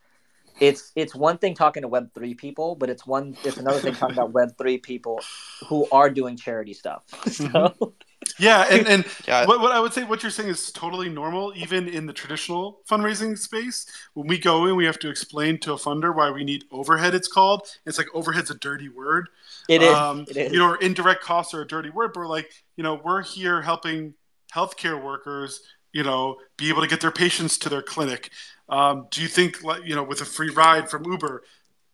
it's 0.60 0.92
it's 0.96 1.16
one 1.16 1.38
thing 1.38 1.56
talking 1.56 1.82
to 1.82 1.88
web 1.88 2.10
3 2.14 2.34
people 2.36 2.76
but 2.76 2.90
it's 2.90 3.06
one 3.06 3.36
it's 3.44 3.58
another 3.58 3.80
thing 3.80 3.94
talking 3.94 4.16
about 4.16 4.32
web 4.34 4.58
3 4.58 4.78
people 4.80 5.20
who 5.68 5.88
are 5.92 6.10
doing 6.10 6.38
charity 6.38 6.74
stuff. 6.74 7.04
So 7.32 7.94
Yeah, 8.40 8.66
and, 8.70 8.88
and 8.88 9.06
Yeah. 9.28 9.46
what, 9.46 9.60
what 9.62 9.72
I 9.72 9.80
would 9.80 9.94
say, 9.94 10.04
what 10.04 10.24
you're 10.24 10.32
saying 10.32 10.50
is 10.50 10.72
totally 10.72 11.10
normal, 11.10 11.54
even 11.56 11.88
in 11.88 12.06
the 12.06 12.14
traditional 12.14 12.80
fundraising 12.90 13.38
space. 13.38 13.86
When 14.14 14.28
we 14.28 14.38
go 14.40 14.66
in, 14.66 14.76
we 14.76 14.86
have 14.86 15.00
to 15.00 15.10
explain 15.10 15.60
to 15.60 15.74
a 15.74 15.78
funder 15.78 16.16
why 16.16 16.32
we 16.32 16.44
need 16.44 16.66
overhead. 16.72 17.14
It's 17.14 17.28
called. 17.28 17.68
It's 17.86 17.98
like 17.98 18.08
overhead's 18.14 18.50
a 18.50 18.56
dirty 18.56 18.90
word. 18.90 19.30
it 19.70 19.82
is 19.82 19.98
Um, 19.98 20.26
it 20.28 20.38
is 20.38 20.52
You 20.52 20.60
know, 20.60 20.70
or 20.70 20.78
indirect 20.78 21.24
costs 21.24 21.54
are 21.54 21.62
a 21.62 21.68
dirty 21.68 21.90
word, 21.90 22.12
but 22.14 22.22
we're 22.22 22.28
like, 22.28 22.52
you 22.76 22.84
know, 22.84 22.96
we're 23.04 23.22
here 23.22 23.62
helping 23.62 24.14
healthcare 24.54 25.02
workers, 25.02 25.62
you 25.92 26.04
know, 26.04 26.38
be 26.58 26.70
able 26.70 26.82
to 26.82 26.88
get 26.88 27.02
their 27.02 27.12
patients 27.12 27.58
to 27.60 27.70
their 27.70 27.82
clinic. 27.82 28.32
Um, 28.70 29.08
do 29.12 29.22
you 29.22 29.28
think, 29.28 29.64
like, 29.64 29.86
you 29.86 29.96
know, 29.96 30.04
with 30.04 30.22
a 30.22 30.26
free 30.26 30.50
ride 30.50 30.90
from 30.90 31.06
Uber, 31.06 31.44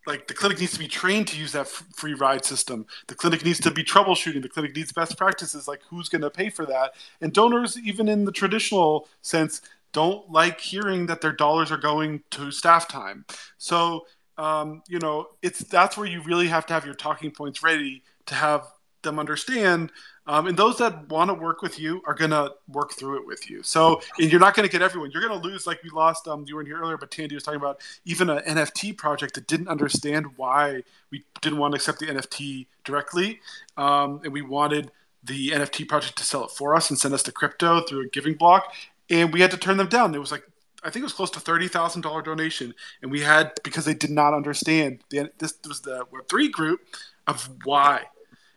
like 0.07 0.27
the 0.27 0.33
clinic 0.33 0.59
needs 0.59 0.73
to 0.73 0.79
be 0.79 0.87
trained 0.87 1.27
to 1.27 1.37
use 1.37 1.51
that 1.51 1.67
f- 1.67 1.83
free 1.95 2.13
ride 2.13 2.45
system. 2.45 2.85
The 3.07 3.15
clinic 3.15 3.43
needs 3.43 3.59
to 3.61 3.71
be 3.71 3.83
troubleshooting. 3.83 4.41
The 4.41 4.49
clinic 4.49 4.75
needs 4.75 4.91
best 4.91 5.17
practices. 5.17 5.67
Like 5.67 5.81
who's 5.89 6.09
going 6.09 6.21
to 6.21 6.29
pay 6.29 6.49
for 6.49 6.65
that? 6.65 6.93
And 7.21 7.33
donors, 7.33 7.77
even 7.77 8.07
in 8.07 8.25
the 8.25 8.31
traditional 8.31 9.07
sense, 9.21 9.61
don't 9.91 10.29
like 10.31 10.59
hearing 10.59 11.07
that 11.07 11.21
their 11.21 11.33
dollars 11.33 11.71
are 11.71 11.77
going 11.77 12.21
to 12.31 12.51
staff 12.51 12.87
time. 12.87 13.25
So 13.57 14.05
um, 14.39 14.83
you 14.87 14.99
know, 14.99 15.27
it's 15.41 15.59
that's 15.59 15.97
where 15.97 16.07
you 16.07 16.21
really 16.21 16.47
have 16.47 16.65
to 16.67 16.73
have 16.73 16.85
your 16.85 16.95
talking 16.95 17.29
points 17.29 17.61
ready 17.61 18.03
to 18.27 18.35
have 18.35 18.65
them 19.01 19.19
understand. 19.19 19.91
Um, 20.29 20.45
and 20.45 20.55
those 20.55 20.77
that 20.77 21.09
want 21.09 21.29
to 21.29 21.33
work 21.33 21.63
with 21.63 21.79
you 21.79 22.03
are 22.05 22.13
going 22.13 22.29
to 22.29 22.53
work 22.67 22.93
through 22.93 23.17
it 23.17 23.25
with 23.25 23.49
you. 23.49 23.63
So 23.63 23.99
and 24.19 24.31
you're 24.31 24.39
not 24.39 24.53
going 24.53 24.67
to 24.67 24.71
get 24.71 24.83
everyone. 24.83 25.09
You're 25.09 25.27
going 25.27 25.41
to 25.41 25.47
lose, 25.47 25.65
like 25.65 25.81
we 25.83 25.89
lost. 25.89 26.27
Um, 26.27 26.45
you 26.47 26.55
weren't 26.55 26.67
here 26.67 26.79
earlier, 26.79 26.97
but 26.97 27.09
Tandy 27.09 27.33
was 27.33 27.43
talking 27.43 27.59
about 27.59 27.81
even 28.05 28.29
an 28.29 28.43
NFT 28.43 28.95
project 28.95 29.33
that 29.33 29.47
didn't 29.47 29.69
understand 29.69 30.27
why 30.37 30.83
we 31.09 31.23
didn't 31.41 31.57
want 31.57 31.73
to 31.73 31.77
accept 31.77 31.97
the 31.97 32.05
NFT 32.05 32.67
directly, 32.83 33.39
um, 33.75 34.21
and 34.23 34.31
we 34.31 34.43
wanted 34.43 34.91
the 35.23 35.49
NFT 35.49 35.87
project 35.87 36.15
to 36.19 36.23
sell 36.23 36.45
it 36.45 36.51
for 36.51 36.75
us 36.75 36.91
and 36.91 36.99
send 36.99 37.15
us 37.15 37.23
the 37.23 37.31
crypto 37.31 37.81
through 37.81 38.01
a 38.01 38.07
giving 38.09 38.35
block, 38.35 38.71
and 39.09 39.33
we 39.33 39.41
had 39.41 39.49
to 39.49 39.57
turn 39.57 39.77
them 39.77 39.89
down. 39.89 40.13
It 40.13 40.19
was 40.19 40.31
like 40.31 40.43
I 40.83 40.91
think 40.91 41.01
it 41.01 41.07
was 41.07 41.13
close 41.13 41.31
to 41.31 41.39
thirty 41.39 41.67
thousand 41.67 42.03
dollar 42.03 42.21
donation, 42.21 42.75
and 43.01 43.09
we 43.11 43.21
had 43.21 43.53
because 43.63 43.83
they 43.83 43.95
did 43.95 44.11
not 44.11 44.35
understand. 44.35 44.99
The, 45.09 45.31
this 45.39 45.55
was 45.67 45.81
the 45.81 46.05
Web 46.11 46.29
three 46.29 46.49
group 46.49 46.81
of 47.25 47.49
why, 47.63 48.03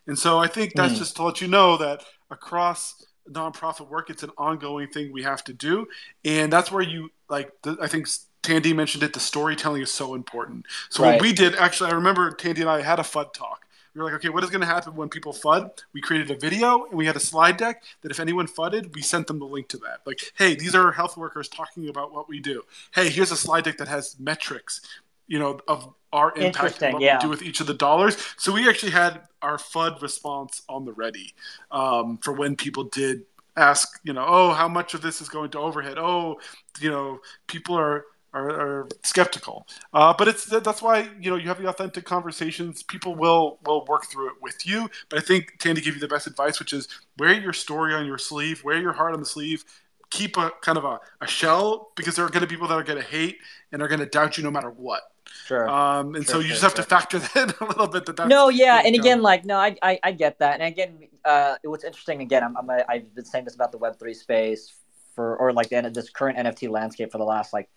and 0.06 0.18
so 0.18 0.38
I 0.38 0.46
think 0.48 0.74
that's 0.74 0.94
Mm. 0.94 0.98
just 0.98 1.16
to 1.16 1.22
let 1.24 1.40
you 1.40 1.48
know 1.48 1.76
that 1.78 2.04
across 2.30 3.04
nonprofit 3.30 3.88
work, 3.88 4.10
it's 4.10 4.22
an 4.22 4.30
ongoing 4.36 4.88
thing 4.88 5.12
we 5.12 5.22
have 5.22 5.44
to 5.44 5.52
do, 5.52 5.86
and 6.24 6.52
that's 6.52 6.72
where 6.72 6.82
you 6.82 7.10
like. 7.28 7.52
The, 7.62 7.76
I 7.80 7.86
think 7.86 8.08
Tandy 8.42 8.72
mentioned 8.72 9.04
it. 9.04 9.12
The 9.12 9.20
storytelling 9.20 9.82
is 9.82 9.92
so 9.92 10.14
important. 10.14 10.66
So 10.90 11.02
Right. 11.02 11.12
what 11.14 11.22
we 11.22 11.32
did 11.32 11.54
actually, 11.54 11.90
I 11.90 11.94
remember 11.94 12.30
Tandy 12.32 12.62
and 12.62 12.70
I 12.70 12.82
had 12.82 12.98
a 12.98 13.02
FUD 13.04 13.32
talk. 13.32 13.66
We 13.94 14.00
were 14.00 14.06
like, 14.06 14.14
okay, 14.14 14.30
what 14.30 14.42
is 14.42 14.48
going 14.48 14.62
to 14.62 14.66
happen 14.66 14.96
when 14.96 15.10
people 15.10 15.34
FUD? 15.34 15.70
We 15.92 16.00
created 16.00 16.30
a 16.30 16.34
video 16.36 16.86
and 16.86 16.94
we 16.96 17.04
had 17.06 17.14
a 17.14 17.20
slide 17.20 17.58
deck 17.58 17.84
that 18.00 18.10
if 18.10 18.18
anyone 18.18 18.46
FUDed, 18.48 18.94
we 18.94 19.02
sent 19.02 19.26
them 19.26 19.38
the 19.38 19.44
link 19.44 19.68
to 19.68 19.76
that. 19.78 20.00
Like, 20.06 20.18
hey, 20.34 20.54
these 20.54 20.74
are 20.74 20.90
health 20.92 21.16
workers 21.16 21.46
talking 21.46 21.88
about 21.90 22.10
what 22.10 22.26
we 22.26 22.40
do. 22.40 22.62
Hey, 22.92 23.10
here's 23.10 23.30
a 23.30 23.36
slide 23.36 23.64
deck 23.64 23.76
that 23.76 23.88
has 23.88 24.16
metrics, 24.18 24.80
you 25.28 25.38
know, 25.38 25.60
of 25.68 25.92
our 26.12 26.32
impact 26.36 26.80
what 26.80 27.00
yeah. 27.00 27.16
we 27.16 27.22
do 27.22 27.28
with 27.28 27.42
each 27.42 27.60
of 27.60 27.66
the 27.66 27.74
dollars. 27.74 28.16
So 28.36 28.52
we 28.52 28.68
actually 28.68 28.92
had 28.92 29.22
our 29.40 29.56
FUD 29.56 30.02
response 30.02 30.62
on 30.68 30.84
the 30.84 30.92
ready 30.92 31.34
um, 31.70 32.18
for 32.18 32.32
when 32.32 32.56
people 32.56 32.84
did 32.84 33.22
ask, 33.56 34.00
you 34.04 34.12
know, 34.12 34.24
oh, 34.26 34.52
how 34.52 34.68
much 34.68 34.94
of 34.94 35.02
this 35.02 35.20
is 35.20 35.28
going 35.28 35.50
to 35.50 35.58
overhead? 35.58 35.98
Oh, 35.98 36.38
you 36.80 36.90
know, 36.90 37.20
people 37.46 37.76
are 37.76 38.04
are, 38.34 38.50
are 38.50 38.88
skeptical. 39.02 39.66
Uh, 39.92 40.14
but 40.16 40.28
it's 40.28 40.46
that's 40.46 40.82
why 40.82 41.10
you 41.20 41.30
know 41.30 41.36
you 41.36 41.48
have 41.48 41.60
the 41.60 41.68
authentic 41.68 42.04
conversations. 42.04 42.82
People 42.82 43.14
will 43.14 43.58
will 43.66 43.84
work 43.86 44.06
through 44.06 44.28
it 44.28 44.36
with 44.40 44.66
you. 44.66 44.88
But 45.08 45.18
I 45.18 45.22
think 45.22 45.58
Tandy 45.58 45.80
gave 45.80 45.94
you 45.94 46.00
the 46.00 46.08
best 46.08 46.26
advice, 46.26 46.58
which 46.58 46.72
is 46.72 46.88
wear 47.18 47.32
your 47.32 47.52
story 47.52 47.94
on 47.94 48.06
your 48.06 48.18
sleeve, 48.18 48.64
wear 48.64 48.80
your 48.80 48.92
heart 48.92 49.14
on 49.14 49.20
the 49.20 49.26
sleeve. 49.26 49.64
Keep 50.12 50.36
a 50.36 50.50
kind 50.60 50.76
of 50.76 50.84
a, 50.84 51.00
a 51.20 51.26
shell 51.26 51.92
because 51.96 52.16
there 52.16 52.24
are 52.24 52.28
going 52.28 52.42
to 52.42 52.46
be 52.46 52.54
people 52.54 52.68
that 52.68 52.78
are 52.78 52.82
going 52.82 53.00
to 53.00 53.08
hate 53.08 53.38
and 53.72 53.80
are 53.80 53.88
going 53.88 54.00
to 54.00 54.06
doubt 54.06 54.36
you 54.36 54.44
no 54.44 54.50
matter 54.50 54.70
what. 54.70 55.02
Sure. 55.46 55.68
Um, 55.68 56.14
and 56.14 56.24
Sure, 56.24 56.34
so 56.34 56.38
you 56.38 56.48
sure, 56.48 56.50
just 56.50 56.62
have 56.62 56.72
sure. 56.72 56.76
to 56.76 56.82
factor 56.82 57.18
that 57.34 57.36
in 57.36 57.66
a 57.66 57.68
little 57.68 57.86
bit. 57.88 58.04
That 58.04 58.16
that's 58.16 58.28
no, 58.28 58.50
yeah, 58.50 58.82
and 58.84 58.94
again, 58.94 59.18
go. 59.18 59.24
like, 59.24 59.44
no, 59.44 59.56
I, 59.56 59.76
I, 59.82 59.98
I 60.02 60.12
get 60.12 60.38
that, 60.40 60.60
and 60.60 60.62
again, 60.62 61.08
uh, 61.24 61.56
what's 61.64 61.84
interesting, 61.84 62.20
again, 62.20 62.44
I'm, 62.44 62.56
I'm 62.56 62.68
a, 62.68 62.84
I've 62.88 63.14
been 63.14 63.24
saying 63.24 63.44
this 63.44 63.54
about 63.54 63.72
the 63.72 63.78
Web 63.78 63.98
three 63.98 64.14
space 64.14 64.74
for, 65.14 65.36
or 65.36 65.52
like 65.52 65.70
the, 65.70 65.90
this 65.92 66.10
current 66.10 66.38
NFT 66.38 66.68
landscape 66.68 67.10
for 67.10 67.18
the 67.18 67.24
last 67.24 67.52
like, 67.52 67.68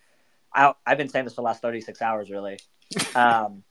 I, 0.52 0.74
I've 0.86 0.98
been 0.98 1.08
saying 1.08 1.24
this 1.24 1.34
for 1.34 1.42
the 1.42 1.46
last 1.46 1.62
36 1.62 2.00
hours, 2.02 2.30
really. 2.30 2.58
Um, 3.16 3.64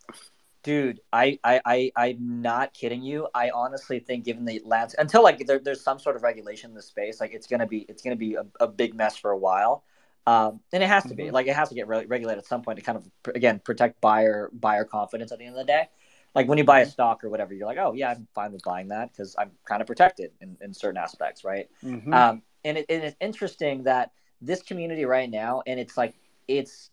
dude, 0.65 0.99
I, 1.13 1.39
I, 1.43 1.61
I, 1.65 1.91
I'm 1.95 2.41
not 2.41 2.73
kidding 2.73 3.03
you. 3.03 3.27
I 3.35 3.51
honestly 3.51 3.99
think, 3.99 4.25
given 4.25 4.45
the 4.45 4.61
landscape, 4.65 4.99
until 4.99 5.23
like 5.23 5.45
there, 5.45 5.59
there's 5.59 5.81
some 5.81 5.99
sort 5.99 6.15
of 6.17 6.23
regulation 6.23 6.71
in 6.71 6.75
the 6.75 6.81
space, 6.81 7.21
like 7.21 7.33
it's 7.33 7.47
gonna 7.47 7.67
be, 7.67 7.85
it's 7.87 8.01
gonna 8.01 8.15
be 8.17 8.35
a, 8.35 8.45
a 8.59 8.67
big 8.67 8.95
mess 8.95 9.15
for 9.15 9.31
a 9.31 9.37
while. 9.37 9.83
Um, 10.27 10.59
and 10.73 10.81
it 10.83 10.87
has 10.87 11.05
to 11.05 11.15
be 11.15 11.25
Mhm. 11.25 11.33
like 11.33 11.47
it 11.47 11.55
has 11.55 11.69
to 11.69 11.75
get 11.75 11.87
re- 11.87 12.07
regulated 12.07 12.39
at 12.39 12.47
some 12.47 12.63
point 12.63 12.79
to 12.79 12.83
kind 12.83 12.97
of 12.97 13.35
again 13.35 13.59
protect 13.59 14.01
buyer 14.01 14.49
buyer 14.53 14.83
confidence 14.83 15.31
at 15.31 15.37
the 15.37 15.45
end 15.45 15.55
of 15.55 15.59
the 15.59 15.71
day 15.71 15.87
like 16.33 16.47
when 16.47 16.57
you 16.57 16.63
buy 16.65 16.81
a 16.81 16.85
stock 16.85 17.23
or 17.23 17.29
whatever, 17.29 17.53
you're 17.53 17.67
like, 17.67 17.77
oh 17.77 17.93
yeah, 17.93 18.11
I'm 18.11 18.27
fine 18.35 18.51
with 18.51 18.63
buying 18.63 18.89
that 18.89 19.11
because 19.11 19.35
I'm 19.39 19.51
kind 19.65 19.81
of 19.81 19.87
protected 19.87 20.31
in, 20.41 20.57
in 20.61 20.73
certain 20.73 20.97
aspects, 20.97 21.43
right? 21.45 21.69
Mhm. 21.83 22.13
Um, 22.13 22.41
and, 22.65 22.77
it, 22.79 22.85
and 22.89 23.03
it's 23.03 23.15
interesting 23.21 23.83
that 23.83 24.11
this 24.41 24.61
community 24.61 25.05
right 25.05 25.29
now, 25.29 25.61
and 25.65 25.79
it's 25.79 25.95
like 25.97 26.15
it's, 26.47 26.89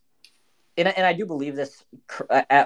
and, 0.83 0.89
I- 0.89 0.95
and 0.99 1.07
I 1.07 1.13
do 1.13 1.27
believe 1.27 1.57
this 1.57 1.85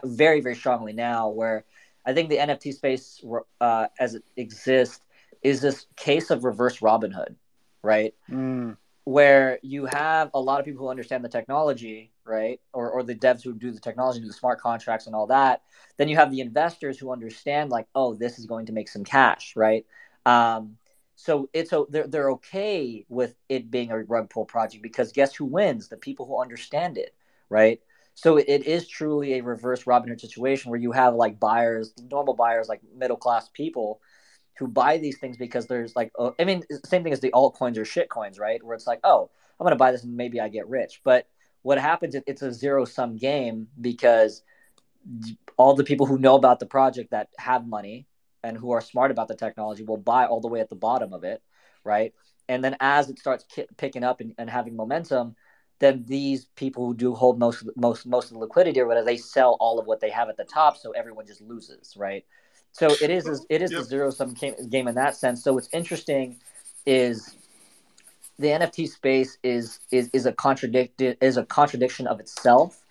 very 0.04 0.40
very 0.40 0.54
strongly 0.56 0.92
now, 0.92 1.28
where 1.28 1.64
I 2.04 2.14
think 2.14 2.30
the 2.30 2.38
NFT 2.38 2.72
space 2.74 3.22
uh, 3.60 3.86
as 3.98 4.14
it 4.14 4.24
exists 4.36 5.00
is 5.42 5.60
this 5.60 5.86
case 5.96 6.30
of 6.30 6.44
reverse 6.44 6.80
Robin 6.82 7.10
Hood, 7.12 7.36
right? 7.82 8.14
Mm. 8.30 8.76
where 9.04 9.58
you 9.62 9.86
have 9.86 10.30
a 10.34 10.40
lot 10.40 10.58
of 10.58 10.66
people 10.66 10.84
who 10.84 10.90
understand 10.90 11.24
the 11.24 11.28
technology, 11.28 12.12
right? 12.24 12.60
Or, 12.72 12.90
or 12.90 13.02
the 13.04 13.14
devs 13.14 13.42
who 13.44 13.52
do 13.54 13.70
the 13.70 13.78
technology, 13.80 14.20
do 14.20 14.26
the 14.26 14.32
smart 14.32 14.60
contracts 14.60 15.06
and 15.06 15.14
all 15.14 15.28
that. 15.28 15.62
Then 15.96 16.08
you 16.08 16.16
have 16.16 16.30
the 16.32 16.40
investors 16.40 16.98
who 16.98 17.12
understand, 17.12 17.70
like, 17.70 17.86
oh, 17.94 18.14
this 18.14 18.38
is 18.38 18.46
going 18.46 18.66
to 18.66 18.72
make 18.72 18.88
some 18.88 19.04
cash, 19.04 19.54
right? 19.54 19.86
Um, 20.24 20.78
so 21.14 21.48
it's 21.52 21.70
so 21.70 21.86
they're 21.90 22.06
they're 22.08 22.30
okay 22.32 23.04
with 23.08 23.36
it 23.48 23.70
being 23.70 23.90
a 23.92 23.98
rug 24.02 24.28
pull 24.30 24.44
project 24.44 24.82
because 24.82 25.12
guess 25.12 25.34
who 25.34 25.44
wins? 25.46 25.88
The 25.88 25.96
people 25.96 26.26
who 26.26 26.40
understand 26.42 26.98
it, 26.98 27.14
right? 27.48 27.80
So 28.16 28.38
it 28.38 28.48
is 28.66 28.88
truly 28.88 29.34
a 29.34 29.42
reverse 29.42 29.86
Robin 29.86 30.08
Hood 30.08 30.20
situation 30.20 30.70
where 30.70 30.80
you 30.80 30.92
have 30.92 31.14
like 31.14 31.38
buyers, 31.38 31.92
normal 32.10 32.34
buyers, 32.34 32.66
like 32.68 32.80
middle 32.96 33.18
class 33.18 33.50
people 33.52 34.00
who 34.58 34.66
buy 34.66 34.96
these 34.96 35.18
things 35.18 35.36
because 35.36 35.66
there's 35.66 35.94
like 35.94 36.10
uh, 36.18 36.30
I 36.40 36.44
mean 36.44 36.62
same 36.86 37.04
thing 37.04 37.12
as 37.12 37.20
the 37.20 37.30
altcoins 37.32 37.76
or 37.78 37.84
shit 37.84 38.08
coins, 38.08 38.38
right? 38.38 38.62
Where 38.62 38.74
it's 38.74 38.86
like, 38.86 39.00
oh, 39.04 39.30
I'm 39.60 39.64
gonna 39.64 39.76
buy 39.76 39.92
this 39.92 40.02
and 40.02 40.16
maybe 40.16 40.40
I 40.40 40.48
get 40.48 40.66
rich. 40.68 41.02
But 41.04 41.28
what 41.60 41.78
happens? 41.78 42.14
is 42.14 42.22
It's 42.26 42.42
a 42.42 42.52
zero 42.52 42.86
sum 42.86 43.18
game 43.18 43.68
because 43.78 44.42
all 45.56 45.74
the 45.74 45.84
people 45.84 46.06
who 46.06 46.18
know 46.18 46.36
about 46.36 46.58
the 46.60 46.66
project 46.66 47.10
that 47.10 47.28
have 47.38 47.66
money 47.66 48.06
and 48.42 48.56
who 48.56 48.70
are 48.72 48.80
smart 48.80 49.10
about 49.10 49.28
the 49.28 49.34
technology 49.34 49.84
will 49.84 49.96
buy 49.96 50.26
all 50.26 50.40
the 50.40 50.48
way 50.48 50.60
at 50.60 50.68
the 50.68 50.76
bottom 50.76 51.12
of 51.12 51.24
it, 51.24 51.42
right? 51.84 52.12
And 52.48 52.62
then 52.62 52.76
as 52.80 53.08
it 53.10 53.18
starts 53.18 53.44
ki- 53.44 53.66
picking 53.76 54.04
up 54.04 54.20
and, 54.20 54.34
and 54.38 54.48
having 54.48 54.76
momentum, 54.76 55.36
then 55.78 56.04
these 56.06 56.46
people 56.56 56.86
who 56.86 56.94
do 56.94 57.14
hold 57.14 57.38
most 57.38 57.60
of 57.60 57.66
the, 57.66 57.72
most 57.76 58.06
most 58.06 58.26
of 58.26 58.32
the 58.32 58.38
liquidity 58.38 58.80
or 58.80 58.86
whatever, 58.86 59.04
they 59.04 59.16
sell 59.16 59.56
all 59.60 59.78
of 59.78 59.86
what 59.86 60.00
they 60.00 60.10
have 60.10 60.28
at 60.28 60.36
the 60.36 60.44
top, 60.44 60.76
so 60.76 60.92
everyone 60.92 61.26
just 61.26 61.40
loses, 61.42 61.94
right? 61.96 62.24
So 62.72 62.88
it 63.00 63.10
is 63.10 63.46
it 63.48 63.62
is 63.62 63.72
a 63.72 63.82
zero 63.84 64.10
sum 64.10 64.34
game 64.34 64.88
in 64.88 64.94
that 64.94 65.16
sense. 65.16 65.42
So 65.42 65.54
what's 65.54 65.68
interesting 65.72 66.36
is 66.84 67.36
the 68.38 68.48
NFT 68.48 68.88
space 68.88 69.38
is 69.42 69.80
is 69.90 70.10
is 70.12 70.26
a 70.26 70.32
contradicted 70.32 71.18
is 71.20 71.36
a 71.36 71.44
contradiction 71.44 72.06
of 72.06 72.20
itself 72.20 72.82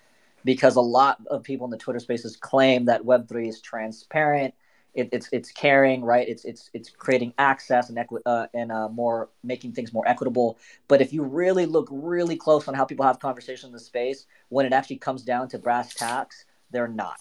because 0.44 0.76
a 0.76 0.80
lot 0.80 1.18
of 1.28 1.42
people 1.42 1.66
in 1.66 1.70
the 1.70 1.76
Twitter 1.76 2.00
spaces 2.00 2.36
claim 2.36 2.84
that 2.86 3.04
Web 3.04 3.28
three 3.28 3.48
is 3.48 3.60
transparent. 3.60 4.54
It, 4.96 5.08
it's 5.12 5.28
it's 5.30 5.52
caring, 5.52 6.02
right? 6.02 6.26
It's 6.28 6.44
it's 6.44 6.70
it's 6.72 6.90
creating 6.90 7.34
access 7.38 7.90
and 7.90 7.98
equi- 7.98 8.22
uh, 8.26 8.46
and 8.54 8.72
uh, 8.72 8.88
more 8.88 9.28
making 9.44 9.72
things 9.72 9.92
more 9.92 10.06
equitable. 10.08 10.58
But 10.88 11.00
if 11.00 11.12
you 11.12 11.22
really 11.22 11.66
look 11.66 11.88
really 11.90 12.36
close 12.36 12.66
on 12.66 12.74
how 12.74 12.84
people 12.84 13.04
have 13.04 13.20
conversations 13.20 13.64
in 13.64 13.72
the 13.72 13.78
space, 13.78 14.26
when 14.48 14.66
it 14.66 14.72
actually 14.72 14.96
comes 14.96 15.22
down 15.22 15.48
to 15.50 15.58
brass 15.58 15.94
tacks, 15.94 16.46
they're 16.70 16.88
not. 16.88 17.20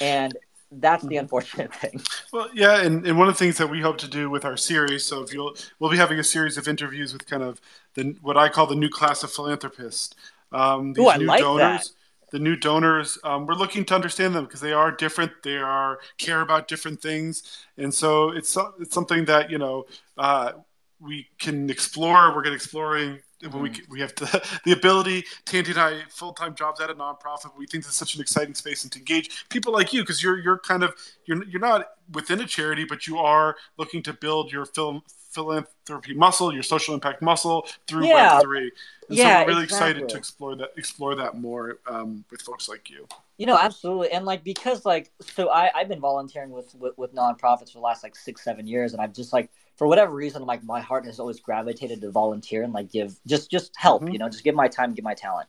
And 0.00 0.36
that's 0.70 1.04
the 1.04 1.16
unfortunate 1.16 1.74
thing. 1.82 2.00
Well, 2.32 2.48
yeah, 2.54 2.82
and, 2.82 3.06
and 3.06 3.18
one 3.18 3.28
of 3.28 3.34
the 3.34 3.38
things 3.38 3.58
that 3.58 3.68
we 3.68 3.80
hope 3.80 3.98
to 3.98 4.08
do 4.08 4.30
with 4.30 4.44
our 4.44 4.56
series, 4.56 5.04
so 5.04 5.22
if 5.22 5.32
you'll, 5.32 5.54
we'll 5.78 5.90
be 5.90 5.96
having 5.96 6.18
a 6.18 6.24
series 6.24 6.56
of 6.56 6.66
interviews 6.68 7.12
with 7.12 7.26
kind 7.26 7.42
of 7.42 7.60
the 7.94 8.16
what 8.22 8.36
I 8.36 8.48
call 8.48 8.66
the 8.66 8.74
new 8.74 8.88
class 8.88 9.22
of 9.22 9.30
philanthropists. 9.30 10.14
Um, 10.50 10.92
these 10.92 11.04
Ooh, 11.04 11.08
I 11.08 11.16
new 11.16 11.26
like 11.26 11.40
donors, 11.40 11.92
the 12.32 12.38
new 12.38 12.56
donors. 12.56 13.18
Um, 13.22 13.46
we're 13.46 13.54
looking 13.54 13.84
to 13.84 13.94
understand 13.94 14.34
them 14.34 14.44
because 14.44 14.60
they 14.60 14.72
are 14.72 14.90
different. 14.90 15.30
They 15.44 15.58
are 15.58 16.00
care 16.18 16.40
about 16.40 16.66
different 16.66 17.00
things, 17.00 17.64
and 17.76 17.94
so 17.94 18.30
it's 18.30 18.56
it's 18.80 18.94
something 18.94 19.26
that 19.26 19.50
you 19.50 19.58
know 19.58 19.86
uh, 20.18 20.52
we 20.98 21.28
can 21.38 21.70
explore. 21.70 22.34
We're 22.34 22.42
going 22.42 22.52
to 22.52 22.54
exploring. 22.54 23.20
When 23.50 23.62
we, 23.62 23.70
Mm-hmm. 23.70 23.90
we 23.90 24.00
have 24.00 24.14
to, 24.16 24.42
the 24.64 24.72
ability, 24.72 25.24
Tandy 25.44 25.70
and 25.72 25.80
I, 25.80 26.02
full 26.08 26.32
time 26.32 26.54
jobs 26.54 26.80
at 26.80 26.90
a 26.90 26.94
nonprofit. 26.94 27.56
We 27.56 27.66
think 27.66 27.84
this 27.84 27.92
is 27.92 27.98
such 27.98 28.14
an 28.14 28.20
exciting 28.20 28.54
space 28.54 28.84
and 28.84 28.92
to 28.92 28.98
engage 28.98 29.48
people 29.48 29.72
like 29.72 29.92
you 29.92 30.02
because 30.02 30.22
you're 30.22 30.38
you're 30.38 30.58
kind 30.58 30.82
of 30.82 30.94
you're 31.26 31.44
you're 31.44 31.60
not 31.60 31.86
within 32.12 32.40
a 32.40 32.46
charity, 32.46 32.84
but 32.84 33.06
you 33.06 33.18
are 33.18 33.56
looking 33.78 34.02
to 34.04 34.12
build 34.12 34.52
your 34.52 34.64
film 34.66 35.02
philanthropy 35.30 36.14
muscle, 36.14 36.52
your 36.52 36.62
social 36.62 36.94
impact 36.94 37.22
muscle 37.22 37.66
through 37.86 38.06
Yeah. 38.06 38.34
Web 38.34 38.42
three. 38.42 38.72
And 39.08 39.18
Yeah, 39.18 39.40
so 39.40 39.46
we're 39.46 39.46
really 39.46 39.64
excited 39.64 40.08
to 40.08 40.16
explore 40.16 40.56
that 40.56 40.70
explore 40.76 41.14
that 41.16 41.34
more 41.36 41.78
um, 41.86 42.24
with 42.30 42.42
folks 42.42 42.68
like 42.68 42.90
you. 42.90 43.06
You 43.38 43.46
know, 43.46 43.58
absolutely, 43.58 44.10
and 44.12 44.24
like 44.24 44.44
because 44.44 44.84
like 44.84 45.10
so 45.20 45.50
I 45.50 45.70
I've 45.74 45.88
been 45.88 46.00
volunteering 46.00 46.50
with, 46.50 46.74
with 46.74 46.96
with 46.98 47.14
nonprofits 47.14 47.72
for 47.72 47.78
the 47.78 47.80
last 47.80 48.02
like 48.02 48.14
six 48.14 48.42
seven 48.44 48.66
years, 48.66 48.92
and 48.92 49.02
I've 49.02 49.12
just 49.14 49.32
like 49.32 49.50
for 49.76 49.86
whatever 49.86 50.14
reason 50.14 50.44
like 50.44 50.62
my 50.64 50.80
heart 50.80 51.06
has 51.06 51.18
always 51.18 51.40
gravitated 51.40 52.00
to 52.00 52.10
volunteer 52.10 52.62
and 52.62 52.72
like 52.72 52.90
give 52.90 53.18
just 53.26 53.50
just 53.50 53.72
help, 53.76 54.02
Mhm. 54.02 54.12
you 54.12 54.18
know, 54.18 54.28
just 54.28 54.44
give 54.44 54.54
my 54.54 54.68
time, 54.68 54.94
give 54.94 55.04
my 55.04 55.14
talent, 55.14 55.48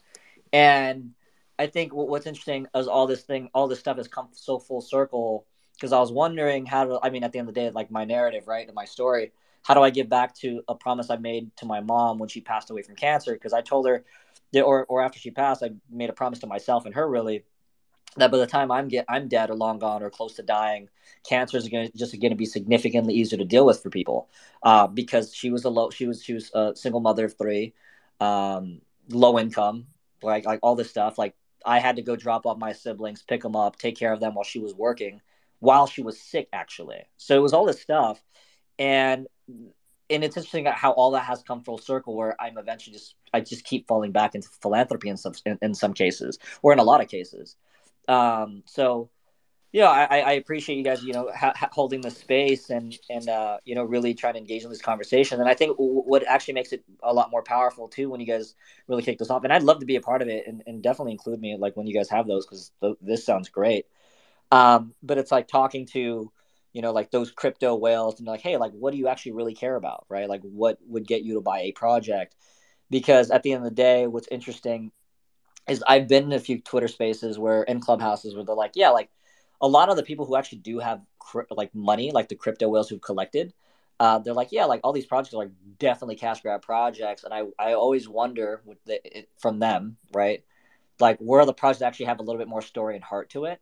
and 0.52 1.12
I 1.60 1.68
think 1.68 1.94
what, 1.94 2.08
what's 2.08 2.26
interesting 2.26 2.68
is 2.76 2.88
all 2.88 3.06
this 3.08 3.24
thing, 3.24 3.50
all 3.54 3.68
this 3.68 3.80
stuff 3.80 3.98
has 3.98 4.08
come 4.08 4.30
so 4.32 4.60
full 4.60 4.82
circle 4.82 5.46
because 5.76 5.94
I 5.94 6.00
was 6.00 6.12
wondering 6.12 6.66
how 6.66 6.86
to. 6.86 7.00
I 7.04 7.10
mean, 7.10 7.24
at 7.24 7.32
the 7.32 7.40
end 7.40 7.48
of 7.48 7.54
the 7.54 7.62
day, 7.62 7.70
like 7.70 7.92
my 7.92 8.06
narrative, 8.06 8.48
right, 8.48 8.66
and 8.66 8.76
my 8.76 8.86
story. 8.86 9.32
How 9.64 9.74
do 9.74 9.82
I 9.82 9.92
give 9.92 10.10
back 10.10 10.36
to 10.40 10.62
a 10.68 10.76
promise 10.76 11.10
I 11.10 11.16
made 11.16 11.56
to 11.58 11.66
my 11.66 11.80
mom 11.80 12.20
when 12.20 12.28
she 12.28 12.42
passed 12.42 12.70
away 12.70 12.82
from 12.82 12.96
cancer? 12.96 13.34
Because 13.34 13.54
I 13.54 13.62
told 13.62 13.88
her, 13.88 14.04
or 14.56 14.86
or 14.86 15.02
after 15.02 15.20
she 15.20 15.32
passed, 15.32 15.64
I 15.64 15.72
made 15.90 16.10
a 16.10 16.14
promise 16.14 16.40
to 16.40 16.48
myself 16.48 16.86
and 16.86 16.94
her 16.96 17.08
really 17.08 17.46
that 18.18 18.32
by 18.32 18.38
the 18.38 18.48
time 18.48 18.72
I'm 18.72 18.88
get 18.88 19.06
I'm 19.10 19.28
dead 19.28 19.50
or 19.50 19.56
long 19.56 19.80
gone 19.80 20.04
or 20.04 20.10
close 20.10 20.36
to 20.36 20.44
dying, 20.44 20.90
cancer 21.28 21.58
is 21.58 21.68
going 21.68 21.90
to 21.90 21.98
just 21.98 22.20
going 22.20 22.32
to 22.32 22.38
be 22.38 22.46
significantly 22.46 23.14
easier 23.16 23.38
to 23.38 23.46
deal 23.46 23.66
with 23.66 23.82
for 23.82 23.90
people, 23.90 24.30
uh, 24.64 24.88
because 24.88 25.34
she 25.34 25.50
was 25.50 25.66
a 25.66 25.70
low 25.70 25.90
she 25.90 26.08
was 26.08 26.24
she 26.24 26.34
was 26.34 26.52
a 26.54 26.74
single 26.76 27.02
mother 27.02 27.26
of 27.26 27.38
three, 27.38 27.74
um, 28.20 28.82
low 29.10 29.40
income, 29.40 29.88
like 30.22 30.46
like 30.46 30.60
all 30.62 30.76
this 30.76 30.90
stuff. 30.90 31.18
Like 31.18 31.36
I 31.66 31.80
had 31.80 31.96
to 31.96 32.02
go 32.02 32.16
drop 32.16 32.46
off 32.46 32.58
my 32.58 32.74
siblings, 32.74 33.24
pick 33.24 33.42
them 33.42 33.56
up, 33.56 33.78
take 33.78 33.98
care 33.98 34.14
of 34.14 34.20
them 34.20 34.36
while 34.36 34.44
she 34.44 34.60
was 34.60 34.76
working, 34.76 35.22
while 35.60 35.88
she 35.88 36.04
was 36.04 36.20
sick 36.20 36.50
actually. 36.54 37.04
So 37.18 37.36
it 37.36 37.42
was 37.42 37.54
all 37.54 37.66
this 37.66 37.82
stuff, 37.82 38.22
and 38.78 39.28
and 40.10 40.24
it's 40.24 40.38
interesting 40.38 40.66
how 40.66 40.92
all 40.92 41.12
that 41.12 41.24
has 41.24 41.42
come 41.44 41.64
full 41.64 41.78
circle 41.78 42.16
where 42.16 42.40
i'm 42.42 42.58
eventually 42.58 42.94
just 42.94 43.16
i 43.34 43.40
just 43.40 43.64
keep 43.64 43.88
falling 43.88 44.12
back 44.12 44.36
into 44.36 44.48
philanthropy 44.62 45.10
in 45.10 45.18
some 45.18 45.34
in, 45.46 45.58
in 45.62 45.74
some 45.74 45.94
cases 45.94 46.38
or 46.62 46.74
in 46.74 46.80
a 46.80 46.84
lot 46.84 47.02
of 47.02 47.08
cases 47.08 47.56
um 48.08 48.64
so 48.66 49.10
yeah 49.72 49.90
i 49.90 50.20
i 50.20 50.32
appreciate 50.34 50.78
you 50.78 50.84
guys 50.84 51.04
you 51.04 51.14
know 51.14 51.30
ha- 51.36 51.54
holding 51.72 52.02
the 52.02 52.12
space 52.12 52.70
and 52.70 52.98
and 53.10 53.30
uh 53.30 53.58
you 53.66 53.76
know 53.76 53.84
really 53.84 54.14
trying 54.14 54.34
to 54.34 54.40
engage 54.40 54.64
in 54.64 54.70
this 54.70 54.82
conversation 54.82 55.40
and 55.40 55.50
i 55.50 55.54
think 55.54 55.78
w- 55.78 56.02
what 56.02 56.26
actually 56.28 56.54
makes 56.54 56.74
it 56.74 56.84
a 57.04 57.14
lot 57.14 57.32
more 57.32 57.44
powerful 57.44 57.88
too 57.88 58.10
when 58.10 58.20
you 58.20 58.28
guys 58.28 58.56
really 58.88 59.04
kick 59.04 59.18
this 59.18 59.30
off 59.30 59.44
and 59.44 59.54
i'd 59.54 59.64
love 59.64 59.80
to 59.80 59.86
be 59.86 59.96
a 59.96 60.02
part 60.02 60.22
of 60.22 60.28
it 60.28 60.46
and, 60.48 60.64
and 60.68 60.82
definitely 60.84 61.12
include 61.12 61.40
me 61.40 61.56
like 61.58 61.76
when 61.78 61.88
you 61.88 61.94
guys 61.94 62.10
have 62.10 62.28
those 62.28 62.46
because 62.46 62.72
th- 62.82 62.98
this 63.02 63.26
sounds 63.26 63.50
great 63.50 63.86
um 64.52 64.94
but 65.02 65.18
it's 65.18 65.32
like 65.32 65.48
talking 65.48 65.86
to 65.86 66.32
you 66.74 66.82
know, 66.82 66.92
like 66.92 67.12
those 67.12 67.32
crypto 67.32 67.76
whales 67.76 68.20
and 68.20 68.28
like, 68.28 68.42
hey, 68.42 68.58
like 68.58 68.74
what 68.74 68.92
do 68.92 68.98
you 68.98 69.08
actually 69.08 69.34
really 69.34 69.54
care 69.54 69.76
about, 69.76 70.06
right? 70.10 70.28
Like 70.28 70.42
what 70.42 70.80
would 70.88 71.08
get 71.08 71.22
you 71.22 71.36
to 71.36 71.42
buy 71.42 71.62
a 71.62 71.72
project? 71.72 72.36
Because 72.90 73.32
at 73.32 73.44
the 73.44 73.54
end 73.54 73.64
of 73.64 73.70
the 73.70 73.76
day, 73.76 74.08
what's 74.08 74.28
interesting 74.28 74.92
is 75.68 75.84
I've 75.88 76.08
been 76.08 76.26
in 76.26 76.34
a 76.34 76.40
few 76.40 76.60
Twitter 76.60 76.88
spaces 76.88 77.40
where 77.40 77.64
in 77.64 77.80
clubhouses 77.80 78.36
where 78.36 78.44
they're 78.44 78.56
like, 78.56 78.74
yeah, 78.76 78.90
like 78.90 79.10
a 79.62 79.68
lot 79.68 79.90
of 79.90 79.96
the 79.96 80.04
people 80.04 80.26
who 80.26 80.36
actually 80.36 80.60
do 80.60 80.80
have 80.80 81.02
like 81.50 81.74
money, 81.74 82.12
like 82.12 82.30
the 82.30 82.36
crypto 82.36 82.68
whales 82.68 82.90
who've 82.90 83.02
collected, 83.02 83.54
uh, 84.00 84.20
they're 84.20 84.34
like, 84.34 84.52
yeah, 84.52 84.66
like 84.66 84.82
all 84.84 84.92
these 84.92 85.06
projects 85.06 85.34
are 85.34 85.38
like 85.38 85.52
definitely 85.80 86.16
cash 86.16 86.42
grab 86.42 86.62
projects, 86.62 87.24
and 87.24 87.34
I 87.34 87.44
I 87.58 87.74
always 87.74 88.10
wonder 88.10 88.62
with 88.66 88.84
the, 88.86 89.00
it, 89.20 89.30
from 89.40 89.60
them, 89.60 89.98
right, 90.14 90.44
like 91.00 91.18
where 91.20 91.46
the 91.46 91.54
projects 91.54 91.82
actually 91.82 92.08
have 92.08 92.20
a 92.20 92.24
little 92.24 92.40
bit 92.40 92.48
more 92.48 92.62
story 92.62 92.96
and 92.96 93.04
heart 93.04 93.30
to 93.32 93.46
it 93.46 93.62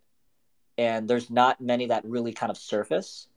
and 0.78 1.08
there's 1.08 1.30
not 1.30 1.62
many 1.62 1.88
that 1.88 2.04
really 2.06 2.34
kind 2.34 2.50
of 2.50 2.58
surface 2.58 3.28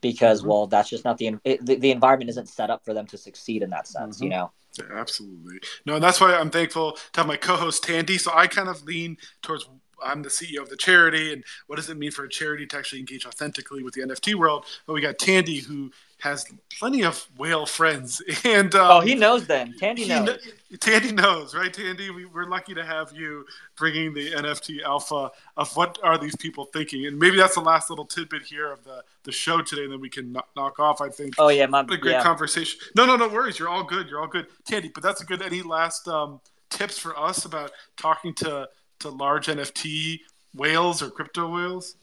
because 0.00 0.40
mm-hmm. 0.40 0.50
well 0.50 0.66
that's 0.66 0.88
just 0.88 1.04
not 1.04 1.18
the, 1.18 1.36
it, 1.44 1.64
the, 1.64 1.76
the 1.76 1.90
environment 1.90 2.30
isn't 2.30 2.48
set 2.48 2.70
up 2.70 2.84
for 2.84 2.94
them 2.94 3.06
to 3.06 3.18
succeed 3.18 3.62
in 3.62 3.70
that 3.70 3.86
sense 3.86 4.16
mm-hmm. 4.16 4.24
you 4.24 4.30
know 4.30 4.52
yeah, 4.78 4.84
absolutely 4.94 5.58
no 5.86 5.94
and 5.94 6.04
that's 6.04 6.20
why 6.20 6.34
i'm 6.34 6.50
thankful 6.50 6.92
to 6.92 7.20
have 7.20 7.26
my 7.26 7.36
co-host 7.36 7.82
tandy 7.82 8.18
so 8.18 8.30
i 8.34 8.46
kind 8.46 8.68
of 8.68 8.82
lean 8.84 9.16
towards 9.42 9.68
I'm 10.04 10.22
the 10.22 10.28
CEO 10.28 10.60
of 10.60 10.68
the 10.68 10.76
charity, 10.76 11.32
and 11.32 11.44
what 11.66 11.76
does 11.76 11.88
it 11.88 11.96
mean 11.96 12.10
for 12.10 12.24
a 12.24 12.28
charity 12.28 12.66
to 12.66 12.76
actually 12.76 13.00
engage 13.00 13.26
authentically 13.26 13.82
with 13.82 13.94
the 13.94 14.02
NFT 14.02 14.34
world? 14.34 14.66
But 14.86 14.94
we 14.94 15.00
got 15.00 15.18
Tandy, 15.18 15.58
who 15.60 15.90
has 16.22 16.46
plenty 16.78 17.02
of 17.02 17.26
whale 17.36 17.66
friends, 17.66 18.22
and 18.44 18.72
um, 18.76 18.90
oh, 18.90 19.00
he 19.00 19.16
knows 19.16 19.44
them. 19.48 19.74
Tandy 19.76 20.06
knows. 20.06 20.28
Kn- 20.28 20.78
Tandy 20.78 21.10
knows, 21.10 21.52
right? 21.52 21.74
Tandy, 21.74 22.10
we, 22.10 22.26
are 22.32 22.48
lucky 22.48 22.74
to 22.74 22.84
have 22.84 23.12
you 23.12 23.44
bringing 23.76 24.14
the 24.14 24.30
NFT 24.30 24.82
alpha 24.82 25.32
of 25.56 25.76
what 25.76 25.98
are 26.04 26.16
these 26.18 26.36
people 26.36 26.66
thinking, 26.66 27.06
and 27.06 27.18
maybe 27.18 27.36
that's 27.36 27.56
the 27.56 27.60
last 27.60 27.90
little 27.90 28.04
tidbit 28.04 28.42
here 28.42 28.70
of 28.70 28.84
the 28.84 29.02
the 29.24 29.32
show 29.32 29.62
today, 29.62 29.82
and 29.82 29.92
then 29.92 30.00
we 30.00 30.08
can 30.08 30.32
knock 30.32 30.78
off. 30.78 31.00
I 31.00 31.08
think. 31.08 31.34
Oh 31.38 31.48
yeah, 31.48 31.66
my 31.66 31.82
what 31.82 31.92
a 31.92 31.96
great 31.96 32.12
yeah. 32.12 32.22
conversation. 32.22 32.78
No, 32.96 33.04
no, 33.04 33.16
no 33.16 33.26
worries. 33.26 33.58
You're 33.58 33.68
all 33.68 33.82
good. 33.82 34.08
You're 34.08 34.20
all 34.20 34.28
good, 34.28 34.46
Tandy. 34.64 34.92
But 34.94 35.02
that's 35.02 35.22
a 35.22 35.24
good. 35.24 35.42
Any 35.42 35.62
last 35.62 36.06
um, 36.06 36.40
tips 36.70 36.98
for 36.98 37.18
us 37.18 37.46
about 37.46 37.72
talking 37.96 38.32
to 38.34 38.68
to 39.00 39.08
large 39.08 39.48
NFT 39.48 40.20
whales 40.54 41.02
or 41.02 41.10
crypto 41.10 41.52
whales? 41.52 41.96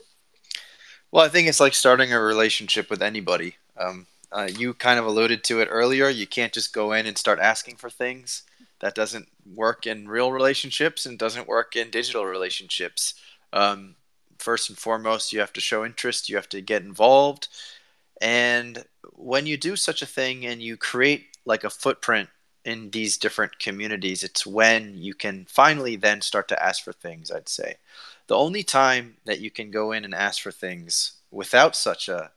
Well, 1.09 1.25
I 1.25 1.29
think 1.29 1.47
it's 1.47 1.61
like 1.61 1.73
starting 1.73 2.11
a 2.11 2.19
relationship 2.19 2.89
with 2.89 3.01
anybody. 3.01 3.55
Um, 3.77 4.05
uh, 4.31 4.49
you 4.57 4.73
kind 4.73 4.99
of 4.99 5.05
alluded 5.05 5.43
to 5.45 5.59
it 5.59 5.67
earlier. 5.71 6.09
You 6.09 6.27
can't 6.27 6.53
just 6.53 6.73
go 6.73 6.91
in 6.93 7.05
and 7.05 7.17
start 7.17 7.39
asking 7.39 7.77
for 7.77 7.89
things. 7.89 8.43
That 8.79 8.95
doesn't 8.95 9.27
work 9.55 9.87
in 9.87 10.07
real 10.07 10.31
relationships 10.31 11.05
and 11.05 11.17
doesn't 11.17 11.47
work 11.47 11.75
in 11.75 11.89
digital 11.89 12.25
relationships. 12.25 13.15
Um, 13.51 13.95
first 14.37 14.69
and 14.69 14.77
foremost, 14.77 15.33
you 15.33 15.39
have 15.39 15.53
to 15.53 15.61
show 15.61 15.83
interest, 15.83 16.29
you 16.29 16.35
have 16.35 16.49
to 16.49 16.61
get 16.61 16.83
involved. 16.83 17.47
And 18.21 18.85
when 19.13 19.45
you 19.45 19.57
do 19.57 19.75
such 19.75 20.01
a 20.01 20.07
thing 20.07 20.45
and 20.45 20.61
you 20.61 20.77
create 20.77 21.37
like 21.45 21.63
a 21.63 21.69
footprint 21.69 22.29
in 22.65 22.91
these 22.91 23.17
different 23.17 23.59
communities, 23.59 24.23
it's 24.23 24.45
when 24.45 24.97
you 24.97 25.13
can 25.13 25.45
finally 25.49 25.95
then 25.95 26.21
start 26.21 26.47
to 26.49 26.63
ask 26.63 26.83
for 26.83 26.93
things, 26.93 27.31
I'd 27.31 27.49
say. 27.49 27.75
The 28.27 28.37
only 28.37 28.63
time 28.63 29.17
that 29.25 29.39
you 29.39 29.49
can 29.49 29.71
go 29.71 29.91
in 29.91 30.05
and 30.05 30.13
ask 30.13 30.41
for 30.41 30.51
things 30.51 31.13
without 31.31 31.75
such 31.75 32.07
a 32.07 32.31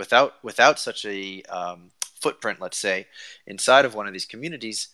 without 0.00 0.42
without 0.42 0.78
such 0.80 1.04
a 1.04 1.42
um, 1.42 1.90
footprint, 2.20 2.58
let's 2.60 2.78
say, 2.78 3.06
inside 3.46 3.84
of 3.84 3.94
one 3.94 4.06
of 4.06 4.12
these 4.12 4.24
communities, 4.24 4.88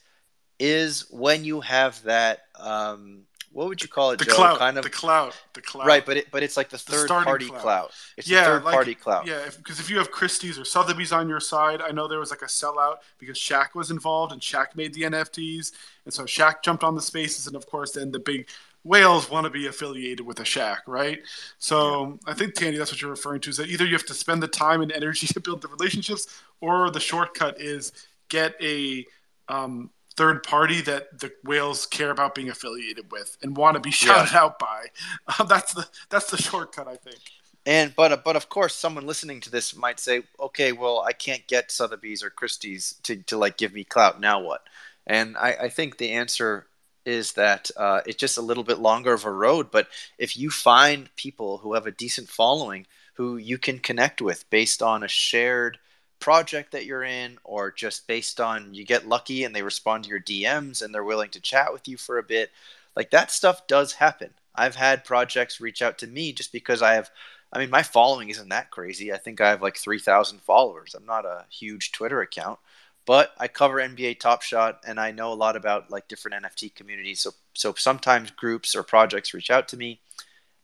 is 0.59 1.07
when 1.11 1.45
you 1.45 1.63
have 1.63 2.03
that. 2.03 2.41
Um, 2.59 3.23
what 3.53 3.69
would 3.69 3.81
you 3.81 3.89
call 3.89 4.11
it, 4.11 4.19
the 4.19 4.27
Joe? 4.27 4.35
Clout, 4.35 4.59
kind 4.59 4.77
of 4.77 4.85
the 4.85 4.91
clout, 4.91 5.35
the 5.55 5.63
clout. 5.63 5.87
Right, 5.87 6.05
but 6.05 6.19
it 6.19 6.27
but 6.31 6.43
it's 6.43 6.59
like 6.59 6.69
the 6.69 6.77
third 6.77 7.09
the 7.09 7.15
party 7.15 7.47
clout. 7.47 7.63
clout. 7.63 7.91
It's 8.19 8.29
yeah, 8.29 8.41
the 8.41 8.47
third 8.47 8.65
like, 8.65 8.75
party 8.75 8.95
clout. 8.95 9.27
Yeah, 9.27 9.45
because 9.57 9.79
if, 9.79 9.87
if, 9.87 9.91
you 9.91 9.97
have 9.97 10.11
Christie's 10.11 10.59
or 10.59 10.67
Sotheby's 10.67 11.11
on 11.11 11.27
your 11.27 11.41
side, 11.41 11.81
I 11.81 11.91
know 11.91 12.07
there 12.07 12.19
was 12.19 12.31
like 12.31 12.43
a 12.43 12.47
sellout 12.47 12.97
because 13.19 13.39
Shaq 13.39 13.75
was 13.75 13.91
involved 13.91 14.33
and 14.33 14.43
Shaq 14.43 14.77
made 14.77 14.93
the 14.93 15.03
NFTs, 15.03 15.73
and 16.05 16.13
so 16.13 16.25
Shaq 16.25 16.63
jumped 16.63 16.85
on 16.85 16.97
the 16.97 17.01
spaces, 17.01 17.47
and 17.47 17.57
of 17.57 17.65
course 17.65 17.93
then 17.93 18.11
the 18.11 18.19
big 18.19 18.47
whales 18.87 19.31
want 19.31 19.45
to 19.45 19.51
be 19.51 19.67
affiliated 19.67 20.25
with 20.25 20.39
a 20.41 20.45
Shaq, 20.45 20.79
right? 20.87 21.21
So 21.59 22.19
yeah. 22.27 22.33
I 22.33 22.35
think 22.35 22.55
Tandy, 22.55 22.79
that's 22.79 22.93
what 22.93 23.03
you're 23.03 23.11
referring 23.11 23.41
to. 23.43 23.51
Is 23.51 23.57
that 23.57 23.69
either 23.69 23.85
you 23.85 23.93
have 23.93 24.07
to 24.07 24.15
spend 24.15 24.43
the 24.43 24.49
time 24.49 24.81
and 24.81 24.93
energy 24.93 25.27
to 25.33 25.41
build 25.41 25.63
the 25.63 25.69
relationships, 25.69 26.43
or 26.61 26.91
the 26.91 27.01
shortcut 27.01 27.61
is 27.61 27.93
get 28.29 28.55
a 28.63 29.05
um, 29.49 29.91
third 30.17 30.43
party 30.43 30.81
that 30.83 31.19
the 31.19 31.33
whales 31.45 31.87
care 31.87 32.11
about 32.11 32.35
being 32.35 32.49
affiliated 32.49 33.11
with 33.13 33.37
and 33.43 33.57
want 33.57 33.75
to 33.75 33.81
be 33.81 33.91
shouted 33.91 34.33
yeah. 34.33 34.41
out 34.41 34.59
by. 34.59 34.87
Uh, 35.27 35.45
that's 35.49 35.75
the 35.75 35.87
that's 36.09 36.31
the 36.31 36.37
shortcut, 36.37 36.89
I 36.89 36.97
think. 36.97 37.19
And 37.67 37.93
but 37.97 38.25
but 38.25 38.37
of 38.37 38.49
course, 38.49 38.75
someone 38.75 39.07
listening 39.07 39.41
to 39.41 39.51
this 39.51 39.77
might 39.77 39.99
say, 39.99 40.23
okay, 40.39 40.71
well, 40.71 41.01
I 41.01 41.13
can't 41.13 41.47
get 41.49 41.73
Sotheby's 41.73 42.23
or 42.23 42.31
Christie's 42.31 42.95
to 43.03 43.17
to 43.17 43.37
like 43.37 43.57
give 43.57 43.73
me 43.73 43.83
clout. 43.83 44.21
Now 44.21 44.41
what? 44.41 44.63
And 45.09 45.37
I, 45.37 45.53
I 45.63 45.69
think 45.69 45.99
the 45.99 46.13
answer 46.13 46.67
is 47.07 47.33
that 47.35 47.71
uh, 47.77 48.01
it's 48.05 48.19
just 48.19 48.37
a 48.37 48.43
little 48.43 48.65
bit 48.65 48.79
longer 48.79 49.15
of 49.15 49.25
a 49.25 49.31
road. 49.31 49.71
But 49.71 49.89
if 50.19 50.37
you 50.37 50.51
find 50.51 51.09
people 51.17 51.59
who 51.59 51.75
have 51.75 51.87
a 51.87 51.93
decent 51.93 52.29
following 52.29 52.87
who 53.15 53.39
you 53.39 53.57
can 53.57 53.79
connect 53.79 54.21
with 54.21 54.49
based 54.51 54.83
on 54.83 55.03
a 55.03 55.09
shared 55.09 55.79
project 56.19 56.73
that 56.73 56.85
you're 56.85 57.05
in, 57.05 57.39
or 57.45 57.71
just 57.71 58.07
based 58.07 58.41
on 58.41 58.75
you 58.75 58.85
get 58.85 59.09
lucky 59.09 59.45
and 59.45 59.55
they 59.55 59.63
respond 59.63 60.05
to 60.05 60.11
your 60.11 60.21
DMs 60.21 60.83
and 60.83 60.95
they're 60.95 61.05
willing 61.05 61.31
to 61.31 61.41
chat 61.41 61.73
with 61.73 61.89
you 61.89 61.97
for 61.97 62.19
a 62.19 62.23
bit, 62.23 62.51
like 62.95 63.11
that 63.11 63.31
stuff 63.31 63.67
does 63.67 63.95
happen. 63.95 64.31
I've 64.55 64.75
had 64.75 65.05
projects 65.05 65.61
reach 65.61 65.83
out 65.83 65.99
to 65.99 66.07
me 66.07 66.33
just 66.33 66.53
because 66.53 66.83
I 66.83 66.95
have. 66.95 67.11
I 67.53 67.61
mean, 67.61 67.71
my 67.71 67.83
following 67.83 68.29
isn't 68.29 68.49
that 68.49 68.71
crazy. 68.71 69.13
I 69.13 69.19
think 69.19 69.41
I 69.41 69.51
have 69.51 69.63
like 69.63 69.77
3,000 69.77 70.41
followers. 70.41 70.95
I'm 70.95 71.07
not 71.07 71.25
a 71.25 71.45
huge 71.49 71.93
Twitter 71.93 72.21
account, 72.21 72.59
but 73.07 73.33
I 73.39 73.49
cover 73.49 73.79
NBA 73.79 74.19
Top 74.19 74.43
Shot 74.43 74.81
and 74.87 74.99
I 74.99 75.13
know 75.13 75.33
a 75.33 75.35
lot 75.35 75.57
about 75.57 75.91
like 75.91 76.09
different 76.09 76.45
NFT 76.45 76.75
communities. 76.75 77.21
So 77.21 77.31
so 77.55 77.73
sometimes 77.75 78.31
groups 78.31 78.75
or 78.75 78.83
projects 78.83 79.33
reach 79.33 79.51
out 79.51 79.69
to 79.69 79.77
me 79.77 80.01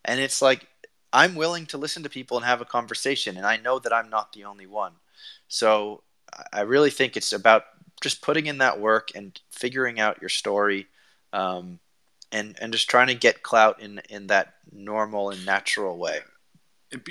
and 0.05 0.21
it's 0.21 0.43
like 0.43 0.67
I'm 1.13 1.35
willing 1.35 1.67
to 1.67 1.79
listen 1.79 2.03
to 2.03 2.11
people 2.11 2.37
and 2.37 2.45
have 2.45 2.61
a 2.61 2.67
conversation 2.67 3.37
and 3.37 3.47
I 3.47 3.57
know 3.57 3.79
that 3.79 3.93
I'm 3.93 4.11
not 4.11 4.33
the 4.33 4.45
only 4.45 4.67
one. 4.67 4.93
So 5.49 6.03
I 6.53 6.63
really 6.63 6.91
think 6.91 7.17
it's 7.17 7.33
about 7.33 7.65
just 8.01 8.23
putting 8.23 8.47
in 8.47 8.59
that 8.59 8.81
work 8.81 9.11
and 9.15 9.39
figuring 9.51 10.01
out 10.01 10.21
your 10.21 10.29
story 10.29 10.89
um, 11.33 11.79
and 12.33 12.57
and 12.61 12.73
just 12.73 12.91
trying 12.91 13.07
to 13.07 13.15
get 13.15 13.43
clout 13.43 13.81
in 13.81 14.01
in 14.11 14.27
that 14.27 14.55
normal 14.73 15.31
and 15.31 15.47
natural 15.47 15.97
way 15.97 16.19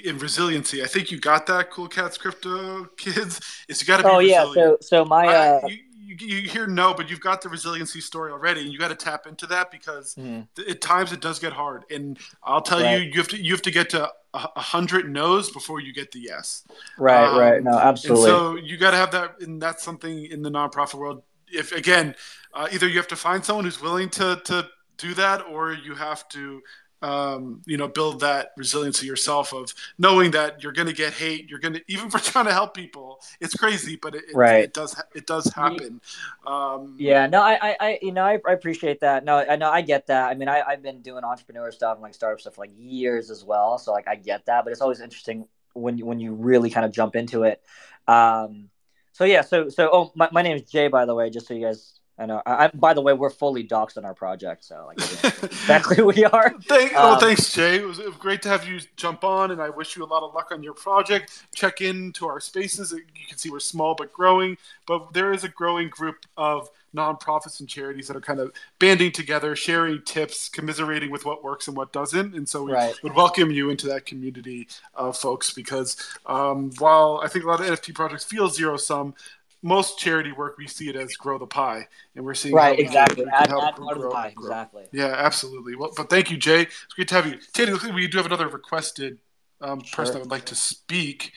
in, 0.03 0.17
resiliency. 0.17 0.83
I 0.83 0.87
think 0.87 1.11
you 1.11 1.19
got 1.19 1.45
that, 1.47 1.71
Cool 1.71 1.87
Cats 1.87 2.17
Crypto 2.17 2.85
kids. 2.97 3.39
Is 3.67 3.81
you 3.81 3.87
got 3.87 3.97
to 3.97 4.03
be. 4.03 4.09
Oh 4.09 4.19
resilient. 4.19 4.55
yeah, 4.55 4.63
so 4.63 4.77
so 4.81 5.05
my. 5.05 5.27
Uh... 5.27 5.59
I, 5.63 5.67
you, 5.67 5.79
you, 6.19 6.37
you, 6.37 6.49
hear 6.49 6.67
no, 6.67 6.93
but 6.93 7.09
you've 7.09 7.21
got 7.21 7.41
the 7.41 7.49
resiliency 7.49 8.01
story 8.01 8.31
already, 8.31 8.61
and 8.61 8.71
you 8.71 8.77
got 8.77 8.89
to 8.89 8.95
tap 8.95 9.27
into 9.27 9.45
that 9.47 9.71
because 9.71 10.15
mm. 10.15 10.45
at 10.69 10.81
times 10.81 11.13
it 11.13 11.21
does 11.21 11.39
get 11.39 11.53
hard. 11.53 11.85
And 11.89 12.19
I'll 12.43 12.61
tell 12.61 12.81
right. 12.81 13.01
you, 13.01 13.11
you 13.11 13.17
have 13.17 13.27
to 13.29 13.37
you 13.37 13.53
have 13.53 13.61
to 13.63 13.71
get 13.71 13.89
to 13.91 14.11
a, 14.33 14.49
a 14.55 14.59
hundred 14.59 15.09
no's 15.09 15.51
before 15.51 15.79
you 15.79 15.93
get 15.93 16.11
the 16.11 16.19
yes. 16.19 16.63
Right, 16.97 17.25
um, 17.25 17.39
right, 17.39 17.63
no, 17.63 17.77
absolutely. 17.77 18.25
so 18.25 18.55
you 18.55 18.77
got 18.77 18.91
to 18.91 18.97
have 18.97 19.11
that, 19.11 19.41
and 19.41 19.61
that's 19.61 19.83
something 19.83 20.25
in 20.25 20.41
the 20.41 20.49
nonprofit 20.49 20.95
world. 20.95 21.23
If 21.47 21.71
again, 21.71 22.15
uh, 22.53 22.67
either 22.71 22.87
you 22.87 22.97
have 22.97 23.07
to 23.09 23.15
find 23.15 23.43
someone 23.43 23.65
who's 23.65 23.81
willing 23.81 24.09
to 24.11 24.41
to 24.45 24.67
do 24.97 25.13
that, 25.15 25.45
or 25.45 25.73
you 25.73 25.95
have 25.95 26.27
to 26.29 26.61
um, 27.01 27.61
you 27.65 27.77
know, 27.77 27.87
build 27.87 28.19
that 28.21 28.51
resiliency 28.57 29.07
yourself 29.07 29.53
of 29.53 29.73
knowing 29.97 30.31
that 30.31 30.61
you're 30.61 30.71
going 30.71 30.87
to 30.87 30.93
get 30.93 31.13
hate. 31.13 31.49
You're 31.49 31.59
going 31.59 31.73
to 31.73 31.81
even 31.87 32.09
for 32.11 32.19
trying 32.19 32.45
to 32.45 32.53
help 32.53 32.73
people. 32.75 33.19
It's 33.39 33.55
crazy, 33.55 33.95
but 33.95 34.15
it, 34.15 34.25
it, 34.29 34.35
Right. 34.35 34.63
it 34.65 34.73
does 34.73 34.95
it 35.15 35.25
does 35.25 35.45
happen. 35.53 36.01
Um, 36.45 36.95
Yeah, 36.99 37.27
no, 37.27 37.41
I, 37.41 37.53
I, 37.61 37.77
I 37.79 37.99
you 38.01 38.11
know, 38.11 38.23
I, 38.23 38.39
I 38.47 38.53
appreciate 38.53 38.99
that. 39.01 39.23
No, 39.25 39.37
I 39.37 39.55
know, 39.55 39.69
I 39.69 39.81
get 39.81 40.07
that. 40.07 40.29
I 40.29 40.35
mean, 40.35 40.47
I, 40.49 40.61
I've 40.61 40.83
been 40.83 41.01
doing 41.01 41.23
entrepreneur 41.23 41.71
stuff 41.71 41.95
and 41.95 42.03
like 42.03 42.13
startup 42.13 42.39
stuff 42.41 42.55
for 42.55 42.61
like 42.61 42.71
years 42.77 43.29
as 43.31 43.43
well. 43.43 43.77
So 43.77 43.91
like, 43.91 44.07
I 44.07 44.15
get 44.15 44.45
that, 44.45 44.63
but 44.63 44.71
it's 44.71 44.81
always 44.81 45.01
interesting 45.01 45.47
when 45.73 45.97
you, 45.97 46.05
when 46.05 46.19
you 46.19 46.33
really 46.33 46.69
kind 46.69 46.85
of 46.85 46.91
jump 46.91 47.15
into 47.15 47.43
it. 47.43 47.61
Um, 48.07 48.69
so 49.13 49.25
yeah, 49.25 49.41
so, 49.41 49.69
so, 49.69 49.89
oh, 49.91 50.11
my, 50.15 50.29
my 50.31 50.41
name 50.41 50.57
is 50.57 50.63
Jay, 50.63 50.87
by 50.87 51.05
the 51.05 51.15
way, 51.15 51.29
just 51.29 51.47
so 51.47 51.53
you 51.53 51.65
guys, 51.65 51.99
I 52.21 52.25
know, 52.27 52.41
I, 52.45 52.65
I 52.65 52.67
by 52.73 52.93
the 52.93 53.01
way, 53.01 53.13
we're 53.13 53.31
fully 53.31 53.63
doxed 53.67 53.97
on 53.97 54.05
our 54.05 54.13
project. 54.13 54.63
So 54.63 54.85
like, 54.87 54.99
exactly 55.43 55.95
who 55.97 56.05
we 56.05 56.23
are. 56.23 56.53
Thank, 56.67 56.95
Um, 56.95 57.19
thanks, 57.19 57.51
Jay. 57.51 57.77
It 57.77 57.87
was, 57.87 57.97
it 57.97 58.05
was 58.05 58.15
great 58.17 58.43
to 58.43 58.49
have 58.49 58.67
you 58.67 58.79
jump 58.95 59.23
on, 59.23 59.49
and 59.49 59.59
I 59.61 59.69
wish 59.71 59.95
you 59.97 60.03
a 60.03 60.05
lot 60.05 60.21
of 60.21 60.33
luck 60.35 60.49
on 60.51 60.61
your 60.61 60.75
project. 60.75 61.43
Check 61.55 61.81
in 61.81 62.13
to 62.13 62.27
our 62.27 62.39
spaces. 62.39 62.91
You 62.91 63.25
can 63.27 63.37
see 63.39 63.49
we're 63.49 63.59
small 63.59 63.95
but 63.95 64.13
growing, 64.13 64.57
but 64.85 65.13
there 65.13 65.33
is 65.33 65.43
a 65.43 65.49
growing 65.49 65.89
group 65.89 66.17
of 66.37 66.69
nonprofits 66.95 67.59
and 67.59 67.69
charities 67.69 68.07
that 68.07 68.17
are 68.17 68.21
kind 68.21 68.39
of 68.39 68.51
banding 68.77 69.11
together, 69.11 69.55
sharing 69.55 70.01
tips, 70.03 70.49
commiserating 70.49 71.09
with 71.09 71.25
what 71.25 71.43
works 71.43 71.67
and 71.67 71.75
what 71.77 71.93
doesn't. 71.93 72.35
And 72.35 72.47
so 72.47 72.63
we 72.63 72.73
Right. 72.73 72.93
would 73.01 73.15
welcome 73.15 73.49
you 73.49 73.69
into 73.69 73.87
that 73.87 74.05
community 74.05 74.67
of 74.93 75.17
folks 75.17 75.53
because 75.53 75.95
um, 76.25 76.71
while 76.79 77.21
I 77.23 77.27
think 77.29 77.45
a 77.45 77.47
lot 77.47 77.61
of 77.61 77.65
NFT 77.65 77.95
projects 77.95 78.25
feel 78.25 78.49
zero 78.49 78.77
sum, 78.77 79.15
most 79.63 79.99
charity 79.99 80.31
work 80.31 80.57
we 80.57 80.67
see 80.67 80.89
it 80.89 80.95
as 80.95 81.15
grow 81.15 81.37
the 81.37 81.45
pie, 81.47 81.87
and 82.15 82.25
we're 82.25 82.33
seeing 82.33 82.55
how 82.55 82.63
Right, 82.63 82.77
we 82.77 82.83
can- 82.83 82.93
exactly. 82.93 83.25
we 83.25 83.31
Add, 83.31 83.47
help 83.47 83.63
add 83.63 83.79
more 83.79 83.93
the 83.93 84.01
grow- 84.01 84.11
pie, 84.11 84.31
grow. 84.35 84.45
exactly. 84.47 84.83
Yeah, 84.91 85.13
absolutely. 85.17 85.75
Well, 85.75 85.91
but 85.95 86.09
thank 86.09 86.31
you, 86.31 86.37
Jay. 86.37 86.61
It's 86.63 86.93
great 86.95 87.07
to 87.09 87.15
have 87.15 87.27
you. 87.27 87.37
Tandy, 87.53 87.71
looks 87.73 87.83
like 87.85 87.93
we 87.93 88.07
do 88.07 88.17
have 88.17 88.25
another 88.25 88.47
requested 88.47 89.19
um, 89.61 89.81
person 89.93 90.13
that 90.15 90.19
would 90.21 90.31
like 90.31 90.45
to 90.45 90.55
speak. 90.55 91.33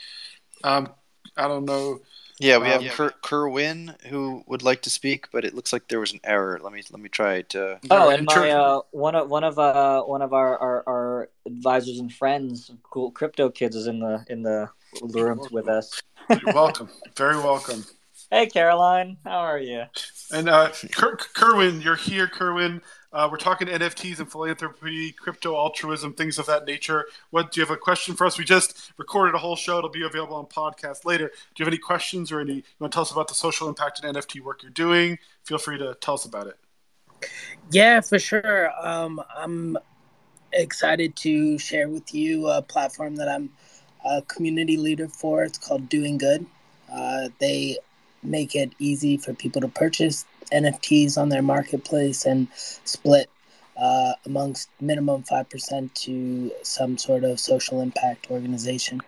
Um, 0.63 0.89
I 1.37 1.47
don't 1.49 1.67
know. 1.67 2.01
Yeah, 2.41 2.59
we 2.59 2.67
Um, 2.73 2.83
have 2.83 2.93
Ker- 2.95 3.15
Kerwin 3.23 3.95
who 4.09 4.43
would 4.49 4.63
like 4.63 4.83
to 4.83 4.91
speak, 4.91 5.29
but 5.31 5.45
it 5.45 5.55
looks 5.55 5.73
like 5.73 5.87
there 5.89 6.01
was 6.01 6.13
an 6.13 6.21
error. 6.25 6.59
Let 6.63 6.73
me 6.73 6.83
let 6.91 7.01
me 7.01 7.09
try 7.09 7.43
to. 7.43 7.79
Oh, 7.91 8.09
and 8.11 8.25
my 8.27 8.51
uh, 8.51 8.81
one 8.91 9.15
of 9.15 9.29
one 9.31 9.45
of 9.45 9.57
uh 9.59 10.03
one 10.03 10.21
of 10.23 10.33
our, 10.33 10.59
our, 10.59 10.83
our 10.89 11.31
advisors 11.47 11.99
and 12.01 12.13
friends, 12.13 12.73
cool 12.83 13.13
crypto 13.13 13.51
kids, 13.51 13.77
is 13.77 13.87
in 13.87 14.01
the 14.01 14.25
in 14.29 14.43
the 14.43 14.69
room 15.03 15.47
with 15.53 15.69
us. 15.69 16.01
You're 16.31 16.55
welcome. 16.55 16.89
Very 17.17 17.37
welcome. 17.37 17.85
Hey, 18.31 18.47
Caroline, 18.47 19.19
how 19.25 19.39
are 19.39 19.59
you? 19.59 19.85
And 20.33 20.49
uh, 20.49 20.71
Ker- 20.91 21.17
Kerwin, 21.17 21.81
you're 21.81 21.97
here, 21.97 22.27
Kerwin. 22.27 22.81
Uh, 23.13 23.29
we're 23.31 23.37
talking 23.37 23.69
NFTs 23.69 24.19
and 24.19 24.31
philanthropy, 24.31 25.13
crypto 25.13 25.55
altruism, 25.55 26.15
things 26.15 26.39
of 26.39 26.47
that 26.47 26.67
nature. 26.67 27.07
What 27.31 27.53
do 27.53 27.61
you 27.61 27.67
have 27.67 27.75
a 27.75 27.79
question 27.79 28.17
for 28.17 28.27
us? 28.27 28.37
We 28.37 28.45
just 28.45 28.93
recorded 28.97 29.35
a 29.35 29.39
whole 29.39 29.55
show; 29.55 29.79
it'll 29.79 29.91
be 29.91 30.05
available 30.05 30.37
on 30.37 30.47
podcast 30.47 31.05
later. 31.05 31.29
Do 31.29 31.35
you 31.59 31.65
have 31.65 31.73
any 31.73 31.79
questions 31.79 32.33
or 32.33 32.41
any? 32.41 32.55
You 32.55 32.63
want 32.81 32.93
to 32.93 32.97
tell 32.97 33.03
us 33.03 33.13
about 33.13 33.29
the 33.29 33.35
social 33.35 33.69
impact 33.69 34.03
and 34.03 34.17
NFT 34.17 34.41
work 34.41 34.63
you're 34.63 34.73
doing? 34.73 35.19
Feel 35.45 35.59
free 35.59 35.79
to 35.79 35.95
tell 36.01 36.15
us 36.15 36.25
about 36.25 36.49
it. 36.49 36.57
Yeah, 37.71 38.01
for 38.01 38.19
sure. 38.19 38.71
Um, 38.85 39.23
I'm 39.37 39.77
excited 40.53 41.15
to 41.17 41.59
share 41.59 41.89
with 41.89 42.15
you 42.15 42.49
a 42.49 42.63
platform 42.63 43.17
that 43.17 43.29
I'm 43.29 43.51
a 44.05 44.23
community 44.23 44.77
leader 44.77 45.09
for. 45.09 45.45
It's 45.45 45.59
called 45.59 45.89
Doing 45.89 46.19
Good. 46.19 46.47
Uh, 46.93 47.29
they 47.39 47.79
make 48.25 48.55
it 48.55 48.73
easy 48.79 49.17
for 49.17 49.35
people 49.35 49.61
to 49.61 49.69
purchase 49.69 50.25
NFTs 50.53 51.19
on 51.19 51.29
their 51.29 51.43
marketplace 51.43 52.25
and 52.25 52.49
split 52.55 53.29
uh, 53.77 54.13
amongst 54.27 54.69
minimum 54.81 55.25
5% 55.25 55.95
to 55.95 56.53
some 56.63 56.97
sort 56.99 57.25
of 57.25 57.41
social 57.41 57.81
impact 57.81 58.31
organization. 58.31 59.01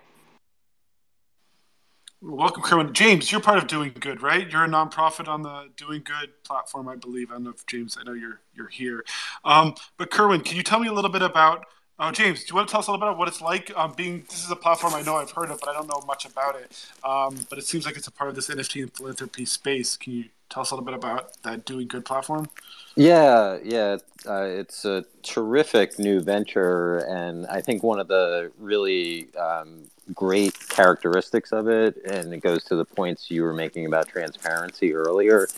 Welcome, 2.23 2.63
Kerwin. 2.63 2.93
James, 2.95 3.31
you're 3.31 3.43
part 3.43 3.59
of 3.59 3.67
Doing 3.67 3.93
Good, 4.01 4.23
right? 4.23 4.51
You're 4.51 4.65
a 4.65 4.69
nonprofit 4.69 5.29
on 5.29 5.43
the 5.43 5.69
Doing 5.77 6.03
Good 6.05 6.31
platform, 6.45 6.89
I 6.89 6.97
believe. 6.97 7.31
I 7.31 7.35
don't 7.35 7.45
know 7.45 7.51
if 7.51 7.65
James, 7.67 7.97
I 8.01 8.05
know 8.05 8.15
you're 8.15 8.41
you're 8.55 8.69
here. 8.69 9.05
Um, 9.45 9.75
but 9.99 10.11
Kerwin, 10.11 10.41
can 10.41 10.57
you 10.57 10.63
tell 10.63 10.81
me 10.81 10.89
a 10.89 10.93
little 10.93 11.11
bit 11.11 11.23
about? 11.23 11.67
Oh, 11.99 12.11
James, 12.11 12.45
do 12.45 12.51
you 12.51 12.57
want 12.57 12.69
to 12.69 12.73
tell 12.73 12.81
us 12.81 12.89
a 12.89 12.91
little 12.91 13.01
bit 13.01 13.09
about 13.09 13.19
what 13.19 13.29
it's 13.29 13.41
like 13.41 13.73
um, 13.75 13.95
being? 13.97 14.25
This 14.29 14.45
is 14.45 14.51
a 14.51 14.57
platform 14.57 14.93
I 14.93 15.01
know 15.01 15.17
I've 15.17 15.31
heard 15.31 15.51
of, 15.51 15.61
but 15.61 15.71
I 15.71 15.73
don't 15.73 15.89
know 15.89 16.03
much 16.07 16.27
about 16.27 16.55
it. 16.57 16.87
Um, 17.03 17.39
but 17.49 17.59
it 17.59 17.65
seems 17.65 17.87
like 17.87 17.97
it's 17.97 18.07
a 18.07 18.11
part 18.11 18.29
of 18.29 18.37
this 18.37 18.49
NFT 18.49 18.83
and 18.83 18.93
philanthropy 18.93 19.47
space. 19.47 19.97
Can 19.97 20.13
you 20.13 20.25
tell 20.51 20.61
us 20.61 20.73
a 20.73 20.75
little 20.75 20.85
bit 20.85 20.95
about 20.95 21.43
that 21.43 21.65
Doing 21.65 21.89
Good 21.89 22.05
platform? 22.05 22.51
Yeah, 22.97 23.57
yeah, 23.65 23.97
uh, 24.27 24.43
it's 24.43 24.85
a 24.85 25.07
terrific 25.23 25.99
new 25.99 26.21
venture, 26.21 26.99
and 26.99 27.47
I 27.47 27.63
think 27.63 27.83
one 27.83 27.99
of 27.99 28.09
the 28.09 28.53
really 28.59 29.29
um, 29.35 29.85
great 30.15 30.69
characteristics 30.69 31.51
of 31.51 31.67
it, 31.67 31.97
and 32.05 32.33
it 32.35 32.39
goes 32.41 32.63
to 32.65 32.77
the 32.77 32.85
points 32.85 33.31
you 33.31 33.43
were 33.43 33.55
making 33.55 33.87
about 33.87 34.09
transparency 34.09 34.95
earlier, 34.95 35.49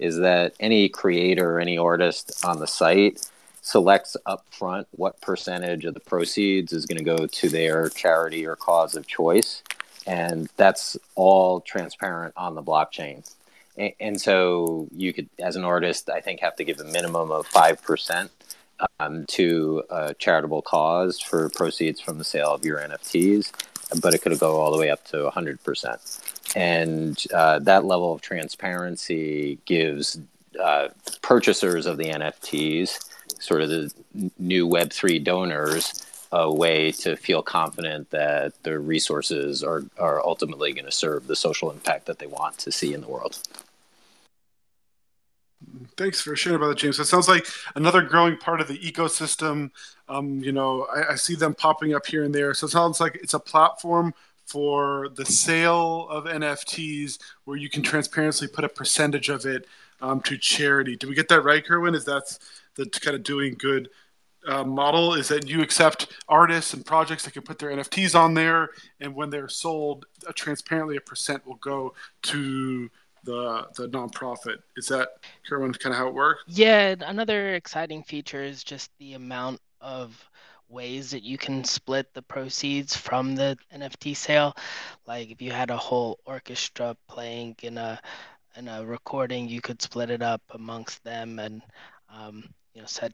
is 0.00 0.18
that 0.18 0.54
any 0.58 0.88
creator, 0.88 1.60
any 1.60 1.78
artist 1.78 2.44
on 2.44 2.58
the 2.58 2.66
site 2.66 3.30
selects 3.64 4.16
upfront 4.28 4.84
what 4.92 5.20
percentage 5.22 5.86
of 5.86 5.94
the 5.94 6.00
proceeds 6.00 6.72
is 6.72 6.86
going 6.86 6.98
to 6.98 7.04
go 7.04 7.26
to 7.26 7.48
their 7.48 7.88
charity 7.88 8.46
or 8.46 8.56
cause 8.56 8.94
of 8.94 9.06
choice, 9.06 9.62
and 10.06 10.50
that's 10.56 10.98
all 11.14 11.60
transparent 11.62 12.34
on 12.36 12.54
the 12.54 12.62
blockchain. 12.62 13.24
A- 13.78 13.96
and 14.00 14.20
so 14.20 14.86
you 14.94 15.12
could 15.14 15.28
as 15.40 15.56
an 15.56 15.64
artist 15.64 16.10
i 16.10 16.20
think 16.20 16.40
have 16.40 16.56
to 16.56 16.64
give 16.64 16.80
a 16.80 16.84
minimum 16.84 17.30
of 17.32 17.48
5% 17.48 18.28
um, 19.00 19.24
to 19.26 19.82
a 19.90 20.14
charitable 20.14 20.62
cause 20.62 21.20
for 21.20 21.48
proceeds 21.50 22.00
from 22.00 22.18
the 22.18 22.24
sale 22.24 22.52
of 22.54 22.64
your 22.64 22.78
nfts 22.78 23.50
but 24.00 24.14
it 24.14 24.22
could 24.22 24.38
go 24.38 24.56
all 24.58 24.72
the 24.72 24.78
way 24.78 24.90
up 24.90 25.04
to 25.06 25.16
100% 25.30 26.56
and 26.56 27.24
uh, 27.34 27.58
that 27.60 27.84
level 27.84 28.12
of 28.12 28.20
transparency 28.20 29.58
gives 29.64 30.20
uh, 30.62 30.88
purchasers 31.22 31.86
of 31.86 31.96
the 31.98 32.06
nfts 32.06 33.08
sort 33.40 33.62
of 33.62 33.68
the 33.68 33.92
new 34.38 34.66
web3 34.66 35.22
donors 35.22 36.04
a 36.32 36.52
way 36.52 36.90
to 36.90 37.16
feel 37.16 37.42
confident 37.42 38.10
that 38.10 38.60
the 38.64 38.76
resources 38.76 39.62
are, 39.62 39.84
are 39.98 40.20
ultimately 40.20 40.72
going 40.72 40.84
to 40.84 40.90
serve 40.90 41.28
the 41.28 41.36
social 41.36 41.70
impact 41.70 42.06
that 42.06 42.18
they 42.18 42.26
want 42.26 42.58
to 42.58 42.72
see 42.72 42.92
in 42.92 43.00
the 43.00 43.06
world. 43.06 43.38
Thanks 45.96 46.20
for 46.20 46.34
sharing 46.34 46.56
about 46.56 46.68
that, 46.68 46.78
James. 46.78 46.98
It 46.98 47.04
sounds 47.04 47.28
like 47.28 47.46
another 47.76 48.02
growing 48.02 48.36
part 48.36 48.60
of 48.60 48.66
the 48.66 48.78
ecosystem. 48.78 49.70
Um, 50.08 50.40
you 50.40 50.50
know, 50.50 50.88
I, 50.94 51.12
I 51.12 51.14
see 51.14 51.36
them 51.36 51.54
popping 51.54 51.94
up 51.94 52.04
here 52.04 52.24
and 52.24 52.34
there. 52.34 52.52
So 52.52 52.66
it 52.66 52.70
sounds 52.70 53.00
like 53.00 53.14
it's 53.22 53.34
a 53.34 53.38
platform 53.38 54.12
for 54.44 55.10
the 55.14 55.24
sale 55.24 56.08
of 56.08 56.24
NFTs 56.24 57.18
where 57.44 57.56
you 57.56 57.70
can 57.70 57.82
transparently 57.82 58.48
put 58.48 58.64
a 58.64 58.68
percentage 58.68 59.28
of 59.28 59.46
it 59.46 59.66
um, 60.00 60.20
to 60.22 60.36
charity. 60.36 60.96
Do 60.96 61.08
we 61.08 61.14
get 61.14 61.28
that 61.28 61.42
right, 61.42 61.64
Kerwin? 61.64 61.94
Is 61.94 62.04
that 62.04 62.36
the 62.76 62.86
kind 62.86 63.16
of 63.16 63.22
doing 63.22 63.54
good 63.58 63.88
uh, 64.46 64.64
model? 64.64 65.14
Is 65.14 65.28
that 65.28 65.48
you 65.48 65.62
accept 65.62 66.08
artists 66.28 66.74
and 66.74 66.84
projects 66.84 67.24
that 67.24 67.32
can 67.32 67.42
put 67.42 67.58
their 67.58 67.70
NFTs 67.70 68.14
on 68.18 68.34
there, 68.34 68.70
and 69.00 69.14
when 69.14 69.30
they're 69.30 69.48
sold, 69.48 70.06
uh, 70.26 70.32
transparently 70.34 70.96
a 70.96 71.00
percent 71.00 71.46
will 71.46 71.56
go 71.56 71.94
to 72.22 72.90
the 73.24 73.66
the 73.76 73.88
nonprofit. 73.88 74.58
Is 74.76 74.86
that 74.88 75.08
Kerwin 75.48 75.72
kind 75.72 75.94
of 75.94 75.98
how 75.98 76.08
it 76.08 76.14
works? 76.14 76.42
Yeah, 76.46 76.94
another 77.00 77.54
exciting 77.54 78.02
feature 78.02 78.42
is 78.42 78.62
just 78.62 78.90
the 78.98 79.14
amount 79.14 79.60
of 79.80 80.28
ways 80.68 81.10
that 81.10 81.22
you 81.22 81.38
can 81.38 81.62
split 81.64 82.12
the 82.14 82.22
proceeds 82.22 82.96
from 82.96 83.34
the 83.34 83.56
NFT 83.74 84.16
sale. 84.16 84.54
Like 85.06 85.30
if 85.30 85.42
you 85.42 85.52
had 85.52 85.70
a 85.70 85.76
whole 85.76 86.18
orchestra 86.24 86.96
playing 87.08 87.56
in 87.62 87.78
a 87.78 88.00
in 88.56 88.68
a 88.68 88.84
recording, 88.84 89.48
you 89.48 89.60
could 89.60 89.82
split 89.82 90.10
it 90.10 90.22
up 90.22 90.42
amongst 90.50 91.02
them 91.04 91.38
and 91.38 91.62
um, 92.08 92.44
you 92.74 92.80
know 92.80 92.86
set 92.86 93.12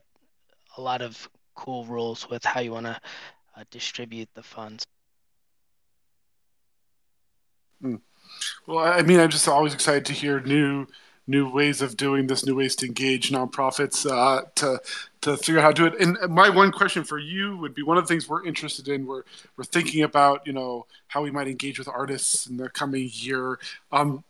a 0.77 0.81
lot 0.81 1.01
of 1.01 1.29
cool 1.55 1.85
rules 1.85 2.29
with 2.29 2.43
how 2.43 2.59
you 2.59 2.71
want 2.71 2.85
to 2.85 2.99
uh, 3.55 3.63
distribute 3.69 4.29
the 4.33 4.43
funds. 4.43 4.85
Well, 8.67 8.79
I 8.79 9.01
mean, 9.01 9.19
I'm 9.19 9.29
just 9.29 9.47
always 9.47 9.73
excited 9.73 10.05
to 10.05 10.13
hear 10.13 10.39
new 10.39 10.87
new 11.27 11.49
ways 11.49 11.81
of 11.81 11.95
doing 11.97 12.27
this, 12.27 12.45
new 12.45 12.55
ways 12.55 12.75
to 12.75 12.85
engage 12.85 13.31
nonprofits 13.31 14.09
uh, 14.09 14.43
to 14.55 14.79
to 15.21 15.37
figure 15.37 15.59
out 15.59 15.63
how 15.63 15.71
to 15.71 15.89
do 15.89 15.95
it. 15.95 16.01
And 16.01 16.17
my 16.33 16.49
one 16.49 16.71
question 16.71 17.03
for 17.03 17.19
you 17.19 17.57
would 17.57 17.73
be: 17.73 17.83
one 17.83 17.97
of 17.97 18.03
the 18.03 18.07
things 18.07 18.27
we're 18.27 18.45
interested 18.45 18.87
in, 18.87 19.05
we're 19.05 19.23
we're 19.57 19.63
thinking 19.63 20.03
about, 20.03 20.45
you 20.45 20.53
know, 20.53 20.85
how 21.07 21.21
we 21.21 21.31
might 21.31 21.47
engage 21.47 21.79
with 21.79 21.87
artists 21.87 22.47
in 22.47 22.57
the 22.57 22.69
coming 22.69 23.09
year. 23.11 23.59
Um, 23.91 24.23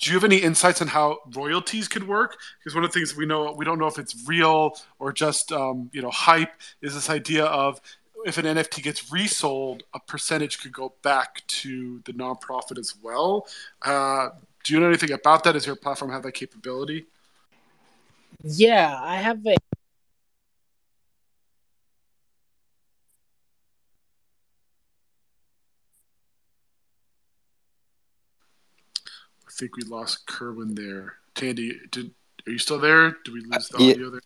do 0.00 0.10
you 0.10 0.16
have 0.16 0.24
any 0.24 0.38
insights 0.38 0.80
on 0.80 0.88
how 0.88 1.18
royalties 1.34 1.88
could 1.88 2.06
work? 2.06 2.36
Because 2.58 2.74
one 2.74 2.84
of 2.84 2.92
the 2.92 2.98
things 2.98 3.16
we 3.16 3.26
know 3.26 3.52
we 3.52 3.64
don't 3.64 3.78
know 3.78 3.86
if 3.86 3.98
it's 3.98 4.26
real 4.26 4.76
or 4.98 5.12
just 5.12 5.52
um, 5.52 5.90
you 5.92 6.02
know 6.02 6.10
hype 6.10 6.52
is 6.80 6.94
this 6.94 7.10
idea 7.10 7.44
of 7.44 7.80
if 8.24 8.38
an 8.38 8.44
NFT 8.44 8.82
gets 8.82 9.10
resold, 9.12 9.82
a 9.94 10.00
percentage 10.00 10.60
could 10.60 10.72
go 10.72 10.92
back 11.02 11.42
to 11.46 12.00
the 12.04 12.12
nonprofit 12.12 12.78
as 12.78 12.94
well. 13.02 13.46
Uh, 13.82 14.30
do 14.62 14.74
you 14.74 14.80
know 14.80 14.86
anything 14.86 15.12
about 15.12 15.44
that? 15.44 15.52
Does 15.52 15.66
your 15.66 15.76
platform 15.76 16.10
have 16.10 16.22
that 16.24 16.32
capability? 16.32 17.06
Yeah, 18.42 18.98
I 19.02 19.16
have 19.16 19.44
a 19.46 19.56
think 29.60 29.76
we 29.76 29.82
lost 29.84 30.26
Kerwin 30.26 30.74
there. 30.74 31.14
Tandy, 31.34 31.78
did 31.90 32.12
are 32.46 32.52
you 32.52 32.58
still 32.58 32.78
there? 32.78 33.18
Did 33.24 33.34
we 33.34 33.42
lose 33.42 33.68
the 33.68 33.84
Yeah. 33.84 33.92
audio 33.92 34.10
there? 34.10 34.20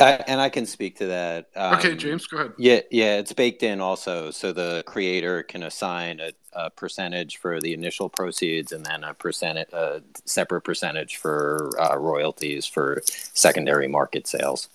I, 0.00 0.12
and 0.26 0.40
I 0.40 0.48
can 0.48 0.66
speak 0.66 0.96
to 0.98 1.06
that. 1.06 1.50
Okay, 1.54 1.92
Um, 1.92 1.98
James, 1.98 2.26
go 2.26 2.38
ahead. 2.38 2.52
Yeah, 2.56 2.80
yeah, 2.90 3.18
it's 3.18 3.32
baked 3.34 3.62
in 3.62 3.80
also, 3.80 4.30
so 4.30 4.50
the 4.50 4.82
creator 4.86 5.42
can 5.42 5.62
assign 5.62 6.20
a, 6.20 6.32
a 6.54 6.70
percentage 6.70 7.36
for 7.36 7.60
the 7.60 7.74
initial 7.74 8.08
proceeds, 8.08 8.72
and 8.72 8.84
then 8.84 9.04
a 9.04 9.12
percentage, 9.14 9.68
a 9.72 10.02
separate 10.24 10.62
percentage 10.62 11.16
for 11.16 11.70
uh, 11.78 11.96
royalties 11.98 12.64
for 12.66 13.02
secondary 13.06 13.88
market 13.88 14.26
sales. 14.26 14.70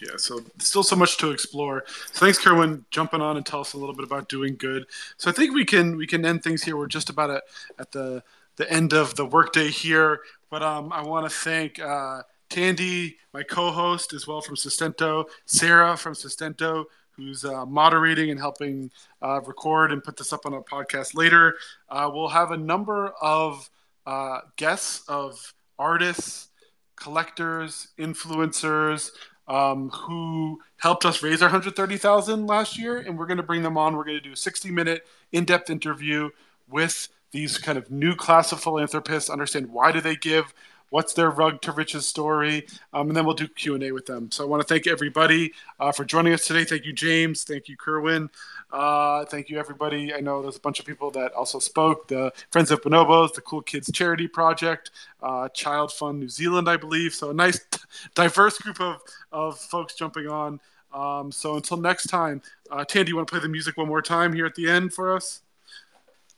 Yeah, 0.00 0.16
so 0.16 0.40
still 0.58 0.82
so 0.82 0.96
much 0.96 1.18
to 1.18 1.30
explore. 1.30 1.84
So 2.12 2.24
thanks, 2.24 2.38
Kerwin, 2.38 2.86
jumping 2.90 3.20
on 3.20 3.36
and 3.36 3.44
tell 3.44 3.60
us 3.60 3.74
a 3.74 3.78
little 3.78 3.94
bit 3.94 4.06
about 4.06 4.30
doing 4.30 4.56
good. 4.56 4.86
So 5.18 5.30
I 5.30 5.34
think 5.34 5.52
we 5.54 5.66
can 5.66 5.96
we 5.98 6.06
can 6.06 6.24
end 6.24 6.42
things 6.42 6.62
here. 6.62 6.76
We're 6.76 6.86
just 6.86 7.10
about 7.10 7.28
at, 7.30 7.42
at 7.78 7.92
the 7.92 8.22
the 8.60 8.70
end 8.70 8.92
of 8.92 9.14
the 9.14 9.24
workday 9.24 9.70
here, 9.70 10.20
but 10.50 10.62
um, 10.62 10.92
I 10.92 11.02
want 11.02 11.24
to 11.24 11.34
thank 11.34 11.80
uh, 11.80 12.20
Tandy, 12.50 13.16
my 13.32 13.42
co-host, 13.42 14.12
as 14.12 14.26
well 14.26 14.42
from 14.42 14.54
Sustento, 14.54 15.24
Sarah 15.46 15.96
from 15.96 16.14
Sustento, 16.14 16.84
who's 17.12 17.42
uh, 17.42 17.64
moderating 17.64 18.30
and 18.30 18.38
helping 18.38 18.90
uh, 19.22 19.40
record 19.46 19.92
and 19.92 20.04
put 20.04 20.18
this 20.18 20.34
up 20.34 20.44
on 20.44 20.52
a 20.52 20.60
podcast 20.60 21.14
later. 21.14 21.56
Uh, 21.88 22.10
we'll 22.12 22.28
have 22.28 22.50
a 22.50 22.56
number 22.58 23.14
of 23.22 23.70
uh, 24.04 24.40
guests 24.56 25.08
of 25.08 25.54
artists, 25.78 26.48
collectors, 26.96 27.88
influencers 27.98 29.10
um, 29.48 29.88
who 29.88 30.60
helped 30.76 31.06
us 31.06 31.22
raise 31.22 31.40
our 31.40 31.48
130,000 31.48 32.46
last 32.46 32.78
year, 32.78 32.98
and 32.98 33.18
we're 33.18 33.26
going 33.26 33.38
to 33.38 33.42
bring 33.42 33.62
them 33.62 33.78
on. 33.78 33.96
We're 33.96 34.04
going 34.04 34.18
to 34.18 34.22
do 34.22 34.34
a 34.34 34.36
60 34.36 34.70
minute 34.70 35.06
in-depth 35.32 35.70
interview 35.70 36.28
with 36.68 37.08
these 37.32 37.58
kind 37.58 37.78
of 37.78 37.90
new 37.90 38.14
class 38.14 38.52
of 38.52 38.60
philanthropists, 38.60 39.30
understand 39.30 39.70
why 39.70 39.92
do 39.92 40.00
they 40.00 40.16
give, 40.16 40.52
what's 40.90 41.14
their 41.14 41.30
rug 41.30 41.60
to 41.62 41.72
riches 41.72 42.06
story, 42.06 42.66
um, 42.92 43.08
and 43.08 43.16
then 43.16 43.24
we'll 43.24 43.34
do 43.34 43.48
Q&A 43.48 43.92
with 43.92 44.06
them. 44.06 44.30
So 44.30 44.44
I 44.44 44.46
want 44.48 44.60
to 44.60 44.66
thank 44.66 44.86
everybody 44.86 45.52
uh, 45.78 45.92
for 45.92 46.04
joining 46.04 46.32
us 46.32 46.46
today. 46.46 46.64
Thank 46.64 46.84
you, 46.84 46.92
James. 46.92 47.44
Thank 47.44 47.68
you, 47.68 47.76
Kerwin. 47.76 48.28
Uh, 48.72 49.24
thank 49.26 49.48
you, 49.48 49.58
everybody. 49.58 50.12
I 50.12 50.20
know 50.20 50.42
there's 50.42 50.56
a 50.56 50.60
bunch 50.60 50.80
of 50.80 50.86
people 50.86 51.10
that 51.12 51.32
also 51.32 51.58
spoke. 51.58 52.08
The 52.08 52.32
Friends 52.50 52.70
of 52.70 52.82
Bonobos, 52.82 53.34
the 53.34 53.40
Cool 53.40 53.62
Kids 53.62 53.90
Charity 53.92 54.28
Project, 54.28 54.90
uh, 55.22 55.48
Child 55.48 55.92
Fund 55.92 56.20
New 56.20 56.28
Zealand, 56.28 56.68
I 56.68 56.76
believe. 56.76 57.14
So 57.14 57.30
a 57.30 57.34
nice, 57.34 57.60
diverse 58.14 58.58
group 58.58 58.80
of, 58.80 59.00
of 59.32 59.58
folks 59.58 59.94
jumping 59.94 60.28
on. 60.28 60.60
Um, 60.92 61.30
so 61.30 61.56
until 61.56 61.76
next 61.76 62.08
time, 62.08 62.42
uh, 62.70 62.84
Tandy, 62.84 63.10
you 63.10 63.16
want 63.16 63.28
to 63.28 63.32
play 63.32 63.40
the 63.40 63.48
music 63.48 63.76
one 63.76 63.86
more 63.86 64.02
time 64.02 64.32
here 64.32 64.46
at 64.46 64.56
the 64.56 64.68
end 64.68 64.92
for 64.92 65.14
us? 65.14 65.42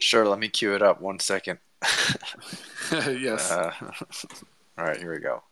Sure, 0.03 0.27
let 0.27 0.41
me 0.41 0.49
cue 0.49 0.74
it 0.74 0.83
up 0.83 1.01
one 1.01 1.20
second. 1.20 1.61
yes. 2.93 3.53
Uh, 3.53 3.73
all 4.79 4.85
right, 4.85 4.97
here 4.97 5.12
we 5.12 5.20
go. 5.20 5.45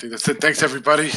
Think 0.00 0.12
that's 0.12 0.28
it. 0.28 0.40
Thanks, 0.40 0.62
everybody. 0.62 1.12